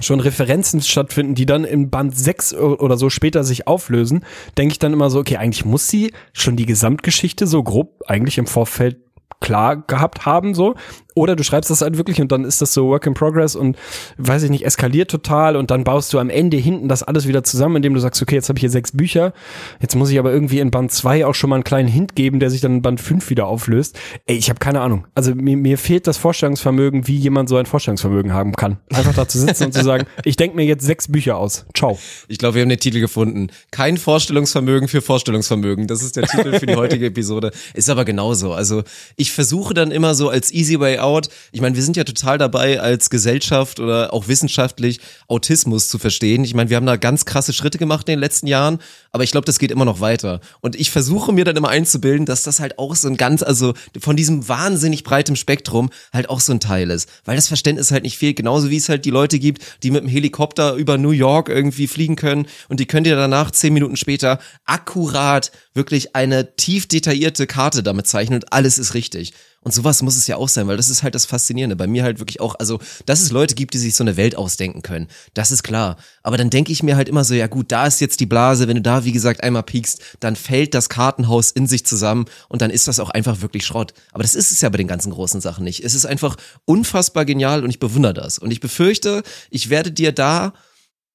schon 0.00 0.20
Referenzen 0.20 0.80
stattfinden, 0.80 1.34
die 1.34 1.46
dann 1.46 1.64
in 1.64 1.90
Band 1.90 2.16
6 2.16 2.54
oder 2.54 2.96
so 2.96 3.10
später 3.10 3.44
sich 3.44 3.66
auflösen, 3.66 4.24
denke 4.56 4.72
ich 4.72 4.78
dann 4.78 4.92
immer 4.92 5.10
so, 5.10 5.20
okay, 5.20 5.36
eigentlich 5.36 5.64
muss 5.64 5.88
sie 5.88 6.12
schon 6.32 6.56
die 6.56 6.66
Gesamtgeschichte 6.66 7.46
so 7.46 7.62
grob 7.62 8.02
eigentlich 8.06 8.38
im 8.38 8.46
Vorfeld 8.46 8.98
klar 9.40 9.76
gehabt 9.86 10.26
haben, 10.26 10.54
so. 10.54 10.74
Oder 11.18 11.36
du 11.36 11.44
schreibst 11.44 11.70
das 11.70 11.80
halt 11.82 11.96
wirklich 11.96 12.20
und 12.20 12.32
dann 12.32 12.44
ist 12.44 12.62
das 12.62 12.72
so 12.72 12.88
Work 12.88 13.06
in 13.06 13.14
Progress 13.14 13.56
und 13.56 13.76
weiß 14.18 14.44
ich 14.44 14.50
nicht, 14.50 14.64
eskaliert 14.64 15.10
total 15.10 15.56
und 15.56 15.70
dann 15.70 15.84
baust 15.84 16.12
du 16.12 16.18
am 16.18 16.30
Ende 16.30 16.56
hinten 16.56 16.88
das 16.88 17.02
alles 17.02 17.26
wieder 17.26 17.44
zusammen, 17.44 17.76
indem 17.76 17.94
du 17.94 18.00
sagst, 18.00 18.22
okay, 18.22 18.36
jetzt 18.36 18.48
habe 18.48 18.58
ich 18.58 18.62
hier 18.62 18.70
sechs 18.70 18.92
Bücher, 18.92 19.32
jetzt 19.80 19.94
muss 19.96 20.10
ich 20.10 20.18
aber 20.18 20.32
irgendwie 20.32 20.60
in 20.60 20.70
Band 20.70 20.92
2 20.92 21.26
auch 21.26 21.34
schon 21.34 21.50
mal 21.50 21.56
einen 21.56 21.64
kleinen 21.64 21.88
Hint 21.88 22.14
geben, 22.14 22.40
der 22.40 22.50
sich 22.50 22.60
dann 22.60 22.76
in 22.76 22.82
Band 22.82 23.00
5 23.00 23.30
wieder 23.30 23.46
auflöst. 23.46 23.98
Ey, 24.26 24.36
ich 24.36 24.48
habe 24.48 24.58
keine 24.58 24.80
Ahnung. 24.80 25.06
Also 25.14 25.34
mir, 25.34 25.56
mir 25.56 25.78
fehlt 25.78 26.06
das 26.06 26.16
Vorstellungsvermögen, 26.18 27.06
wie 27.06 27.16
jemand 27.16 27.48
so 27.48 27.56
ein 27.56 27.66
Vorstellungsvermögen 27.66 28.32
haben 28.32 28.52
kann. 28.52 28.78
Einfach 28.92 29.14
da 29.14 29.26
zu 29.26 29.38
sitzen 29.38 29.64
und 29.64 29.74
zu 29.74 29.82
sagen, 29.82 30.06
ich 30.24 30.36
denke 30.36 30.56
mir 30.56 30.64
jetzt 30.64 30.84
sechs 30.84 31.10
Bücher 31.10 31.36
aus. 31.36 31.66
Ciao. 31.76 31.98
Ich 32.28 32.38
glaube, 32.38 32.54
wir 32.54 32.62
haben 32.62 32.68
den 32.68 32.80
Titel 32.80 33.00
gefunden. 33.00 33.48
Kein 33.70 33.96
Vorstellungsvermögen 33.96 34.88
für 34.88 35.00
Vorstellungsvermögen. 35.00 35.86
Das 35.86 36.02
ist 36.02 36.16
der 36.16 36.24
Titel 36.24 36.58
für 36.58 36.66
die 36.66 36.76
heutige 36.76 37.06
Episode. 37.18 37.50
Ist 37.74 37.90
aber 37.90 38.04
genauso. 38.04 38.52
Also 38.52 38.82
ich 39.16 39.32
versuche 39.32 39.74
dann 39.74 39.90
immer 39.90 40.14
so 40.14 40.28
als 40.28 40.52
Easy 40.52 40.78
Way 40.78 40.98
Out, 40.98 41.07
ich 41.52 41.60
meine, 41.60 41.76
wir 41.76 41.82
sind 41.82 41.96
ja 41.96 42.04
total 42.04 42.38
dabei, 42.38 42.80
als 42.80 43.10
Gesellschaft 43.10 43.80
oder 43.80 44.12
auch 44.12 44.28
wissenschaftlich 44.28 45.00
Autismus 45.26 45.88
zu 45.88 45.98
verstehen. 45.98 46.44
Ich 46.44 46.54
meine, 46.54 46.70
wir 46.70 46.76
haben 46.76 46.86
da 46.86 46.96
ganz 46.96 47.24
krasse 47.24 47.52
Schritte 47.52 47.78
gemacht 47.78 48.08
in 48.08 48.12
den 48.12 48.20
letzten 48.20 48.46
Jahren, 48.46 48.78
aber 49.12 49.24
ich 49.24 49.30
glaube, 49.30 49.44
das 49.44 49.58
geht 49.58 49.70
immer 49.70 49.84
noch 49.84 50.00
weiter. 50.00 50.40
Und 50.60 50.76
ich 50.76 50.90
versuche 50.90 51.32
mir 51.32 51.44
dann 51.44 51.56
immer 51.56 51.68
einzubilden, 51.68 52.26
dass 52.26 52.42
das 52.42 52.60
halt 52.60 52.78
auch 52.78 52.94
so 52.94 53.08
ein 53.08 53.16
ganz, 53.16 53.42
also 53.42 53.74
von 53.98 54.16
diesem 54.16 54.48
wahnsinnig 54.48 55.04
breitem 55.04 55.36
Spektrum 55.36 55.90
halt 56.12 56.28
auch 56.28 56.40
so 56.40 56.52
ein 56.52 56.60
Teil 56.60 56.90
ist. 56.90 57.08
Weil 57.24 57.36
das 57.36 57.48
Verständnis 57.48 57.90
halt 57.90 58.02
nicht 58.02 58.18
fehlt. 58.18 58.36
Genauso 58.36 58.70
wie 58.70 58.76
es 58.76 58.88
halt 58.88 59.04
die 59.04 59.10
Leute 59.10 59.38
gibt, 59.38 59.62
die 59.82 59.90
mit 59.90 60.02
dem 60.02 60.08
Helikopter 60.08 60.74
über 60.74 60.98
New 60.98 61.10
York 61.10 61.48
irgendwie 61.48 61.86
fliegen 61.86 62.16
können 62.16 62.46
und 62.68 62.80
die 62.80 62.86
können 62.86 63.04
dir 63.04 63.16
danach 63.16 63.50
zehn 63.50 63.72
Minuten 63.72 63.96
später 63.96 64.38
akkurat 64.64 65.50
wirklich 65.74 66.14
eine 66.14 66.56
tief 66.56 66.86
detaillierte 66.86 67.46
Karte 67.46 67.82
damit 67.82 68.06
zeichnen 68.06 68.42
und 68.42 68.52
alles 68.52 68.78
ist 68.78 68.94
richtig. 68.94 69.32
Und 69.68 69.74
sowas 69.74 70.00
muss 70.00 70.16
es 70.16 70.26
ja 70.26 70.36
auch 70.36 70.48
sein, 70.48 70.66
weil 70.66 70.78
das 70.78 70.88
ist 70.88 71.02
halt 71.02 71.14
das 71.14 71.26
Faszinierende. 71.26 71.76
Bei 71.76 71.86
mir 71.86 72.02
halt 72.02 72.20
wirklich 72.20 72.40
auch, 72.40 72.54
also, 72.58 72.78
dass 73.04 73.20
es 73.20 73.30
Leute 73.30 73.54
gibt, 73.54 73.74
die 73.74 73.78
sich 73.78 73.94
so 73.94 74.02
eine 74.02 74.16
Welt 74.16 74.34
ausdenken 74.34 74.80
können. 74.80 75.08
Das 75.34 75.50
ist 75.50 75.62
klar. 75.62 75.98
Aber 76.22 76.38
dann 76.38 76.48
denke 76.48 76.72
ich 76.72 76.82
mir 76.82 76.96
halt 76.96 77.06
immer 77.06 77.22
so, 77.22 77.34
ja 77.34 77.48
gut, 77.48 77.70
da 77.70 77.86
ist 77.86 78.00
jetzt 78.00 78.18
die 78.20 78.24
Blase, 78.24 78.66
wenn 78.66 78.76
du 78.76 78.80
da, 78.80 79.04
wie 79.04 79.12
gesagt, 79.12 79.42
einmal 79.42 79.64
piekst, 79.64 80.00
dann 80.20 80.36
fällt 80.36 80.72
das 80.72 80.88
Kartenhaus 80.88 81.50
in 81.50 81.66
sich 81.66 81.84
zusammen 81.84 82.24
und 82.48 82.62
dann 82.62 82.70
ist 82.70 82.88
das 82.88 82.98
auch 82.98 83.10
einfach 83.10 83.42
wirklich 83.42 83.66
Schrott. 83.66 83.92
Aber 84.12 84.22
das 84.22 84.34
ist 84.34 84.52
es 84.52 84.62
ja 84.62 84.70
bei 84.70 84.78
den 84.78 84.88
ganzen 84.88 85.12
großen 85.12 85.42
Sachen 85.42 85.64
nicht. 85.64 85.84
Es 85.84 85.94
ist 85.94 86.06
einfach 86.06 86.36
unfassbar 86.64 87.26
genial 87.26 87.62
und 87.62 87.68
ich 87.68 87.78
bewundere 87.78 88.14
das. 88.14 88.38
Und 88.38 88.50
ich 88.52 88.60
befürchte, 88.60 89.22
ich 89.50 89.68
werde 89.68 89.92
dir 89.92 90.12
da 90.12 90.54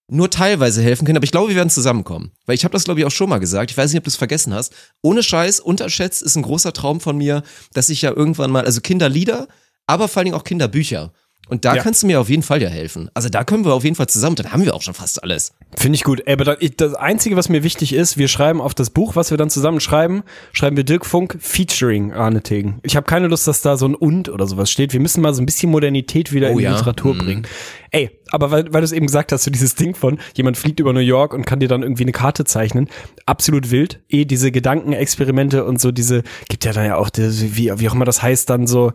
nur 0.09 0.29
teilweise 0.29 0.81
helfen 0.81 1.05
können, 1.05 1.17
aber 1.17 1.23
ich 1.23 1.31
glaube, 1.31 1.49
wir 1.49 1.55
werden 1.55 1.69
zusammenkommen. 1.69 2.31
Weil 2.45 2.55
ich 2.55 2.63
habe 2.65 2.73
das, 2.73 2.83
glaube 2.83 2.99
ich, 2.99 3.05
auch 3.05 3.11
schon 3.11 3.29
mal 3.29 3.39
gesagt. 3.39 3.71
Ich 3.71 3.77
weiß 3.77 3.91
nicht, 3.91 3.99
ob 3.99 4.03
du 4.03 4.09
es 4.09 4.15
vergessen 4.17 4.53
hast. 4.53 4.73
Ohne 5.01 5.23
Scheiß, 5.23 5.59
unterschätzt 5.59 6.21
ist 6.21 6.35
ein 6.35 6.43
großer 6.43 6.73
Traum 6.73 6.99
von 6.99 7.17
mir, 7.17 7.41
dass 7.73 7.89
ich 7.89 8.01
ja 8.01 8.11
irgendwann 8.11 8.51
mal, 8.51 8.65
also 8.65 8.81
Kinderlieder, 8.81 9.47
aber 9.87 10.07
vor 10.07 10.19
allen 10.19 10.25
Dingen 10.25 10.37
auch 10.37 10.43
Kinderbücher. 10.43 11.11
Und 11.49 11.65
da 11.65 11.75
Ja. 11.75 11.83
kannst 11.83 12.01
du 12.01 12.07
mir 12.07 12.21
auf 12.21 12.29
jeden 12.29 12.41
Fall 12.41 12.61
ja 12.61 12.69
helfen. 12.69 13.09
Also 13.13 13.27
da 13.27 13.43
können 13.43 13.65
wir 13.65 13.73
auf 13.73 13.83
jeden 13.83 13.97
Fall 13.97 14.07
zusammen, 14.07 14.37
dann 14.37 14.53
haben 14.53 14.63
wir 14.63 14.73
auch 14.73 14.81
schon 14.81 14.93
fast 14.93 15.21
alles. 15.23 15.51
Finde 15.77 15.97
ich 15.97 16.03
gut. 16.05 16.21
Ey, 16.25 16.33
Aber 16.33 16.55
das 16.55 16.93
Einzige, 16.93 17.35
was 17.35 17.49
mir 17.49 17.63
wichtig 17.63 17.91
ist, 17.91 18.17
wir 18.17 18.29
schreiben 18.29 18.61
auf 18.61 18.73
das 18.73 18.89
Buch, 18.89 19.17
was 19.17 19.29
wir 19.29 19.37
dann 19.37 19.49
zusammen 19.49 19.81
schreiben, 19.81 20.23
schreiben 20.53 20.77
wir 20.77 20.85
Dirk 20.85 21.05
Funk 21.05 21.37
featuring 21.41 22.13
Arne 22.13 22.41
Tegen. 22.43 22.79
Ich 22.83 22.95
habe 22.95 23.05
keine 23.05 23.27
Lust, 23.27 23.45
dass 23.45 23.61
da 23.61 23.75
so 23.75 23.85
ein 23.85 23.93
Und 23.93 24.29
oder 24.29 24.47
sowas 24.47 24.71
steht. 24.71 24.93
Wir 24.93 25.01
müssen 25.01 25.21
mal 25.21 25.33
so 25.33 25.41
ein 25.41 25.45
bisschen 25.45 25.69
Modernität 25.69 26.31
wieder 26.31 26.47
Oh 26.47 26.51
in 26.53 26.57
die 26.59 26.63
ja. 26.63 26.71
Literatur 26.77 27.13
Mhm. 27.13 27.17
bringen. 27.19 27.47
Ey, 27.95 28.09
aber 28.31 28.49
weil, 28.49 28.73
weil 28.73 28.81
du 28.81 28.85
es 28.85 28.91
eben 28.91 29.05
gesagt 29.05 29.31
hast, 29.31 29.43
so 29.43 29.51
dieses 29.51 29.75
Ding 29.75 29.93
von, 29.93 30.17
jemand 30.33 30.57
fliegt 30.57 30.79
über 30.79 30.93
New 30.93 30.99
York 30.99 31.31
und 31.31 31.45
kann 31.45 31.59
dir 31.59 31.67
dann 31.67 31.83
irgendwie 31.83 32.01
eine 32.01 32.11
Karte 32.11 32.43
zeichnen. 32.43 32.89
Absolut 33.27 33.69
wild. 33.69 34.01
Eh, 34.09 34.25
diese 34.25 34.51
Gedankenexperimente 34.51 35.63
und 35.63 35.79
so 35.79 35.91
diese, 35.91 36.23
gibt 36.49 36.65
ja 36.65 36.73
dann 36.73 36.87
ja 36.87 36.95
auch, 36.95 37.11
diese, 37.11 37.55
wie, 37.55 37.71
wie 37.77 37.87
auch 37.87 37.93
immer 37.93 38.05
das 38.05 38.23
heißt, 38.23 38.49
dann 38.49 38.65
so 38.65 38.93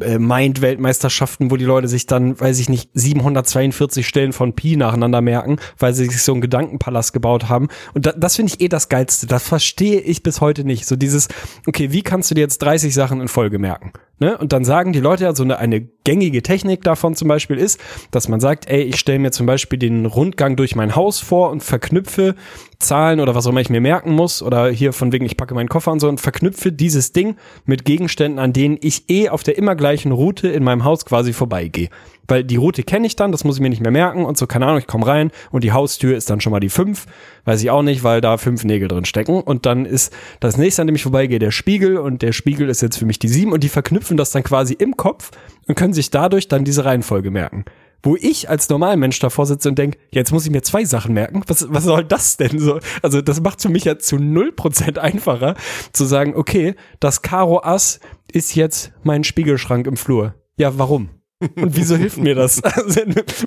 äh, 0.00 0.18
Mind-Weltmeisterschaften, 0.18 1.52
wo 1.52 1.56
die 1.56 1.64
Leute 1.64 1.86
sich 1.86 2.06
dann, 2.06 2.40
weiß 2.40 2.58
ich 2.58 2.68
nicht, 2.68 2.90
742 2.92 4.04
Stellen 4.04 4.32
von 4.32 4.56
Pi 4.56 4.74
nacheinander 4.74 5.20
merken, 5.20 5.58
weil 5.78 5.94
sie 5.94 6.06
sich 6.06 6.20
so 6.20 6.32
einen 6.32 6.40
Gedankenpalast 6.40 7.12
gebaut 7.12 7.48
haben. 7.48 7.68
Und 7.94 8.06
da, 8.06 8.12
das 8.14 8.34
finde 8.34 8.52
ich 8.52 8.60
eh 8.60 8.68
das 8.68 8.88
Geilste. 8.88 9.28
Das 9.28 9.44
verstehe 9.44 10.00
ich 10.00 10.24
bis 10.24 10.40
heute 10.40 10.64
nicht. 10.64 10.86
So 10.86 10.96
dieses, 10.96 11.28
okay, 11.68 11.92
wie 11.92 12.02
kannst 12.02 12.32
du 12.32 12.34
dir 12.34 12.40
jetzt 12.40 12.58
30 12.58 12.92
Sachen 12.92 13.20
in 13.20 13.28
Folge 13.28 13.60
merken? 13.60 13.92
Ne? 14.20 14.36
Und 14.36 14.52
dann 14.52 14.66
sagen 14.66 14.92
die 14.92 15.00
Leute 15.00 15.24
ja, 15.24 15.34
so 15.34 15.42
eine, 15.42 15.58
eine 15.58 15.80
gängige 15.80 16.42
Technik 16.42 16.82
davon 16.82 17.14
zum 17.14 17.26
Beispiel 17.26 17.56
ist, 17.56 17.80
dass 18.10 18.28
man 18.28 18.38
sagt, 18.38 18.68
ey, 18.68 18.82
ich 18.82 18.96
stelle 18.96 19.18
mir 19.18 19.30
zum 19.30 19.46
Beispiel 19.46 19.78
den 19.78 20.04
Rundgang 20.04 20.56
durch 20.56 20.76
mein 20.76 20.94
Haus 20.94 21.20
vor 21.20 21.50
und 21.50 21.62
verknüpfe 21.62 22.34
Zahlen 22.78 23.20
oder 23.20 23.34
was 23.34 23.46
auch 23.46 23.50
immer 23.50 23.62
ich 23.62 23.70
mir 23.70 23.80
merken 23.80 24.12
muss 24.12 24.42
oder 24.42 24.68
hier 24.68 24.92
von 24.92 25.10
wegen, 25.12 25.24
ich 25.24 25.38
packe 25.38 25.54
meinen 25.54 25.70
Koffer 25.70 25.90
und 25.90 26.00
so 26.00 26.08
und 26.08 26.20
verknüpfe 26.20 26.70
dieses 26.70 27.12
Ding 27.12 27.36
mit 27.64 27.86
Gegenständen, 27.86 28.38
an 28.38 28.52
denen 28.52 28.78
ich 28.82 29.08
eh 29.08 29.30
auf 29.30 29.42
der 29.42 29.56
immer 29.56 29.74
gleichen 29.74 30.12
Route 30.12 30.48
in 30.48 30.64
meinem 30.64 30.84
Haus 30.84 31.06
quasi 31.06 31.32
vorbeigehe. 31.32 31.88
Weil 32.30 32.44
die 32.44 32.56
Route 32.56 32.84
kenne 32.84 33.08
ich 33.08 33.16
dann, 33.16 33.32
das 33.32 33.42
muss 33.42 33.56
ich 33.56 33.60
mir 33.60 33.70
nicht 33.70 33.82
mehr 33.82 33.90
merken 33.90 34.24
und 34.24 34.38
so, 34.38 34.46
keine 34.46 34.66
Ahnung, 34.66 34.78
ich 34.78 34.86
komme 34.86 35.06
rein 35.06 35.32
und 35.50 35.64
die 35.64 35.72
Haustür 35.72 36.16
ist 36.16 36.30
dann 36.30 36.40
schon 36.40 36.52
mal 36.52 36.60
die 36.60 36.68
fünf, 36.68 37.06
weiß 37.44 37.60
ich 37.60 37.70
auch 37.70 37.82
nicht, 37.82 38.04
weil 38.04 38.20
da 38.20 38.36
fünf 38.36 38.64
Nägel 38.64 38.86
drin 38.86 39.04
stecken 39.04 39.40
und 39.40 39.66
dann 39.66 39.84
ist 39.84 40.12
das 40.38 40.56
nächste, 40.56 40.82
an 40.82 40.86
dem 40.86 40.94
ich 40.94 41.02
vorbeigehe, 41.02 41.40
der 41.40 41.50
Spiegel 41.50 41.98
und 41.98 42.22
der 42.22 42.32
Spiegel 42.32 42.68
ist 42.68 42.82
jetzt 42.82 42.98
für 42.98 43.04
mich 43.04 43.18
die 43.18 43.26
sieben 43.26 43.52
und 43.52 43.64
die 43.64 43.68
verknüpfen 43.68 44.16
das 44.16 44.30
dann 44.30 44.44
quasi 44.44 44.74
im 44.74 44.96
Kopf 44.96 45.32
und 45.66 45.74
können 45.74 45.92
sich 45.92 46.10
dadurch 46.10 46.46
dann 46.46 46.64
diese 46.64 46.84
Reihenfolge 46.84 47.32
merken. 47.32 47.64
Wo 48.02 48.14
ich 48.14 48.48
als 48.48 48.68
Normalmensch 48.68 49.18
davor 49.18 49.44
sitze 49.46 49.68
und 49.68 49.76
denke, 49.76 49.98
jetzt 50.10 50.32
muss 50.32 50.46
ich 50.46 50.52
mir 50.52 50.62
zwei 50.62 50.84
Sachen 50.84 51.12
merken. 51.12 51.42
Was, 51.48 51.66
was 51.68 51.84
soll 51.84 52.04
das 52.04 52.36
denn 52.36 52.60
so? 52.60 52.78
Also 53.02 53.20
das 53.20 53.40
macht 53.42 53.60
für 53.60 53.68
mich 53.68 53.84
ja 53.84 53.98
zu 53.98 54.16
0% 54.16 54.98
einfacher 54.98 55.56
zu 55.92 56.04
sagen, 56.04 56.34
okay, 56.36 56.76
das 57.00 57.22
Karo 57.22 57.60
Ass 57.62 57.98
ist 58.32 58.54
jetzt 58.54 58.92
mein 59.02 59.24
Spiegelschrank 59.24 59.88
im 59.88 59.96
Flur. 59.96 60.34
Ja, 60.56 60.78
warum? 60.78 61.10
Und 61.40 61.76
wieso 61.76 61.96
hilft 61.96 62.18
mir 62.18 62.34
das? 62.34 62.60
Also, 62.70 63.00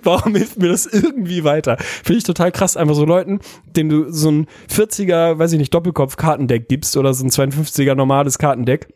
warum 0.03 0.36
hilft 0.36 0.60
mir 0.60 0.69
das 0.69 0.86
irgendwie 0.86 1.43
weiter? 1.43 1.77
Finde 1.77 2.17
ich 2.17 2.23
total 2.23 2.51
krass, 2.51 2.75
einfach 2.75 2.95
so 2.95 3.06
Leuten, 3.06 3.39
denen 3.65 3.89
du 3.89 4.12
so 4.12 4.29
ein 4.29 4.47
40er, 4.69 5.38
weiß 5.38 5.53
ich 5.53 5.60
nicht, 5.60 5.73
Doppelkopf-Kartendeck 5.73 6.67
gibst 6.67 6.97
oder 6.97 7.13
so 7.13 7.23
ein 7.25 7.29
52er 7.29 7.95
normales 7.95 8.38
Kartendeck, 8.38 8.88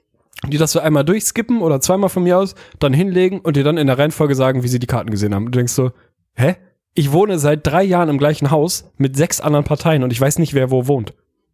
die 0.48 0.58
das 0.58 0.72
so 0.72 0.80
einmal 0.80 1.06
durchskippen 1.06 1.62
oder 1.62 1.80
zweimal 1.80 2.10
von 2.10 2.24
mir 2.24 2.38
aus, 2.38 2.56
dann 2.80 2.94
hinlegen 2.94 3.40
und 3.40 3.56
dir 3.56 3.64
dann 3.64 3.78
in 3.78 3.88
der 3.88 3.98
Reihenfolge 3.98 4.36
sagen, 4.36 4.64
wie 4.64 4.68
sie 4.68 4.80
die 4.80 4.88
Karten 4.88 5.12
gesehen 5.12 5.34
haben. 5.34 5.46
Und 5.46 5.56
du 5.56 5.60
denkst 5.60 5.74
so, 5.74 5.92
hä? 6.36 6.56
Ich 6.94 7.12
wohne 7.12 7.38
seit 7.38 7.66
drei 7.66 7.84
Jahren 7.84 8.10
im 8.10 8.18
gleichen 8.18 8.50
Haus 8.50 8.92
mit 8.98 9.16
sechs 9.16 9.40
anderen 9.40 9.66
Parteien 9.66 10.04
und 10.04 10.12
ich 10.12 10.20
weiß 10.20 10.40
nicht, 10.40 10.56
wer 10.56 10.72
wo 10.72 10.88
wohnt. 10.88 11.14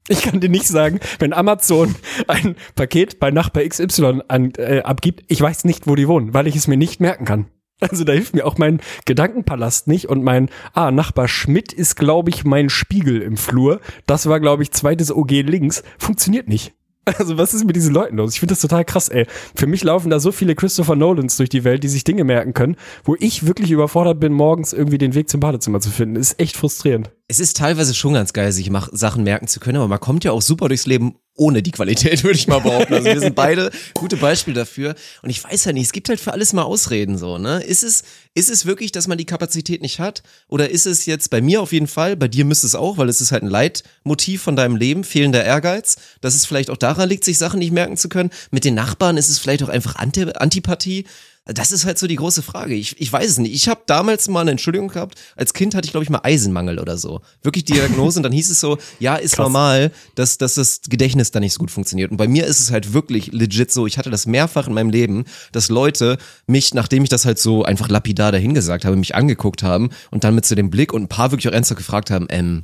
Ich 0.10 0.24
kann 0.24 0.42
dir 0.42 0.50
nicht 0.50 0.68
sagen, 0.68 1.00
wenn 1.20 1.32
Amazon 1.32 1.96
ein 2.28 2.56
Paket 2.76 3.20
bei 3.20 3.32
Nachbar 3.32 3.64
XY 3.64 4.22
an, 4.28 4.52
äh, 4.58 4.82
abgibt, 4.82 5.24
ich 5.28 5.40
weiß 5.40 5.64
nicht, 5.64 5.88
wo 5.88 5.96
die 5.96 6.08
wohnen, 6.08 6.34
weil 6.34 6.48
ich 6.48 6.56
es 6.56 6.68
mir 6.68 6.78
nicht 6.78 7.00
merken 7.00 7.26
kann. 7.26 7.46
Also 7.80 8.04
da 8.04 8.14
hilft 8.14 8.34
mir 8.34 8.46
auch 8.46 8.58
mein 8.58 8.82
Gedankenpalast 9.06 9.88
nicht 9.88 10.08
und 10.08 10.24
mein, 10.24 10.50
ah, 10.74 10.92
Nachbar 10.92 11.28
Schmidt 11.28 11.74
ist, 11.74 11.96
glaube 11.96 12.30
ich, 12.30 12.46
mein 12.46 12.70
Spiegel 12.70 13.22
im 13.22 13.38
Flur. 13.38 13.82
Das 14.06 14.28
war, 14.28 14.40
glaube 14.40 14.64
ich, 14.64 14.72
zweites 14.72 15.14
OG 15.14 15.32
links. 15.42 15.84
Funktioniert 15.98 16.48
nicht. 16.48 16.74
Also 17.06 17.38
was 17.38 17.54
ist 17.54 17.66
mit 17.66 17.76
diesen 17.76 17.94
Leuten 17.94 18.18
los? 18.18 18.34
Ich 18.34 18.40
finde 18.40 18.54
das 18.54 18.62
total 18.62 18.86
krass, 18.86 19.10
ey. 19.10 19.28
Für 19.56 19.68
mich 19.68 19.84
laufen 19.84 20.10
da 20.10 20.20
so 20.20 20.32
viele 20.32 20.56
Christopher 20.56 20.96
Nolans 20.96 21.38
durch 21.38 21.50
die 21.50 21.64
Welt, 21.64 21.84
die 21.84 21.90
sich 21.90 22.04
Dinge 22.04 22.24
merken 22.24 22.54
können, 22.54 22.78
wo 23.04 23.16
ich 23.20 23.46
wirklich 23.46 23.72
überfordert 23.72 24.20
bin, 24.20 24.32
morgens 24.32 24.74
irgendwie 24.74 24.98
den 24.98 25.14
Weg 25.14 25.30
zum 25.30 25.40
Badezimmer 25.40 25.82
zu 25.82 25.90
finden. 25.90 26.16
Ist 26.16 26.40
echt 26.40 26.56
frustrierend. 26.56 27.12
Es 27.28 27.40
ist 27.40 27.58
teilweise 27.58 27.94
schon 27.94 28.14
ganz 28.14 28.32
geil, 28.34 28.52
sich 28.52 28.72
Sachen 28.92 29.24
merken 29.24 29.48
zu 29.48 29.60
können, 29.60 29.78
aber 29.78 29.88
man 29.88 30.00
kommt 30.00 30.24
ja 30.24 30.32
auch 30.32 30.42
super 30.42 30.68
durchs 30.68 30.86
Leben 30.86 31.16
ohne 31.36 31.64
die 31.64 31.72
Qualität, 31.72 32.24
würde 32.24 32.38
ich 32.38 32.48
mal 32.48 32.60
behaupten. 32.60 32.94
Also 32.94 33.06
wir 33.06 33.20
sind 33.20 33.36
beide 33.44 33.72
gute 33.94 34.18
Beispiele 34.18 34.56
dafür. 34.56 34.96
Und 35.24 35.30
ich 35.30 35.44
weiß 35.44 35.66
ja 35.66 35.74
nicht, 35.74 35.86
es 35.86 35.92
gibt 35.92 36.10
halt 36.10 36.20
für 36.20 36.32
alles 36.32 36.54
mal 36.54 36.62
Ausreden 36.62 37.18
so, 37.18 37.38
ne? 37.38 37.64
Ist 37.64 37.84
es, 37.84 38.04
ist 38.36 38.50
es 38.50 38.66
wirklich, 38.66 38.92
dass 38.92 39.08
man 39.08 39.18
die 39.18 39.26
Kapazität 39.26 39.82
nicht 39.82 40.00
hat? 40.00 40.22
Oder 40.48 40.70
ist 40.70 40.86
es 40.86 41.06
jetzt 41.06 41.30
bei 41.30 41.42
mir 41.42 41.62
auf 41.62 41.74
jeden 41.74 41.88
Fall, 41.88 42.16
bei 42.16 42.28
dir 42.28 42.46
müsste 42.46 42.68
es 42.68 42.76
auch, 42.76 42.98
weil 42.98 43.10
es 43.10 43.20
ist 43.20 43.32
halt 43.32 43.44
ein 43.44 43.50
Leitmotiv 43.50 44.44
von 44.44 44.56
deinem 44.56 44.76
Leben, 44.76 45.04
fehlender 45.04 45.44
Ehrgeiz, 45.44 45.98
dass 46.22 46.36
es 46.36 46.46
vielleicht 46.46 46.70
auch 46.70 46.78
daran 46.78 47.10
liegt, 47.10 47.24
sich 47.24 47.38
Sachen 47.38 47.60
nicht 47.60 47.72
merken 47.72 47.98
zu 47.98 48.10
können. 48.10 48.30
Mit 48.52 48.64
den 48.64 48.76
Nachbarn 48.76 49.18
ist 49.18 49.30
es 49.30 49.40
vielleicht 49.40 49.64
auch 49.64 49.70
einfach 49.70 49.96
Anti 49.96 50.32
Antipathie. 50.34 51.06
Das 51.46 51.74
ist 51.74 51.84
halt 51.86 52.00
so 52.00 52.08
die 52.08 52.16
große 52.16 52.42
Frage. 52.42 52.74
Ich, 52.74 53.02
ich 53.02 53.12
weiß 53.12 53.32
es 53.32 53.38
nicht. 53.38 53.54
Ich 53.54 53.68
habe 53.68 53.82
damals 53.86 54.30
mal 54.30 54.42
eine 54.42 54.52
Entschuldigung 54.52 54.88
gehabt. 54.88 55.20
Als 55.36 55.54
Kind 55.54 55.76
hatte 55.76 55.86
ich, 55.86 55.92
glaube 55.92 56.06
ich, 56.06 56.10
mal 56.10 56.22
Eisenmangel 56.24 56.80
oder 56.80 56.98
so. 56.98 57.20
Wirklich 57.42 57.66
die 57.66 57.74
Diagnose. 57.74 58.20
und 58.20 58.24
dann 58.24 58.32
hieß 58.32 58.50
es 58.50 58.62
so, 58.62 58.78
ja, 59.00 59.16
ist 59.16 59.36
Krass. 59.36 59.44
normal, 59.44 59.92
dass, 60.16 60.38
dass 60.38 60.54
das 60.54 60.80
Gedächtnis 60.88 61.32
da 61.32 61.42
nicht 61.42 61.52
so 61.52 61.60
gut 61.60 61.70
funktioniert. 61.72 62.12
Und 62.12 62.18
bei 62.18 62.30
mir 62.30 62.46
ist 62.46 62.62
es 62.62 62.72
halt 62.72 62.94
wirklich 62.94 63.34
legit 63.34 63.72
so. 63.74 63.86
Ich 63.88 63.98
hatte 63.98 64.10
das 64.10 64.26
mehrfach 64.26 64.68
in 64.68 64.74
meinem 64.74 64.90
Leben, 64.90 65.26
dass 65.52 65.68
Leute 65.68 66.18
mich, 66.48 66.74
nachdem 66.74 67.04
ich 67.04 67.10
das 67.10 67.26
halt 67.26 67.40
so 67.40 67.64
einfach 67.64 67.90
lapidar 67.90 68.32
dahingesagt 68.32 68.86
habe, 68.86 68.96
mich 68.96 69.16
angeguckt 69.16 69.64
haben 69.64 69.90
und 70.12 70.24
dann 70.24 70.36
mit 70.36 70.46
so 70.46 70.56
dem 70.56 70.70
Blick 70.70 70.94
und 70.94 71.04
ein 71.04 71.10
paar 71.10 71.32
wirklich 71.32 71.50
auch 71.50 71.54
ernsthaft 71.54 71.80
gefragt 71.80 72.10
haben, 72.10 72.28
ähm, 72.30 72.64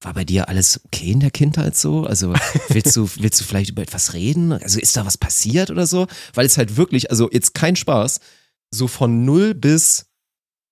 war 0.00 0.14
bei 0.14 0.24
dir 0.24 0.48
alles 0.48 0.80
okay 0.84 1.10
in 1.10 1.20
der 1.20 1.30
Kindheit 1.30 1.76
so? 1.76 2.04
Also 2.04 2.34
willst 2.68 2.96
du, 2.96 3.08
willst 3.16 3.40
du 3.40 3.44
vielleicht 3.44 3.70
über 3.70 3.82
etwas 3.82 4.12
reden? 4.14 4.52
Also 4.52 4.78
ist 4.78 4.96
da 4.96 5.06
was 5.06 5.18
passiert 5.18 5.70
oder 5.70 5.86
so? 5.86 6.06
Weil 6.34 6.46
es 6.46 6.58
halt 6.58 6.76
wirklich, 6.76 7.10
also 7.10 7.30
jetzt 7.30 7.54
kein 7.54 7.76
Spaß, 7.76 8.20
so 8.70 8.88
von 8.88 9.24
null 9.24 9.54
bis, 9.54 10.06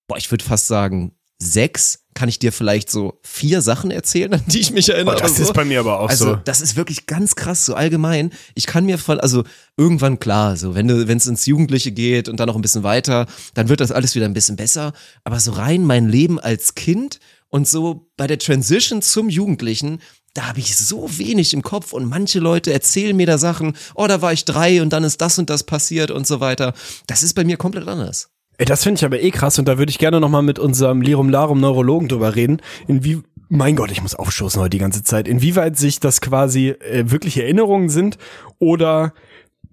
boah, 0.07 0.17
ich 0.17 0.29
würde 0.31 0.43
fast 0.43 0.67
sagen, 0.67 1.13
sechs 1.39 1.99
kann 2.13 2.29
ich 2.29 2.39
dir 2.39 2.53
vielleicht 2.53 2.89
so 2.89 3.19
vier 3.23 3.61
Sachen 3.61 3.91
erzählen, 3.91 4.33
an 4.35 4.41
die 4.47 4.59
ich 4.59 4.71
mich 4.71 4.87
erinnere. 4.87 5.17
Oh, 5.17 5.19
das 5.19 5.35
so. 5.35 5.43
ist 5.43 5.53
bei 5.53 5.65
mir 5.65 5.81
aber 5.81 5.99
auch 5.99 6.07
Also 6.09 6.25
so. 6.25 6.35
das 6.37 6.61
ist 6.61 6.77
wirklich 6.77 7.07
ganz 7.07 7.35
krass, 7.35 7.65
so 7.65 7.75
allgemein. 7.75 8.31
Ich 8.53 8.67
kann 8.67 8.85
mir 8.85 8.97
voll, 8.97 9.19
also 9.19 9.43
irgendwann 9.75 10.19
klar, 10.19 10.55
so 10.55 10.75
wenn 10.75 10.87
du, 10.87 11.09
wenn 11.09 11.17
es 11.17 11.25
ins 11.25 11.45
Jugendliche 11.45 11.91
geht 11.91 12.29
und 12.29 12.39
dann 12.39 12.47
noch 12.47 12.55
ein 12.55 12.61
bisschen 12.61 12.83
weiter, 12.83 13.25
dann 13.53 13.67
wird 13.67 13.81
das 13.81 13.91
alles 13.91 14.15
wieder 14.15 14.25
ein 14.25 14.33
bisschen 14.33 14.55
besser. 14.55 14.93
Aber 15.25 15.39
so 15.41 15.51
rein 15.51 15.83
mein 15.83 16.07
Leben 16.07 16.39
als 16.39 16.73
Kind 16.75 17.19
und 17.49 17.67
so 17.67 18.09
bei 18.17 18.27
der 18.27 18.39
Transition 18.39 19.01
zum 19.01 19.29
Jugendlichen, 19.29 19.99
da 20.33 20.47
habe 20.47 20.59
ich 20.59 20.75
so 20.75 21.07
wenig 21.17 21.53
im 21.53 21.61
Kopf 21.61 21.93
und 21.93 22.05
manche 22.05 22.39
Leute 22.39 22.73
erzählen 22.73 23.15
mir 23.15 23.25
da 23.25 23.37
Sachen, 23.37 23.75
oh, 23.95 24.07
da 24.07 24.21
war 24.21 24.33
ich 24.33 24.45
drei 24.45 24.81
und 24.81 24.91
dann 24.91 25.03
ist 25.03 25.21
das 25.21 25.39
und 25.39 25.49
das 25.49 25.63
passiert 25.63 26.11
und 26.11 26.27
so 26.27 26.39
weiter. 26.41 26.73
Das 27.07 27.23
ist 27.23 27.33
bei 27.33 27.43
mir 27.45 27.57
komplett 27.57 27.87
anders. 27.87 28.29
Ey, 28.57 28.65
das 28.65 28.83
finde 28.83 28.99
ich 28.99 29.05
aber 29.05 29.21
eh 29.21 29.31
krass 29.31 29.59
und 29.59 29.67
da 29.67 29.77
würde 29.77 29.89
ich 29.89 29.97
gerne 29.97 30.19
nochmal 30.19 30.43
mit 30.43 30.59
unserem 30.59 31.01
Lirum 31.01 31.29
Larum 31.29 31.59
Neurologen 31.59 32.07
drüber 32.07 32.35
reden. 32.35 32.61
Inwie 32.87 33.21
mein 33.47 33.75
Gott, 33.75 33.91
ich 33.91 34.01
muss 34.01 34.15
aufstoßen 34.15 34.59
heute 34.59 34.71
die 34.71 34.79
ganze 34.79 35.03
Zeit. 35.03 35.27
Inwieweit 35.27 35.77
sich 35.77 35.99
das 35.99 36.19
quasi 36.19 36.69
äh, 36.69 37.11
wirklich 37.11 37.37
Erinnerungen 37.37 37.89
sind 37.89 38.17
oder 38.59 39.13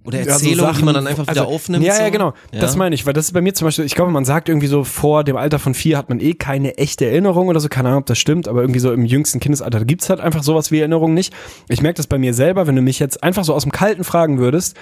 Oder 0.05 0.23
Ja, 0.23 0.39
so 0.39 0.45
die 0.45 0.85
man 0.85 0.95
dann 0.95 1.07
einfach 1.07 1.29
wieder 1.29 1.43
also, 1.43 1.55
aufnimmt. 1.55 1.85
Ja, 1.85 1.95
so. 1.95 2.03
ja, 2.03 2.09
genau. 2.09 2.35
Ja. 2.53 2.61
Das 2.61 2.77
meine 2.77 2.95
ich, 2.95 3.07
weil 3.07 3.13
das 3.13 3.27
ist 3.27 3.33
bei 3.33 3.41
mir 3.41 3.55
zum 3.55 3.67
Beispiel, 3.67 3.85
ich 3.85 3.95
glaube, 3.95 4.11
man 4.11 4.25
sagt 4.25 4.49
irgendwie 4.49 4.67
so, 4.67 4.83
vor 4.83 5.23
dem 5.23 5.37
Alter 5.37 5.59
von 5.59 5.75
vier 5.75 5.97
hat 5.97 6.09
man 6.09 6.19
eh 6.19 6.35
keine 6.35 6.77
echte 6.77 7.07
Erinnerung 7.07 7.49
oder 7.49 7.61
so, 7.61 7.69
keine 7.69 7.89
Ahnung, 7.89 8.01
ob 8.01 8.07
das 8.07 8.19
stimmt, 8.19 8.49
aber 8.49 8.63
irgendwie 8.63 8.81
so 8.81 8.93
im 8.93 9.05
jüngsten 9.05 9.39
Kindesalter 9.39 9.85
gibt's 9.85 10.11
halt 10.11 10.21
einfach 10.21 10.43
sowas 10.43 10.71
wie 10.73 10.81
Erinnerung 10.81 11.15
nicht. 11.15 11.33
Ich 11.69 11.83
merke 11.83 11.99
das 11.99 12.09
bei 12.09 12.19
mir 12.19 12.35
selber, 12.35 12.67
wenn 12.67 12.77
du 12.77 12.83
mich 12.83 12.99
jetzt 12.99 13.23
einfach 13.23 13.45
so 13.45 13.55
aus 13.55 13.63
dem 13.63 13.73
Kalten 13.73 14.03
fragen 14.03 14.39
würdest, 14.39 14.77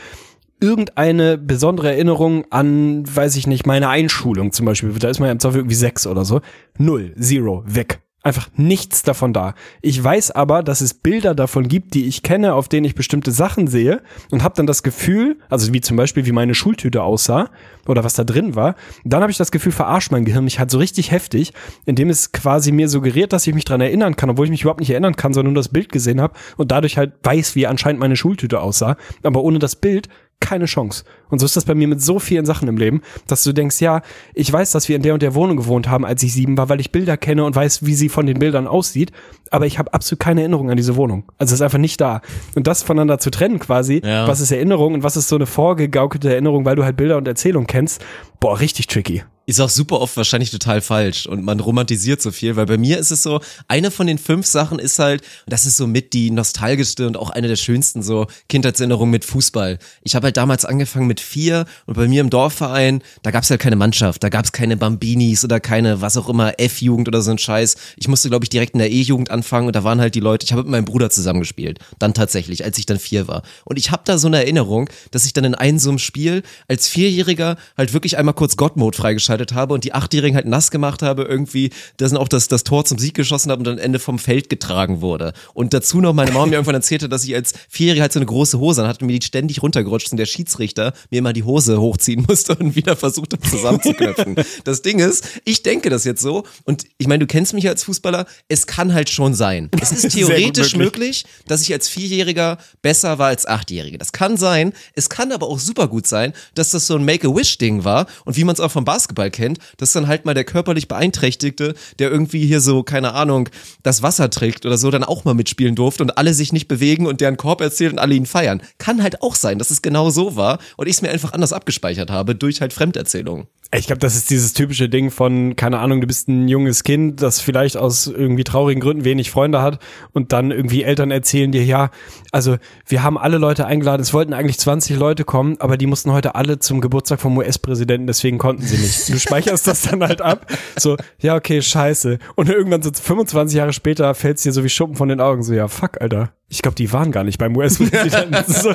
irgendeine 0.61 1.39
besondere 1.39 1.91
Erinnerung 1.91 2.45
an, 2.51 3.05
weiß 3.15 3.37
ich 3.37 3.47
nicht, 3.47 3.67
meine 3.67 3.89
Einschulung 3.89 4.53
zum 4.53 4.67
Beispiel, 4.67 4.93
da 4.99 5.09
ist 5.09 5.19
man 5.19 5.27
ja 5.27 5.33
im 5.33 5.41
Zweifel 5.41 5.59
irgendwie 5.59 5.75
sechs 5.75 6.07
oder 6.07 6.25
so, 6.25 6.41
null, 6.79 7.15
zero, 7.19 7.63
weg. 7.67 8.01
Einfach 8.23 8.49
nichts 8.55 9.03
davon 9.03 9.33
da. 9.33 9.55
Ich 9.81 10.03
weiß 10.03 10.33
aber, 10.33 10.63
dass 10.63 10.83
es 10.83 10.93
Bilder 10.93 11.35
davon 11.35 11.69
gibt, 11.69 11.95
die 11.95 12.07
ich 12.07 12.23
kenne, 12.23 12.53
auf 12.53 12.69
denen 12.69 12.85
ich 12.85 12.95
bestimmte 12.95 13.31
Sachen 13.31 13.67
sehe 13.67 14.03
und 14.31 14.43
habe 14.43 14.55
dann 14.55 14.67
das 14.67 14.83
Gefühl, 14.83 15.39
also 15.49 15.73
wie 15.73 15.81
zum 15.81 15.97
Beispiel, 15.97 16.27
wie 16.27 16.33
meine 16.33 16.55
Schultüte 16.55 17.03
aussah 17.03 17.49
oder 17.87 18.05
was 18.05 18.13
da 18.13 18.25
drin 18.25 18.55
war, 18.55 18.75
dann 19.05 19.23
habe 19.23 19.33
ich 19.33 19.39
das 19.39 19.51
Gefühl, 19.51 19.73
verarscht 19.73 20.13
mein 20.13 20.27
Gehirn 20.27 20.45
mich 20.45 20.59
halt 20.59 20.71
so 20.71 20.77
richtig 20.77 21.11
heftig, 21.11 21.55
indem 21.87 22.11
es 22.11 22.33
quasi 22.33 22.73
mir 22.73 22.91
suggeriert, 22.91 23.33
dass 23.33 23.47
ich 23.47 23.55
mich 23.55 23.65
dran 23.65 23.81
erinnern 23.81 24.17
kann, 24.17 24.29
obwohl 24.29 24.45
ich 24.45 24.51
mich 24.51 24.63
überhaupt 24.63 24.81
nicht 24.81 24.91
erinnern 24.91 25.17
kann, 25.17 25.33
sondern 25.33 25.55
nur 25.55 25.63
das 25.63 25.71
Bild 25.71 25.91
gesehen 25.91 26.21
habe 26.21 26.35
und 26.59 26.73
dadurch 26.73 26.99
halt 26.99 27.15
weiß, 27.23 27.57
wie 27.57 27.67
anscheinend 27.67 28.01
meine 28.01 28.17
Schultüte 28.17 28.61
aussah. 28.61 28.99
Aber 29.23 29.43
ohne 29.43 29.59
das 29.59 29.77
Bild 29.77 30.11
keine 30.41 30.65
Chance. 30.65 31.05
Und 31.29 31.39
so 31.39 31.47
ist 31.47 31.57
das 31.57 31.65
bei 31.65 31.75
mir 31.75 31.87
mit 31.87 32.03
so 32.03 32.19
vielen 32.19 32.45
Sachen 32.47 32.67
im 32.67 32.77
Leben, 32.77 33.03
dass 33.27 33.45
du 33.45 33.53
denkst, 33.53 33.81
ja, 33.81 34.01
ich 34.35 34.51
weiß, 34.53 34.73
dass 34.73 34.89
wir 34.89 34.97
in 34.97 35.03
der 35.03 35.15
und 35.15 35.23
der 35.23 35.35
Wohnung 35.35 35.57
gewohnt 35.57 35.89
haben, 35.89 36.05
als 36.05 36.23
ich 36.23 36.33
sieben 36.33 36.57
war, 36.59 36.69
weil 36.69 36.81
ich 36.81 36.91
Bilder 36.93 37.17
kenne 37.17 37.45
und 37.45 37.55
weiß, 37.55 37.85
wie 37.87 37.95
sie 37.95 38.09
von 38.09 38.27
den 38.27 38.39
Bildern 38.39 38.67
aussieht, 38.67 39.13
aber 39.51 39.67
ich 39.67 39.79
habe 39.79 39.93
absolut 39.95 40.21
keine 40.21 40.41
Erinnerung 40.41 40.71
an 40.71 40.77
diese 40.77 40.97
Wohnung. 40.97 41.25
Also 41.39 41.53
es 41.53 41.61
ist 41.61 41.63
einfach 41.65 41.79
nicht 41.79 42.01
da. 42.01 42.21
Und 42.57 42.67
das 42.67 42.83
voneinander 42.83 43.19
zu 43.19 43.31
trennen 43.31 43.59
quasi, 43.59 44.01
Ja. 44.05 44.27
was 44.27 44.41
ist 44.41 44.51
Erinnerung 44.51 44.95
und 44.95 45.03
was 45.03 45.17
ist 45.17 45.29
so 45.29 45.37
eine 45.37 45.47
vorgegaukelte 45.47 46.31
Erinnerung, 46.33 46.65
weil 46.65 46.77
du 46.77 46.85
halt 46.85 46.97
Bilder 46.97 47.17
und 47.19 47.29
Erzählung 47.29 47.67
kennst, 47.67 48.03
boah, 48.41 48.59
richtig 48.59 48.87
tricky. 48.87 49.23
Ist 49.51 49.61
auch 49.61 49.69
super 49.69 50.01
oft 50.01 50.17
wahrscheinlich 50.17 50.53
total 50.53 50.81
falsch 50.81 51.27
und 51.27 51.43
man 51.43 51.59
romantisiert 51.59 52.23
so 52.23 52.31
viel, 52.31 52.55
weil 52.55 52.67
bei 52.67 52.79
mir 52.79 52.99
ist 52.99 53.11
es 53.11 53.25
so, 53.25 53.41
eine 53.67 53.91
von 53.91 54.07
den 54.07 54.17
fünf 54.17 54.47
Sachen 54.47 54.79
ist 54.79 55.01
halt, 55.01 55.23
und 55.23 55.53
das 55.53 55.67
ist 55.67 55.77
so 55.77 55.89
mit 55.89 56.13
die 56.13 56.31
nostalgischste 56.31 57.05
und 57.05 57.17
auch 57.17 57.31
eine 57.31 57.49
der 57.49 57.57
schönsten 57.57 58.01
so 58.01 58.29
Kindheitserinnerungen 58.49 59.11
mit 59.11 59.25
Fußball. 59.25 59.81
Ich 60.05 60.15
habe 60.15 60.27
halt 60.27 60.37
damals 60.37 60.65
angefangen 60.65 61.09
mit 61.09 61.19
vier 61.19 61.65
und 61.87 61.95
bei 61.95 62.07
mir 62.07 62.21
im 62.21 62.31
Dorfverein, 62.31 63.03
da 63.25 63.33
gab 63.33 63.43
es 63.43 63.51
halt 63.51 63.61
keine 63.61 63.75
Mannschaft, 63.75 64.23
da 64.23 64.29
gab 64.29 64.45
es 64.45 64.53
keine 64.53 64.77
Bambinis 64.77 65.45
oder 65.45 65.59
keine, 65.59 66.01
was 66.01 66.17
auch 66.17 66.29
immer, 66.29 66.61
F-Jugend 66.61 67.09
oder 67.09 67.21
so 67.21 67.33
ein 67.33 67.39
Scheiß. 67.39 67.75
Ich 67.97 68.07
musste, 68.07 68.29
glaube 68.29 68.45
ich, 68.45 68.51
direkt 68.51 68.75
in 68.75 68.79
der 68.79 68.93
E-Jugend 68.93 69.33
anfangen 69.33 69.67
und 69.67 69.75
da 69.75 69.83
waren 69.83 70.01
halt 70.01 70.15
die 70.15 70.21
Leute, 70.21 70.45
ich 70.45 70.53
habe 70.53 70.63
mit 70.63 70.71
meinem 70.71 70.85
Bruder 70.85 71.11
zusammengespielt, 71.11 71.81
dann 71.99 72.15
tatsächlich, 72.15 72.63
als 72.63 72.79
ich 72.79 72.87
dann 72.87 73.01
vier 73.01 73.27
war. 73.27 73.43
Und 73.65 73.81
ich 73.81 73.91
habe 73.91 74.03
da 74.05 74.17
so 74.17 74.29
eine 74.29 74.37
Erinnerung, 74.37 74.89
dass 75.11 75.25
ich 75.25 75.33
dann 75.33 75.43
in 75.43 75.57
einem 75.57 75.81
so 75.81 75.89
einem 75.89 75.99
Spiel 75.99 76.45
als 76.69 76.87
Vierjähriger 76.87 77.57
halt 77.77 77.93
wirklich 77.93 78.17
einmal 78.17 78.35
kurz 78.35 78.57
God-Mode 78.57 78.97
freigeschaltet 78.97 79.40
habe 79.55 79.75
und 79.75 79.85
die 79.85 79.93
Achtjährigen 79.93 80.37
halt 80.37 80.47
nass 80.47 80.71
gemacht 80.71 81.03
habe, 81.03 81.23
irgendwie, 81.23 81.71
dass 81.97 82.13
auch 82.13 82.29
das, 82.29 82.49
das 82.49 82.65
Tor 82.65 82.85
zum 82.85 82.99
Sieg 82.99 83.15
geschossen 83.15 83.51
habe 83.51 83.61
und 83.61 83.65
dann 83.65 83.79
am 83.79 83.85
Ende 83.85 83.99
vom 83.99 84.19
Feld 84.19 84.49
getragen 84.49 85.01
wurde. 85.01 85.33
Und 85.55 85.75
dazu 85.75 86.01
noch 86.01 86.13
meine 86.13 86.33
Mama 86.33 86.47
mir 86.47 86.55
irgendwann 86.55 86.75
erzählte, 86.75 87.09
dass 87.09 87.25
ich 87.25 87.35
als 87.35 87.55
Vierjähriger 87.69 88.03
halt 88.03 88.13
so 88.13 88.19
eine 88.19 88.27
große 88.27 88.59
Hose 88.59 88.83
an 88.83 88.89
hatte 88.89 89.01
und 89.01 89.07
mir 89.07 89.19
die 89.19 89.27
ständig 89.27 89.63
runtergerutscht 89.63 90.11
und 90.13 90.19
der 90.19 90.27
Schiedsrichter 90.27 90.93
mir 91.11 91.19
immer 91.19 91.33
die 91.33 91.45
Hose 91.45 91.81
hochziehen 91.81 92.25
musste 92.29 92.55
und 92.57 92.77
wieder 92.77 92.97
versucht 92.97 93.33
hat 93.33 93.45
zusammenzuknöpfen. 93.45 94.37
das 94.65 94.83
Ding 94.83 94.99
ist, 94.99 95.27
ich 95.45 95.63
denke 95.63 95.91
das 95.91 96.05
jetzt 96.05 96.23
so 96.23 96.45
und 96.65 96.85
ich 96.99 97.07
meine, 97.07 97.21
du 97.21 97.27
kennst 97.27 97.55
mich 97.55 97.69
als 97.69 97.85
Fußballer, 97.85 98.27
es 98.49 98.67
kann 98.67 98.93
halt 98.93 99.11
schon 99.11 99.35
sein. 99.35 99.71
Es 99.81 99.93
ist 99.93 100.11
theoretisch 100.15 100.77
möglich. 100.77 101.01
möglich, 101.01 101.25
dass 101.47 101.63
ich 101.63 101.73
als 101.73 101.89
Vierjähriger 101.89 102.59
besser 102.83 103.19
war 103.19 103.29
als 103.29 103.47
Achtjährige. 103.47 103.99
Das 103.99 104.13
kann 104.13 104.37
sein. 104.37 104.73
Es 104.95 105.09
kann 105.09 105.33
aber 105.33 105.47
auch 105.47 105.59
super 105.59 105.89
gut 105.89 106.07
sein, 106.07 106.33
dass 106.55 106.71
das 106.71 106.87
so 106.87 106.97
ein 106.97 107.05
Make-A-Wish-Ding 107.05 107.85
war 107.85 108.07
und 108.25 108.37
wie 108.37 108.45
man 108.45 108.55
es 108.55 108.61
auch 108.61 108.71
vom 108.71 108.85
Basketball 108.85 109.30
kennt, 109.31 109.59
dass 109.77 109.93
dann 109.93 110.07
halt 110.07 110.25
mal 110.25 110.35
der 110.35 110.45
körperlich 110.45 110.89
Beeinträchtigte, 110.89 111.75
der 111.99 112.11
irgendwie 112.11 112.47
hier 112.47 112.61
so, 112.61 112.83
keine 112.83 113.15
Ahnung, 113.15 113.49
das 113.83 114.03
Wasser 114.03 114.31
trägt 114.31 114.67
oder 114.67 114.79
so, 114.79 114.91
dann 114.91 115.05
auch 115.05 115.25
mal 115.25 115.35
mitspielen 115.35 115.75
durfte 115.75 116.03
und 116.03 116.19
alle 116.19 116.35
sich 116.35 116.53
nicht 116.53 116.69
bewegen 116.69 117.07
und 117.07 117.21
deren 117.21 117.37
Korb 117.37 117.61
erzählt 117.61 117.93
und 117.93 117.99
alle 117.99 118.15
ihn 118.15 118.27
feiern. 118.27 118.63
Kann 118.79 119.03
halt 119.03 119.23
auch 119.23 119.35
sein, 119.35 119.59
dass 119.59 119.71
es 119.71 119.83
genau 119.83 120.11
so 120.11 120.37
war 120.37 120.59
und 120.77 120.87
ich 120.87 120.97
es 120.97 121.03
mir 121.03 121.11
einfach 121.11 121.33
anders 121.33 121.53
abgespeichert 121.53 122.11
habe 122.11 122.35
durch 122.35 122.61
halt 122.61 122.73
Fremderzählungen. 122.73 123.47
Ich 123.73 123.87
glaube, 123.87 124.01
das 124.01 124.17
ist 124.17 124.31
dieses 124.31 124.53
typische 124.53 124.89
Ding 124.89 125.13
von, 125.13 125.55
keine 125.55 125.79
Ahnung, 125.79 126.01
du 126.01 126.09
bist 126.09 126.27
ein 126.27 126.49
junges 126.49 126.83
Kind, 126.83 127.23
das 127.23 127.41
vielleicht 127.41 127.77
aus 127.77 128.09
irgendwie 128.09 128.43
traurigen 128.43 128.81
Gründen 128.81 129.05
wenig 129.05 129.31
Freunde 129.31 129.63
hat 129.63 129.79
und 130.13 130.33
dann 130.33 130.51
irgendwie 130.51 130.83
Eltern 130.83 131.13
erzählen 131.13 131.53
dir, 131.53 131.65
ja, 131.65 131.93
also 132.33 132.57
wir 132.89 133.05
haben 133.05 133.17
alle 133.17 133.39
Leute 133.39 133.67
eingeladen, 133.67 134.03
es 134.03 134.13
wollten 134.13 134.33
eigentlich 134.33 134.59
20 134.59 134.97
Leute 134.97 135.23
kommen, 135.23 135.57
aber 135.61 135.77
die 135.77 135.87
mussten 135.87 136.11
heute 136.11 136.35
alle 136.35 136.59
zum 136.59 136.81
Geburtstag 136.81 137.21
vom 137.21 137.39
US-Präsidenten, 137.39 138.09
deswegen 138.09 138.39
konnten 138.39 138.63
sie 138.63 138.77
nicht. 138.77 138.91
Du 139.11 139.20
speicherst 139.21 139.67
das 139.67 139.83
dann 139.83 140.03
halt 140.03 140.21
ab, 140.21 140.47
so, 140.77 140.97
ja, 141.21 141.37
okay, 141.37 141.63
scheiße. 141.63 142.19
Und 142.35 142.49
irgendwann 142.49 142.83
so 142.83 142.91
25 142.93 143.57
Jahre 143.57 143.73
später 143.73 144.15
fällt 144.15 144.39
es 144.39 144.43
dir 144.43 144.53
so 144.53 144.65
wie 144.65 144.69
Schuppen 144.69 144.97
von 144.97 145.09
den 145.09 145.21
Augen, 145.21 145.43
so, 145.43 145.53
ja, 145.53 145.69
fuck, 145.69 146.01
Alter. 146.01 146.33
Ich 146.49 146.63
glaube, 146.63 146.75
die 146.75 146.93
waren 146.93 147.13
gar 147.13 147.25
nicht 147.25 147.39
beim 147.39 147.57
US-Präsidenten. 147.57 148.45
so. 148.53 148.75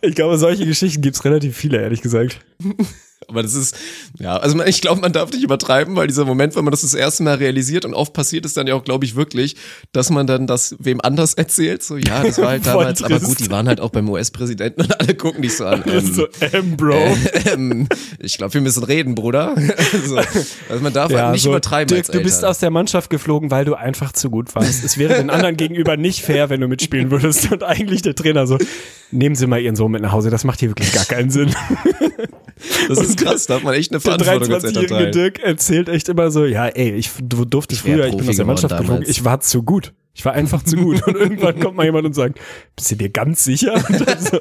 Ich 0.00 0.14
glaube, 0.14 0.38
solche 0.38 0.66
Geschichten 0.66 1.02
gibt's 1.02 1.24
relativ 1.24 1.56
viele, 1.56 1.80
ehrlich 1.80 2.02
gesagt. 2.02 2.40
Aber 3.28 3.42
das 3.42 3.54
ist, 3.54 3.76
ja, 4.18 4.36
also 4.36 4.62
ich 4.64 4.80
glaube, 4.80 5.00
man 5.00 5.12
darf 5.12 5.32
nicht 5.32 5.42
übertreiben, 5.42 5.96
weil 5.96 6.06
dieser 6.06 6.24
Moment, 6.24 6.54
wenn 6.54 6.64
man 6.64 6.70
das 6.70 6.82
das 6.82 6.94
erste 6.94 7.22
Mal 7.22 7.34
realisiert 7.34 7.84
und 7.84 7.94
oft 7.94 8.12
passiert 8.12 8.44
es 8.44 8.54
dann 8.54 8.66
ja 8.66 8.74
auch, 8.74 8.84
glaube 8.84 9.04
ich, 9.04 9.16
wirklich, 9.16 9.56
dass 9.92 10.10
man 10.10 10.26
dann 10.26 10.46
das 10.46 10.76
wem 10.78 11.00
anders 11.00 11.34
erzählt. 11.34 11.82
So, 11.82 11.96
ja, 11.96 12.22
das 12.22 12.38
war 12.38 12.48
halt 12.48 12.66
damals, 12.66 13.02
aber 13.02 13.18
gut, 13.20 13.40
die 13.40 13.50
waren 13.50 13.66
halt 13.66 13.80
auch 13.80 13.90
beim 13.90 14.08
US-Präsidenten 14.08 14.82
und 14.82 15.00
alle 15.00 15.14
gucken 15.14 15.42
dich 15.42 15.56
so 15.56 15.66
an. 15.66 15.82
Ähm, 15.86 16.06
so, 16.14 16.26
ähm, 16.40 16.76
Bro. 16.76 17.16
ähm, 17.46 17.88
ich 18.18 18.38
glaube, 18.38 18.54
wir 18.54 18.60
müssen 18.60 18.84
reden, 18.84 19.14
Bruder. 19.14 19.56
also, 19.92 20.16
also 20.16 20.82
man 20.82 20.92
darf 20.92 21.12
halt 21.12 21.32
nicht 21.32 21.42
so, 21.42 21.50
übertreiben 21.50 21.94
Dirk, 21.94 22.10
du 22.10 22.20
bist 22.20 22.44
aus 22.44 22.58
der 22.58 22.70
Mannschaft 22.70 23.10
geflogen, 23.10 23.50
weil 23.50 23.64
du 23.64 23.74
einfach 23.74 24.12
zu 24.12 24.30
gut 24.30 24.54
warst. 24.54 24.84
Es 24.84 24.98
wäre 24.98 25.14
den 25.14 25.30
anderen 25.30 25.56
gegenüber 25.56 25.96
nicht 25.96 26.22
fair, 26.22 26.48
wenn 26.50 26.60
du 26.60 26.68
mitspielen 26.68 27.10
würdest. 27.10 27.50
Und 27.50 27.62
eigentlich 27.62 28.02
der 28.02 28.14
Trainer 28.14 28.46
so, 28.46 28.58
nehmen 29.10 29.34
Sie 29.34 29.46
mal 29.46 29.60
Ihren 29.60 29.76
Sohn 29.76 29.90
mit 29.90 30.02
nach 30.02 30.12
Hause, 30.12 30.30
das 30.30 30.44
macht 30.44 30.60
hier 30.60 30.70
wirklich 30.70 30.92
gar 30.92 31.04
keinen 31.04 31.30
Sinn. 31.30 31.54
Das 32.88 32.98
ist 33.00 33.18
krass, 33.18 33.46
da 33.46 33.54
hat 33.56 33.64
man 33.64 33.74
echt 33.74 33.90
eine 33.92 34.00
Der 34.00 34.12
Verantwortung 34.12 34.54
als 34.54 34.64
23-jährige 34.64 34.80
Elternteil. 34.94 35.10
Dirk 35.10 35.38
erzählt 35.40 35.88
echt 35.88 36.08
immer 36.08 36.30
so, 36.30 36.44
ja, 36.44 36.66
ey, 36.66 36.92
ich 36.92 37.10
du- 37.22 37.44
durfte 37.44 37.74
wär 37.74 37.80
früher, 37.80 38.06
ich 38.06 38.16
bin 38.16 38.28
aus 38.28 38.36
der 38.36 38.44
Mannschaft 38.44 38.76
geflogen, 38.76 39.04
ich 39.06 39.24
war 39.24 39.40
zu 39.40 39.62
gut. 39.62 39.92
Ich 40.18 40.24
war 40.24 40.32
einfach 40.32 40.62
zu 40.62 40.76
gut. 40.76 41.06
Und 41.06 41.14
irgendwann 41.14 41.60
kommt 41.60 41.76
mal 41.76 41.84
jemand 41.84 42.06
und 42.06 42.14
sagt, 42.14 42.38
bist 42.74 42.90
du 42.90 42.94
dir 42.94 43.10
ganz 43.10 43.44
sicher? 43.44 43.74
Und 43.88 44.08
dann 44.08 44.18
so, 44.18 44.38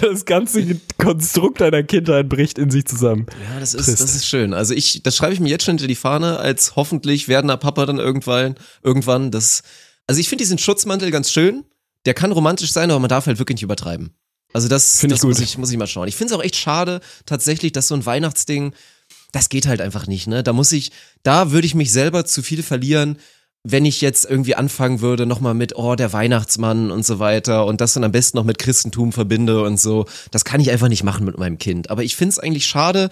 das 0.00 0.24
ganze 0.24 0.80
Konstrukt 0.96 1.60
deiner 1.60 1.82
Kindheit 1.82 2.26
bricht 2.30 2.56
in 2.58 2.70
sich 2.70 2.86
zusammen. 2.86 3.26
Ja, 3.52 3.60
das 3.60 3.74
ist, 3.74 3.84
Trist. 3.84 4.00
das 4.00 4.14
ist 4.14 4.26
schön. 4.26 4.54
Also 4.54 4.72
ich, 4.72 5.02
das 5.02 5.14
schreibe 5.14 5.34
ich 5.34 5.40
mir 5.40 5.50
jetzt 5.50 5.64
schon 5.64 5.72
hinter 5.72 5.88
die 5.88 5.94
Fahne, 5.94 6.38
als 6.38 6.74
hoffentlich 6.74 7.28
werdender 7.28 7.58
Papa 7.58 7.84
dann 7.84 7.98
irgendwann, 7.98 8.54
irgendwann 8.82 9.30
das, 9.30 9.62
also 10.06 10.20
ich 10.22 10.28
finde 10.30 10.42
diesen 10.42 10.56
Schutzmantel 10.56 11.10
ganz 11.10 11.30
schön. 11.30 11.64
Der 12.06 12.14
kann 12.14 12.32
romantisch 12.32 12.72
sein, 12.72 12.90
aber 12.90 13.00
man 13.00 13.10
darf 13.10 13.26
halt 13.26 13.38
wirklich 13.38 13.56
nicht 13.56 13.62
übertreiben. 13.62 14.14
Also 14.54 14.68
das, 14.68 15.02
ich 15.02 15.10
das 15.10 15.24
muss 15.24 15.40
ich, 15.40 15.58
muss 15.58 15.70
ich 15.70 15.76
mal 15.76 15.88
schauen. 15.88 16.06
Ich 16.06 16.14
finde 16.16 16.32
es 16.32 16.38
auch 16.38 16.42
echt 16.42 16.56
schade, 16.56 17.00
tatsächlich, 17.26 17.72
dass 17.72 17.88
so 17.88 17.94
ein 17.94 18.06
Weihnachtsding, 18.06 18.72
das 19.32 19.48
geht 19.48 19.66
halt 19.66 19.80
einfach 19.80 20.06
nicht, 20.06 20.28
ne? 20.28 20.44
Da 20.44 20.52
muss 20.52 20.70
ich, 20.70 20.92
da 21.24 21.50
würde 21.50 21.66
ich 21.66 21.74
mich 21.74 21.90
selber 21.90 22.24
zu 22.24 22.40
viel 22.40 22.62
verlieren, 22.62 23.18
wenn 23.64 23.84
ich 23.84 24.00
jetzt 24.00 24.26
irgendwie 24.26 24.54
anfangen 24.54 25.00
würde, 25.00 25.26
nochmal 25.26 25.54
mit, 25.54 25.76
oh, 25.76 25.96
der 25.96 26.12
Weihnachtsmann 26.12 26.92
und 26.92 27.04
so 27.04 27.18
weiter 27.18 27.66
und 27.66 27.80
das 27.80 27.94
dann 27.94 28.04
am 28.04 28.12
besten 28.12 28.36
noch 28.36 28.44
mit 28.44 28.58
Christentum 28.58 29.12
verbinde 29.12 29.64
und 29.64 29.80
so. 29.80 30.06
Das 30.30 30.44
kann 30.44 30.60
ich 30.60 30.70
einfach 30.70 30.88
nicht 30.88 31.02
machen 31.02 31.26
mit 31.26 31.36
meinem 31.36 31.58
Kind. 31.58 31.90
Aber 31.90 32.04
ich 32.04 32.14
finde 32.14 32.34
es 32.34 32.38
eigentlich 32.38 32.66
schade, 32.66 33.10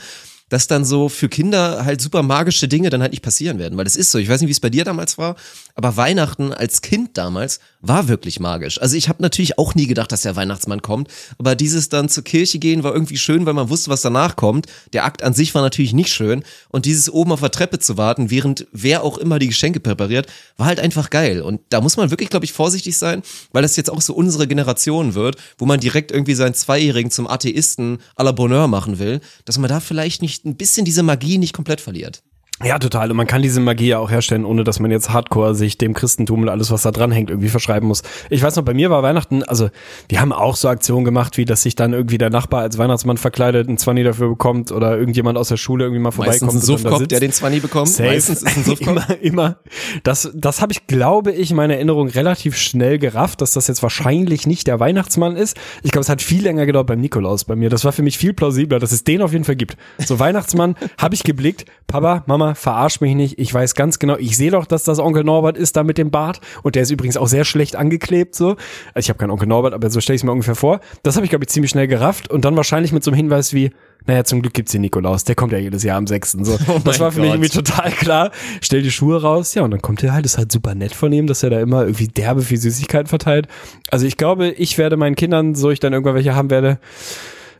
dass 0.48 0.68
dann 0.68 0.84
so 0.84 1.08
für 1.08 1.28
Kinder 1.28 1.84
halt 1.84 2.00
super 2.00 2.22
magische 2.22 2.68
Dinge 2.68 2.90
dann 2.90 3.00
halt 3.02 3.12
nicht 3.12 3.22
passieren 3.22 3.58
werden. 3.58 3.76
Weil 3.76 3.84
das 3.84 3.96
ist 3.96 4.12
so, 4.12 4.18
ich 4.18 4.28
weiß 4.28 4.42
nicht, 4.42 4.48
wie 4.48 4.52
es 4.52 4.60
bei 4.60 4.70
dir 4.70 4.84
damals 4.84 5.18
war, 5.18 5.34
aber 5.74 5.96
Weihnachten 5.96 6.52
als 6.52 6.82
Kind 6.82 7.16
damals 7.18 7.58
war 7.82 8.08
wirklich 8.08 8.40
magisch. 8.40 8.80
Also 8.80 8.96
ich 8.96 9.08
habe 9.08 9.22
natürlich 9.22 9.58
auch 9.58 9.74
nie 9.74 9.86
gedacht, 9.86 10.12
dass 10.12 10.22
der 10.22 10.36
Weihnachtsmann 10.36 10.80
kommt, 10.80 11.08
aber 11.38 11.54
dieses 11.54 11.88
dann 11.88 12.08
zur 12.08 12.24
Kirche 12.24 12.58
gehen 12.58 12.84
war 12.84 12.94
irgendwie 12.94 13.18
schön, 13.18 13.44
weil 13.44 13.54
man 13.54 13.68
wusste, 13.68 13.90
was 13.90 14.00
danach 14.00 14.36
kommt. 14.36 14.66
Der 14.92 15.04
Akt 15.04 15.22
an 15.22 15.34
sich 15.34 15.54
war 15.54 15.62
natürlich 15.62 15.92
nicht 15.92 16.10
schön 16.10 16.44
und 16.70 16.86
dieses 16.86 17.10
oben 17.10 17.32
auf 17.32 17.40
der 17.40 17.50
Treppe 17.50 17.80
zu 17.80 17.96
warten, 17.96 18.30
während 18.30 18.66
wer 18.72 19.02
auch 19.02 19.18
immer 19.18 19.38
die 19.38 19.48
Geschenke 19.48 19.80
präpariert, 19.80 20.28
war 20.56 20.66
halt 20.66 20.80
einfach 20.80 21.10
geil. 21.10 21.42
Und 21.42 21.60
da 21.70 21.80
muss 21.80 21.96
man 21.96 22.10
wirklich, 22.10 22.30
glaube 22.30 22.44
ich, 22.44 22.52
vorsichtig 22.52 22.96
sein, 22.96 23.22
weil 23.52 23.62
das 23.62 23.76
jetzt 23.76 23.90
auch 23.90 24.00
so 24.00 24.14
unsere 24.14 24.46
Generation 24.46 25.14
wird, 25.14 25.36
wo 25.58 25.66
man 25.66 25.80
direkt 25.80 26.12
irgendwie 26.12 26.34
seinen 26.34 26.54
Zweijährigen 26.54 27.10
zum 27.10 27.26
Atheisten 27.26 27.98
à 28.16 28.22
la 28.22 28.32
Bonheur 28.32 28.68
machen 28.68 28.98
will, 29.00 29.20
dass 29.44 29.58
man 29.58 29.68
da 29.68 29.80
vielleicht 29.80 30.22
nicht 30.22 30.44
ein 30.44 30.56
bisschen 30.56 30.84
diese 30.84 31.02
Magie 31.02 31.38
nicht 31.38 31.52
komplett 31.52 31.80
verliert. 31.80 32.22
Ja, 32.64 32.78
total. 32.78 33.10
Und 33.10 33.16
man 33.16 33.26
kann 33.26 33.42
diese 33.42 33.60
Magie 33.60 33.88
ja 33.88 33.98
auch 33.98 34.10
herstellen, 34.10 34.44
ohne 34.44 34.64
dass 34.64 34.80
man 34.80 34.90
jetzt 34.90 35.10
hardcore 35.10 35.54
sich 35.54 35.78
dem 35.78 35.94
Christentum 35.94 36.42
und 36.42 36.48
alles, 36.48 36.70
was 36.70 36.82
da 36.82 36.90
dran 36.90 37.10
hängt, 37.10 37.30
irgendwie 37.30 37.48
verschreiben 37.48 37.88
muss. 37.88 38.02
Ich 38.30 38.42
weiß 38.42 38.56
noch, 38.56 38.64
bei 38.64 38.74
mir 38.74 38.90
war 38.90 39.02
Weihnachten, 39.02 39.42
also 39.42 39.70
wir 40.08 40.20
haben 40.20 40.32
auch 40.32 40.56
so 40.56 40.68
Aktionen 40.68 41.04
gemacht, 41.04 41.36
wie 41.36 41.44
dass 41.44 41.62
sich 41.62 41.74
dann 41.74 41.92
irgendwie 41.92 42.18
der 42.18 42.30
Nachbar 42.30 42.62
als 42.62 42.78
Weihnachtsmann 42.78 43.16
verkleidet, 43.16 43.68
einen 43.68 43.78
Zwanni 43.78 44.04
dafür 44.04 44.28
bekommt 44.28 44.72
oder 44.72 44.96
irgendjemand 44.96 45.38
aus 45.38 45.48
der 45.48 45.56
Schule 45.56 45.84
irgendwie 45.84 46.02
mal 46.02 46.10
vorbeikommt. 46.10 46.42
Meistens 46.54 46.62
ein 46.62 46.66
Suffkopf, 46.66 47.06
der 47.08 47.20
den 47.20 47.32
Zwanni 47.32 47.60
bekommt. 47.60 47.88
Safe. 47.88 48.08
Meistens 48.08 48.42
ist 48.42 48.56
ein 48.56 48.64
Suffkopf. 48.64 48.88
immer, 48.88 49.20
immer. 49.20 49.56
Das, 50.04 50.30
das 50.34 50.60
habe 50.60 50.72
ich, 50.72 50.86
glaube 50.86 51.32
ich, 51.32 51.50
in 51.50 51.56
meiner 51.56 51.74
Erinnerung 51.74 52.08
relativ 52.08 52.56
schnell 52.56 52.98
gerafft, 52.98 53.40
dass 53.40 53.52
das 53.52 53.68
jetzt 53.68 53.82
wahrscheinlich 53.82 54.46
nicht 54.46 54.66
der 54.66 54.80
Weihnachtsmann 54.80 55.36
ist. 55.36 55.56
Ich 55.82 55.90
glaube, 55.90 56.02
es 56.02 56.08
hat 56.08 56.22
viel 56.22 56.42
länger 56.42 56.66
gedauert 56.66 56.86
beim 56.86 57.00
Nikolaus 57.00 57.44
bei 57.44 57.56
mir. 57.56 57.70
Das 57.70 57.84
war 57.84 57.92
für 57.92 58.02
mich 58.02 58.18
viel 58.18 58.32
plausibler, 58.32 58.78
dass 58.78 58.92
es 58.92 59.04
den 59.04 59.22
auf 59.22 59.32
jeden 59.32 59.44
Fall 59.44 59.56
gibt. 59.56 59.76
So 59.98 60.18
Weihnachtsmann 60.18 60.76
habe 60.98 61.14
ich 61.14 61.24
geblickt. 61.24 61.66
Papa, 61.86 62.22
Mama, 62.26 62.51
verarsch 62.54 63.00
mich 63.00 63.14
nicht. 63.14 63.38
Ich 63.38 63.52
weiß 63.52 63.74
ganz 63.74 63.98
genau, 63.98 64.16
ich 64.16 64.36
sehe 64.36 64.50
doch, 64.50 64.66
dass 64.66 64.84
das 64.84 64.98
Onkel 64.98 65.24
Norbert 65.24 65.56
ist 65.56 65.76
da 65.76 65.82
mit 65.82 65.98
dem 65.98 66.10
Bart. 66.10 66.40
Und 66.62 66.74
der 66.74 66.82
ist 66.82 66.90
übrigens 66.90 67.16
auch 67.16 67.28
sehr 67.28 67.44
schlecht 67.44 67.76
angeklebt. 67.76 68.34
So. 68.34 68.56
Also 68.94 69.06
ich 69.06 69.08
habe 69.08 69.18
keinen 69.18 69.30
Onkel 69.30 69.48
Norbert, 69.48 69.74
aber 69.74 69.90
so 69.90 70.00
stelle 70.00 70.14
ich 70.14 70.20
es 70.20 70.24
mir 70.24 70.32
ungefähr 70.32 70.54
vor. 70.54 70.80
Das 71.02 71.16
habe 71.16 71.26
ich, 71.26 71.30
glaube 71.30 71.44
ich, 71.44 71.48
ziemlich 71.48 71.70
schnell 71.70 71.86
gerafft. 71.86 72.30
Und 72.30 72.44
dann 72.44 72.56
wahrscheinlich 72.56 72.92
mit 72.92 73.04
so 73.04 73.10
einem 73.10 73.16
Hinweis 73.16 73.52
wie, 73.52 73.70
naja, 74.06 74.24
zum 74.24 74.42
Glück 74.42 74.54
gibt's 74.54 74.72
den 74.72 74.80
Nikolaus. 74.80 75.24
Der 75.24 75.34
kommt 75.34 75.52
ja 75.52 75.58
jedes 75.58 75.82
Jahr 75.82 75.96
am 75.96 76.06
6. 76.06 76.32
So. 76.42 76.56
das 76.58 76.68
Oh 76.68 76.80
mein 76.84 76.98
war 76.98 77.12
für 77.12 77.20
mich 77.20 77.30
Gott. 77.30 77.36
irgendwie 77.36 77.48
total 77.48 77.90
klar. 77.92 78.30
Stell 78.60 78.82
die 78.82 78.90
Schuhe 78.90 79.20
raus, 79.22 79.54
ja, 79.54 79.62
und 79.62 79.70
dann 79.70 79.82
kommt 79.82 80.02
er 80.02 80.12
halt. 80.12 80.26
Ist 80.26 80.38
halt 80.38 80.50
super 80.50 80.74
nett 80.74 80.94
von 80.94 81.12
ihm, 81.12 81.26
dass 81.26 81.42
er 81.42 81.50
da 81.50 81.60
immer 81.60 81.82
irgendwie 81.82 82.08
derbe 82.08 82.42
viel 82.42 82.58
Süßigkeiten 82.58 83.06
verteilt. 83.08 83.48
Also 83.90 84.06
ich 84.06 84.16
glaube, 84.16 84.48
ich 84.48 84.78
werde 84.78 84.96
meinen 84.96 85.16
Kindern, 85.16 85.54
so 85.54 85.70
ich 85.70 85.80
dann 85.80 85.92
irgendwann 85.92 86.14
welche 86.14 86.34
haben 86.34 86.50
werde, 86.50 86.78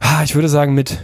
ah, 0.01 0.23
ich 0.25 0.35
würde 0.35 0.49
sagen, 0.49 0.75
mit, 0.75 1.03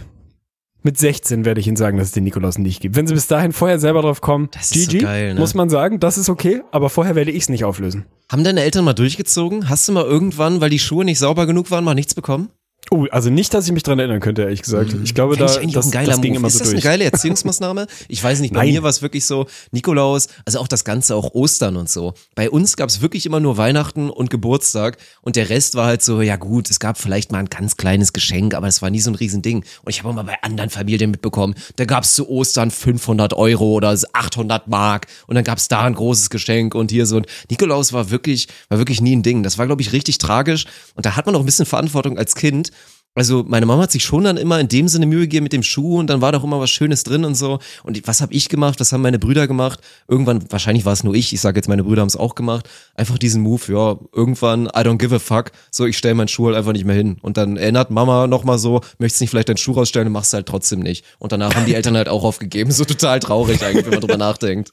mit 0.81 0.97
16 0.97 1.45
werde 1.45 1.59
ich 1.59 1.67
ihnen 1.67 1.75
sagen, 1.75 1.97
dass 1.97 2.07
es 2.07 2.13
den 2.13 2.23
Nikolaus 2.23 2.57
nicht 2.57 2.81
gibt. 2.81 2.95
Wenn 2.95 3.07
sie 3.07 3.13
bis 3.13 3.27
dahin 3.27 3.51
vorher 3.51 3.79
selber 3.79 4.01
drauf 4.01 4.21
kommen, 4.21 4.49
Das 4.53 4.71
ist 4.71 4.91
so 4.91 4.97
geil, 4.97 5.33
ne? 5.33 5.39
muss 5.39 5.53
man 5.53 5.69
sagen, 5.69 5.99
das 5.99 6.17
ist 6.17 6.29
okay, 6.29 6.61
aber 6.71 6.89
vorher 6.89 7.15
werde 7.15 7.31
ich 7.31 7.43
es 7.43 7.49
nicht 7.49 7.65
auflösen. 7.65 8.05
Haben 8.31 8.43
deine 8.43 8.61
Eltern 8.61 8.85
mal 8.85 8.93
durchgezogen? 8.93 9.69
Hast 9.69 9.87
du 9.87 9.91
mal 9.91 10.05
irgendwann, 10.05 10.61
weil 10.61 10.69
die 10.69 10.79
Schuhe 10.79 11.03
nicht 11.03 11.19
sauber 11.19 11.45
genug 11.45 11.71
waren, 11.71 11.83
mal 11.83 11.95
nichts 11.95 12.15
bekommen? 12.15 12.49
Oh, 12.91 13.05
also 13.11 13.29
nicht, 13.29 13.53
dass 13.53 13.67
ich 13.67 13.71
mich 13.71 13.83
dran 13.83 13.99
erinnern 13.99 14.19
könnte, 14.19 14.41
ehrlich 14.43 14.63
gesagt. 14.63 14.95
Ich 15.03 15.13
glaube, 15.13 15.35
Fänd 15.35 15.49
da, 15.49 15.61
ich 15.61 15.73
das, 15.73 15.85
auch 15.85 15.89
ein 15.89 15.91
geiler 15.91 16.11
das 16.13 16.21
ging 16.21 16.31
Move. 16.31 16.39
immer 16.39 16.47
ist 16.47 16.53
so 16.53 16.59
das 16.59 16.69
durch. 16.69 16.83
eine 16.85 16.97
geile 16.97 17.03
Erziehungsmaßnahme? 17.05 17.85
Ich 18.07 18.23
weiß 18.23 18.39
nicht, 18.39 18.53
bei 18.53 18.61
Nein. 18.61 18.73
mir 18.73 18.83
war 18.83 18.89
es 18.89 19.03
wirklich 19.03 19.25
so, 19.25 19.45
Nikolaus, 19.71 20.27
also 20.45 20.59
auch 20.59 20.67
das 20.67 20.83
Ganze, 20.83 21.15
auch 21.15 21.33
Ostern 21.35 21.77
und 21.77 21.87
so. 21.89 22.13
Bei 22.33 22.49
uns 22.49 22.77
gab 22.77 22.89
es 22.89 23.01
wirklich 23.01 23.27
immer 23.27 23.39
nur 23.39 23.57
Weihnachten 23.57 24.09
und 24.09 24.31
Geburtstag 24.31 24.97
und 25.21 25.35
der 25.35 25.49
Rest 25.49 25.75
war 25.75 25.85
halt 25.85 26.01
so, 26.01 26.21
ja 26.21 26.35
gut, 26.35 26.69
es 26.71 26.79
gab 26.79 26.97
vielleicht 26.97 27.31
mal 27.31 27.39
ein 27.39 27.49
ganz 27.49 27.77
kleines 27.77 28.11
Geschenk, 28.11 28.55
aber 28.55 28.67
es 28.67 28.81
war 28.81 28.89
nie 28.89 29.01
so 29.01 29.11
ein 29.11 29.15
Riesending. 29.15 29.57
Und 29.57 29.89
ich 29.89 29.99
habe 29.99 30.09
auch 30.09 30.15
mal 30.15 30.23
bei 30.23 30.41
anderen 30.41 30.71
Familien 30.71 31.11
mitbekommen, 31.11 31.53
da 31.75 31.85
gab 31.85 32.05
es 32.05 32.15
zu 32.15 32.27
Ostern 32.27 32.71
500 32.71 33.33
Euro 33.33 33.73
oder 33.73 33.95
800 34.13 34.67
Mark 34.67 35.05
und 35.27 35.35
dann 35.35 35.43
gab 35.43 35.59
es 35.59 35.67
da 35.67 35.81
ein 35.81 35.93
großes 35.93 36.31
Geschenk 36.31 36.73
und 36.73 36.89
hier 36.89 37.05
so. 37.05 37.17
Und 37.17 37.27
Nikolaus 37.51 37.93
war 37.93 38.09
wirklich, 38.09 38.47
war 38.69 38.79
wirklich 38.79 38.99
nie 38.99 39.15
ein 39.15 39.21
Ding. 39.21 39.43
Das 39.43 39.59
war, 39.59 39.67
glaube 39.67 39.81
ich, 39.83 39.93
richtig 39.93 40.17
tragisch 40.17 40.65
und 40.95 41.05
da 41.05 41.15
hat 41.15 41.27
man 41.27 41.35
auch 41.35 41.41
ein 41.41 41.45
bisschen 41.45 41.67
Verantwortung 41.67 42.17
als 42.17 42.33
Kind. 42.33 42.71
Also 43.15 43.43
meine 43.45 43.65
Mama 43.65 43.83
hat 43.83 43.91
sich 43.91 44.03
schon 44.03 44.23
dann 44.23 44.37
immer 44.37 44.59
in 44.59 44.67
dem 44.67 44.87
Sinne 44.87 45.05
Mühe 45.05 45.21
gegeben 45.21 45.43
mit 45.43 45.53
dem 45.53 45.63
Schuh 45.63 45.99
und 45.99 46.07
dann 46.07 46.21
war 46.21 46.31
doch 46.31 46.43
immer 46.43 46.59
was 46.59 46.69
Schönes 46.69 47.03
drin 47.03 47.25
und 47.25 47.35
so. 47.35 47.59
Und 47.83 48.07
was 48.07 48.21
habe 48.21 48.33
ich 48.33 48.49
gemacht? 48.49 48.79
Was 48.79 48.93
haben 48.93 49.01
meine 49.01 49.19
Brüder 49.19 49.47
gemacht? 49.47 49.81
Irgendwann, 50.07 50.49
wahrscheinlich 50.51 50.85
war 50.85 50.93
es 50.93 51.03
nur 51.03 51.15
ich, 51.15 51.33
ich 51.33 51.41
sage 51.41 51.57
jetzt, 51.57 51.67
meine 51.67 51.83
Brüder 51.83 52.01
haben 52.01 52.07
es 52.07 52.15
auch 52.15 52.35
gemacht. 52.35 52.69
Einfach 52.95 53.17
diesen 53.17 53.41
Move, 53.41 53.61
ja, 53.73 53.97
irgendwann, 54.13 54.67
I 54.67 54.79
don't 54.79 54.97
give 54.97 55.13
a 55.13 55.19
fuck. 55.19 55.51
So, 55.71 55.85
ich 55.85 55.97
stelle 55.97 56.15
meinen 56.15 56.27
Schuh 56.27 56.47
halt 56.47 56.55
einfach 56.55 56.71
nicht 56.71 56.85
mehr 56.85 56.95
hin. 56.95 57.17
Und 57.21 57.37
dann 57.37 57.57
erinnert 57.57 57.89
Mama 57.89 58.27
nochmal 58.27 58.59
so, 58.59 58.81
möchtest 58.99 59.21
nicht 59.21 59.31
vielleicht 59.31 59.49
deinen 59.49 59.57
Schuh 59.57 59.73
rausstellen 59.73 60.07
und 60.07 60.13
machst 60.13 60.33
halt 60.33 60.45
trotzdem 60.45 60.79
nicht. 60.79 61.03
Und 61.17 61.31
danach 61.31 61.55
haben 61.55 61.65
die 61.65 61.73
Eltern 61.73 61.97
halt 61.97 62.09
auch 62.09 62.23
aufgegeben. 62.23 62.71
So 62.71 62.85
total 62.85 63.19
traurig 63.19 63.63
eigentlich, 63.63 63.85
wenn 63.85 63.93
man 63.93 64.01
drüber 64.01 64.17
nachdenkt. 64.17 64.71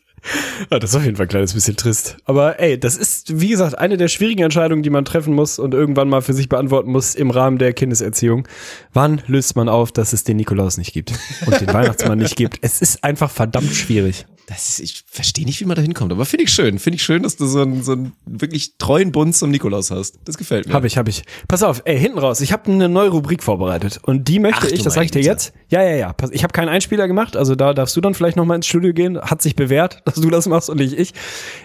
Ja, 0.70 0.78
das 0.78 0.90
ist 0.90 0.96
auf 0.96 1.04
jeden 1.04 1.16
Fall 1.16 1.26
ein 1.26 1.30
kleines 1.30 1.54
bisschen 1.54 1.76
trist. 1.76 2.16
Aber 2.24 2.60
ey, 2.60 2.78
das 2.78 2.96
ist, 2.96 3.40
wie 3.40 3.48
gesagt, 3.48 3.78
eine 3.78 3.96
der 3.96 4.08
schwierigen 4.08 4.42
Entscheidungen, 4.42 4.82
die 4.82 4.90
man 4.90 5.04
treffen 5.04 5.34
muss 5.34 5.58
und 5.58 5.74
irgendwann 5.74 6.08
mal 6.08 6.22
für 6.22 6.32
sich 6.32 6.48
beantworten 6.48 6.90
muss 6.90 7.14
im 7.14 7.30
Rahmen 7.30 7.58
der 7.58 7.72
Kindeserziehung. 7.72 8.46
Wann 8.92 9.22
löst 9.26 9.56
man 9.56 9.68
auf, 9.68 9.92
dass 9.92 10.12
es 10.12 10.24
den 10.24 10.36
Nikolaus 10.36 10.78
nicht 10.78 10.92
gibt 10.92 11.12
und 11.46 11.60
den 11.60 11.68
Weihnachtsmann 11.72 12.18
nicht 12.18 12.36
gibt? 12.36 12.58
Es 12.62 12.80
ist 12.80 13.04
einfach 13.04 13.30
verdammt 13.30 13.74
schwierig. 13.74 14.26
Das 14.46 14.68
ist, 14.68 14.78
ich 14.78 15.02
verstehe 15.08 15.44
nicht, 15.44 15.60
wie 15.60 15.64
man 15.64 15.74
da 15.74 15.82
hinkommt, 15.82 16.12
aber 16.12 16.24
finde 16.24 16.44
ich 16.44 16.52
schön. 16.52 16.78
Finde 16.78 16.96
ich 16.96 17.02
schön, 17.02 17.24
dass 17.24 17.36
du 17.36 17.46
so 17.46 17.62
einen, 17.62 17.82
so 17.82 17.92
einen 17.92 18.12
wirklich 18.26 18.78
treuen 18.78 19.10
Bund 19.10 19.34
zum 19.34 19.50
Nikolaus 19.50 19.90
hast. 19.90 20.20
Das 20.24 20.38
gefällt 20.38 20.68
mir. 20.68 20.72
Hab 20.72 20.84
ich, 20.84 20.96
hab 20.96 21.08
ich. 21.08 21.24
Pass 21.48 21.64
auf, 21.64 21.82
ey, 21.84 21.98
hinten 21.98 22.18
raus. 22.18 22.40
Ich 22.40 22.52
habe 22.52 22.70
eine 22.70 22.88
neue 22.88 23.08
Rubrik 23.08 23.42
vorbereitet 23.42 23.98
und 24.02 24.28
die 24.28 24.38
möchte 24.38 24.66
Ach, 24.68 24.70
ich, 24.70 24.84
das 24.84 24.94
sage 24.94 25.06
ich 25.06 25.10
dir 25.10 25.22
jetzt. 25.22 25.52
Ja, 25.68 25.82
ja, 25.82 25.96
ja. 25.96 26.14
Ich 26.30 26.44
habe 26.44 26.52
keinen 26.52 26.68
Einspieler 26.68 27.08
gemacht, 27.08 27.36
also 27.36 27.56
da 27.56 27.74
darfst 27.74 27.96
du 27.96 28.00
dann 28.00 28.14
vielleicht 28.14 28.36
noch 28.36 28.44
mal 28.44 28.54
ins 28.54 28.68
Studio 28.68 28.92
gehen. 28.92 29.20
Hat 29.20 29.42
sich 29.42 29.56
bewährt, 29.56 30.02
dass 30.04 30.14
du 30.14 30.30
das 30.30 30.46
machst 30.46 30.70
und 30.70 30.78
nicht 30.78 30.96
ich. 30.96 31.12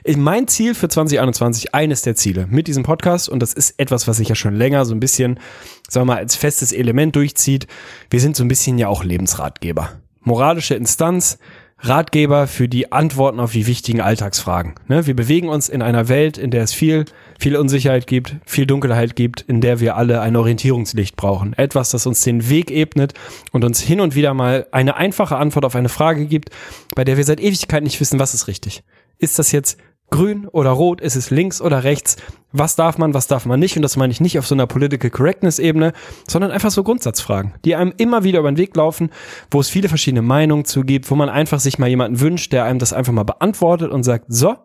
ich. 0.04 0.18
Mein 0.18 0.48
Ziel 0.48 0.74
für 0.74 0.90
2021, 0.90 1.76
eines 1.76 2.02
der 2.02 2.16
Ziele 2.16 2.48
mit 2.50 2.66
diesem 2.66 2.82
Podcast 2.82 3.30
und 3.30 3.42
das 3.42 3.54
ist 3.54 3.76
etwas, 3.78 4.08
was 4.08 4.18
sich 4.18 4.30
ja 4.30 4.36
schon 4.36 4.56
länger 4.56 4.86
so 4.86 4.96
ein 4.96 5.00
bisschen, 5.00 5.40
sagen 5.88 6.08
wir 6.08 6.16
mal, 6.16 6.18
als 6.18 6.36
festes 6.36 6.72
Element 6.72 7.16
durchzieht. 7.16 7.68
Wir 8.10 8.20
sind 8.20 8.36
so 8.36 8.44
ein 8.44 8.48
bisschen 8.48 8.80
ja 8.80 8.88
auch 8.88 9.04
Lebensratgeber. 9.04 10.02
Moralische 10.24 10.76
Instanz, 10.76 11.38
Ratgeber 11.84 12.46
für 12.46 12.68
die 12.68 12.92
Antworten 12.92 13.40
auf 13.40 13.54
die 13.54 13.66
wichtigen 13.66 14.02
Alltagsfragen. 14.02 14.76
Ne? 14.88 15.08
Wir 15.08 15.16
bewegen 15.16 15.50
uns 15.50 15.68
in 15.68 15.82
einer 15.82 16.10
Welt, 16.10 16.38
in 16.38 16.52
der 16.52 16.64
es 16.64 16.74
viel, 16.74 17.06
viel 17.40 17.56
Unsicherheit 17.56 18.06
gibt, 18.06 18.36
viel 18.46 18.68
Dunkelheit 18.68 19.16
gibt, 19.16 19.42
in 19.42 19.62
der 19.62 19.80
wir 19.80 19.96
alle 19.98 20.22
ein 20.22 20.36
Orientierungslicht 20.36 21.16
brauchen. 21.16 21.54
Etwas, 21.54 21.90
das 21.90 22.06
uns 22.06 22.22
den 22.22 22.50
Weg 22.50 22.70
ebnet 22.70 23.14
und 23.52 23.66
uns 23.66 23.82
hin 23.82 24.00
und 24.00 24.16
wieder 24.16 24.36
mal 24.36 24.68
eine 24.72 24.96
einfache 24.96 25.38
Antwort 25.38 25.66
auf 25.66 25.76
eine 25.76 25.90
Frage 25.90 26.28
gibt, 26.28 26.50
bei 26.96 27.04
der 27.04 27.18
wir 27.18 27.24
seit 27.24 27.40
Ewigkeit 27.40 27.84
nicht 27.84 28.00
wissen, 28.00 28.20
was 28.20 28.36
ist 28.36 28.48
richtig. 28.48 28.84
Ist 29.18 29.40
das 29.40 29.52
jetzt 29.52 29.78
grün 30.12 30.48
oder 30.48 30.70
rot? 30.70 31.02
Ist 31.02 31.16
es 31.16 31.32
links 31.32 31.62
oder 31.62 31.84
rechts? 31.84 32.18
Was 32.52 32.76
darf 32.76 32.98
man, 32.98 33.14
was 33.14 33.28
darf 33.28 33.46
man 33.46 33.60
nicht? 33.60 33.76
Und 33.76 33.82
das 33.82 33.98
meine 33.98 34.12
ich 34.12 34.22
nicht 34.22 34.38
auf 34.38 34.46
so 34.46 34.54
einer 34.54 34.68
Political 34.68 35.10
Correctness-Ebene, 35.10 35.94
sondern 36.28 36.52
einfach 36.52 36.70
so 36.70 36.84
Grundsatzfragen, 36.84 37.54
die 37.66 37.76
einem 37.76 37.94
immer 37.98 38.24
wieder 38.24 38.40
über 38.40 38.52
den 38.52 38.58
Weg 38.58 38.76
laufen, 38.76 39.10
wo 39.50 39.60
es 39.60 39.70
viele 39.70 39.90
verschiedene 39.90 40.22
Meinungen 40.22 40.66
zu 40.66 40.82
gibt, 40.82 41.10
wo 41.10 41.16
man 41.16 41.30
einfach 41.30 41.60
sich 41.60 41.80
mal 41.80 41.90
jemanden 41.90 42.20
wünscht, 42.20 42.54
der 42.54 42.66
einem 42.66 42.78
das 42.78 42.94
einfach 42.94 43.14
mal 43.14 43.24
beantwortet 43.24 43.92
und 43.92 44.04
sagt, 44.04 44.26
so, 44.28 44.58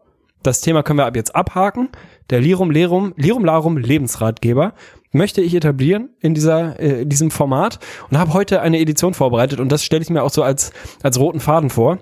das 0.43 0.61
Thema 0.61 0.83
können 0.83 0.99
wir 0.99 1.07
ab 1.07 1.17
jetzt 1.17 1.35
abhaken. 1.35 1.89
Der 2.31 2.41
Lirum 2.41 2.71
Lerum, 2.71 3.15
Lirum 3.17 3.45
Larum 3.45 3.79
Lebensratgeber 3.79 4.75
möchte 5.13 5.41
ich 5.41 5.55
etablieren 5.55 6.11
in 6.21 6.35
dieser 6.35 6.79
äh, 6.79 7.03
in 7.03 7.09
diesem 7.09 7.31
Format 7.31 7.79
und 8.11 8.19
habe 8.19 8.33
heute 8.33 8.61
eine 8.61 8.79
Edition 8.79 9.15
vorbereitet 9.15 9.61
und 9.61 9.73
das 9.73 9.83
stelle 9.83 10.03
ich 10.03 10.11
mir 10.11 10.23
auch 10.23 10.31
so 10.31 10.43
als 10.43 10.73
als 11.03 11.19
roten 11.19 11.41
Faden 11.41 11.71
vor. 11.71 11.99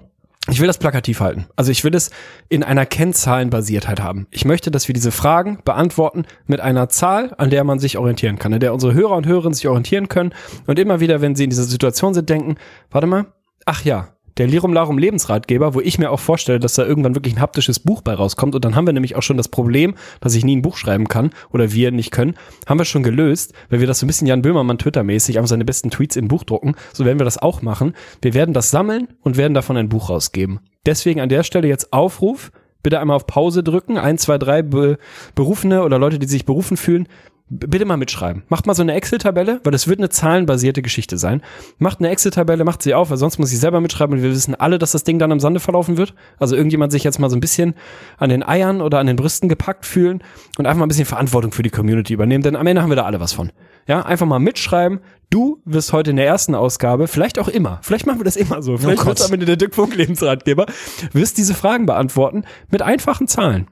Ich 0.50 0.60
will 0.60 0.66
das 0.66 0.76
plakativ 0.76 1.20
halten. 1.20 1.46
Also 1.56 1.70
ich 1.70 1.84
will 1.84 1.94
es 1.94 2.10
in 2.50 2.62
einer 2.62 2.84
Kennzahlenbasiertheit 2.84 4.00
haben. 4.00 4.26
Ich 4.30 4.44
möchte, 4.44 4.70
dass 4.70 4.88
wir 4.88 4.92
diese 4.92 5.10
Fragen 5.10 5.58
beantworten 5.64 6.26
mit 6.46 6.60
einer 6.60 6.90
Zahl, 6.90 7.34
an 7.38 7.48
der 7.48 7.64
man 7.64 7.78
sich 7.78 7.96
orientieren 7.96 8.38
kann, 8.38 8.52
an 8.52 8.60
der 8.60 8.74
unsere 8.74 8.92
Hörer 8.92 9.16
und 9.16 9.26
Hörerinnen 9.26 9.54
sich 9.54 9.68
orientieren 9.68 10.08
können 10.08 10.34
und 10.66 10.78
immer 10.78 11.00
wieder, 11.00 11.22
wenn 11.22 11.34
sie 11.34 11.44
in 11.44 11.50
dieser 11.50 11.64
Situation 11.64 12.12
sind, 12.12 12.28
denken, 12.28 12.56
warte 12.90 13.06
mal, 13.06 13.26
ach 13.64 13.84
ja, 13.84 14.13
der 14.36 14.46
Lirum 14.46 14.72
Larum 14.72 14.98
Lebensratgeber, 14.98 15.74
wo 15.74 15.80
ich 15.80 15.98
mir 15.98 16.10
auch 16.10 16.20
vorstelle, 16.20 16.58
dass 16.58 16.74
da 16.74 16.84
irgendwann 16.84 17.14
wirklich 17.14 17.34
ein 17.34 17.40
haptisches 17.40 17.78
Buch 17.78 18.02
bei 18.02 18.14
rauskommt. 18.14 18.54
Und 18.54 18.64
dann 18.64 18.74
haben 18.74 18.86
wir 18.86 18.92
nämlich 18.92 19.16
auch 19.16 19.22
schon 19.22 19.36
das 19.36 19.48
Problem, 19.48 19.94
dass 20.20 20.34
ich 20.34 20.44
nie 20.44 20.56
ein 20.56 20.62
Buch 20.62 20.76
schreiben 20.76 21.08
kann 21.08 21.30
oder 21.50 21.72
wir 21.72 21.90
nicht 21.90 22.10
können, 22.10 22.34
haben 22.66 22.78
wir 22.78 22.84
schon 22.84 23.02
gelöst, 23.02 23.52
weil 23.70 23.80
wir 23.80 23.86
das 23.86 24.00
so 24.00 24.06
ein 24.06 24.08
bisschen 24.08 24.26
Jan 24.26 24.42
Böhmermann 24.42 24.78
Twitter-mäßig 24.78 25.38
einfach 25.38 25.48
seine 25.48 25.64
besten 25.64 25.90
Tweets 25.90 26.16
in 26.16 26.28
Buch 26.28 26.44
drucken. 26.44 26.74
So 26.92 27.04
werden 27.04 27.18
wir 27.20 27.24
das 27.24 27.38
auch 27.38 27.62
machen. 27.62 27.94
Wir 28.22 28.34
werden 28.34 28.54
das 28.54 28.70
sammeln 28.70 29.08
und 29.22 29.36
werden 29.36 29.54
davon 29.54 29.76
ein 29.76 29.88
Buch 29.88 30.10
rausgeben. 30.10 30.60
Deswegen 30.86 31.20
an 31.20 31.28
der 31.28 31.44
Stelle 31.44 31.68
jetzt 31.68 31.92
Aufruf. 31.92 32.50
Bitte 32.82 33.00
einmal 33.00 33.16
auf 33.16 33.26
Pause 33.26 33.62
drücken. 33.62 33.96
Ein, 33.96 34.18
zwei, 34.18 34.36
drei 34.36 34.62
Be 34.62 34.98
Berufene 35.34 35.84
oder 35.84 35.98
Leute, 35.98 36.18
die 36.18 36.26
sich 36.26 36.44
berufen 36.44 36.76
fühlen, 36.76 37.08
bitte 37.50 37.84
mal 37.84 37.96
mitschreiben. 37.96 38.42
Macht 38.48 38.66
mal 38.66 38.74
so 38.74 38.82
eine 38.82 38.94
Excel-Tabelle, 38.94 39.60
weil 39.64 39.74
es 39.74 39.86
wird 39.86 40.00
eine 40.00 40.08
zahlenbasierte 40.08 40.82
Geschichte 40.82 41.18
sein. 41.18 41.42
Macht 41.78 41.98
eine 41.98 42.08
Excel-Tabelle, 42.08 42.64
macht 42.64 42.82
sie 42.82 42.94
auf, 42.94 43.10
weil 43.10 43.16
sonst 43.18 43.38
muss 43.38 43.52
ich 43.52 43.60
selber 43.60 43.80
mitschreiben 43.80 44.16
und 44.16 44.22
wir 44.22 44.30
wissen 44.30 44.54
alle, 44.54 44.78
dass 44.78 44.92
das 44.92 45.04
Ding 45.04 45.18
dann 45.18 45.30
im 45.30 45.40
Sande 45.40 45.60
verlaufen 45.60 45.96
wird. 45.96 46.14
Also 46.38 46.56
irgendjemand 46.56 46.92
sich 46.92 47.04
jetzt 47.04 47.18
mal 47.18 47.28
so 47.28 47.36
ein 47.36 47.40
bisschen 47.40 47.74
an 48.16 48.30
den 48.30 48.42
Eiern 48.42 48.80
oder 48.80 48.98
an 48.98 49.06
den 49.06 49.16
Brüsten 49.16 49.48
gepackt 49.48 49.84
fühlen 49.84 50.22
und 50.58 50.66
einfach 50.66 50.78
mal 50.78 50.86
ein 50.86 50.88
bisschen 50.88 51.04
Verantwortung 51.04 51.52
für 51.52 51.62
die 51.62 51.70
Community 51.70 52.14
übernehmen, 52.14 52.42
denn 52.42 52.56
am 52.56 52.66
Ende 52.66 52.82
haben 52.82 52.90
wir 52.90 52.96
da 52.96 53.04
alle 53.04 53.20
was 53.20 53.32
von. 53.32 53.52
Ja, 53.86 54.00
einfach 54.02 54.26
mal 54.26 54.38
mitschreiben. 54.38 55.00
Du 55.28 55.60
wirst 55.64 55.92
heute 55.92 56.10
in 56.10 56.16
der 56.16 56.26
ersten 56.26 56.54
Ausgabe, 56.54 57.08
vielleicht 57.08 57.38
auch 57.38 57.48
immer, 57.48 57.78
vielleicht 57.82 58.06
machen 58.06 58.20
wir 58.20 58.24
das 58.24 58.36
immer 58.36 58.62
so, 58.62 58.78
vielleicht 58.78 58.98
Gott. 58.98 59.18
wird 59.18 59.22
am 59.22 59.32
Ende 59.34 59.46
der 59.46 59.56
Dirk 59.56 59.74
Funk 59.74 59.94
Lebensratgeber, 59.94 60.66
wirst 61.12 61.36
diese 61.36 61.54
Fragen 61.54 61.84
beantworten 61.84 62.44
mit 62.70 62.82
einfachen 62.82 63.26
Zahlen 63.26 63.66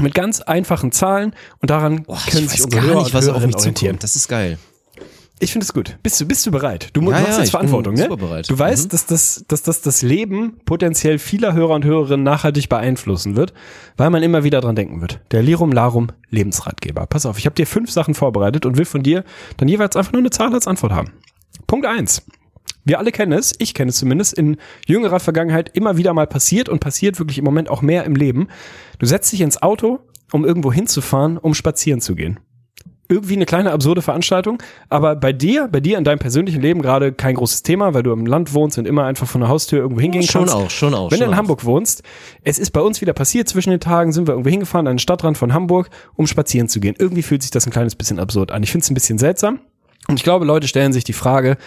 mit 0.00 0.14
ganz 0.14 0.40
einfachen 0.40 0.92
Zahlen 0.92 1.34
und 1.60 1.70
daran 1.70 2.02
Boah, 2.04 2.18
können 2.28 2.44
ich 2.44 2.50
sich 2.50 2.64
unsere 2.64 2.82
gar 2.82 2.90
Hörer 2.90 3.02
nicht, 3.04 3.14
was 3.14 3.28
auf 3.28 3.44
mich 3.46 3.54
orientieren. 3.56 3.74
zukommt. 3.76 4.02
Das 4.04 4.16
ist 4.16 4.28
geil. 4.28 4.58
Ich 5.40 5.50
finde 5.52 5.64
es 5.64 5.72
gut. 5.74 5.98
Bist 6.02 6.20
du, 6.20 6.26
bist 6.26 6.46
du 6.46 6.52
bereit? 6.52 6.90
Du 6.92 7.02
Ja, 7.10 7.16
hast 7.18 7.28
ja, 7.28 7.38
jetzt 7.40 7.50
Verantwortung, 7.50 7.94
ne? 7.94 8.08
bereit. 8.08 8.48
Du 8.48 8.56
weißt, 8.56 8.84
Mhm. 8.84 8.88
dass, 8.90 9.06
das, 9.06 9.44
dass 9.48 9.62
das 9.62 9.82
das 9.82 10.00
Leben 10.02 10.60
potenziell 10.64 11.18
vieler 11.18 11.52
Hörer 11.54 11.74
und 11.74 11.84
Hörerinnen 11.84 12.22
nachhaltig 12.22 12.68
beeinflussen 12.68 13.34
wird, 13.36 13.52
weil 13.96 14.10
man 14.10 14.22
immer 14.22 14.44
wieder 14.44 14.60
dran 14.60 14.76
denken 14.76 15.00
wird. 15.00 15.20
Der 15.32 15.42
Lirum 15.42 15.72
Larum 15.72 16.08
Lebensratgeber. 16.30 17.06
Pass 17.06 17.26
auf, 17.26 17.36
ich 17.38 17.46
habe 17.46 17.56
dir 17.56 17.66
fünf 17.66 17.90
Sachen 17.90 18.14
vorbereitet 18.14 18.64
und 18.64 18.78
will 18.78 18.84
von 18.84 19.02
dir 19.02 19.24
dann 19.56 19.66
jeweils 19.68 19.96
einfach 19.96 20.12
nur 20.12 20.20
eine 20.20 20.30
Zahl 20.30 20.54
als 20.54 20.68
Antwort 20.68 20.92
haben. 20.92 21.10
Punkt 21.66 21.84
eins. 21.86 22.22
Wir 22.84 22.98
alle 22.98 23.12
kennen 23.12 23.32
es, 23.32 23.54
ich 23.58 23.72
kenne 23.72 23.90
es 23.90 23.96
zumindest, 23.96 24.34
in 24.34 24.58
jüngerer 24.86 25.20
Vergangenheit 25.20 25.70
immer 25.74 25.96
wieder 25.96 26.12
mal 26.12 26.26
passiert 26.26 26.68
und 26.68 26.80
passiert 26.80 27.18
wirklich 27.18 27.38
im 27.38 27.44
Moment 27.44 27.70
auch 27.70 27.82
mehr 27.82 28.04
im 28.04 28.14
Leben. 28.14 28.48
Du 28.98 29.06
setzt 29.06 29.32
dich 29.32 29.40
ins 29.40 29.62
Auto, 29.62 30.00
um 30.32 30.44
irgendwo 30.44 30.72
hinzufahren, 30.72 31.38
um 31.38 31.54
spazieren 31.54 32.00
zu 32.00 32.14
gehen. 32.14 32.40
Irgendwie 33.08 33.34
eine 33.34 33.44
kleine 33.44 33.72
absurde 33.72 34.00
Veranstaltung, 34.00 34.62
aber 34.88 35.14
bei 35.14 35.32
dir, 35.32 35.68
bei 35.70 35.80
dir 35.80 35.98
in 35.98 36.04
deinem 36.04 36.18
persönlichen 36.18 36.62
Leben 36.62 36.80
gerade 36.80 37.12
kein 37.12 37.34
großes 37.34 37.62
Thema, 37.62 37.92
weil 37.92 38.02
du 38.02 38.12
im 38.12 38.24
Land 38.24 38.54
wohnst 38.54 38.78
und 38.78 38.86
immer 38.86 39.04
einfach 39.04 39.28
von 39.28 39.42
der 39.42 39.50
Haustür 39.50 39.80
irgendwo 39.80 40.00
hingehen 40.00 40.22
schon 40.22 40.46
kannst. 40.46 40.54
auch, 40.54 40.70
schon 40.70 40.94
auch. 40.94 41.10
Wenn 41.10 41.18
du 41.18 41.24
schon 41.24 41.28
in 41.28 41.34
auch. 41.34 41.38
Hamburg 41.38 41.64
wohnst, 41.64 42.02
es 42.42 42.58
ist 42.58 42.70
bei 42.70 42.80
uns 42.80 43.02
wieder 43.02 43.12
passiert, 43.12 43.46
zwischen 43.48 43.70
den 43.70 43.80
Tagen 43.80 44.12
sind 44.12 44.26
wir 44.26 44.32
irgendwo 44.32 44.50
hingefahren 44.50 44.86
an 44.86 44.94
den 44.94 44.98
Stadtrand 44.98 45.36
von 45.36 45.52
Hamburg, 45.52 45.90
um 46.14 46.26
spazieren 46.26 46.68
zu 46.68 46.80
gehen. 46.80 46.94
Irgendwie 46.98 47.22
fühlt 47.22 47.42
sich 47.42 47.50
das 47.50 47.66
ein 47.66 47.72
kleines 47.72 47.94
bisschen 47.94 48.18
absurd 48.18 48.50
an. 48.50 48.62
Ich 48.62 48.72
finde 48.72 48.84
es 48.84 48.90
ein 48.90 48.94
bisschen 48.94 49.18
seltsam. 49.18 49.60
Und 50.08 50.16
ich 50.16 50.22
glaube, 50.22 50.46
Leute 50.46 50.66
stellen 50.66 50.94
sich 50.94 51.04
die 51.04 51.12
Frage, 51.12 51.58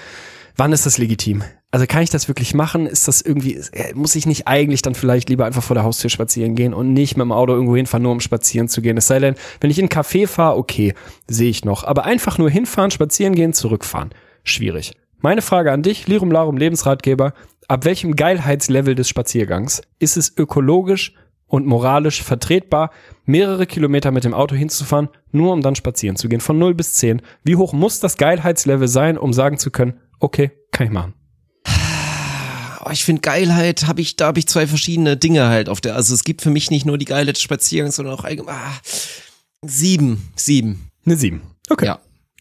wann 0.57 0.73
ist 0.73 0.85
das 0.85 0.97
legitim? 0.97 1.43
Also 1.71 1.85
kann 1.85 2.01
ich 2.01 2.09
das 2.09 2.27
wirklich 2.27 2.53
machen? 2.53 2.87
Ist 2.87 3.07
das 3.07 3.21
irgendwie, 3.21 3.55
äh, 3.71 3.93
muss 3.93 4.15
ich 4.15 4.25
nicht 4.25 4.47
eigentlich 4.47 4.81
dann 4.81 4.95
vielleicht 4.95 5.29
lieber 5.29 5.45
einfach 5.45 5.63
vor 5.63 5.75
der 5.75 5.83
Haustür 5.83 6.09
spazieren 6.09 6.55
gehen 6.55 6.73
und 6.73 6.93
nicht 6.93 7.17
mit 7.17 7.25
dem 7.25 7.31
Auto 7.31 7.53
irgendwo 7.53 7.75
hinfahren, 7.75 8.03
nur 8.03 8.11
um 8.11 8.19
spazieren 8.19 8.67
zu 8.67 8.81
gehen? 8.81 8.97
Es 8.97 9.07
sei 9.07 9.19
denn, 9.19 9.35
wenn 9.59 9.69
ich 9.69 9.77
in 9.79 9.83
einen 9.83 9.89
Café 9.89 10.27
fahre, 10.27 10.57
okay, 10.57 10.93
sehe 11.27 11.49
ich 11.49 11.65
noch. 11.65 11.83
Aber 11.83 12.05
einfach 12.05 12.37
nur 12.37 12.49
hinfahren, 12.49 12.91
spazieren 12.91 13.35
gehen, 13.35 13.53
zurückfahren. 13.53 14.11
Schwierig. 14.43 14.93
Meine 15.19 15.41
Frage 15.41 15.71
an 15.71 15.83
dich, 15.83 16.07
Lirum 16.07 16.31
Larum 16.31 16.57
Lebensratgeber, 16.57 17.33
ab 17.67 17.85
welchem 17.85 18.15
Geilheitslevel 18.15 18.95
des 18.95 19.09
Spaziergangs 19.09 19.81
ist 19.99 20.15
es 20.15 20.37
ökologisch 20.37 21.13
und 21.47 21.65
moralisch 21.65 22.23
vertretbar, 22.23 22.91
mehrere 23.25 23.65
Kilometer 23.65 24.11
mit 24.11 24.23
dem 24.23 24.33
Auto 24.33 24.55
hinzufahren, 24.55 25.09
nur 25.31 25.53
um 25.53 25.61
dann 25.61 25.75
spazieren 25.75 26.17
zu 26.17 26.29
gehen, 26.29 26.41
von 26.41 26.57
0 26.57 26.75
bis 26.75 26.93
10? 26.93 27.21
Wie 27.43 27.55
hoch 27.55 27.73
muss 27.73 27.99
das 27.99 28.17
Geilheitslevel 28.17 28.87
sein, 28.87 29.17
um 29.17 29.33
sagen 29.33 29.57
zu 29.57 29.71
können, 29.71 29.99
okay, 30.19 30.51
kann 30.71 30.87
ich 30.87 30.93
machen? 30.93 31.13
Oh, 32.85 32.89
ich 32.91 33.03
finde 33.03 33.21
Geilheit 33.21 33.85
habe 33.87 33.99
ich, 33.99 34.15
da 34.15 34.27
habe 34.27 34.39
ich 34.39 34.47
zwei 34.47 34.65
verschiedene 34.65 35.17
Dinge 35.17 35.47
halt 35.47 35.67
auf 35.67 35.81
der. 35.81 35.95
Also 35.95 36.13
es 36.13 36.23
gibt 36.23 36.41
für 36.41 36.51
mich 36.51 36.71
nicht 36.71 36.85
nur 36.85 36.97
die 36.97 37.05
Geilheit 37.05 37.35
des 37.35 37.43
Spaziergangs, 37.43 37.97
sondern 37.97 38.15
auch 38.15 38.23
allgemein. 38.23 38.55
Ah, 38.55 38.79
sieben, 39.61 40.31
sieben. 40.35 40.89
Eine 41.05 41.15
7. 41.15 41.41
Okay. 41.69 41.85
Ja. 41.85 41.99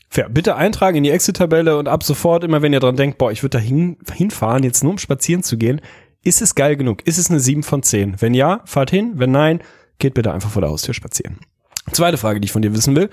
Fair. 0.09 0.29
Bitte 0.29 0.57
eintragen 0.57 0.97
in 0.97 1.05
die 1.05 1.11
Exit-Tabelle 1.11 1.77
und 1.79 1.89
ab 1.89 2.03
sofort, 2.03 2.45
immer 2.45 2.63
wenn 2.63 2.73
ihr 2.73 2.81
dran 2.81 2.97
denkt, 2.97 3.19
boah, 3.19 3.31
ich 3.31 3.43
würde 3.43 3.59
da 3.59 3.63
hin, 3.63 3.97
hinfahren, 4.13 4.63
jetzt 4.63 4.83
nur 4.83 4.93
um 4.93 4.99
spazieren 4.99 5.43
zu 5.43 5.57
gehen, 5.57 5.81
ist 6.23 6.43
es 6.43 6.55
geil 6.55 6.77
genug? 6.77 7.07
Ist 7.07 7.19
es 7.19 7.31
eine 7.31 7.39
7 7.39 7.63
von 7.63 7.83
10? 7.83 8.21
Wenn 8.21 8.35
ja, 8.35 8.61
fahrt 8.65 8.91
hin. 8.91 9.13
Wenn 9.17 9.31
nein, 9.31 9.61
geht 9.99 10.15
bitte 10.15 10.33
einfach 10.33 10.51
vor 10.51 10.63
der 10.63 10.71
Haustür 10.71 10.95
spazieren. 10.95 11.39
Zweite 11.93 12.19
Frage, 12.19 12.41
die 12.41 12.47
ich 12.47 12.53
von 12.53 12.63
dir 12.63 12.75
wissen 12.75 12.97
will. 12.97 13.11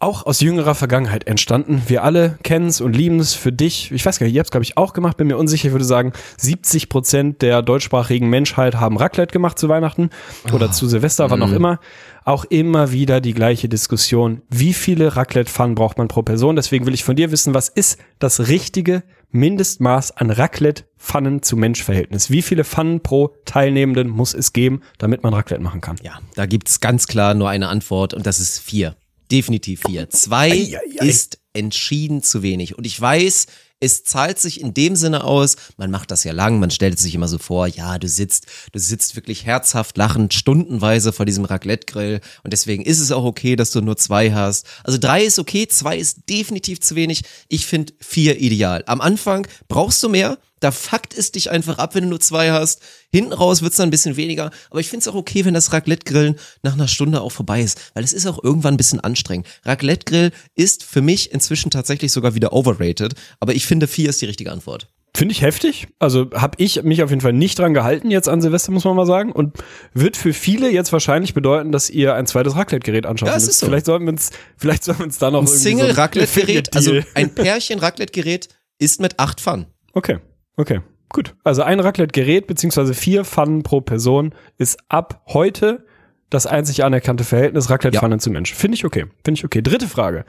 Auch 0.00 0.26
aus 0.26 0.40
jüngerer 0.40 0.74
Vergangenheit 0.74 1.26
entstanden. 1.26 1.82
Wir 1.86 2.02
alle 2.02 2.38
kennen 2.42 2.66
es 2.66 2.80
und 2.80 2.94
lieben 2.94 3.20
es 3.20 3.34
für 3.34 3.52
dich. 3.52 3.92
Ich 3.92 4.04
weiß 4.04 4.18
gar 4.18 4.26
nicht, 4.26 4.34
ihr 4.34 4.40
habt 4.40 4.48
es, 4.48 4.50
glaube 4.50 4.64
ich, 4.64 4.76
auch 4.76 4.92
gemacht. 4.92 5.16
Bin 5.16 5.28
mir 5.28 5.38
unsicher. 5.38 5.68
Ich 5.68 5.72
würde 5.72 5.84
sagen, 5.84 6.12
70 6.38 6.88
Prozent 6.88 7.42
der 7.42 7.62
deutschsprachigen 7.62 8.28
Menschheit 8.28 8.74
haben 8.74 8.96
Raclette 8.96 9.32
gemacht 9.32 9.58
zu 9.58 9.68
Weihnachten 9.68 10.10
oder 10.52 10.72
zu 10.72 10.88
Silvester, 10.88 11.30
wann 11.30 11.42
auch 11.42 11.52
immer. 11.52 11.78
Auch 12.24 12.44
immer 12.44 12.90
wieder 12.90 13.20
die 13.20 13.34
gleiche 13.34 13.68
Diskussion. 13.68 14.42
Wie 14.48 14.72
viele 14.72 15.14
Raclette-Pfannen 15.14 15.74
braucht 15.74 15.98
man 15.98 16.08
pro 16.08 16.22
Person? 16.22 16.56
Deswegen 16.56 16.86
will 16.86 16.94
ich 16.94 17.04
von 17.04 17.16
dir 17.16 17.30
wissen, 17.30 17.54
was 17.54 17.68
ist 17.68 17.98
das 18.18 18.48
richtige 18.48 19.02
Mindestmaß 19.30 20.16
an 20.16 20.30
Raclette-Pfannen 20.30 21.42
zu 21.42 21.56
Mensch-Verhältnis? 21.56 22.30
Wie 22.30 22.42
viele 22.42 22.64
Pfannen 22.64 23.02
pro 23.02 23.34
Teilnehmenden 23.44 24.08
muss 24.08 24.32
es 24.32 24.52
geben, 24.52 24.80
damit 24.98 25.22
man 25.22 25.34
Raclette 25.34 25.62
machen 25.62 25.80
kann? 25.80 25.96
Ja, 26.02 26.18
da 26.34 26.46
gibt's 26.46 26.80
ganz 26.80 27.06
klar 27.06 27.34
nur 27.34 27.48
eine 27.48 27.68
Antwort 27.68 28.14
und 28.14 28.26
das 28.26 28.40
ist 28.40 28.58
vier. 28.58 28.96
Definitiv 29.34 29.82
vier. 29.86 30.08
Zwei 30.10 30.50
Ei, 30.50 30.76
ei, 30.76 31.00
ei. 31.00 31.06
ist 31.06 31.38
entschieden 31.52 32.22
zu 32.22 32.42
wenig. 32.42 32.76
Und 32.76 32.86
ich 32.86 33.00
weiß, 33.00 33.46
es 33.80 34.04
zahlt 34.04 34.38
sich 34.38 34.60
in 34.60 34.72
dem 34.72 34.96
Sinne 34.96 35.24
aus, 35.24 35.56
man 35.76 35.90
macht 35.90 36.10
das 36.10 36.24
ja 36.24 36.32
lang, 36.32 36.58
man 36.58 36.70
stellt 36.70 36.98
sich 36.98 37.14
immer 37.14 37.28
so 37.28 37.38
vor, 37.38 37.66
ja, 37.66 37.98
du 37.98 38.08
sitzt, 38.08 38.46
du 38.72 38.78
sitzt 38.78 39.14
wirklich 39.14 39.44
herzhaft 39.44 39.96
lachend 39.98 40.32
stundenweise 40.32 41.12
vor 41.12 41.26
diesem 41.26 41.44
Raclette-Grill 41.44 42.20
und 42.42 42.52
deswegen 42.52 42.82
ist 42.82 43.00
es 43.00 43.12
auch 43.12 43.24
okay, 43.24 43.56
dass 43.56 43.72
du 43.72 43.80
nur 43.82 43.96
zwei 43.96 44.32
hast. 44.32 44.66
Also 44.84 44.98
drei 44.98 45.24
ist 45.24 45.38
okay, 45.38 45.66
zwei 45.68 45.98
ist 45.98 46.28
definitiv 46.30 46.80
zu 46.80 46.94
wenig. 46.94 47.22
Ich 47.48 47.66
finde 47.66 47.92
vier 48.00 48.40
ideal. 48.40 48.84
Am 48.86 49.00
Anfang 49.00 49.46
brauchst 49.68 50.02
du 50.02 50.08
mehr, 50.08 50.38
da 50.64 50.70
fuckt 50.70 51.16
es 51.16 51.30
dich 51.30 51.50
einfach 51.50 51.76
ab, 51.76 51.94
wenn 51.94 52.04
du 52.04 52.10
nur 52.10 52.20
zwei 52.20 52.50
hast. 52.50 52.80
Hinten 53.12 53.34
raus 53.34 53.60
wird's 53.60 53.76
dann 53.76 53.88
ein 53.88 53.90
bisschen 53.90 54.16
weniger, 54.16 54.50
aber 54.70 54.80
ich 54.80 54.88
finde 54.88 55.02
es 55.02 55.08
auch 55.08 55.14
okay, 55.14 55.44
wenn 55.44 55.52
das 55.52 55.72
Raclette-Grillen 55.72 56.36
nach 56.62 56.72
einer 56.72 56.88
Stunde 56.88 57.20
auch 57.20 57.32
vorbei 57.32 57.60
ist, 57.60 57.92
weil 57.92 58.02
es 58.02 58.14
ist 58.14 58.26
auch 58.26 58.42
irgendwann 58.42 58.74
ein 58.74 58.78
bisschen 58.78 59.00
anstrengend. 59.00 59.46
Raclette-Grill 59.64 60.30
ist 60.54 60.82
für 60.82 61.02
mich 61.02 61.32
inzwischen 61.32 61.70
tatsächlich 61.70 62.12
sogar 62.12 62.34
wieder 62.34 62.54
overrated, 62.54 63.14
aber 63.40 63.54
ich 63.54 63.66
finde, 63.66 63.86
vier 63.86 64.08
ist 64.08 64.22
die 64.22 64.26
richtige 64.26 64.50
Antwort. 64.50 64.88
Finde 65.16 65.32
ich 65.32 65.42
heftig. 65.42 65.86
Also 66.00 66.30
habe 66.32 66.56
ich 66.58 66.82
mich 66.82 67.02
auf 67.04 67.10
jeden 67.10 67.20
Fall 67.20 67.34
nicht 67.34 67.58
dran 67.58 67.72
gehalten 67.72 68.10
jetzt 68.10 68.28
an 68.28 68.40
Silvester, 68.40 68.72
muss 68.72 68.82
man 68.84 68.96
mal 68.96 69.06
sagen. 69.06 69.30
Und 69.30 69.56
wird 69.92 70.16
für 70.16 70.32
viele 70.32 70.68
jetzt 70.72 70.92
wahrscheinlich 70.92 71.34
bedeuten, 71.34 71.70
dass 71.70 71.88
ihr 71.88 72.14
ein 72.14 72.26
zweites 72.26 72.56
Raclette-Gerät 72.56 73.06
anschaffen 73.06 73.30
Ja, 73.30 73.36
es 73.36 73.46
ist 73.46 73.60
so. 73.60 73.66
Vielleicht 73.66 73.86
sollten 73.86 74.06
wir 74.06 74.12
uns, 74.12 74.30
vielleicht 74.56 74.82
sollten 74.82 75.02
wir 75.02 75.06
uns 75.06 75.18
da 75.18 75.30
noch 75.30 75.42
Ein 75.42 75.46
so 75.46 75.54
Single-Raclette-Gerät, 75.54 76.74
also 76.74 76.98
ein 77.14 77.32
Pärchen-Raclette-Gerät 77.32 78.48
ist 78.80 79.00
mit 79.00 79.20
acht 79.20 79.40
Pfannen. 79.40 79.66
Okay, 79.92 80.18
okay, 80.56 80.80
gut. 81.12 81.34
Also 81.44 81.62
ein 81.62 81.80
Raclette-Gerät 81.80 82.46
beziehungsweise 82.46 82.94
vier 82.94 83.24
Pfannen 83.24 83.62
pro 83.62 83.80
Person 83.80 84.34
ist 84.58 84.78
ab 84.88 85.22
heute 85.28 85.84
das 86.30 86.46
einzig 86.46 86.82
anerkannte 86.84 87.24
Verhältnis 87.24 87.70
Raclette-Pfanne 87.70 88.18
zu 88.18 88.30
Mensch. 88.30 88.54
Finde 88.54 88.76
ich 88.76 88.84
okay. 88.84 89.06
Finde 89.24 89.38
ich 89.38 89.44
okay. 89.44 89.62
Dritte 89.62 89.88
Frage. 89.88 90.24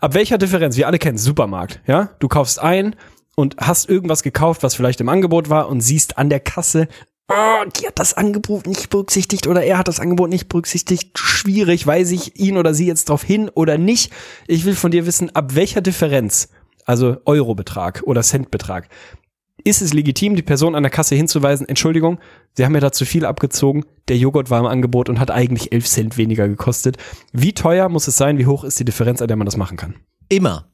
Ab 0.00 0.14
welcher 0.14 0.38
Differenz? 0.38 0.76
Wir 0.76 0.86
alle 0.86 0.98
kennen 0.98 1.18
Supermarkt, 1.18 1.80
ja? 1.86 2.10
Du 2.18 2.28
kaufst 2.28 2.60
ein 2.60 2.96
und 3.36 3.56
hast 3.58 3.88
irgendwas 3.88 4.22
gekauft, 4.22 4.62
was 4.62 4.74
vielleicht 4.74 5.00
im 5.00 5.08
Angebot 5.08 5.50
war 5.50 5.68
und 5.68 5.80
siehst 5.80 6.18
an 6.18 6.30
der 6.30 6.40
Kasse 6.40 6.88
oh, 7.28 7.64
die 7.76 7.86
hat 7.86 7.98
das 7.98 8.14
Angebot 8.14 8.66
nicht 8.66 8.90
berücksichtigt 8.90 9.46
oder 9.46 9.62
er 9.62 9.78
hat 9.78 9.88
das 9.88 10.00
Angebot 10.00 10.30
nicht 10.30 10.48
berücksichtigt. 10.48 11.18
Schwierig, 11.18 11.86
weise 11.86 12.14
ich 12.14 12.38
ihn 12.38 12.56
oder 12.56 12.74
sie 12.74 12.86
jetzt 12.86 13.08
drauf 13.08 13.22
hin 13.22 13.48
oder 13.48 13.78
nicht. 13.78 14.12
Ich 14.46 14.64
will 14.64 14.74
von 14.74 14.90
dir 14.90 15.06
wissen, 15.06 15.34
ab 15.34 15.54
welcher 15.54 15.80
Differenz, 15.80 16.48
also 16.84 17.16
Eurobetrag 17.24 18.02
oder 18.04 18.22
Centbetrag, 18.22 18.88
ist 19.64 19.82
es 19.82 19.92
legitim, 19.92 20.36
die 20.36 20.42
Person 20.42 20.74
an 20.74 20.82
der 20.82 20.90
Kasse 20.90 21.14
hinzuweisen, 21.14 21.68
Entschuldigung, 21.68 22.18
Sie 22.54 22.64
haben 22.64 22.72
mir 22.72 22.80
da 22.80 22.92
zu 22.92 23.04
viel 23.04 23.24
abgezogen, 23.26 23.84
der 24.08 24.16
Joghurt 24.16 24.50
war 24.50 24.60
im 24.60 24.66
Angebot 24.66 25.08
und 25.08 25.20
hat 25.20 25.30
eigentlich 25.30 25.72
11 25.72 25.86
Cent 25.86 26.16
weniger 26.16 26.48
gekostet. 26.48 26.96
Wie 27.32 27.52
teuer 27.52 27.88
muss 27.88 28.08
es 28.08 28.16
sein, 28.16 28.38
wie 28.38 28.46
hoch 28.46 28.64
ist 28.64 28.78
die 28.78 28.84
Differenz, 28.84 29.20
an 29.20 29.28
der 29.28 29.36
man 29.36 29.46
das 29.46 29.56
machen 29.56 29.76
kann? 29.76 29.96
Immer. 30.28 30.68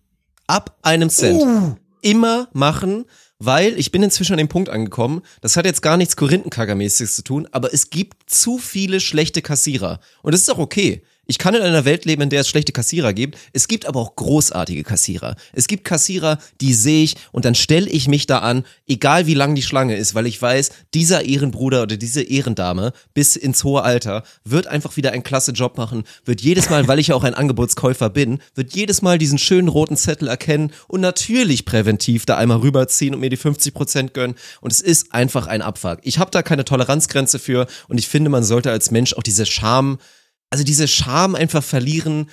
Ab 0.47 0.79
einem 0.83 1.11
Cent. 1.11 1.77
Immer 2.03 2.49
machen, 2.53 3.05
weil 3.39 3.79
ich 3.79 3.93
bin 3.93 4.03
inzwischen 4.03 4.33
an 4.33 4.39
dem 4.39 4.49
Punkt 4.49 4.69
angekommen, 4.69 5.23
das 5.41 5.57
hat 5.57 5.67
jetzt 5.67 5.83
gar 5.83 5.97
nichts 5.97 6.17
Korinthenkackermäßiges 6.17 7.17
zu 7.17 7.23
tun, 7.23 7.49
aber 7.53 7.73
es 7.73 7.91
gibt 7.91 8.31
zu 8.31 8.59
viele 8.59 9.01
schlechte 9.01 9.43
Kassierer. 9.43 10.01
Und 10.23 10.33
das 10.33 10.43
ist 10.43 10.51
auch 10.51 10.59
okay. 10.59 11.03
Ich 11.27 11.39
kann 11.39 11.55
in 11.55 11.63
einer 11.63 11.85
Welt 11.85 12.05
leben, 12.05 12.23
in 12.23 12.31
der 12.31 12.41
es 12.41 12.49
schlechte 12.49 12.73
Kassierer 12.73 13.13
gibt. 13.13 13.39
Es 13.53 13.69
gibt 13.69 13.87
aber 13.87 14.01
auch 14.01 14.17
großartige 14.17 14.83
Kassierer. 14.83 15.37
Es 15.53 15.69
gibt 15.69 15.85
Kassierer, 15.85 16.39
die 16.61 16.75
sehe 16.75 17.05
ich 17.05 17.15
und 17.31 17.45
dann 17.45 17.55
stelle 17.55 17.89
ich 17.89 18.09
mich 18.09 18.27
da 18.27 18.39
an, 18.39 18.65
egal 18.89 19.27
wie 19.27 19.35
lang 19.35 19.55
die 19.55 19.63
Schlange 19.63 19.97
ist, 19.97 20.17
weil 20.17 20.27
ich 20.27 20.43
weiß, 20.43 20.71
dieser 20.95 21.25
Ehrenbruder 21.25 21.85
oder 21.85 21.97
diese 21.97 22.23
Ehrendame 22.23 22.93
bis 23.15 23.37
ins 23.37 23.63
hohe 23.63 23.83
Alter 23.83 24.25
wird 24.43 24.67
einfach 24.67 24.97
wieder 24.97 25.13
einen 25.13 25.23
klasse 25.23 25.53
Job 25.53 25.79
machen, 25.79 26.03
wird 26.25 26.41
jedes 26.41 26.71
Mal, 26.71 26.89
weil 26.89 26.99
ich 26.99 27.09
ja 27.09 27.15
auch 27.15 27.25
ein 27.25 27.35
Angebotskäufer 27.35 28.11
bin, 28.11 28.41
wird 28.57 28.75
jedes 28.75 29.01
Mal 29.01 29.19
diesen 29.19 29.39
schönen 29.39 29.69
roten 29.69 29.97
Zettel 29.97 30.27
erkennen 30.27 30.73
und 30.89 31.01
natürlich 31.01 31.65
präventiv 31.65 32.27
da 32.27 32.37
einmal 32.37 32.59
rüberziehen 32.59 33.15
und 33.15 33.21
mir 33.21 33.31
die 33.31 33.37
50 33.37 33.73
Prozent 33.73 34.15
gönnen. 34.15 34.35
Und 34.61 34.73
es 34.73 34.81
ist 34.81 35.15
einfach 35.15 35.47
ein 35.47 35.63
Abfuck. 35.63 36.01
Ich 36.03 36.19
habe 36.19 36.33
da 36.33 36.43
keine 36.43 36.65
Toleranzgrenze 36.65 37.39
für 37.39 37.69
und 37.87 37.99
ich 37.99 38.09
finde, 38.09 38.29
man 38.29 38.43
sollte 38.43 38.73
als 38.73 38.91
Mensch 38.91 39.15
auch 39.15 39.23
diese 39.23 39.47
Scham 39.47 39.99
also 40.53 40.65
diese 40.65 40.87
Scham 40.87 41.35
einfach 41.35 41.65
verlieren, 41.65 42.29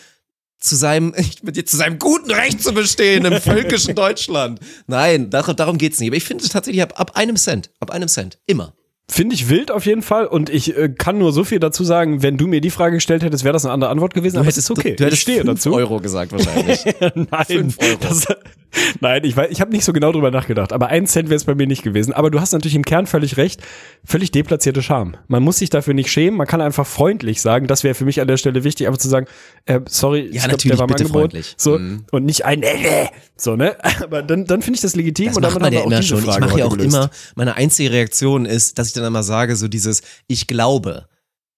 zu 0.60 0.76
seinem, 0.76 1.16
mit 1.42 1.56
dir 1.56 1.66
zu 1.66 1.78
seinem 1.78 1.98
guten 2.00 2.32
Recht 2.32 2.62
zu 2.62 2.74
bestehen 2.74 3.24
im 3.24 3.42
völkischen 3.42 3.96
Deutschland. 3.96 4.60
Nein, 4.88 5.30
dar 5.30 5.54
darum 5.54 5.78
geht's 5.78 6.00
nicht. 6.00 6.10
Aber 6.10 6.18
ich 6.18 6.26
finde 6.26 6.44
es 6.44 6.52
tatsächlich 6.52 6.84
ab, 6.84 7.00
ab 7.00 7.16
einem 7.16 7.38
Cent, 7.38 7.72
ab 7.80 7.92
einem 7.92 8.10
Cent, 8.10 8.40
immer. 8.46 8.74
Finde 9.12 9.34
ich 9.34 9.50
wild 9.50 9.72
auf 9.72 9.86
jeden 9.88 10.04
Fall 10.04 10.28
und 10.28 10.50
ich 10.52 10.78
äh, 10.78 10.88
kann 10.90 11.18
nur 11.18 11.34
so 11.34 11.44
viel 11.44 11.60
dazu 11.60 11.84
sagen, 11.84 12.22
wenn 12.22 12.38
du 12.38 12.46
mir 12.48 12.62
die 12.62 12.70
Frage 12.70 12.96
gestellt 12.98 13.24
hättest, 13.24 13.44
wäre 13.44 13.54
das 13.54 13.66
eine 13.66 13.74
andere 13.74 13.90
Antwort 13.90 14.14
gewesen, 14.14 14.36
Du 14.36 14.42
aber 14.42 14.50
es 14.50 14.58
ist 14.58 14.70
okay. 14.70 14.92
du, 14.92 14.96
du 14.98 15.06
hättest 15.06 15.14
ich 15.14 15.22
stehe 15.22 15.44
dazu. 15.44 15.74
Euro 15.74 16.00
gesagt 16.00 16.32
wahrscheinlich. 16.32 16.86
Nein, 17.16 17.74
Euro. 17.80 17.98
Das, 18.02 18.28
nein, 19.02 19.24
ich 19.24 19.36
weiß, 19.36 19.48
ich 19.50 19.62
habe 19.62 19.72
nicht 19.72 19.84
so 19.84 19.94
genau 19.94 20.12
drüber 20.12 20.30
nachgedacht, 20.30 20.74
aber 20.74 20.90
ein 20.90 21.08
Cent 21.08 21.30
wäre 21.30 21.38
es 21.38 21.46
bei 21.46 21.56
mir 21.56 21.66
nicht 21.66 21.82
gewesen. 21.82 22.14
Aber 22.14 22.30
du 22.30 22.40
hast 22.40 22.52
natürlich 22.52 22.76
im 22.76 22.86
Kern 22.86 23.08
völlig 23.08 23.36
recht, 23.38 23.62
völlig 24.06 24.30
deplatzierte 24.30 24.84
Scham. 24.84 25.16
Man 25.28 25.42
muss 25.42 25.58
sich 25.58 25.72
dafür 25.72 25.96
nicht 25.96 26.12
schämen, 26.12 26.38
man 26.38 26.46
kann 26.46 26.62
einfach 26.62 26.86
freundlich 26.86 27.42
sagen, 27.42 27.66
das 27.66 27.84
wäre 27.84 27.96
für 27.96 28.06
mich 28.06 28.22
an 28.22 28.28
der 28.28 28.38
Stelle 28.38 28.64
wichtig, 28.64 28.86
einfach 28.86 29.00
zu 29.00 29.10
sagen, 29.10 29.26
äh, 29.66 29.80
sorry, 29.88 30.20
ich 30.32 30.44
glaub, 30.44 30.60
der 30.60 30.78
war 30.78 30.82
im 30.82 30.88
bitte 30.88 31.04
Angebot. 31.06 31.22
freundlich. 31.22 31.56
So, 31.58 31.80
Mhm. 31.80 32.06
und 32.12 32.26
nicht 32.26 32.46
ein 32.46 32.62
äh, 32.62 32.68
äh, 32.74 33.08
so, 33.36 33.56
ne? 33.56 33.76
Aber 34.04 34.22
dann, 34.22 34.46
dann 34.46 34.62
finde 34.62 34.76
ich 34.76 34.82
das 34.82 34.96
legitim 34.96 35.28
Das 35.28 35.38
und 35.38 35.42
dann 35.44 35.54
macht 35.54 35.62
man 35.64 35.74
ja 35.74 35.82
immer 35.82 36.04
schon. 36.04 36.20
Ich 36.20 36.26
Frage 36.26 36.42
mache 36.46 36.60
ja 36.60 36.66
auch 36.66 36.78
gelöst. 36.78 36.94
immer, 36.96 37.10
meine 37.36 37.56
einzige 37.56 37.92
Reaktion 37.92 38.46
ist, 38.46 38.78
dass 38.78 38.90
ich 38.90 38.94
dann 39.00 39.08
immer 39.08 39.24
sage, 39.24 39.56
so 39.56 39.68
dieses, 39.68 40.02
ich 40.28 40.48
glaube. 40.48 41.08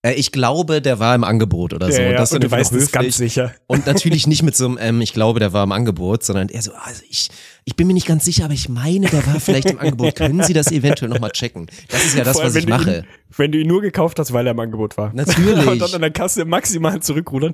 Äh, 0.04 0.14
ich 0.14 0.32
glaube, 0.32 0.82
der 0.82 1.00
war 1.00 1.14
im 1.16 1.24
Angebot 1.24 1.74
oder 1.74 1.92
so. 1.92 2.02
Ja, 2.02 2.12
ja, 2.12 2.18
das 2.18 2.32
ist 2.32 2.36
und 2.36 2.44
du 2.44 2.52
weißt 2.52 2.74
es 2.74 2.92
ganz 2.92 3.18
sicher. 3.18 3.54
Und 3.68 3.86
natürlich 3.86 4.28
nicht 4.28 4.44
mit 4.44 4.56
so 4.56 4.66
einem, 4.66 4.78
ähm, 4.80 5.02
ich 5.02 5.14
glaube, 5.14 5.40
der 5.40 5.54
war 5.54 5.64
im 5.64 5.72
Angebot, 5.72 6.24
sondern 6.24 6.50
eher 6.50 6.62
so, 6.62 6.72
also 6.74 7.04
ich, 7.10 7.30
ich 7.64 7.76
bin 7.76 7.86
mir 7.86 7.94
nicht 7.94 8.08
ganz 8.08 8.26
sicher, 8.26 8.46
aber 8.46 8.56
ich 8.56 8.70
meine, 8.70 9.08
der 9.08 9.26
war 9.28 9.40
vielleicht 9.40 9.70
im 9.70 9.80
Angebot. 9.80 10.16
Können 10.16 10.44
Sie 10.44 10.54
das 10.54 10.72
eventuell 10.72 11.10
nochmal 11.10 11.32
checken? 11.32 11.68
Das 11.90 12.04
ist 12.04 12.18
ja 12.18 12.24
das, 12.24 12.34
Vor 12.34 12.44
allem, 12.44 12.50
was 12.50 12.56
ich 12.56 12.68
wenn 12.68 12.72
du 12.72 12.78
mache. 12.78 12.98
Ihn, 12.98 13.06
wenn 13.38 13.52
du 13.52 13.60
ihn 13.60 13.68
nur 13.68 13.82
gekauft 13.82 14.18
hast, 14.18 14.34
weil 14.34 14.48
er 14.48 14.52
im 14.52 14.60
Angebot 14.60 14.98
war. 14.98 15.14
Natürlich. 15.14 15.68
und 15.68 15.80
dann 15.80 15.94
an 15.94 16.02
der 16.02 16.12
Kasse 16.12 16.46
maximal 16.46 17.00
zurückrudern. 17.02 17.52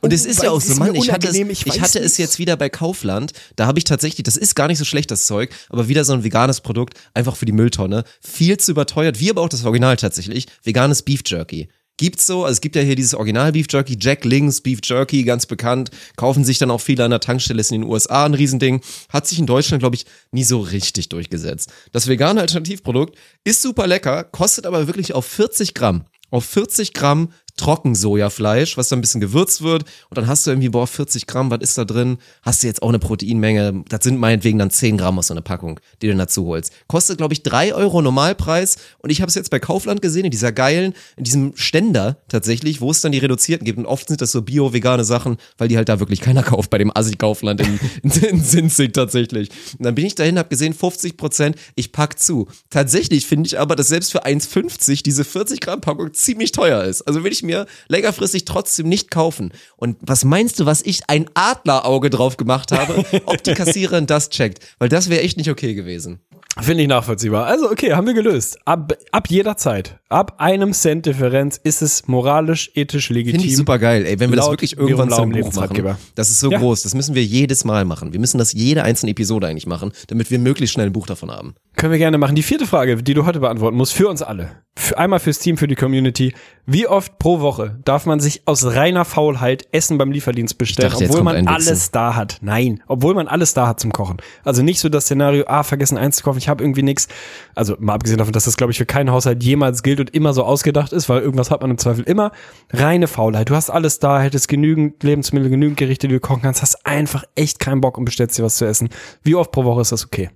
Und 0.00 0.12
es 0.12 0.26
ist 0.26 0.42
ja 0.42 0.50
auch 0.50 0.60
so, 0.60 0.74
Mann, 0.74 0.94
ich 0.96 1.12
hatte, 1.12 1.28
es, 1.28 1.36
ich, 1.36 1.66
ich, 1.66 1.80
hatte 1.80 2.00
es 2.00 2.18
jetzt 2.18 2.38
wieder 2.38 2.56
bei 2.56 2.68
Kaufland. 2.68 3.32
Da 3.54 3.66
habe 3.66 3.78
ich 3.78 3.84
tatsächlich, 3.84 4.24
das 4.24 4.36
ist 4.36 4.56
gar 4.56 4.66
nicht 4.66 4.78
so 4.78 4.84
schlecht, 4.84 5.10
das 5.10 5.26
Zeug, 5.26 5.50
aber 5.70 5.88
wieder 5.88 6.04
so 6.04 6.14
ein 6.14 6.24
veganes 6.24 6.60
Produkt, 6.60 6.98
einfach 7.14 7.36
für 7.36 7.46
die 7.46 7.52
Mülltonne. 7.52 8.04
Viel 8.20 8.56
zu 8.56 8.72
überteuert, 8.72 9.20
wie 9.20 9.30
aber 9.30 9.42
auch 9.42 9.48
das 9.48 9.64
Original 9.64 9.96
tatsächlich. 9.96 10.46
Veganes 10.64 11.02
Beef 11.02 11.22
Jerky. 11.24 11.68
Gibt's 11.98 12.26
so, 12.26 12.44
also 12.44 12.52
es 12.52 12.60
gibt 12.60 12.76
ja 12.76 12.82
hier 12.82 12.96
dieses 12.96 13.14
Original 13.14 13.52
Beef 13.52 13.66
Jerky, 13.68 13.96
Jack 14.00 14.24
Links 14.24 14.60
Beef 14.60 14.78
Jerky, 14.82 15.24
ganz 15.24 15.46
bekannt. 15.46 15.90
Kaufen 16.16 16.44
sich 16.44 16.56
dann 16.56 16.70
auch 16.70 16.80
viele 16.80 17.04
an 17.04 17.10
der 17.10 17.20
Tankstelle, 17.20 17.60
ist 17.60 17.72
in 17.72 17.82
den 17.82 17.90
USA 17.90 18.24
ein 18.24 18.34
Riesending. 18.34 18.80
Hat 19.10 19.26
sich 19.26 19.38
in 19.38 19.46
Deutschland, 19.46 19.82
glaube 19.82 19.96
ich, 19.96 20.06
nie 20.30 20.44
so 20.44 20.60
richtig 20.60 21.08
durchgesetzt. 21.10 21.72
Das 21.92 22.06
vegane 22.06 22.40
Alternativprodukt 22.40 23.18
ist 23.44 23.62
super 23.62 23.86
lecker, 23.86 24.24
kostet 24.24 24.64
aber 24.64 24.86
wirklich 24.86 25.12
auf 25.12 25.26
40 25.26 25.74
Gramm. 25.74 26.04
Auf 26.30 26.44
40 26.44 26.92
Gramm 26.92 27.32
Trockensojafleisch, 27.58 28.76
was 28.78 28.88
dann 28.88 29.00
ein 29.00 29.02
bisschen 29.02 29.20
gewürzt 29.20 29.62
wird. 29.62 29.82
Und 30.08 30.16
dann 30.16 30.26
hast 30.26 30.46
du 30.46 30.50
irgendwie, 30.50 30.70
boah, 30.70 30.86
40 30.86 31.26
Gramm, 31.26 31.50
was 31.50 31.60
ist 31.60 31.76
da 31.76 31.84
drin? 31.84 32.18
Hast 32.42 32.62
du 32.62 32.66
jetzt 32.66 32.82
auch 32.82 32.88
eine 32.88 32.98
Proteinmenge. 32.98 33.84
Das 33.88 34.02
sind 34.02 34.18
meinetwegen 34.18 34.58
dann 34.58 34.70
10 34.70 34.96
Gramm 34.96 35.18
aus 35.18 35.26
so 35.26 35.34
einer 35.34 35.42
Packung, 35.42 35.80
die 36.00 36.08
du 36.08 36.16
dazu 36.16 36.46
holst. 36.46 36.72
Kostet, 36.86 37.18
glaube 37.18 37.34
ich, 37.34 37.42
3 37.42 37.74
Euro 37.74 38.00
Normalpreis. 38.00 38.76
Und 38.98 39.10
ich 39.10 39.20
habe 39.20 39.28
es 39.28 39.34
jetzt 39.34 39.50
bei 39.50 39.58
Kaufland 39.58 40.00
gesehen, 40.00 40.24
in 40.24 40.30
dieser 40.30 40.52
geilen, 40.52 40.94
in 41.16 41.24
diesem 41.24 41.52
Ständer 41.56 42.16
tatsächlich, 42.28 42.80
wo 42.80 42.90
es 42.90 43.00
dann 43.00 43.12
die 43.12 43.18
reduzierten 43.18 43.64
gibt. 43.64 43.78
Und 43.78 43.86
oft 43.86 44.08
sind 44.08 44.20
das 44.20 44.32
so 44.32 44.42
bio-vegane 44.42 45.04
Sachen, 45.04 45.36
weil 45.58 45.68
die 45.68 45.76
halt 45.76 45.88
da 45.88 46.00
wirklich 46.00 46.20
keiner 46.20 46.42
kauft 46.48 46.70
bei 46.70 46.78
dem 46.78 46.96
Assi-Kaufland 46.96 47.60
in, 47.60 47.80
in, 48.02 48.10
in 48.10 48.40
Sinzig 48.40 48.94
tatsächlich. 48.94 49.50
Und 49.78 49.84
dann 49.84 49.94
bin 49.94 50.06
ich 50.06 50.14
dahin, 50.14 50.38
habe 50.38 50.48
gesehen, 50.48 50.74
50 50.74 51.16
Prozent, 51.16 51.56
ich 51.74 51.92
pack 51.92 52.18
zu. 52.18 52.48
Tatsächlich 52.70 53.26
finde 53.26 53.48
ich 53.48 53.58
aber, 53.58 53.76
dass 53.76 53.88
selbst 53.88 54.12
für 54.12 54.24
1,50 54.24 55.02
diese 55.02 55.24
40 55.24 55.60
Gramm 55.60 55.80
Packung 55.80 56.12
ziemlich 56.14 56.52
teuer 56.52 56.84
ist. 56.84 57.02
Also 57.02 57.24
will 57.24 57.32
ich 57.32 57.42
mir 57.48 57.66
längerfristig 57.88 58.44
trotzdem 58.44 58.88
nicht 58.88 59.10
kaufen. 59.10 59.52
Und 59.76 59.96
was 60.00 60.24
meinst 60.24 60.60
du, 60.60 60.66
was 60.66 60.82
ich 60.82 61.00
ein 61.08 61.26
Adlerauge 61.34 62.10
drauf 62.10 62.36
gemacht 62.36 62.70
habe, 62.72 63.04
ob 63.26 63.42
die 63.42 63.54
Kassiererin 63.54 64.06
das 64.06 64.30
checkt? 64.30 64.60
Weil 64.78 64.88
das 64.88 65.10
wäre 65.10 65.22
echt 65.22 65.36
nicht 65.36 65.50
okay 65.50 65.74
gewesen. 65.74 66.20
Finde 66.60 66.82
ich 66.82 66.88
nachvollziehbar. 66.88 67.46
Also, 67.46 67.70
okay, 67.70 67.92
haben 67.92 68.06
wir 68.06 68.14
gelöst. 68.14 68.58
Ab, 68.64 68.92
ab 69.12 69.28
jeder 69.30 69.56
Zeit, 69.56 69.98
ab 70.08 70.34
einem 70.38 70.72
Cent 70.72 71.06
Differenz 71.06 71.60
ist 71.62 71.82
es 71.82 72.08
moralisch, 72.08 72.72
ethisch 72.74 73.10
legitim. 73.10 73.40
Finde 73.40 73.52
ich 73.52 73.56
super 73.56 73.78
geil, 73.78 74.04
ey. 74.04 74.18
Wenn 74.18 74.30
wir 74.30 74.36
das 74.36 74.50
wirklich 74.50 74.76
irgendwann 74.76 75.10
zum 75.10 75.30
Buch 75.30 75.52
machen, 75.52 75.96
das 76.16 76.30
ist 76.30 76.40
so 76.40 76.50
Ja. 76.50 76.58
groß, 76.58 76.82
das 76.82 76.94
müssen 76.94 77.14
wir 77.14 77.24
jedes 77.24 77.64
Mal 77.64 77.84
machen. 77.84 78.12
Wir 78.12 78.18
müssen 78.18 78.38
das 78.38 78.52
jede 78.52 78.82
einzelne 78.82 79.12
Episode 79.12 79.46
eigentlich 79.46 79.66
machen, 79.66 79.92
damit 80.08 80.32
wir 80.32 80.40
möglichst 80.40 80.74
schnell 80.74 80.86
ein 80.86 80.92
Buch 80.92 81.06
davon 81.06 81.30
haben. 81.30 81.54
Können 81.78 81.92
wir 81.92 81.98
gerne 81.98 82.18
machen. 82.18 82.34
Die 82.34 82.42
vierte 82.42 82.66
Frage, 82.66 82.96
die 83.04 83.14
du 83.14 83.24
heute 83.24 83.38
beantworten 83.38 83.76
musst, 83.76 83.94
für 83.94 84.08
uns 84.08 84.20
alle. 84.20 84.50
Für, 84.76 84.98
einmal 84.98 85.20
fürs 85.20 85.38
Team, 85.38 85.56
für 85.56 85.68
die 85.68 85.76
Community. 85.76 86.34
Wie 86.66 86.88
oft 86.88 87.20
pro 87.20 87.38
Woche 87.38 87.78
darf 87.84 88.04
man 88.04 88.18
sich 88.18 88.42
aus 88.46 88.66
reiner 88.66 89.04
Faulheit 89.04 89.68
Essen 89.70 89.96
beim 89.96 90.10
Lieferdienst 90.10 90.58
bestellen, 90.58 90.90
dachte, 90.90 91.04
obwohl 91.04 91.22
man 91.22 91.46
alles 91.46 91.92
da 91.92 92.16
hat? 92.16 92.38
Nein, 92.40 92.82
obwohl 92.88 93.14
man 93.14 93.28
alles 93.28 93.54
da 93.54 93.68
hat 93.68 93.78
zum 93.78 93.92
Kochen. 93.92 94.16
Also 94.42 94.62
nicht 94.62 94.80
so 94.80 94.88
das 94.88 95.04
Szenario, 95.04 95.44
ah, 95.46 95.62
vergessen 95.62 95.98
einzukaufen, 95.98 96.38
ich 96.38 96.48
habe 96.48 96.64
irgendwie 96.64 96.82
nichts. 96.82 97.06
Also 97.54 97.76
mal 97.78 97.94
abgesehen 97.94 98.18
davon, 98.18 98.32
dass 98.32 98.46
das, 98.46 98.56
glaube 98.56 98.72
ich, 98.72 98.78
für 98.78 98.86
keinen 98.86 99.12
Haushalt 99.12 99.44
jemals 99.44 99.84
gilt 99.84 100.00
und 100.00 100.12
immer 100.12 100.32
so 100.32 100.42
ausgedacht 100.42 100.92
ist, 100.92 101.08
weil 101.08 101.22
irgendwas 101.22 101.52
hat 101.52 101.60
man 101.60 101.70
im 101.70 101.78
Zweifel 101.78 102.02
immer. 102.02 102.32
Reine 102.72 103.06
Faulheit. 103.06 103.50
Du 103.50 103.54
hast 103.54 103.70
alles 103.70 104.00
da, 104.00 104.20
hättest 104.20 104.48
genügend 104.48 105.04
Lebensmittel, 105.04 105.48
genügend 105.48 105.76
Gerichte, 105.76 106.08
die 106.08 106.14
du 106.14 106.20
kochen 106.20 106.42
kannst, 106.42 106.60
hast 106.60 106.84
einfach 106.84 107.22
echt 107.36 107.60
keinen 107.60 107.80
Bock 107.80 107.98
und 107.98 108.04
bestellst 108.04 108.36
dir 108.36 108.42
was 108.42 108.56
zu 108.56 108.64
essen. 108.64 108.88
Wie 109.22 109.36
oft 109.36 109.52
pro 109.52 109.62
Woche 109.62 109.82
ist 109.82 109.92
das 109.92 110.04
okay? 110.04 110.30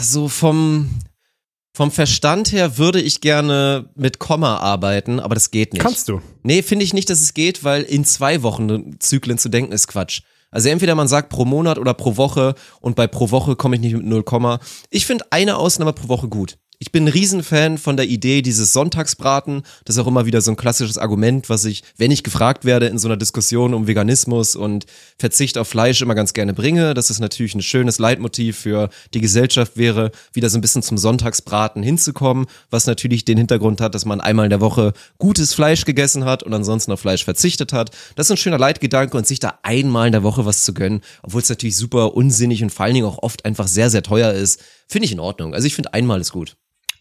So 0.00 0.28
vom, 0.28 0.90
vom 1.74 1.90
Verstand 1.90 2.52
her 2.52 2.78
würde 2.78 3.00
ich 3.00 3.20
gerne 3.20 3.90
mit 3.94 4.18
Komma 4.18 4.56
arbeiten, 4.56 5.20
aber 5.20 5.34
das 5.34 5.50
geht 5.50 5.72
nicht. 5.72 5.82
Kannst 5.82 6.08
du. 6.08 6.20
Nee, 6.42 6.62
finde 6.62 6.84
ich 6.84 6.94
nicht, 6.94 7.10
dass 7.10 7.20
es 7.20 7.34
geht, 7.34 7.64
weil 7.64 7.82
in 7.82 8.04
zwei 8.04 8.42
Wochen 8.42 8.98
Zyklen 8.98 9.38
zu 9.38 9.48
denken 9.48 9.72
ist 9.72 9.88
Quatsch. 9.88 10.22
Also 10.50 10.68
entweder 10.68 10.94
man 10.94 11.06
sagt 11.06 11.28
pro 11.28 11.44
Monat 11.44 11.78
oder 11.78 11.94
pro 11.94 12.16
Woche 12.16 12.54
und 12.80 12.96
bei 12.96 13.06
pro 13.06 13.30
Woche 13.30 13.54
komme 13.54 13.76
ich 13.76 13.82
nicht 13.82 13.94
mit 13.94 14.04
0, 14.04 14.24
ich 14.90 15.06
finde 15.06 15.24
eine 15.30 15.56
Ausnahme 15.56 15.92
pro 15.92 16.08
Woche 16.08 16.28
gut. 16.28 16.58
Ich 16.82 16.92
bin 16.92 17.04
ein 17.04 17.08
Riesenfan 17.08 17.76
von 17.76 17.98
der 17.98 18.08
Idee 18.08 18.40
dieses 18.40 18.72
Sonntagsbraten. 18.72 19.64
Das 19.84 19.96
ist 19.96 20.02
auch 20.02 20.06
immer 20.06 20.24
wieder 20.24 20.40
so 20.40 20.50
ein 20.50 20.56
klassisches 20.56 20.96
Argument, 20.96 21.50
was 21.50 21.66
ich, 21.66 21.82
wenn 21.98 22.10
ich 22.10 22.24
gefragt 22.24 22.64
werde 22.64 22.86
in 22.86 22.96
so 22.96 23.06
einer 23.06 23.18
Diskussion 23.18 23.74
um 23.74 23.86
Veganismus 23.86 24.56
und 24.56 24.86
Verzicht 25.18 25.58
auf 25.58 25.68
Fleisch 25.68 26.00
immer 26.00 26.14
ganz 26.14 26.32
gerne 26.32 26.54
bringe. 26.54 26.94
Das 26.94 27.10
ist 27.10 27.20
natürlich 27.20 27.54
ein 27.54 27.60
schönes 27.60 27.98
Leitmotiv 27.98 28.56
für 28.56 28.88
die 29.12 29.20
Gesellschaft 29.20 29.76
wäre, 29.76 30.10
wieder 30.32 30.48
so 30.48 30.56
ein 30.56 30.62
bisschen 30.62 30.82
zum 30.82 30.96
Sonntagsbraten 30.96 31.82
hinzukommen, 31.82 32.46
was 32.70 32.86
natürlich 32.86 33.26
den 33.26 33.36
Hintergrund 33.36 33.82
hat, 33.82 33.94
dass 33.94 34.06
man 34.06 34.22
einmal 34.22 34.46
in 34.46 34.50
der 34.50 34.62
Woche 34.62 34.94
gutes 35.18 35.52
Fleisch 35.52 35.84
gegessen 35.84 36.24
hat 36.24 36.42
und 36.42 36.54
ansonsten 36.54 36.92
auf 36.92 37.00
Fleisch 37.00 37.26
verzichtet 37.26 37.74
hat. 37.74 37.90
Das 38.16 38.28
ist 38.28 38.30
ein 38.30 38.36
schöner 38.38 38.58
Leitgedanke 38.58 39.18
und 39.18 39.26
sich 39.26 39.38
da 39.38 39.58
einmal 39.62 40.06
in 40.06 40.12
der 40.12 40.22
Woche 40.22 40.46
was 40.46 40.64
zu 40.64 40.72
gönnen, 40.72 41.02
obwohl 41.22 41.42
es 41.42 41.50
natürlich 41.50 41.76
super 41.76 42.14
unsinnig 42.14 42.62
und 42.62 42.70
vor 42.70 42.86
allen 42.86 42.94
Dingen 42.94 43.06
auch 43.06 43.18
oft 43.18 43.44
einfach 43.44 43.68
sehr, 43.68 43.90
sehr 43.90 44.02
teuer 44.02 44.32
ist, 44.32 44.62
finde 44.88 45.04
ich 45.04 45.12
in 45.12 45.20
Ordnung. 45.20 45.52
Also 45.52 45.66
ich 45.66 45.74
finde 45.74 45.92
einmal 45.92 46.22
ist 46.22 46.32
gut. 46.32 46.56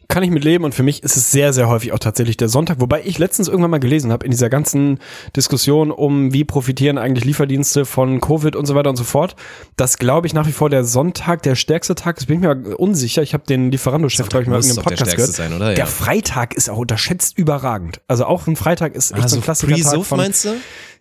Kann 0.10 0.24
ich 0.24 0.32
mit 0.32 0.44
leben 0.44 0.64
und 0.64 0.74
für 0.74 0.82
mich 0.82 1.04
ist 1.04 1.16
es 1.16 1.32
sehr, 1.32 1.54
sehr 1.54 1.70
häufig 1.70 1.94
auch 1.94 2.00
tatsächlich 2.00 2.36
der 2.36 2.50
Sonntag, 2.50 2.82
wobei 2.82 3.04
ich 3.06 3.20
letztens 3.20 3.48
irgendwann 3.48 3.70
mal 3.70 3.80
gelesen 3.80 4.12
habe 4.12 4.26
in 4.26 4.32
dieser 4.32 4.50
ganzen 4.50 4.98
Diskussion 5.36 5.92
um, 5.92 6.34
wie 6.34 6.44
profitieren 6.44 6.98
eigentlich 6.98 7.26
Lieferdienste 7.26 7.86
von 7.86 8.20
Covid 8.20 8.56
und 8.56 8.66
so 8.66 8.74
weiter 8.74 8.90
und 8.90 8.96
so 8.96 9.04
fort, 9.04 9.36
dass, 9.76 10.00
glaube 10.00 10.26
ich, 10.26 10.34
nach 10.34 10.48
wie 10.48 10.52
vor 10.52 10.72
der 10.72 10.84
Sonntag 10.84 11.44
der 11.44 11.54
stärkste 11.54 11.94
Tag 11.94 12.18
ist, 12.18 12.26
bin 12.26 12.38
ich 12.38 12.42
mir 12.42 12.78
unsicher. 12.78 13.22
Ich 13.22 13.36
habe 13.36 13.44
den 13.48 13.70
Lieferando-Chef, 13.72 14.30
glaube 14.30 14.44
ich, 14.44 14.50
mal 14.50 14.58
in 14.58 14.64
einem 14.64 14.76
doch 14.78 14.84
der 14.84 14.90
Podcast 14.96 15.16
gehört. 15.16 15.32
sein, 15.32 15.54
oder? 15.54 15.70
Der 15.70 15.78
Ja. 15.78 15.86
Freitag 15.86 16.56
ist 16.56 16.72
auch 16.72 16.78
unterschätzt 16.80 17.38
überragend. 17.38 18.02
Also 18.08 18.26
auch 18.26 18.48
ein 18.48 18.56
Freitag 18.56 18.96
ist 18.96 19.12
echt 19.16 19.30
so 19.30 19.36
ein 19.36 19.44
Klassiker. 19.44 19.74
Pre-Suff 19.74 20.12
Also 20.12 20.16
meinst 20.16 20.46
du? 20.46 20.50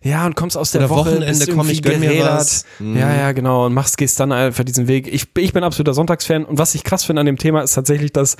Ja, 0.03 0.25
und 0.27 0.35
kommst 0.35 0.55
aus 0.55 0.71
der 0.71 0.81
Oder 0.81 0.91
Woche, 0.91 1.11
Wochenende, 1.15 1.47
komm, 1.47 1.67
ich 1.69 1.81
gönn 1.81 1.99
mir 1.99 2.23
was. 2.23 2.63
Mhm. 2.77 2.95
Ja, 2.95 3.13
ja, 3.13 3.31
genau. 3.31 3.65
Und 3.65 3.73
machst, 3.73 3.97
gehst 3.97 4.19
dann 4.19 4.31
einfach 4.31 4.63
diesen 4.63 4.87
Weg. 4.87 5.11
Ich, 5.11 5.25
ich 5.35 5.51
bin 5.51 5.63
absoluter 5.63 5.95
Sonntagsfan. 5.95 6.45
Und 6.45 6.59
was 6.59 6.75
ich 6.75 6.83
krass 6.83 7.03
finde 7.03 7.21
an 7.21 7.25
dem 7.25 7.37
Thema 7.37 7.61
ist 7.63 7.73
tatsächlich, 7.73 8.13
dass 8.13 8.37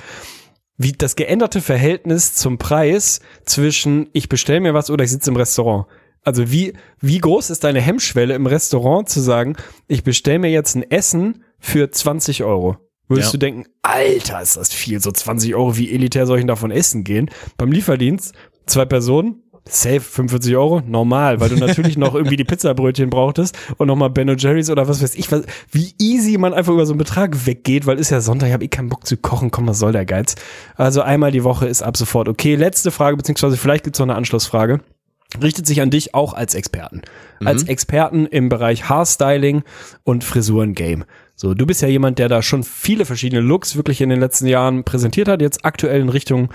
wie 0.82 0.92
das 0.92 1.14
geänderte 1.14 1.60
Verhältnis 1.60 2.34
zum 2.34 2.56
Preis 2.56 3.20
zwischen 3.44 4.08
ich 4.14 4.30
bestelle 4.30 4.60
mir 4.60 4.72
was 4.72 4.88
oder 4.90 5.04
ich 5.04 5.10
sitze 5.10 5.28
im 5.30 5.36
Restaurant. 5.36 5.84
Also 6.24 6.50
wie, 6.50 6.72
wie 7.00 7.18
groß 7.18 7.50
ist 7.50 7.64
deine 7.64 7.82
Hemmschwelle 7.82 8.34
im 8.34 8.46
Restaurant 8.46 9.06
zu 9.06 9.20
sagen, 9.20 9.56
ich 9.88 10.04
bestelle 10.04 10.38
mir 10.38 10.50
jetzt 10.50 10.74
ein 10.76 10.90
Essen 10.90 11.44
für 11.58 11.90
20 11.90 12.44
Euro? 12.44 12.78
Würdest 13.08 13.28
Ja. 13.28 13.32
du 13.32 13.38
denken, 13.38 13.64
Alter, 13.82 14.40
ist 14.40 14.56
das 14.56 14.72
viel, 14.72 15.00
so 15.02 15.12
20 15.12 15.54
Euro, 15.54 15.76
wie 15.76 15.92
elitär 15.92 16.26
soll 16.26 16.38
ich 16.38 16.42
denn 16.42 16.48
davon 16.48 16.70
essen 16.70 17.04
gehen? 17.04 17.28
Beim 17.58 17.72
Lieferdienst, 17.72 18.32
zwei 18.66 18.86
Personen, 18.86 19.42
safe 19.68 20.00
45 20.00 20.56
Euro, 20.56 20.82
normal, 20.86 21.40
weil 21.40 21.48
du 21.48 21.56
natürlich 21.56 21.96
noch 21.96 22.14
irgendwie 22.14 22.36
die 22.36 22.44
Pizzabrötchen 22.44 23.10
brauchtest 23.10 23.56
und 23.76 23.86
nochmal 23.86 24.10
Ben 24.10 24.34
Jerry's 24.36 24.70
oder 24.70 24.88
was 24.88 25.02
weiß 25.02 25.14
ich, 25.14 25.30
was, 25.30 25.42
wie 25.70 25.94
easy 25.98 26.38
man 26.38 26.54
einfach 26.54 26.72
über 26.72 26.86
so 26.86 26.92
einen 26.92 26.98
Betrag 26.98 27.46
weggeht, 27.46 27.86
weil 27.86 27.98
ist 27.98 28.10
ja 28.10 28.20
Sonntag, 28.20 28.48
ich 28.48 28.52
habe 28.52 28.64
eh 28.64 28.68
keinen 28.68 28.88
Bock 28.88 29.06
zu 29.06 29.16
kochen, 29.16 29.50
komm, 29.50 29.66
was 29.66 29.78
soll 29.78 29.92
der 29.92 30.06
Geiz? 30.06 30.34
Also 30.76 31.02
einmal 31.02 31.30
die 31.30 31.44
Woche 31.44 31.66
ist 31.66 31.82
ab 31.82 31.96
sofort 31.96 32.28
okay. 32.28 32.56
Letzte 32.56 32.90
Frage, 32.90 33.16
beziehungsweise 33.16 33.56
vielleicht 33.56 33.84
gibt's 33.84 33.98
noch 33.98 34.06
eine 34.06 34.16
Anschlussfrage 34.16 34.80
richtet 35.40 35.66
sich 35.66 35.80
an 35.80 35.90
dich 35.90 36.14
auch 36.14 36.34
als 36.34 36.54
Experten. 36.54 37.02
Als 37.44 37.62
Experten 37.62 38.26
im 38.26 38.48
Bereich 38.48 38.88
Haarstyling 38.88 39.62
und 40.02 40.24
Frisuren-Game. 40.24 41.04
So, 41.36 41.54
du 41.54 41.66
bist 41.66 41.80
ja 41.80 41.88
jemand, 41.88 42.18
der 42.18 42.28
da 42.28 42.42
schon 42.42 42.64
viele 42.64 43.06
verschiedene 43.06 43.40
Looks 43.40 43.76
wirklich 43.76 44.00
in 44.00 44.10
den 44.10 44.20
letzten 44.20 44.46
Jahren 44.46 44.84
präsentiert 44.84 45.28
hat, 45.28 45.40
jetzt 45.40 45.64
aktuell 45.64 46.00
in 46.00 46.10
Richtung, 46.10 46.50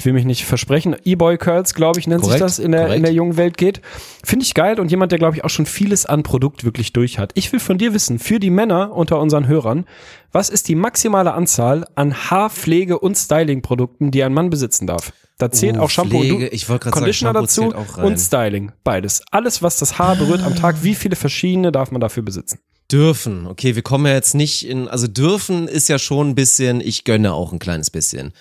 ich 0.00 0.06
will 0.06 0.14
mich 0.14 0.24
nicht 0.24 0.46
versprechen, 0.46 0.96
E-Boy 1.04 1.36
Curls, 1.36 1.74
glaube 1.74 2.00
ich, 2.00 2.06
nennt 2.06 2.22
Korrekt, 2.22 2.38
sich 2.38 2.46
das 2.46 2.58
in 2.58 2.72
der, 2.72 2.94
in 2.94 3.02
der 3.02 3.12
jungen 3.12 3.36
Welt 3.36 3.58
geht. 3.58 3.82
Finde 4.24 4.46
ich 4.46 4.54
geil 4.54 4.80
und 4.80 4.90
jemand, 4.90 5.12
der, 5.12 5.18
glaube 5.18 5.36
ich, 5.36 5.44
auch 5.44 5.50
schon 5.50 5.66
vieles 5.66 6.06
an 6.06 6.22
Produkt 6.22 6.64
wirklich 6.64 6.94
durch 6.94 7.18
hat. 7.18 7.32
Ich 7.34 7.52
will 7.52 7.60
von 7.60 7.76
dir 7.76 7.92
wissen, 7.92 8.18
für 8.18 8.40
die 8.40 8.48
Männer 8.48 8.94
unter 8.94 9.20
unseren 9.20 9.46
Hörern, 9.46 9.84
was 10.32 10.48
ist 10.48 10.68
die 10.68 10.74
maximale 10.74 11.34
Anzahl 11.34 11.86
an 11.96 12.14
Haarpflege- 12.14 12.98
und 12.98 13.14
Styling-Produkten, 13.18 14.10
die 14.10 14.24
ein 14.24 14.32
Mann 14.32 14.48
besitzen 14.48 14.86
darf? 14.86 15.12
Da 15.36 15.50
zählt 15.50 15.76
Oh, 15.76 15.82
auch 15.82 15.90
Shampoo 15.90 16.18
Pflege, 16.18 16.48
ich 16.48 16.70
wollte 16.70 16.84
gerade 16.84 16.94
sagen, 16.94 17.04
Conditioner 17.04 17.46
Shampoo 17.46 17.74
dazu 17.74 18.02
und 18.02 18.16
Styling, 18.18 18.72
beides. 18.82 19.22
Alles, 19.30 19.60
was 19.60 19.78
das 19.78 19.98
Haar 19.98 20.16
berührt 20.16 20.42
am 20.42 20.56
Tag, 20.56 20.76
wie 20.82 20.94
viele 20.94 21.14
verschiedene 21.14 21.72
darf 21.72 21.90
man 21.90 22.00
dafür 22.00 22.22
besitzen? 22.22 22.58
Dürfen. 22.90 23.46
Okay, 23.46 23.76
wir 23.76 23.82
kommen 23.82 24.06
ja 24.06 24.14
jetzt 24.14 24.34
nicht 24.34 24.66
in, 24.66 24.88
also 24.88 25.06
dürfen 25.06 25.68
ist 25.68 25.90
ja 25.90 25.98
schon 25.98 26.30
ein 26.30 26.34
bisschen, 26.34 26.80
ich 26.80 27.04
gönne 27.04 27.34
auch 27.34 27.52
ein 27.52 27.58
kleines 27.58 27.90
bisschen. 27.90 28.32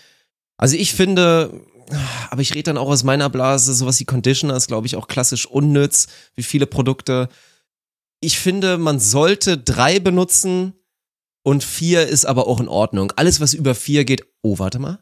Also 0.59 0.75
ich 0.75 0.93
finde, 0.93 1.63
aber 2.29 2.41
ich 2.41 2.53
rede 2.53 2.63
dann 2.63 2.77
auch 2.77 2.89
aus 2.89 3.05
meiner 3.05 3.29
Blase, 3.29 3.73
sowas 3.73 3.97
wie 4.01 4.05
Conditioner 4.05 4.57
ist, 4.57 4.67
glaube 4.67 4.87
ich, 4.87 4.97
auch 4.97 5.07
klassisch 5.07 5.45
unnütz, 5.45 6.07
wie 6.35 6.43
viele 6.43 6.67
Produkte. 6.67 7.29
Ich 8.19 8.39
finde, 8.39 8.77
man 8.77 8.99
sollte 8.99 9.57
drei 9.57 10.01
benutzen 10.01 10.73
und 11.43 11.63
vier 11.63 12.07
ist 12.07 12.25
aber 12.25 12.45
auch 12.47 12.59
in 12.59 12.67
Ordnung. 12.67 13.13
Alles, 13.15 13.39
was 13.39 13.53
über 13.53 13.73
vier 13.73 14.03
geht, 14.03 14.25
oh, 14.41 14.59
warte 14.59 14.79
mal. 14.79 15.01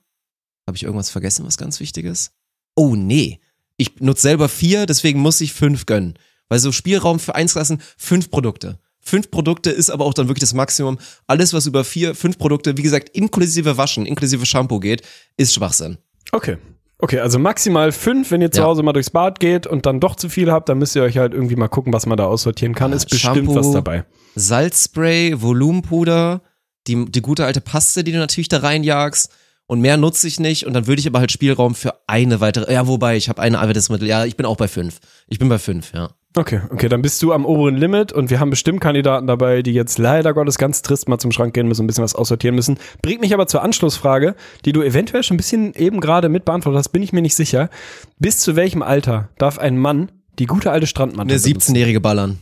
Habe 0.68 0.78
ich 0.78 0.84
irgendwas 0.84 1.10
vergessen, 1.10 1.44
was 1.44 1.58
ganz 1.58 1.80
wichtig 1.80 2.06
ist? 2.06 2.34
Oh, 2.76 2.96
nee. 2.96 3.40
Ich 3.78 4.00
nutze 4.00 4.22
selber 4.22 4.50
vier, 4.50 4.86
deswegen 4.86 5.20
muss 5.20 5.42
ich 5.42 5.54
fünf 5.54 5.88
gönnen. 5.88 6.20
Weil 6.50 6.60
so 6.60 6.72
Spielraum 6.72 7.20
für 7.20 7.34
eins 7.34 7.56
lassen, 7.56 7.82
fünf 7.98 8.30
Produkte. 8.30 8.80
Fünf 9.08 9.32
Produkte 9.32 9.70
ist 9.70 9.90
aber 9.90 10.04
auch 10.04 10.14
dann 10.14 10.28
wirklich 10.28 10.42
das 10.42 10.54
Maximum. 10.54 10.98
Alles, 11.28 11.54
was 11.54 11.66
über 11.66 11.86
vier, 11.86 12.14
fünf 12.14 12.38
Produkte, 12.38 12.76
wie 12.76 12.82
gesagt, 12.82 13.08
inklusive 13.16 13.78
Waschen, 13.78 14.06
inklusive 14.06 14.46
Shampoo 14.46 14.82
geht, 14.82 15.02
ist 15.38 15.54
Schwachsinn. 15.54 15.98
Okay. 16.34 16.58
Okay, 17.00 17.20
also 17.20 17.40
maximal 17.40 17.94
fünf, 17.94 18.32
wenn 18.32 18.42
ihr 18.42 18.52
zu 18.52 18.60
Ja. 18.60 18.66
Hause 18.66 18.84
mal 18.84 18.92
durchs 18.92 19.12
Bad 19.12 19.40
geht 19.40 19.66
und 19.66 19.86
dann 19.86 20.02
doch 20.02 20.16
zu 20.18 20.28
viel 20.28 20.52
habt, 20.52 20.68
dann 20.68 20.80
müsst 20.80 20.94
ihr 20.96 21.04
euch 21.04 21.18
halt 21.18 21.34
irgendwie 21.34 21.56
mal 21.56 21.70
gucken, 21.70 21.94
was 21.94 22.06
man 22.06 22.18
da 22.18 22.26
aussortieren 22.26 22.76
kann. 22.76 22.92
Ist 22.92 23.08
bestimmt 23.10 23.36
Shampoo. 23.38 23.56
was 23.56 23.72
dabei. 23.72 24.04
Salzspray, 24.36 25.42
Volumenpuder, 25.42 26.42
die, 26.88 27.06
die 27.06 27.22
gute 27.22 27.46
alte 27.46 27.62
Paste, 27.62 28.04
die 28.04 28.12
du 28.12 28.18
natürlich 28.18 28.50
da 28.50 28.58
reinjagst. 28.58 29.32
Und 29.68 29.80
mehr 29.82 29.96
nutze 29.96 30.28
ich 30.28 30.40
nicht. 30.40 30.66
Und 30.66 30.74
dann 30.74 30.88
würde 30.88 31.00
ich 31.00 31.08
aber 31.08 31.20
halt 31.20 31.32
Spielraum 31.32 31.76
für 31.76 31.94
eine 32.08 32.42
weitere. 32.42 32.74
Ja, 32.74 32.88
wobei, 32.88 33.16
ich 33.16 33.30
habe 33.30 33.42
eine 33.42 33.60
Arbeitsmittel. 33.60 34.08
Ja, 34.08 34.26
ich 34.26 34.36
bin 34.36 34.46
auch 34.46 34.58
bei 34.58 34.68
fünf. 34.68 35.00
Ich 35.28 35.40
bin 35.40 35.50
bei 35.50 35.60
fünf, 35.60 35.94
ja. 35.94 36.10
Okay, 36.38 36.62
okay, 36.70 36.88
dann 36.88 37.02
bist 37.02 37.24
du 37.24 37.34
am 37.34 37.48
oberen 37.48 37.78
Limit 37.78 38.14
und 38.14 38.30
wir 38.30 38.40
haben 38.40 38.52
bestimmt 38.52 38.80
Kandidaten 38.80 39.26
dabei, 39.26 39.64
die 39.64 39.74
jetzt 39.74 39.98
leider 39.98 40.36
Gottes 40.36 40.60
ganz 40.60 40.84
trist 40.84 41.10
mal 41.10 41.18
zum 41.18 41.32
Schrank 41.32 41.56
gehen 41.56 41.68
müssen, 41.68 41.84
ein 41.84 41.88
bisschen 41.88 42.04
was 42.04 42.14
aussortieren 42.14 42.56
müssen. 42.56 42.78
Bringt 43.02 43.22
mich 43.22 43.34
aber 43.34 43.48
zur 43.48 43.64
Anschlussfrage, 43.64 44.36
die 44.64 44.72
du 44.72 44.84
eventuell 44.84 45.24
schon 45.24 45.34
ein 45.34 45.38
bisschen 45.38 45.74
eben 45.74 46.00
gerade 46.00 46.30
mit 46.30 46.46
beantwortet 46.46 46.78
hast, 46.78 46.90
bin 46.90 47.02
ich 47.02 47.12
mir 47.12 47.24
nicht 47.24 47.34
sicher. 47.34 47.72
Bis 48.20 48.38
zu 48.38 48.56
welchem 48.56 48.84
Alter 48.84 49.30
darf 49.40 49.58
ein 49.58 49.80
Mann 49.80 50.12
die 50.38 50.46
gute 50.46 50.70
alte 50.70 50.86
Strandmatte 50.86 51.32
Eine 51.32 51.42
benutzen? 51.42 51.74
17-jährige 51.74 52.02
Ballern. 52.02 52.38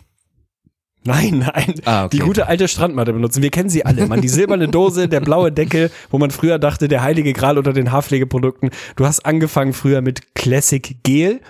Nein, 1.05 1.45
nein. 1.53 1.75
Ah, 1.85 2.05
okay. 2.05 2.17
Die 2.17 2.23
gute 2.23 2.47
alte 2.47 2.67
Strandmatte 2.67 3.13
benutzen. 3.13 3.43
Wir 3.43 3.51
kennen 3.51 3.69
sie 3.69 3.85
alle. 3.85 4.07
Man, 4.07 4.21
die 4.21 4.27
silberne 4.27 4.67
Dose, 4.67 5.07
der 5.07 5.21
blaue 5.21 5.51
Deckel, 5.51 5.91
wo 6.09 6.17
man 6.17 6.31
früher 6.31 6.57
dachte, 6.57 6.87
der 6.87 7.03
heilige 7.03 7.31
Gral 7.31 7.59
unter 7.59 7.73
den 7.73 7.91
Haarpflegeprodukten. 7.91 8.71
Du 8.95 9.05
hast 9.05 9.23
angefangen 9.23 9.73
früher 9.73 10.01
mit 10.01 10.33
Classic 10.33 10.97
Gel. 11.03 11.41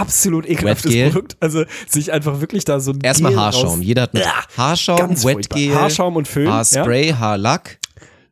Absolut 0.00 0.48
ekelhaftes. 0.48 0.92
Produkt. 1.12 1.36
Also 1.40 1.64
sich 1.88 2.12
einfach 2.12 2.40
wirklich 2.40 2.64
da 2.64 2.80
so 2.80 2.92
ein 2.92 3.00
Erstmal 3.02 3.32
Gel 3.32 3.40
Haarschaum. 3.40 3.64
raus- 3.66 3.78
Jeder 3.82 4.02
hat 4.02 4.14
mit 4.14 4.24
Ja, 4.24 4.32
Haarschaum, 4.56 5.10
Wetgel. 5.24 5.74
Haarschaum 5.74 6.16
und 6.16 6.28
Föhn. 6.28 6.48
Haarspray, 6.50 7.12
Haarlack. 7.12 7.78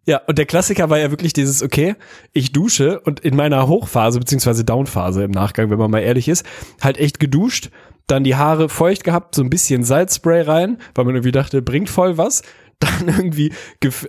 Ja, 0.06 0.20
und 0.26 0.36
der 0.36 0.44
Klassiker 0.44 0.90
war 0.90 0.98
ja 0.98 1.10
wirklich 1.10 1.32
dieses, 1.32 1.62
okay, 1.62 1.94
ich 2.34 2.52
dusche 2.52 3.00
und 3.00 3.20
in 3.20 3.34
meiner 3.36 3.66
Hochphase, 3.68 4.18
beziehungsweise 4.18 4.62
Downphase 4.62 5.24
im 5.24 5.30
Nachgang, 5.30 5.70
wenn 5.70 5.78
man 5.78 5.90
mal 5.90 6.00
ehrlich 6.00 6.28
ist, 6.28 6.44
halt 6.82 6.98
echt 6.98 7.18
geduscht, 7.20 7.70
dann 8.06 8.22
die 8.22 8.36
Haare 8.36 8.68
feucht 8.68 9.02
gehabt, 9.02 9.34
so 9.34 9.42
ein 9.42 9.48
bisschen 9.48 9.82
Salzspray 9.82 10.42
rein, 10.42 10.76
weil 10.94 11.06
man 11.06 11.14
irgendwie 11.14 11.32
dachte, 11.32 11.62
bringt 11.62 11.88
voll 11.88 12.18
was, 12.18 12.42
dann 12.80 13.08
irgendwie 13.08 13.52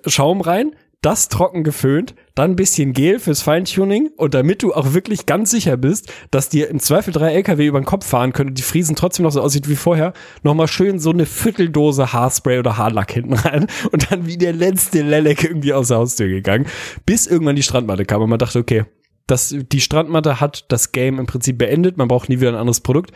Schaum 0.06 0.42
rein, 0.42 0.76
das 1.06 1.30
trocken 1.30 1.64
geföhnt, 1.64 2.16
dann 2.34 2.52
ein 2.52 2.56
bisschen 2.56 2.94
Gel 2.94 3.20
fürs 3.20 3.44
Feintuning 3.44 4.10
und 4.18 4.34
damit 4.34 4.64
du 4.64 4.74
auch 4.74 4.94
wirklich 4.96 5.28
ganz 5.28 5.52
sicher 5.52 5.78
bist, 5.78 6.12
dass 6.32 6.50
dir 6.50 6.68
im 6.70 6.80
Zweifel 6.80 7.14
drei 7.14 7.34
LKW 7.34 7.68
über 7.68 7.80
den 7.80 7.86
Kopf 7.86 8.08
fahren 8.08 8.34
können 8.34 8.50
und 8.50 8.58
die 8.58 8.64
Friesen 8.64 8.96
trotzdem 8.96 9.24
noch 9.24 9.32
so 9.32 9.42
aussieht 9.42 9.70
wie 9.70 9.76
vorher, 9.76 10.14
nochmal 10.42 10.68
schön 10.68 10.98
so 10.98 11.12
eine 11.12 11.28
Vierteldose 11.28 12.12
Haarspray 12.12 12.58
oder 12.58 12.78
Haarlack 12.78 13.12
hinten 13.12 13.34
rein 13.34 13.68
und 13.92 14.12
dann 14.12 14.26
wie 14.26 14.38
der 14.38 14.54
letzte 14.54 15.04
Lelek 15.04 15.44
irgendwie 15.44 15.74
aus 15.74 15.90
der 15.90 15.98
Haustür 15.98 16.28
gegangen, 16.28 16.66
bis 17.06 17.28
irgendwann 17.28 17.56
die 17.56 17.64
Strandmatte 17.64 18.06
kam 18.06 18.24
und 18.24 18.30
man 18.32 18.40
dachte, 18.40 18.58
okay, 18.58 18.86
das, 19.28 19.56
die 19.56 19.82
Strandmatte 19.82 20.42
hat 20.42 20.66
das 20.70 20.92
Game 20.92 21.20
im 21.20 21.28
Prinzip 21.28 21.60
beendet, 21.60 21.98
man 21.98 22.08
braucht 22.08 22.30
nie 22.30 22.40
wieder 22.40 22.50
ein 22.50 22.56
anderes 22.56 22.82
Produkt. 22.82 23.12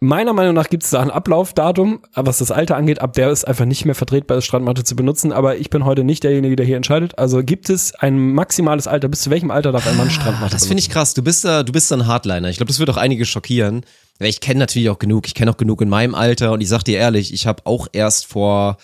Meiner 0.00 0.32
Meinung 0.32 0.54
nach 0.54 0.68
gibt 0.68 0.82
es 0.82 0.90
da 0.90 1.00
ein 1.00 1.10
Ablaufdatum, 1.10 2.02
was 2.14 2.38
das 2.38 2.50
Alter 2.50 2.76
angeht, 2.76 3.00
ab 3.00 3.12
der 3.12 3.30
ist 3.30 3.46
einfach 3.46 3.64
nicht 3.64 3.84
mehr 3.84 3.94
vertretbar, 3.94 4.38
ist 4.38 4.44
Strandmatte 4.44 4.82
zu 4.82 4.96
benutzen. 4.96 5.32
Aber 5.32 5.56
ich 5.56 5.70
bin 5.70 5.84
heute 5.84 6.02
nicht 6.02 6.24
derjenige, 6.24 6.56
der 6.56 6.66
hier 6.66 6.76
entscheidet. 6.76 7.16
Also 7.18 7.42
gibt 7.44 7.70
es 7.70 7.94
ein 7.94 8.32
maximales 8.34 8.88
Alter, 8.88 9.08
bis 9.08 9.20
zu 9.20 9.30
welchem 9.30 9.50
Alter 9.50 9.70
darf 9.70 9.86
ein 9.86 9.96
Mann 9.96 10.10
Strandmatte 10.10 10.52
Das 10.52 10.66
finde 10.66 10.80
ich 10.80 10.90
krass. 10.90 11.14
Du 11.14 11.22
bist 11.22 11.44
da, 11.44 11.62
du 11.62 11.72
bist 11.72 11.90
da 11.90 11.96
ein 11.96 12.06
Hardliner. 12.06 12.48
Ich 12.48 12.56
glaube, 12.56 12.68
das 12.68 12.80
wird 12.80 12.90
auch 12.90 12.96
einige 12.96 13.24
schockieren. 13.24 13.84
Weil 14.18 14.28
ich 14.28 14.40
kenne 14.40 14.60
natürlich 14.60 14.90
auch 14.90 14.98
genug. 14.98 15.26
Ich 15.26 15.34
kenne 15.34 15.50
auch 15.50 15.56
genug 15.56 15.80
in 15.80 15.88
meinem 15.88 16.14
Alter 16.14 16.52
und 16.52 16.60
ich 16.60 16.68
sag 16.68 16.82
dir 16.84 16.98
ehrlich, 16.98 17.32
ich 17.32 17.46
habe 17.46 17.62
auch 17.64 17.88
erst 17.92 18.26
vor 18.26 18.76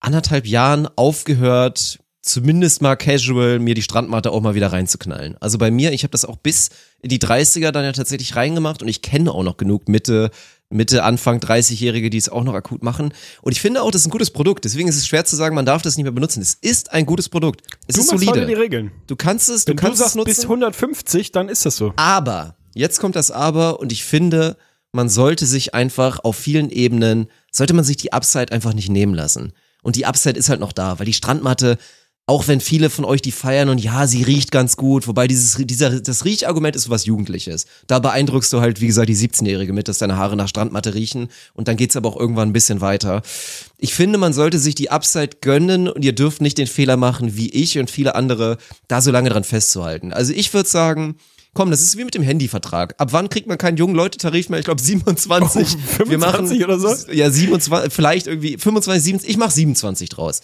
anderthalb 0.00 0.46
Jahren 0.46 0.88
aufgehört, 0.96 2.00
zumindest 2.22 2.80
mal 2.82 2.96
casual 2.96 3.58
mir 3.58 3.74
die 3.74 3.82
Strandmatte 3.82 4.30
auch 4.30 4.40
mal 4.40 4.54
wieder 4.54 4.72
reinzuknallen. 4.72 5.36
Also 5.40 5.58
bei 5.58 5.70
mir, 5.70 5.92
ich 5.92 6.04
habe 6.04 6.12
das 6.12 6.24
auch 6.24 6.36
bis 6.36 6.70
in 7.02 7.08
die 7.08 7.18
30er 7.18 7.72
dann 7.72 7.84
ja 7.84 7.92
tatsächlich 7.92 8.36
reingemacht 8.36 8.80
und 8.82 8.88
ich 8.88 9.02
kenne 9.02 9.32
auch 9.32 9.42
noch 9.42 9.56
genug 9.56 9.88
Mitte, 9.88 10.30
Mitte, 10.70 11.02
Anfang 11.02 11.38
30-Jährige, 11.40 12.08
die 12.10 12.16
es 12.16 12.28
auch 12.28 12.44
noch 12.44 12.54
akut 12.54 12.82
machen. 12.82 13.12
Und 13.42 13.52
ich 13.52 13.60
finde 13.60 13.82
auch, 13.82 13.90
das 13.90 14.02
ist 14.02 14.06
ein 14.06 14.10
gutes 14.10 14.30
Produkt. 14.30 14.64
Deswegen 14.64 14.88
ist 14.88 14.96
es 14.96 15.06
schwer 15.06 15.24
zu 15.24 15.36
sagen, 15.36 15.54
man 15.54 15.66
darf 15.66 15.82
das 15.82 15.96
nicht 15.96 16.04
mehr 16.04 16.12
benutzen. 16.12 16.40
Es 16.40 16.54
ist 16.54 16.92
ein 16.92 17.04
gutes 17.04 17.28
Produkt. 17.28 17.62
Es 17.88 17.96
Du 17.96 18.00
ist 18.02 18.12
heute 18.12 18.20
die 18.20 18.26
solide. 18.26 18.58
Regeln. 18.58 18.92
Du 19.06 19.16
kannst 19.16 19.50
es, 19.50 19.64
du 19.64 19.70
Wenn 19.70 19.76
du 19.76 19.82
kannst 19.82 19.94
es 19.96 20.04
sagst 20.04 20.16
nutzen. 20.16 20.30
bis 20.30 20.44
150, 20.44 21.32
dann 21.32 21.48
ist 21.48 21.66
das 21.66 21.76
so. 21.76 21.92
Aber, 21.96 22.56
jetzt 22.74 23.00
kommt 23.00 23.16
das 23.16 23.30
Aber 23.30 23.80
und 23.80 23.92
ich 23.92 24.04
finde, 24.04 24.56
man 24.92 25.08
sollte 25.08 25.44
sich 25.44 25.74
einfach 25.74 26.20
auf 26.22 26.36
vielen 26.36 26.70
Ebenen, 26.70 27.26
sollte 27.50 27.74
man 27.74 27.84
sich 27.84 27.96
die 27.98 28.12
Upside 28.12 28.52
einfach 28.52 28.72
nicht 28.72 28.88
nehmen 28.88 29.12
lassen. 29.14 29.52
Und 29.82 29.96
die 29.96 30.06
Upside 30.06 30.38
ist 30.38 30.48
halt 30.48 30.60
noch 30.60 30.72
da, 30.72 30.98
weil 30.98 31.06
die 31.06 31.12
Strandmatte, 31.12 31.76
Auch 32.26 32.46
wenn 32.46 32.60
viele 32.60 32.88
von 32.88 33.04
euch 33.04 33.20
die 33.20 33.32
feiern 33.32 33.68
und 33.68 33.78
ja, 33.78 34.06
sie 34.06 34.22
riecht 34.22 34.52
ganz 34.52 34.76
gut, 34.76 35.08
wobei 35.08 35.26
dieses, 35.26 35.56
dieser, 35.58 36.00
das 36.00 36.24
Riechargument 36.24 36.76
ist 36.76 36.88
was 36.88 37.04
Jugendliches. 37.04 37.66
Da 37.88 37.98
beeindruckst 37.98 38.52
du 38.52 38.60
halt, 38.60 38.80
wie 38.80 38.86
gesagt, 38.86 39.08
die 39.08 39.16
17-Jährige 39.16 39.72
mit, 39.72 39.88
dass 39.88 39.98
deine 39.98 40.16
Haare 40.16 40.36
nach 40.36 40.46
Strandmatte 40.46 40.94
riechen 40.94 41.30
und 41.52 41.66
dann 41.66 41.76
geht's 41.76 41.96
aber 41.96 42.08
auch 42.08 42.16
irgendwann 42.16 42.50
ein 42.50 42.52
bisschen 42.52 42.80
weiter. 42.80 43.22
Ich 43.78 43.94
finde, 43.94 44.18
man 44.18 44.32
sollte 44.32 44.60
sich 44.60 44.76
die 44.76 44.88
Upside 44.90 45.38
gönnen 45.40 45.88
und 45.88 46.04
ihr 46.04 46.14
dürft 46.14 46.40
nicht 46.40 46.58
den 46.58 46.68
Fehler 46.68 46.96
machen, 46.96 47.36
wie 47.36 47.50
ich 47.50 47.76
und 47.80 47.90
viele 47.90 48.14
andere, 48.14 48.56
da 48.86 49.00
so 49.00 49.10
lange 49.10 49.30
dran 49.30 49.42
festzuhalten. 49.42 50.12
Also 50.12 50.32
ich 50.32 50.54
würde 50.54 50.68
sagen, 50.68 51.16
Komm, 51.54 51.70
das 51.70 51.82
ist 51.82 51.98
wie 51.98 52.04
mit 52.04 52.14
dem 52.14 52.22
Handyvertrag. 52.22 52.94
Ab 52.96 53.12
wann 53.12 53.28
kriegt 53.28 53.46
man 53.46 53.58
keinen 53.58 53.76
jungen 53.76 53.94
Leute-Tarif 53.94 54.48
mehr? 54.48 54.58
Ich 54.58 54.64
glaube 54.64 54.80
27. 54.80 55.76
Oh, 56.00 56.08
Wir 56.08 56.16
machen 56.16 56.48
25 56.48 56.64
oder 56.64 56.78
so? 56.78 57.12
Ja, 57.12 57.30
27, 57.30 57.92
vielleicht 57.92 58.26
irgendwie 58.26 58.56
25, 58.56 59.02
27. 59.02 59.30
Ich 59.30 59.36
mache 59.36 59.50
27 59.50 60.08
draus. 60.08 60.40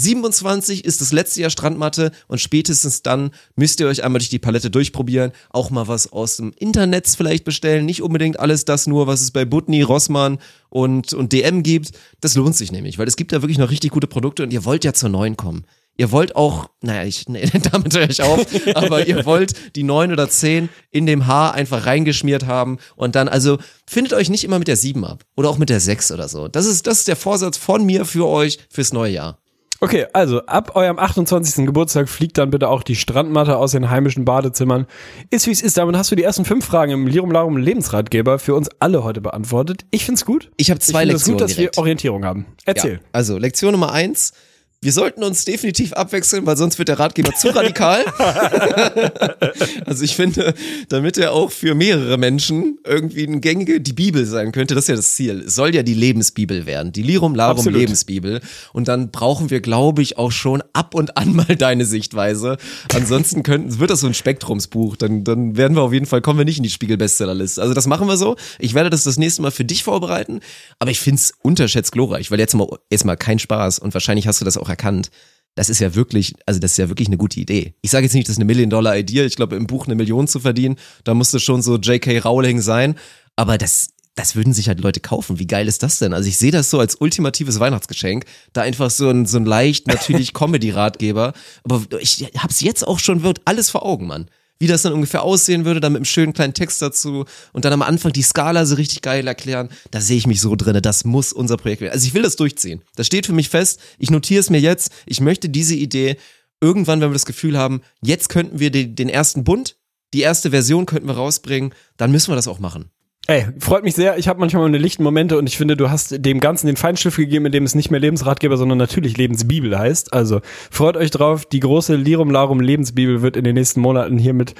27 0.00 0.84
ist 0.84 1.00
das 1.00 1.12
letzte 1.12 1.42
Jahr 1.42 1.50
Strandmatte 1.50 2.12
und 2.28 2.40
spätestens 2.40 3.02
dann 3.02 3.30
müsst 3.56 3.80
ihr 3.80 3.86
euch 3.86 4.02
einmal 4.02 4.18
durch 4.18 4.30
die 4.30 4.38
Palette 4.38 4.70
durchprobieren, 4.70 5.32
auch 5.50 5.70
mal 5.70 5.88
was 5.88 6.12
aus 6.12 6.38
dem 6.38 6.52
Internet 6.56 7.08
vielleicht 7.08 7.44
bestellen, 7.44 7.86
nicht 7.86 8.02
unbedingt 8.02 8.38
alles 8.38 8.64
das 8.64 8.86
nur, 8.86 9.06
was 9.06 9.20
es 9.20 9.30
bei 9.30 9.44
Butni, 9.44 9.82
Rossmann 9.82 10.38
und, 10.68 11.12
und 11.12 11.32
DM 11.32 11.62
gibt. 11.62 11.92
Das 12.20 12.34
lohnt 12.34 12.56
sich 12.56 12.72
nämlich, 12.72 12.98
weil 12.98 13.08
es 13.08 13.16
gibt 13.16 13.32
da 13.32 13.42
wirklich 13.42 13.58
noch 13.58 13.70
richtig 13.70 13.90
gute 13.90 14.06
Produkte 14.06 14.42
und 14.42 14.52
ihr 14.52 14.64
wollt 14.64 14.84
ja 14.84 14.92
zur 14.92 15.08
neuen 15.08 15.36
kommen. 15.36 15.64
Ihr 15.96 16.12
wollt 16.12 16.34
auch, 16.34 16.70
naja, 16.80 17.04
ich, 17.04 17.28
nee, 17.28 17.44
damit 17.72 17.94
höre 17.94 18.08
ich 18.08 18.22
auf, 18.22 18.46
aber 18.74 19.06
ihr 19.06 19.24
wollt 19.26 19.76
die 19.76 19.82
neun 19.82 20.12
oder 20.12 20.30
zehn 20.30 20.70
in 20.90 21.04
dem 21.04 21.26
Haar 21.26 21.52
einfach 21.52 21.84
reingeschmiert 21.84 22.46
haben 22.46 22.78
und 22.96 23.16
dann, 23.16 23.28
also 23.28 23.58
findet 23.86 24.14
euch 24.14 24.30
nicht 24.30 24.44
immer 24.44 24.58
mit 24.58 24.68
der 24.68 24.76
sieben 24.76 25.04
ab 25.04 25.24
oder 25.36 25.50
auch 25.50 25.58
mit 25.58 25.68
der 25.68 25.80
sechs 25.80 26.10
oder 26.10 26.26
so. 26.28 26.48
Das 26.48 26.64
ist, 26.64 26.86
das 26.86 27.00
ist 27.00 27.08
der 27.08 27.16
Vorsatz 27.16 27.58
von 27.58 27.84
mir 27.84 28.06
für 28.06 28.26
euch 28.26 28.58
fürs 28.70 28.94
neue 28.94 29.12
Jahr. 29.12 29.38
Okay, 29.82 30.06
also 30.12 30.44
ab 30.44 30.76
eurem 30.76 30.98
28. 30.98 31.64
Geburtstag 31.64 32.10
fliegt 32.10 32.36
dann 32.36 32.50
bitte 32.50 32.68
auch 32.68 32.82
die 32.82 32.96
Strandmatte 32.96 33.56
aus 33.56 33.72
den 33.72 33.88
heimischen 33.88 34.26
Badezimmern. 34.26 34.86
Ist 35.30 35.46
wie 35.46 35.52
es 35.52 35.62
ist, 35.62 35.78
damit 35.78 35.96
hast 35.96 36.10
du 36.10 36.16
die 36.16 36.22
ersten 36.22 36.44
fünf 36.44 36.66
Fragen 36.66 36.92
im 36.92 37.06
Lirum 37.06 37.30
Larum 37.30 37.56
Lebensratgeber 37.56 38.38
für 38.38 38.54
uns 38.54 38.68
alle 38.78 39.02
heute 39.04 39.22
beantwortet. 39.22 39.86
Ich 39.90 40.04
find's 40.04 40.26
gut. 40.26 40.50
Ich 40.58 40.70
habe 40.70 40.80
zwei 40.80 41.04
ich 41.04 41.08
find 41.08 41.14
es 41.16 41.26
Lektionen 41.26 41.38
gut, 41.38 41.48
dass 41.48 41.56
direkt. 41.56 41.76
wir 41.76 41.80
Orientierung 41.80 42.24
haben. 42.26 42.44
Erzähl. 42.66 42.94
Ja, 42.94 43.00
also 43.12 43.38
Lektion 43.38 43.72
Nummer 43.72 43.92
eins. 43.92 44.34
Wir 44.82 44.92
sollten 44.92 45.22
uns 45.22 45.44
definitiv 45.44 45.92
abwechseln, 45.92 46.46
weil 46.46 46.56
sonst 46.56 46.78
wird 46.78 46.88
der 46.88 46.98
Ratgeber 46.98 47.34
zu 47.34 47.48
radikal. 47.54 48.02
also 49.84 50.02
ich 50.02 50.16
finde, 50.16 50.54
damit 50.88 51.18
er 51.18 51.34
auch 51.34 51.52
für 51.52 51.74
mehrere 51.74 52.16
Menschen 52.16 52.78
irgendwie 52.86 53.26
eine 53.26 53.40
gängige, 53.40 53.82
die 53.82 53.92
Bibel 53.92 54.24
sein 54.24 54.52
könnte, 54.52 54.74
das 54.74 54.84
ist 54.84 54.88
ja 54.88 54.96
das 54.96 55.14
Ziel. 55.14 55.44
Es 55.46 55.54
soll 55.54 55.74
ja 55.74 55.82
die 55.82 55.92
Lebensbibel 55.92 56.64
werden, 56.64 56.92
die 56.92 57.02
Lirum 57.02 57.34
Larum 57.34 57.58
Absolut. 57.58 57.78
Lebensbibel. 57.78 58.40
Und 58.72 58.88
dann 58.88 59.10
brauchen 59.10 59.50
wir, 59.50 59.60
glaube 59.60 60.00
ich, 60.00 60.16
auch 60.16 60.32
schon 60.32 60.62
ab 60.72 60.94
und 60.94 61.18
an 61.18 61.36
mal 61.36 61.56
deine 61.56 61.84
Sichtweise. 61.84 62.56
Ansonsten 62.94 63.42
könnten, 63.42 63.80
wird 63.80 63.90
das 63.90 64.00
so 64.00 64.06
ein 64.06 64.14
Spektrumsbuch. 64.14 64.96
Dann, 64.96 65.24
dann 65.24 65.58
werden 65.58 65.76
wir 65.76 65.82
auf 65.82 65.92
jeden 65.92 66.06
Fall, 66.06 66.22
kommen 66.22 66.38
wir 66.38 66.46
nicht 66.46 66.56
in 66.56 66.62
die 66.62 66.70
Spiegel-Bestsellerliste. 66.70 67.60
Also 67.60 67.74
das 67.74 67.86
machen 67.86 68.08
wir 68.08 68.16
so. 68.16 68.36
Ich 68.58 68.72
werde 68.72 68.88
das 68.88 69.04
das 69.04 69.18
nächste 69.18 69.42
Mal 69.42 69.50
für 69.50 69.66
dich 69.66 69.84
vorbereiten. 69.84 70.40
Aber 70.78 70.90
ich 70.90 71.00
finde 71.00 71.20
es 71.20 71.34
unterschätzt 71.42 71.92
glorreich, 71.92 72.30
weil 72.30 72.38
jetzt 72.38 72.54
mal, 72.54 72.66
jetzt 72.88 73.04
mal 73.04 73.16
kein 73.16 73.38
Spaß 73.38 73.78
und 73.78 73.92
wahrscheinlich 73.92 74.26
hast 74.26 74.40
du 74.40 74.46
das 74.46 74.56
auch 74.56 74.69
erkannt. 74.70 75.10
Das 75.54 75.68
ist 75.68 75.80
ja 75.80 75.94
wirklich, 75.94 76.34
also 76.46 76.60
das 76.60 76.72
ist 76.72 76.76
ja 76.78 76.88
wirklich 76.88 77.08
eine 77.08 77.18
gute 77.18 77.40
Idee. 77.40 77.74
Ich 77.82 77.90
sage 77.90 78.06
jetzt 78.06 78.14
nicht, 78.14 78.28
das 78.28 78.34
ist 78.34 78.38
eine 78.38 78.46
Million-Dollar-Idee. 78.46 79.24
Ich 79.24 79.36
glaube, 79.36 79.56
im 79.56 79.66
Buch 79.66 79.86
eine 79.86 79.96
Million 79.96 80.26
zu 80.28 80.40
verdienen, 80.40 80.76
da 81.04 81.12
musste 81.12 81.40
schon 81.40 81.60
so 81.60 81.76
J.K. 81.76 82.20
Rowling 82.20 82.60
sein. 82.60 82.94
Aber 83.36 83.58
das, 83.58 83.88
das 84.14 84.36
würden 84.36 84.52
sich 84.52 84.68
halt 84.68 84.80
Leute 84.80 85.00
kaufen. 85.00 85.38
Wie 85.38 85.46
geil 85.46 85.66
ist 85.68 85.82
das 85.82 85.98
denn? 85.98 86.14
Also 86.14 86.28
ich 86.28 86.38
sehe 86.38 86.52
das 86.52 86.70
so 86.70 86.78
als 86.78 86.94
ultimatives 86.94 87.58
Weihnachtsgeschenk. 87.58 88.24
Da 88.52 88.62
einfach 88.62 88.90
so 88.90 89.10
ein, 89.10 89.26
so 89.26 89.38
ein 89.38 89.44
leicht 89.44 89.88
natürlich 89.88 90.32
Comedy-Ratgeber. 90.34 91.32
Aber 91.64 91.82
ich 92.00 92.30
hab's 92.38 92.60
jetzt 92.60 92.86
auch 92.86 92.98
schon, 92.98 93.22
wird 93.22 93.40
alles 93.44 93.70
vor 93.70 93.84
Augen, 93.84 94.06
Mann. 94.06 94.30
Wie 94.60 94.66
das 94.66 94.82
dann 94.82 94.92
ungefähr 94.92 95.22
aussehen 95.22 95.64
würde, 95.64 95.80
dann 95.80 95.94
mit 95.94 96.00
einem 96.00 96.04
schönen 96.04 96.34
kleinen 96.34 96.54
Text 96.54 96.82
dazu 96.82 97.24
und 97.52 97.64
dann 97.64 97.72
am 97.72 97.80
Anfang 97.80 98.12
die 98.12 98.22
Skala 98.22 98.66
so 98.66 98.74
richtig 98.74 99.00
geil 99.00 99.26
erklären. 99.26 99.70
Da 99.90 100.02
sehe 100.02 100.18
ich 100.18 100.26
mich 100.26 100.40
so 100.40 100.54
drinne. 100.54 100.82
Das 100.82 101.04
muss 101.04 101.32
unser 101.32 101.56
Projekt 101.56 101.80
werden. 101.80 101.94
Also 101.94 102.06
ich 102.06 102.12
will 102.12 102.22
das 102.22 102.36
durchziehen. 102.36 102.82
Das 102.94 103.06
steht 103.06 103.24
für 103.24 103.32
mich 103.32 103.48
fest. 103.48 103.80
Ich 103.98 104.10
notiere 104.10 104.40
es 104.40 104.50
mir 104.50 104.60
jetzt. 104.60 104.92
Ich 105.06 105.20
möchte 105.22 105.48
diese 105.48 105.74
Idee 105.74 106.18
irgendwann, 106.60 107.00
wenn 107.00 107.08
wir 107.08 107.14
das 107.14 107.24
Gefühl 107.24 107.56
haben, 107.56 107.80
jetzt 108.02 108.28
könnten 108.28 108.60
wir 108.60 108.70
den 108.70 109.08
ersten 109.08 109.44
Bund, 109.44 109.76
die 110.12 110.20
erste 110.20 110.50
Version 110.50 110.84
könnten 110.84 111.08
wir 111.08 111.14
rausbringen, 111.14 111.74
dann 111.96 112.12
müssen 112.12 112.30
wir 112.30 112.36
das 112.36 112.48
auch 112.48 112.58
machen. 112.58 112.90
Ey, 113.30 113.46
freut 113.60 113.84
mich 113.84 113.94
sehr. 113.94 114.18
Ich 114.18 114.26
habe 114.26 114.40
manchmal 114.40 114.64
meine 114.64 114.78
lichten 114.78 115.04
Momente 115.04 115.38
und 115.38 115.46
ich 115.48 115.56
finde, 115.56 115.76
du 115.76 115.88
hast 115.88 116.26
dem 116.26 116.40
Ganzen 116.40 116.66
den 116.66 116.74
Feinschliff 116.74 117.14
gegeben, 117.14 117.46
in 117.46 117.52
dem 117.52 117.62
es 117.62 117.76
nicht 117.76 117.88
mehr 117.88 118.00
Lebensratgeber, 118.00 118.56
sondern 118.56 118.76
natürlich 118.76 119.16
Lebensbibel 119.16 119.78
heißt. 119.78 120.12
Also 120.12 120.40
freut 120.68 120.96
euch 120.96 121.12
drauf. 121.12 121.46
Die 121.46 121.60
große 121.60 121.94
Lirum 121.94 122.32
Larum 122.32 122.58
Lebensbibel 122.58 123.22
wird 123.22 123.36
in 123.36 123.44
den 123.44 123.54
nächsten 123.54 123.82
Monaten 123.82 124.18
hier 124.18 124.34
mit, 124.34 124.56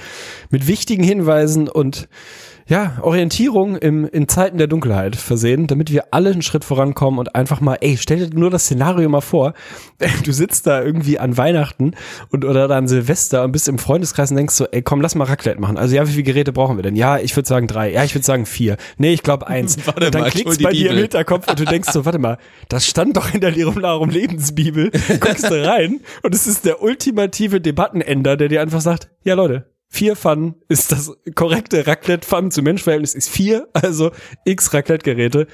mit 0.51 0.69
wichtigen 0.69 1.03
Hinweisen 1.03 1.69
und 1.69 2.09
ja, 2.67 2.99
Orientierung 3.03 3.77
im, 3.77 4.07
in 4.07 4.29
Zeiten 4.29 4.59
der 4.59 4.67
Dunkelheit 4.67 5.17
versehen, 5.17 5.67
damit 5.67 5.91
wir 5.91 6.13
alle 6.13 6.31
einen 6.31 6.43
Schritt 6.43 6.65
vorankommen 6.65 7.19
und 7.19 7.35
einfach 7.35 7.61
mal, 7.61 7.79
ey, 7.81 7.97
stell 7.97 8.19
dir 8.19 8.39
nur 8.39 8.51
das 8.51 8.65
Szenario 8.65 9.09
mal 9.09 9.21
vor. 9.21 9.55
Du 10.25 10.33
sitzt 10.33 10.67
da 10.67 10.83
irgendwie 10.83 11.19
an 11.19 11.37
Weihnachten 11.37 11.93
und 12.31 12.45
oder 12.45 12.69
dann 12.69 12.89
Silvester 12.89 13.45
und 13.45 13.53
bist 13.53 13.69
im 13.69 13.79
Freundeskreis 13.79 14.31
und 14.31 14.37
denkst 14.37 14.55
so, 14.55 14.67
ey, 14.67 14.83
komm, 14.83 15.01
lass 15.01 15.15
mal 15.15 15.25
Raclette 15.25 15.61
machen. 15.61 15.77
Also 15.77 15.95
ja, 15.95 16.07
wie 16.07 16.13
viele 16.13 16.25
Geräte 16.25 16.53
brauchen 16.53 16.77
wir 16.77 16.83
denn? 16.83 16.97
Ja, 16.97 17.19
ich 17.19 17.35
würde 17.37 17.49
sagen 17.49 17.67
drei. 17.67 17.93
Ja, 17.93 18.05
ich 18.05 18.15
würde 18.15 18.25
sagen 18.25 18.45
vier. 18.45 18.77
Nee, 18.99 19.13
ich 19.13 19.23
glaube 19.23 19.47
eins. 19.47 19.79
Warte 19.87 20.07
und 20.07 20.15
dann 20.15 20.23
mal, 20.23 20.31
klickst 20.31 20.63
bei 20.63 20.73
dir 20.73 20.83
im 20.83 20.89
Bibel. 20.89 21.03
Hinterkopf 21.03 21.49
und 21.49 21.59
du 21.59 21.65
denkst 21.65 21.91
so, 21.93 22.05
warte 22.05 22.19
mal, 22.19 22.39
das 22.69 22.87
stand 22.87 23.17
doch 23.17 23.33
in 23.33 23.41
der 23.41 23.51
Lirum 23.51 23.81
Lebensbibel. 24.11 24.91
Guckst 25.21 25.51
du 25.51 25.67
rein 25.67 26.01
und 26.23 26.35
es 26.35 26.47
ist 26.47 26.65
der 26.65 26.83
ultimative 26.83 27.61
Debattenender, 27.61 28.37
der 28.37 28.49
dir 28.49 28.61
einfach 28.61 28.81
sagt, 28.81 29.09
ja 29.25 29.35
Leute, 29.35 29.70
Vier 29.93 30.15
Pfannen 30.15 30.55
ist 30.69 30.93
das 30.93 31.11
korrekte 31.35 31.85
Raclette-Pfannen 31.85 32.53
zu 32.53 32.63
Menschverhältnis 32.63 33.13
ist 33.13 33.29
vier, 33.29 33.67
also 33.73 34.13
x 34.45 34.73
Raclette-Geräte. 34.73 35.49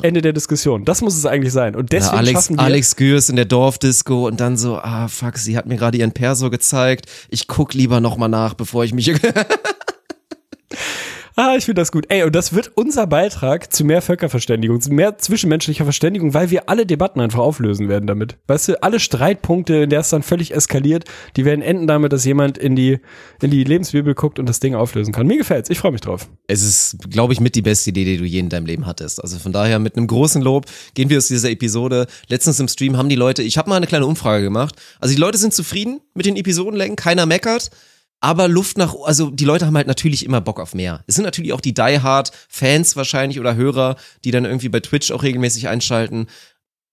Ende 0.00 0.22
der 0.22 0.32
Diskussion. 0.32 0.86
Das 0.86 1.02
muss 1.02 1.14
es 1.14 1.26
eigentlich 1.26 1.52
sein. 1.52 1.76
Und 1.76 1.92
deswegen 1.92 2.14
Ja, 2.14 2.18
Alex, 2.18 2.32
schaffen 2.32 2.56
wir 2.56 2.62
Alex 2.62 2.96
Gürs 2.96 3.28
in 3.28 3.36
der 3.36 3.44
Dorfdisco 3.44 4.26
und 4.26 4.40
dann 4.40 4.56
so, 4.56 4.78
ah 4.78 5.06
fuck, 5.08 5.36
sie 5.36 5.58
hat 5.58 5.66
mir 5.66 5.76
gerade 5.76 5.98
ihren 5.98 6.12
Perso 6.12 6.48
gezeigt. 6.48 7.10
Ich 7.28 7.46
guck 7.46 7.74
lieber 7.74 8.00
nochmal 8.00 8.30
nach, 8.30 8.54
bevor 8.54 8.84
ich 8.84 8.94
mich. 8.94 9.12
Ah, 11.36 11.56
ich 11.56 11.64
finde 11.64 11.80
das 11.80 11.90
gut. 11.90 12.06
Ey, 12.10 12.22
und 12.22 12.32
das 12.32 12.52
wird 12.52 12.70
unser 12.76 13.08
Beitrag 13.08 13.72
zu 13.72 13.84
mehr 13.84 14.02
Völkerverständigung, 14.02 14.80
zu 14.80 14.92
mehr 14.92 15.18
zwischenmenschlicher 15.18 15.82
Verständigung, 15.82 16.32
weil 16.32 16.50
wir 16.50 16.68
alle 16.68 16.86
Debatten 16.86 17.20
einfach 17.20 17.40
auflösen 17.40 17.88
werden 17.88 18.06
damit. 18.06 18.36
Weißt 18.46 18.68
du, 18.68 18.82
alle 18.84 19.00
Streitpunkte, 19.00 19.74
in 19.74 19.90
der 19.90 20.00
es 20.00 20.10
dann 20.10 20.22
völlig 20.22 20.54
eskaliert, 20.54 21.06
die 21.36 21.44
werden 21.44 21.60
enden 21.60 21.88
damit, 21.88 22.12
dass 22.12 22.24
jemand 22.24 22.56
in 22.56 22.76
die, 22.76 23.00
in 23.42 23.50
die 23.50 23.64
Lebensbibel 23.64 24.14
guckt 24.14 24.38
und 24.38 24.48
das 24.48 24.60
Ding 24.60 24.76
auflösen 24.76 25.12
kann. 25.12 25.26
Mir 25.26 25.38
gefällt's. 25.38 25.70
Ich 25.70 25.78
freue 25.78 25.90
mich 25.90 26.02
drauf. 26.02 26.28
es 26.46 26.62
ist, 26.62 26.98
glaube 27.10 27.32
ich, 27.32 27.40
mit 27.40 27.56
die 27.56 27.62
beste 27.62 27.90
Idee, 27.90 28.04
die 28.04 28.18
du 28.18 28.24
je 28.24 28.38
in 28.38 28.48
deinem 28.48 28.66
Leben 28.66 28.86
hattest. 28.86 29.20
Also 29.20 29.40
von 29.40 29.50
daher 29.50 29.80
mit 29.80 29.96
einem 29.96 30.06
großen 30.06 30.40
Lob 30.40 30.66
gehen 30.94 31.10
wir 31.10 31.18
aus 31.18 31.26
dieser 31.26 31.50
Episode. 31.50 32.06
Letztens 32.28 32.60
im 32.60 32.68
Stream 32.68 32.96
haben 32.96 33.08
die 33.08 33.16
Leute, 33.16 33.42
ich 33.42 33.58
habe 33.58 33.68
mal 33.68 33.76
eine 33.76 33.88
kleine 33.88 34.06
Umfrage 34.06 34.44
gemacht. 34.44 34.76
Also 35.00 35.12
die 35.12 35.20
Leute 35.20 35.38
sind 35.38 35.52
zufrieden 35.52 36.00
mit 36.14 36.26
den 36.26 36.36
Episodenlängen, 36.36 36.94
keiner 36.94 37.26
meckert. 37.26 37.72
Aber 38.24 38.48
Luft 38.48 38.78
nach, 38.78 38.94
also 39.04 39.28
die 39.28 39.44
Leute 39.44 39.66
haben 39.66 39.76
halt 39.76 39.86
natürlich 39.86 40.24
immer 40.24 40.40
Bock 40.40 40.58
auf 40.58 40.72
mehr. 40.72 41.04
Es 41.06 41.16
sind 41.16 41.24
natürlich 41.24 41.52
auch 41.52 41.60
die 41.60 41.74
Die 41.74 42.00
Hard 42.00 42.32
Fans 42.48 42.96
wahrscheinlich 42.96 43.38
oder 43.38 43.54
Hörer, 43.54 43.96
die 44.24 44.30
dann 44.30 44.46
irgendwie 44.46 44.70
bei 44.70 44.80
Twitch 44.80 45.10
auch 45.10 45.22
regelmäßig 45.22 45.68
einschalten. 45.68 46.28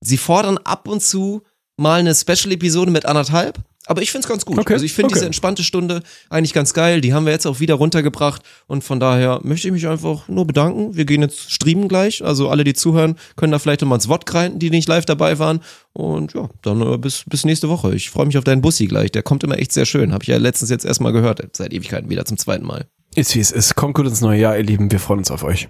Sie 0.01 0.17
fordern 0.17 0.57
ab 0.57 0.89
und 0.89 1.01
zu 1.01 1.43
mal 1.81 1.99
eine 1.99 2.15
Special-Episode 2.15 2.91
mit 2.91 3.05
anderthalb. 3.05 3.59
Aber 3.87 4.03
ich 4.03 4.11
find's 4.11 4.27
ganz 4.27 4.45
gut. 4.45 4.59
Okay, 4.59 4.73
Also 4.73 4.85
ich 4.85 4.93
finde 4.93 5.07
okay. 5.07 5.15
diese 5.15 5.25
entspannte 5.25 5.63
Stunde 5.63 6.03
eigentlich 6.29 6.53
ganz 6.53 6.73
geil. 6.73 7.01
Die 7.01 7.13
haben 7.13 7.25
wir 7.25 7.33
jetzt 7.33 7.47
auch 7.47 7.59
wieder 7.59 7.73
runtergebracht. 7.73 8.43
Und 8.67 8.83
von 8.83 8.99
daher 8.99 9.39
möchte 9.43 9.67
ich 9.67 9.73
mich 9.73 9.87
einfach 9.87 10.27
nur 10.27 10.45
bedanken. 10.45 10.95
Wir 10.95 11.05
gehen 11.05 11.21
jetzt 11.21 11.51
streamen 11.51 11.87
gleich. 11.87 12.23
Also 12.23 12.49
alle, 12.49 12.63
die 12.63 12.73
zuhören, 12.73 13.15
können 13.35 13.51
da 13.51 13.59
vielleicht 13.59 13.81
nochmal 13.81 13.97
ins 13.97 14.07
Wort 14.07 14.27
greifen, 14.27 14.59
die 14.59 14.69
nicht 14.69 14.87
live 14.87 15.05
dabei 15.05 15.39
waren. 15.39 15.61
Und 15.93 16.33
ja, 16.35 16.47
dann 16.61 16.79
äh, 16.81 16.97
bis, 16.99 17.23
bis 17.27 17.43
nächste 17.43 17.69
Woche. 17.69 17.95
Ich 17.95 18.11
freue 18.11 18.27
mich 18.27 18.37
auf 18.37 18.43
deinen 18.43 18.61
Bussi 18.61 18.85
gleich. 18.85 19.11
Der 19.11 19.23
kommt 19.23 19.43
immer 19.43 19.57
echt 19.57 19.73
sehr 19.73 19.85
schön. 19.85 20.13
Habe 20.13 20.23
ich 20.23 20.27
ja 20.29 20.37
letztens 20.37 20.69
jetzt 20.69 20.85
erstmal 20.85 21.11
gehört. 21.11 21.41
Seit 21.57 21.73
Ewigkeiten 21.73 22.09
wieder 22.09 22.23
zum 22.25 22.37
zweiten 22.37 22.65
Mal. 22.65 22.85
Ist 23.15 23.35
wie 23.35 23.39
es 23.39 23.51
ist. 23.51 23.75
Kommt 23.75 23.95
gut 23.95 24.05
ins 24.05 24.21
neue 24.21 24.39
Jahr, 24.39 24.55
ihr 24.55 24.63
Lieben. 24.63 24.91
Wir 24.91 24.99
freuen 24.99 25.19
uns 25.19 25.31
auf 25.31 25.43
euch. 25.43 25.67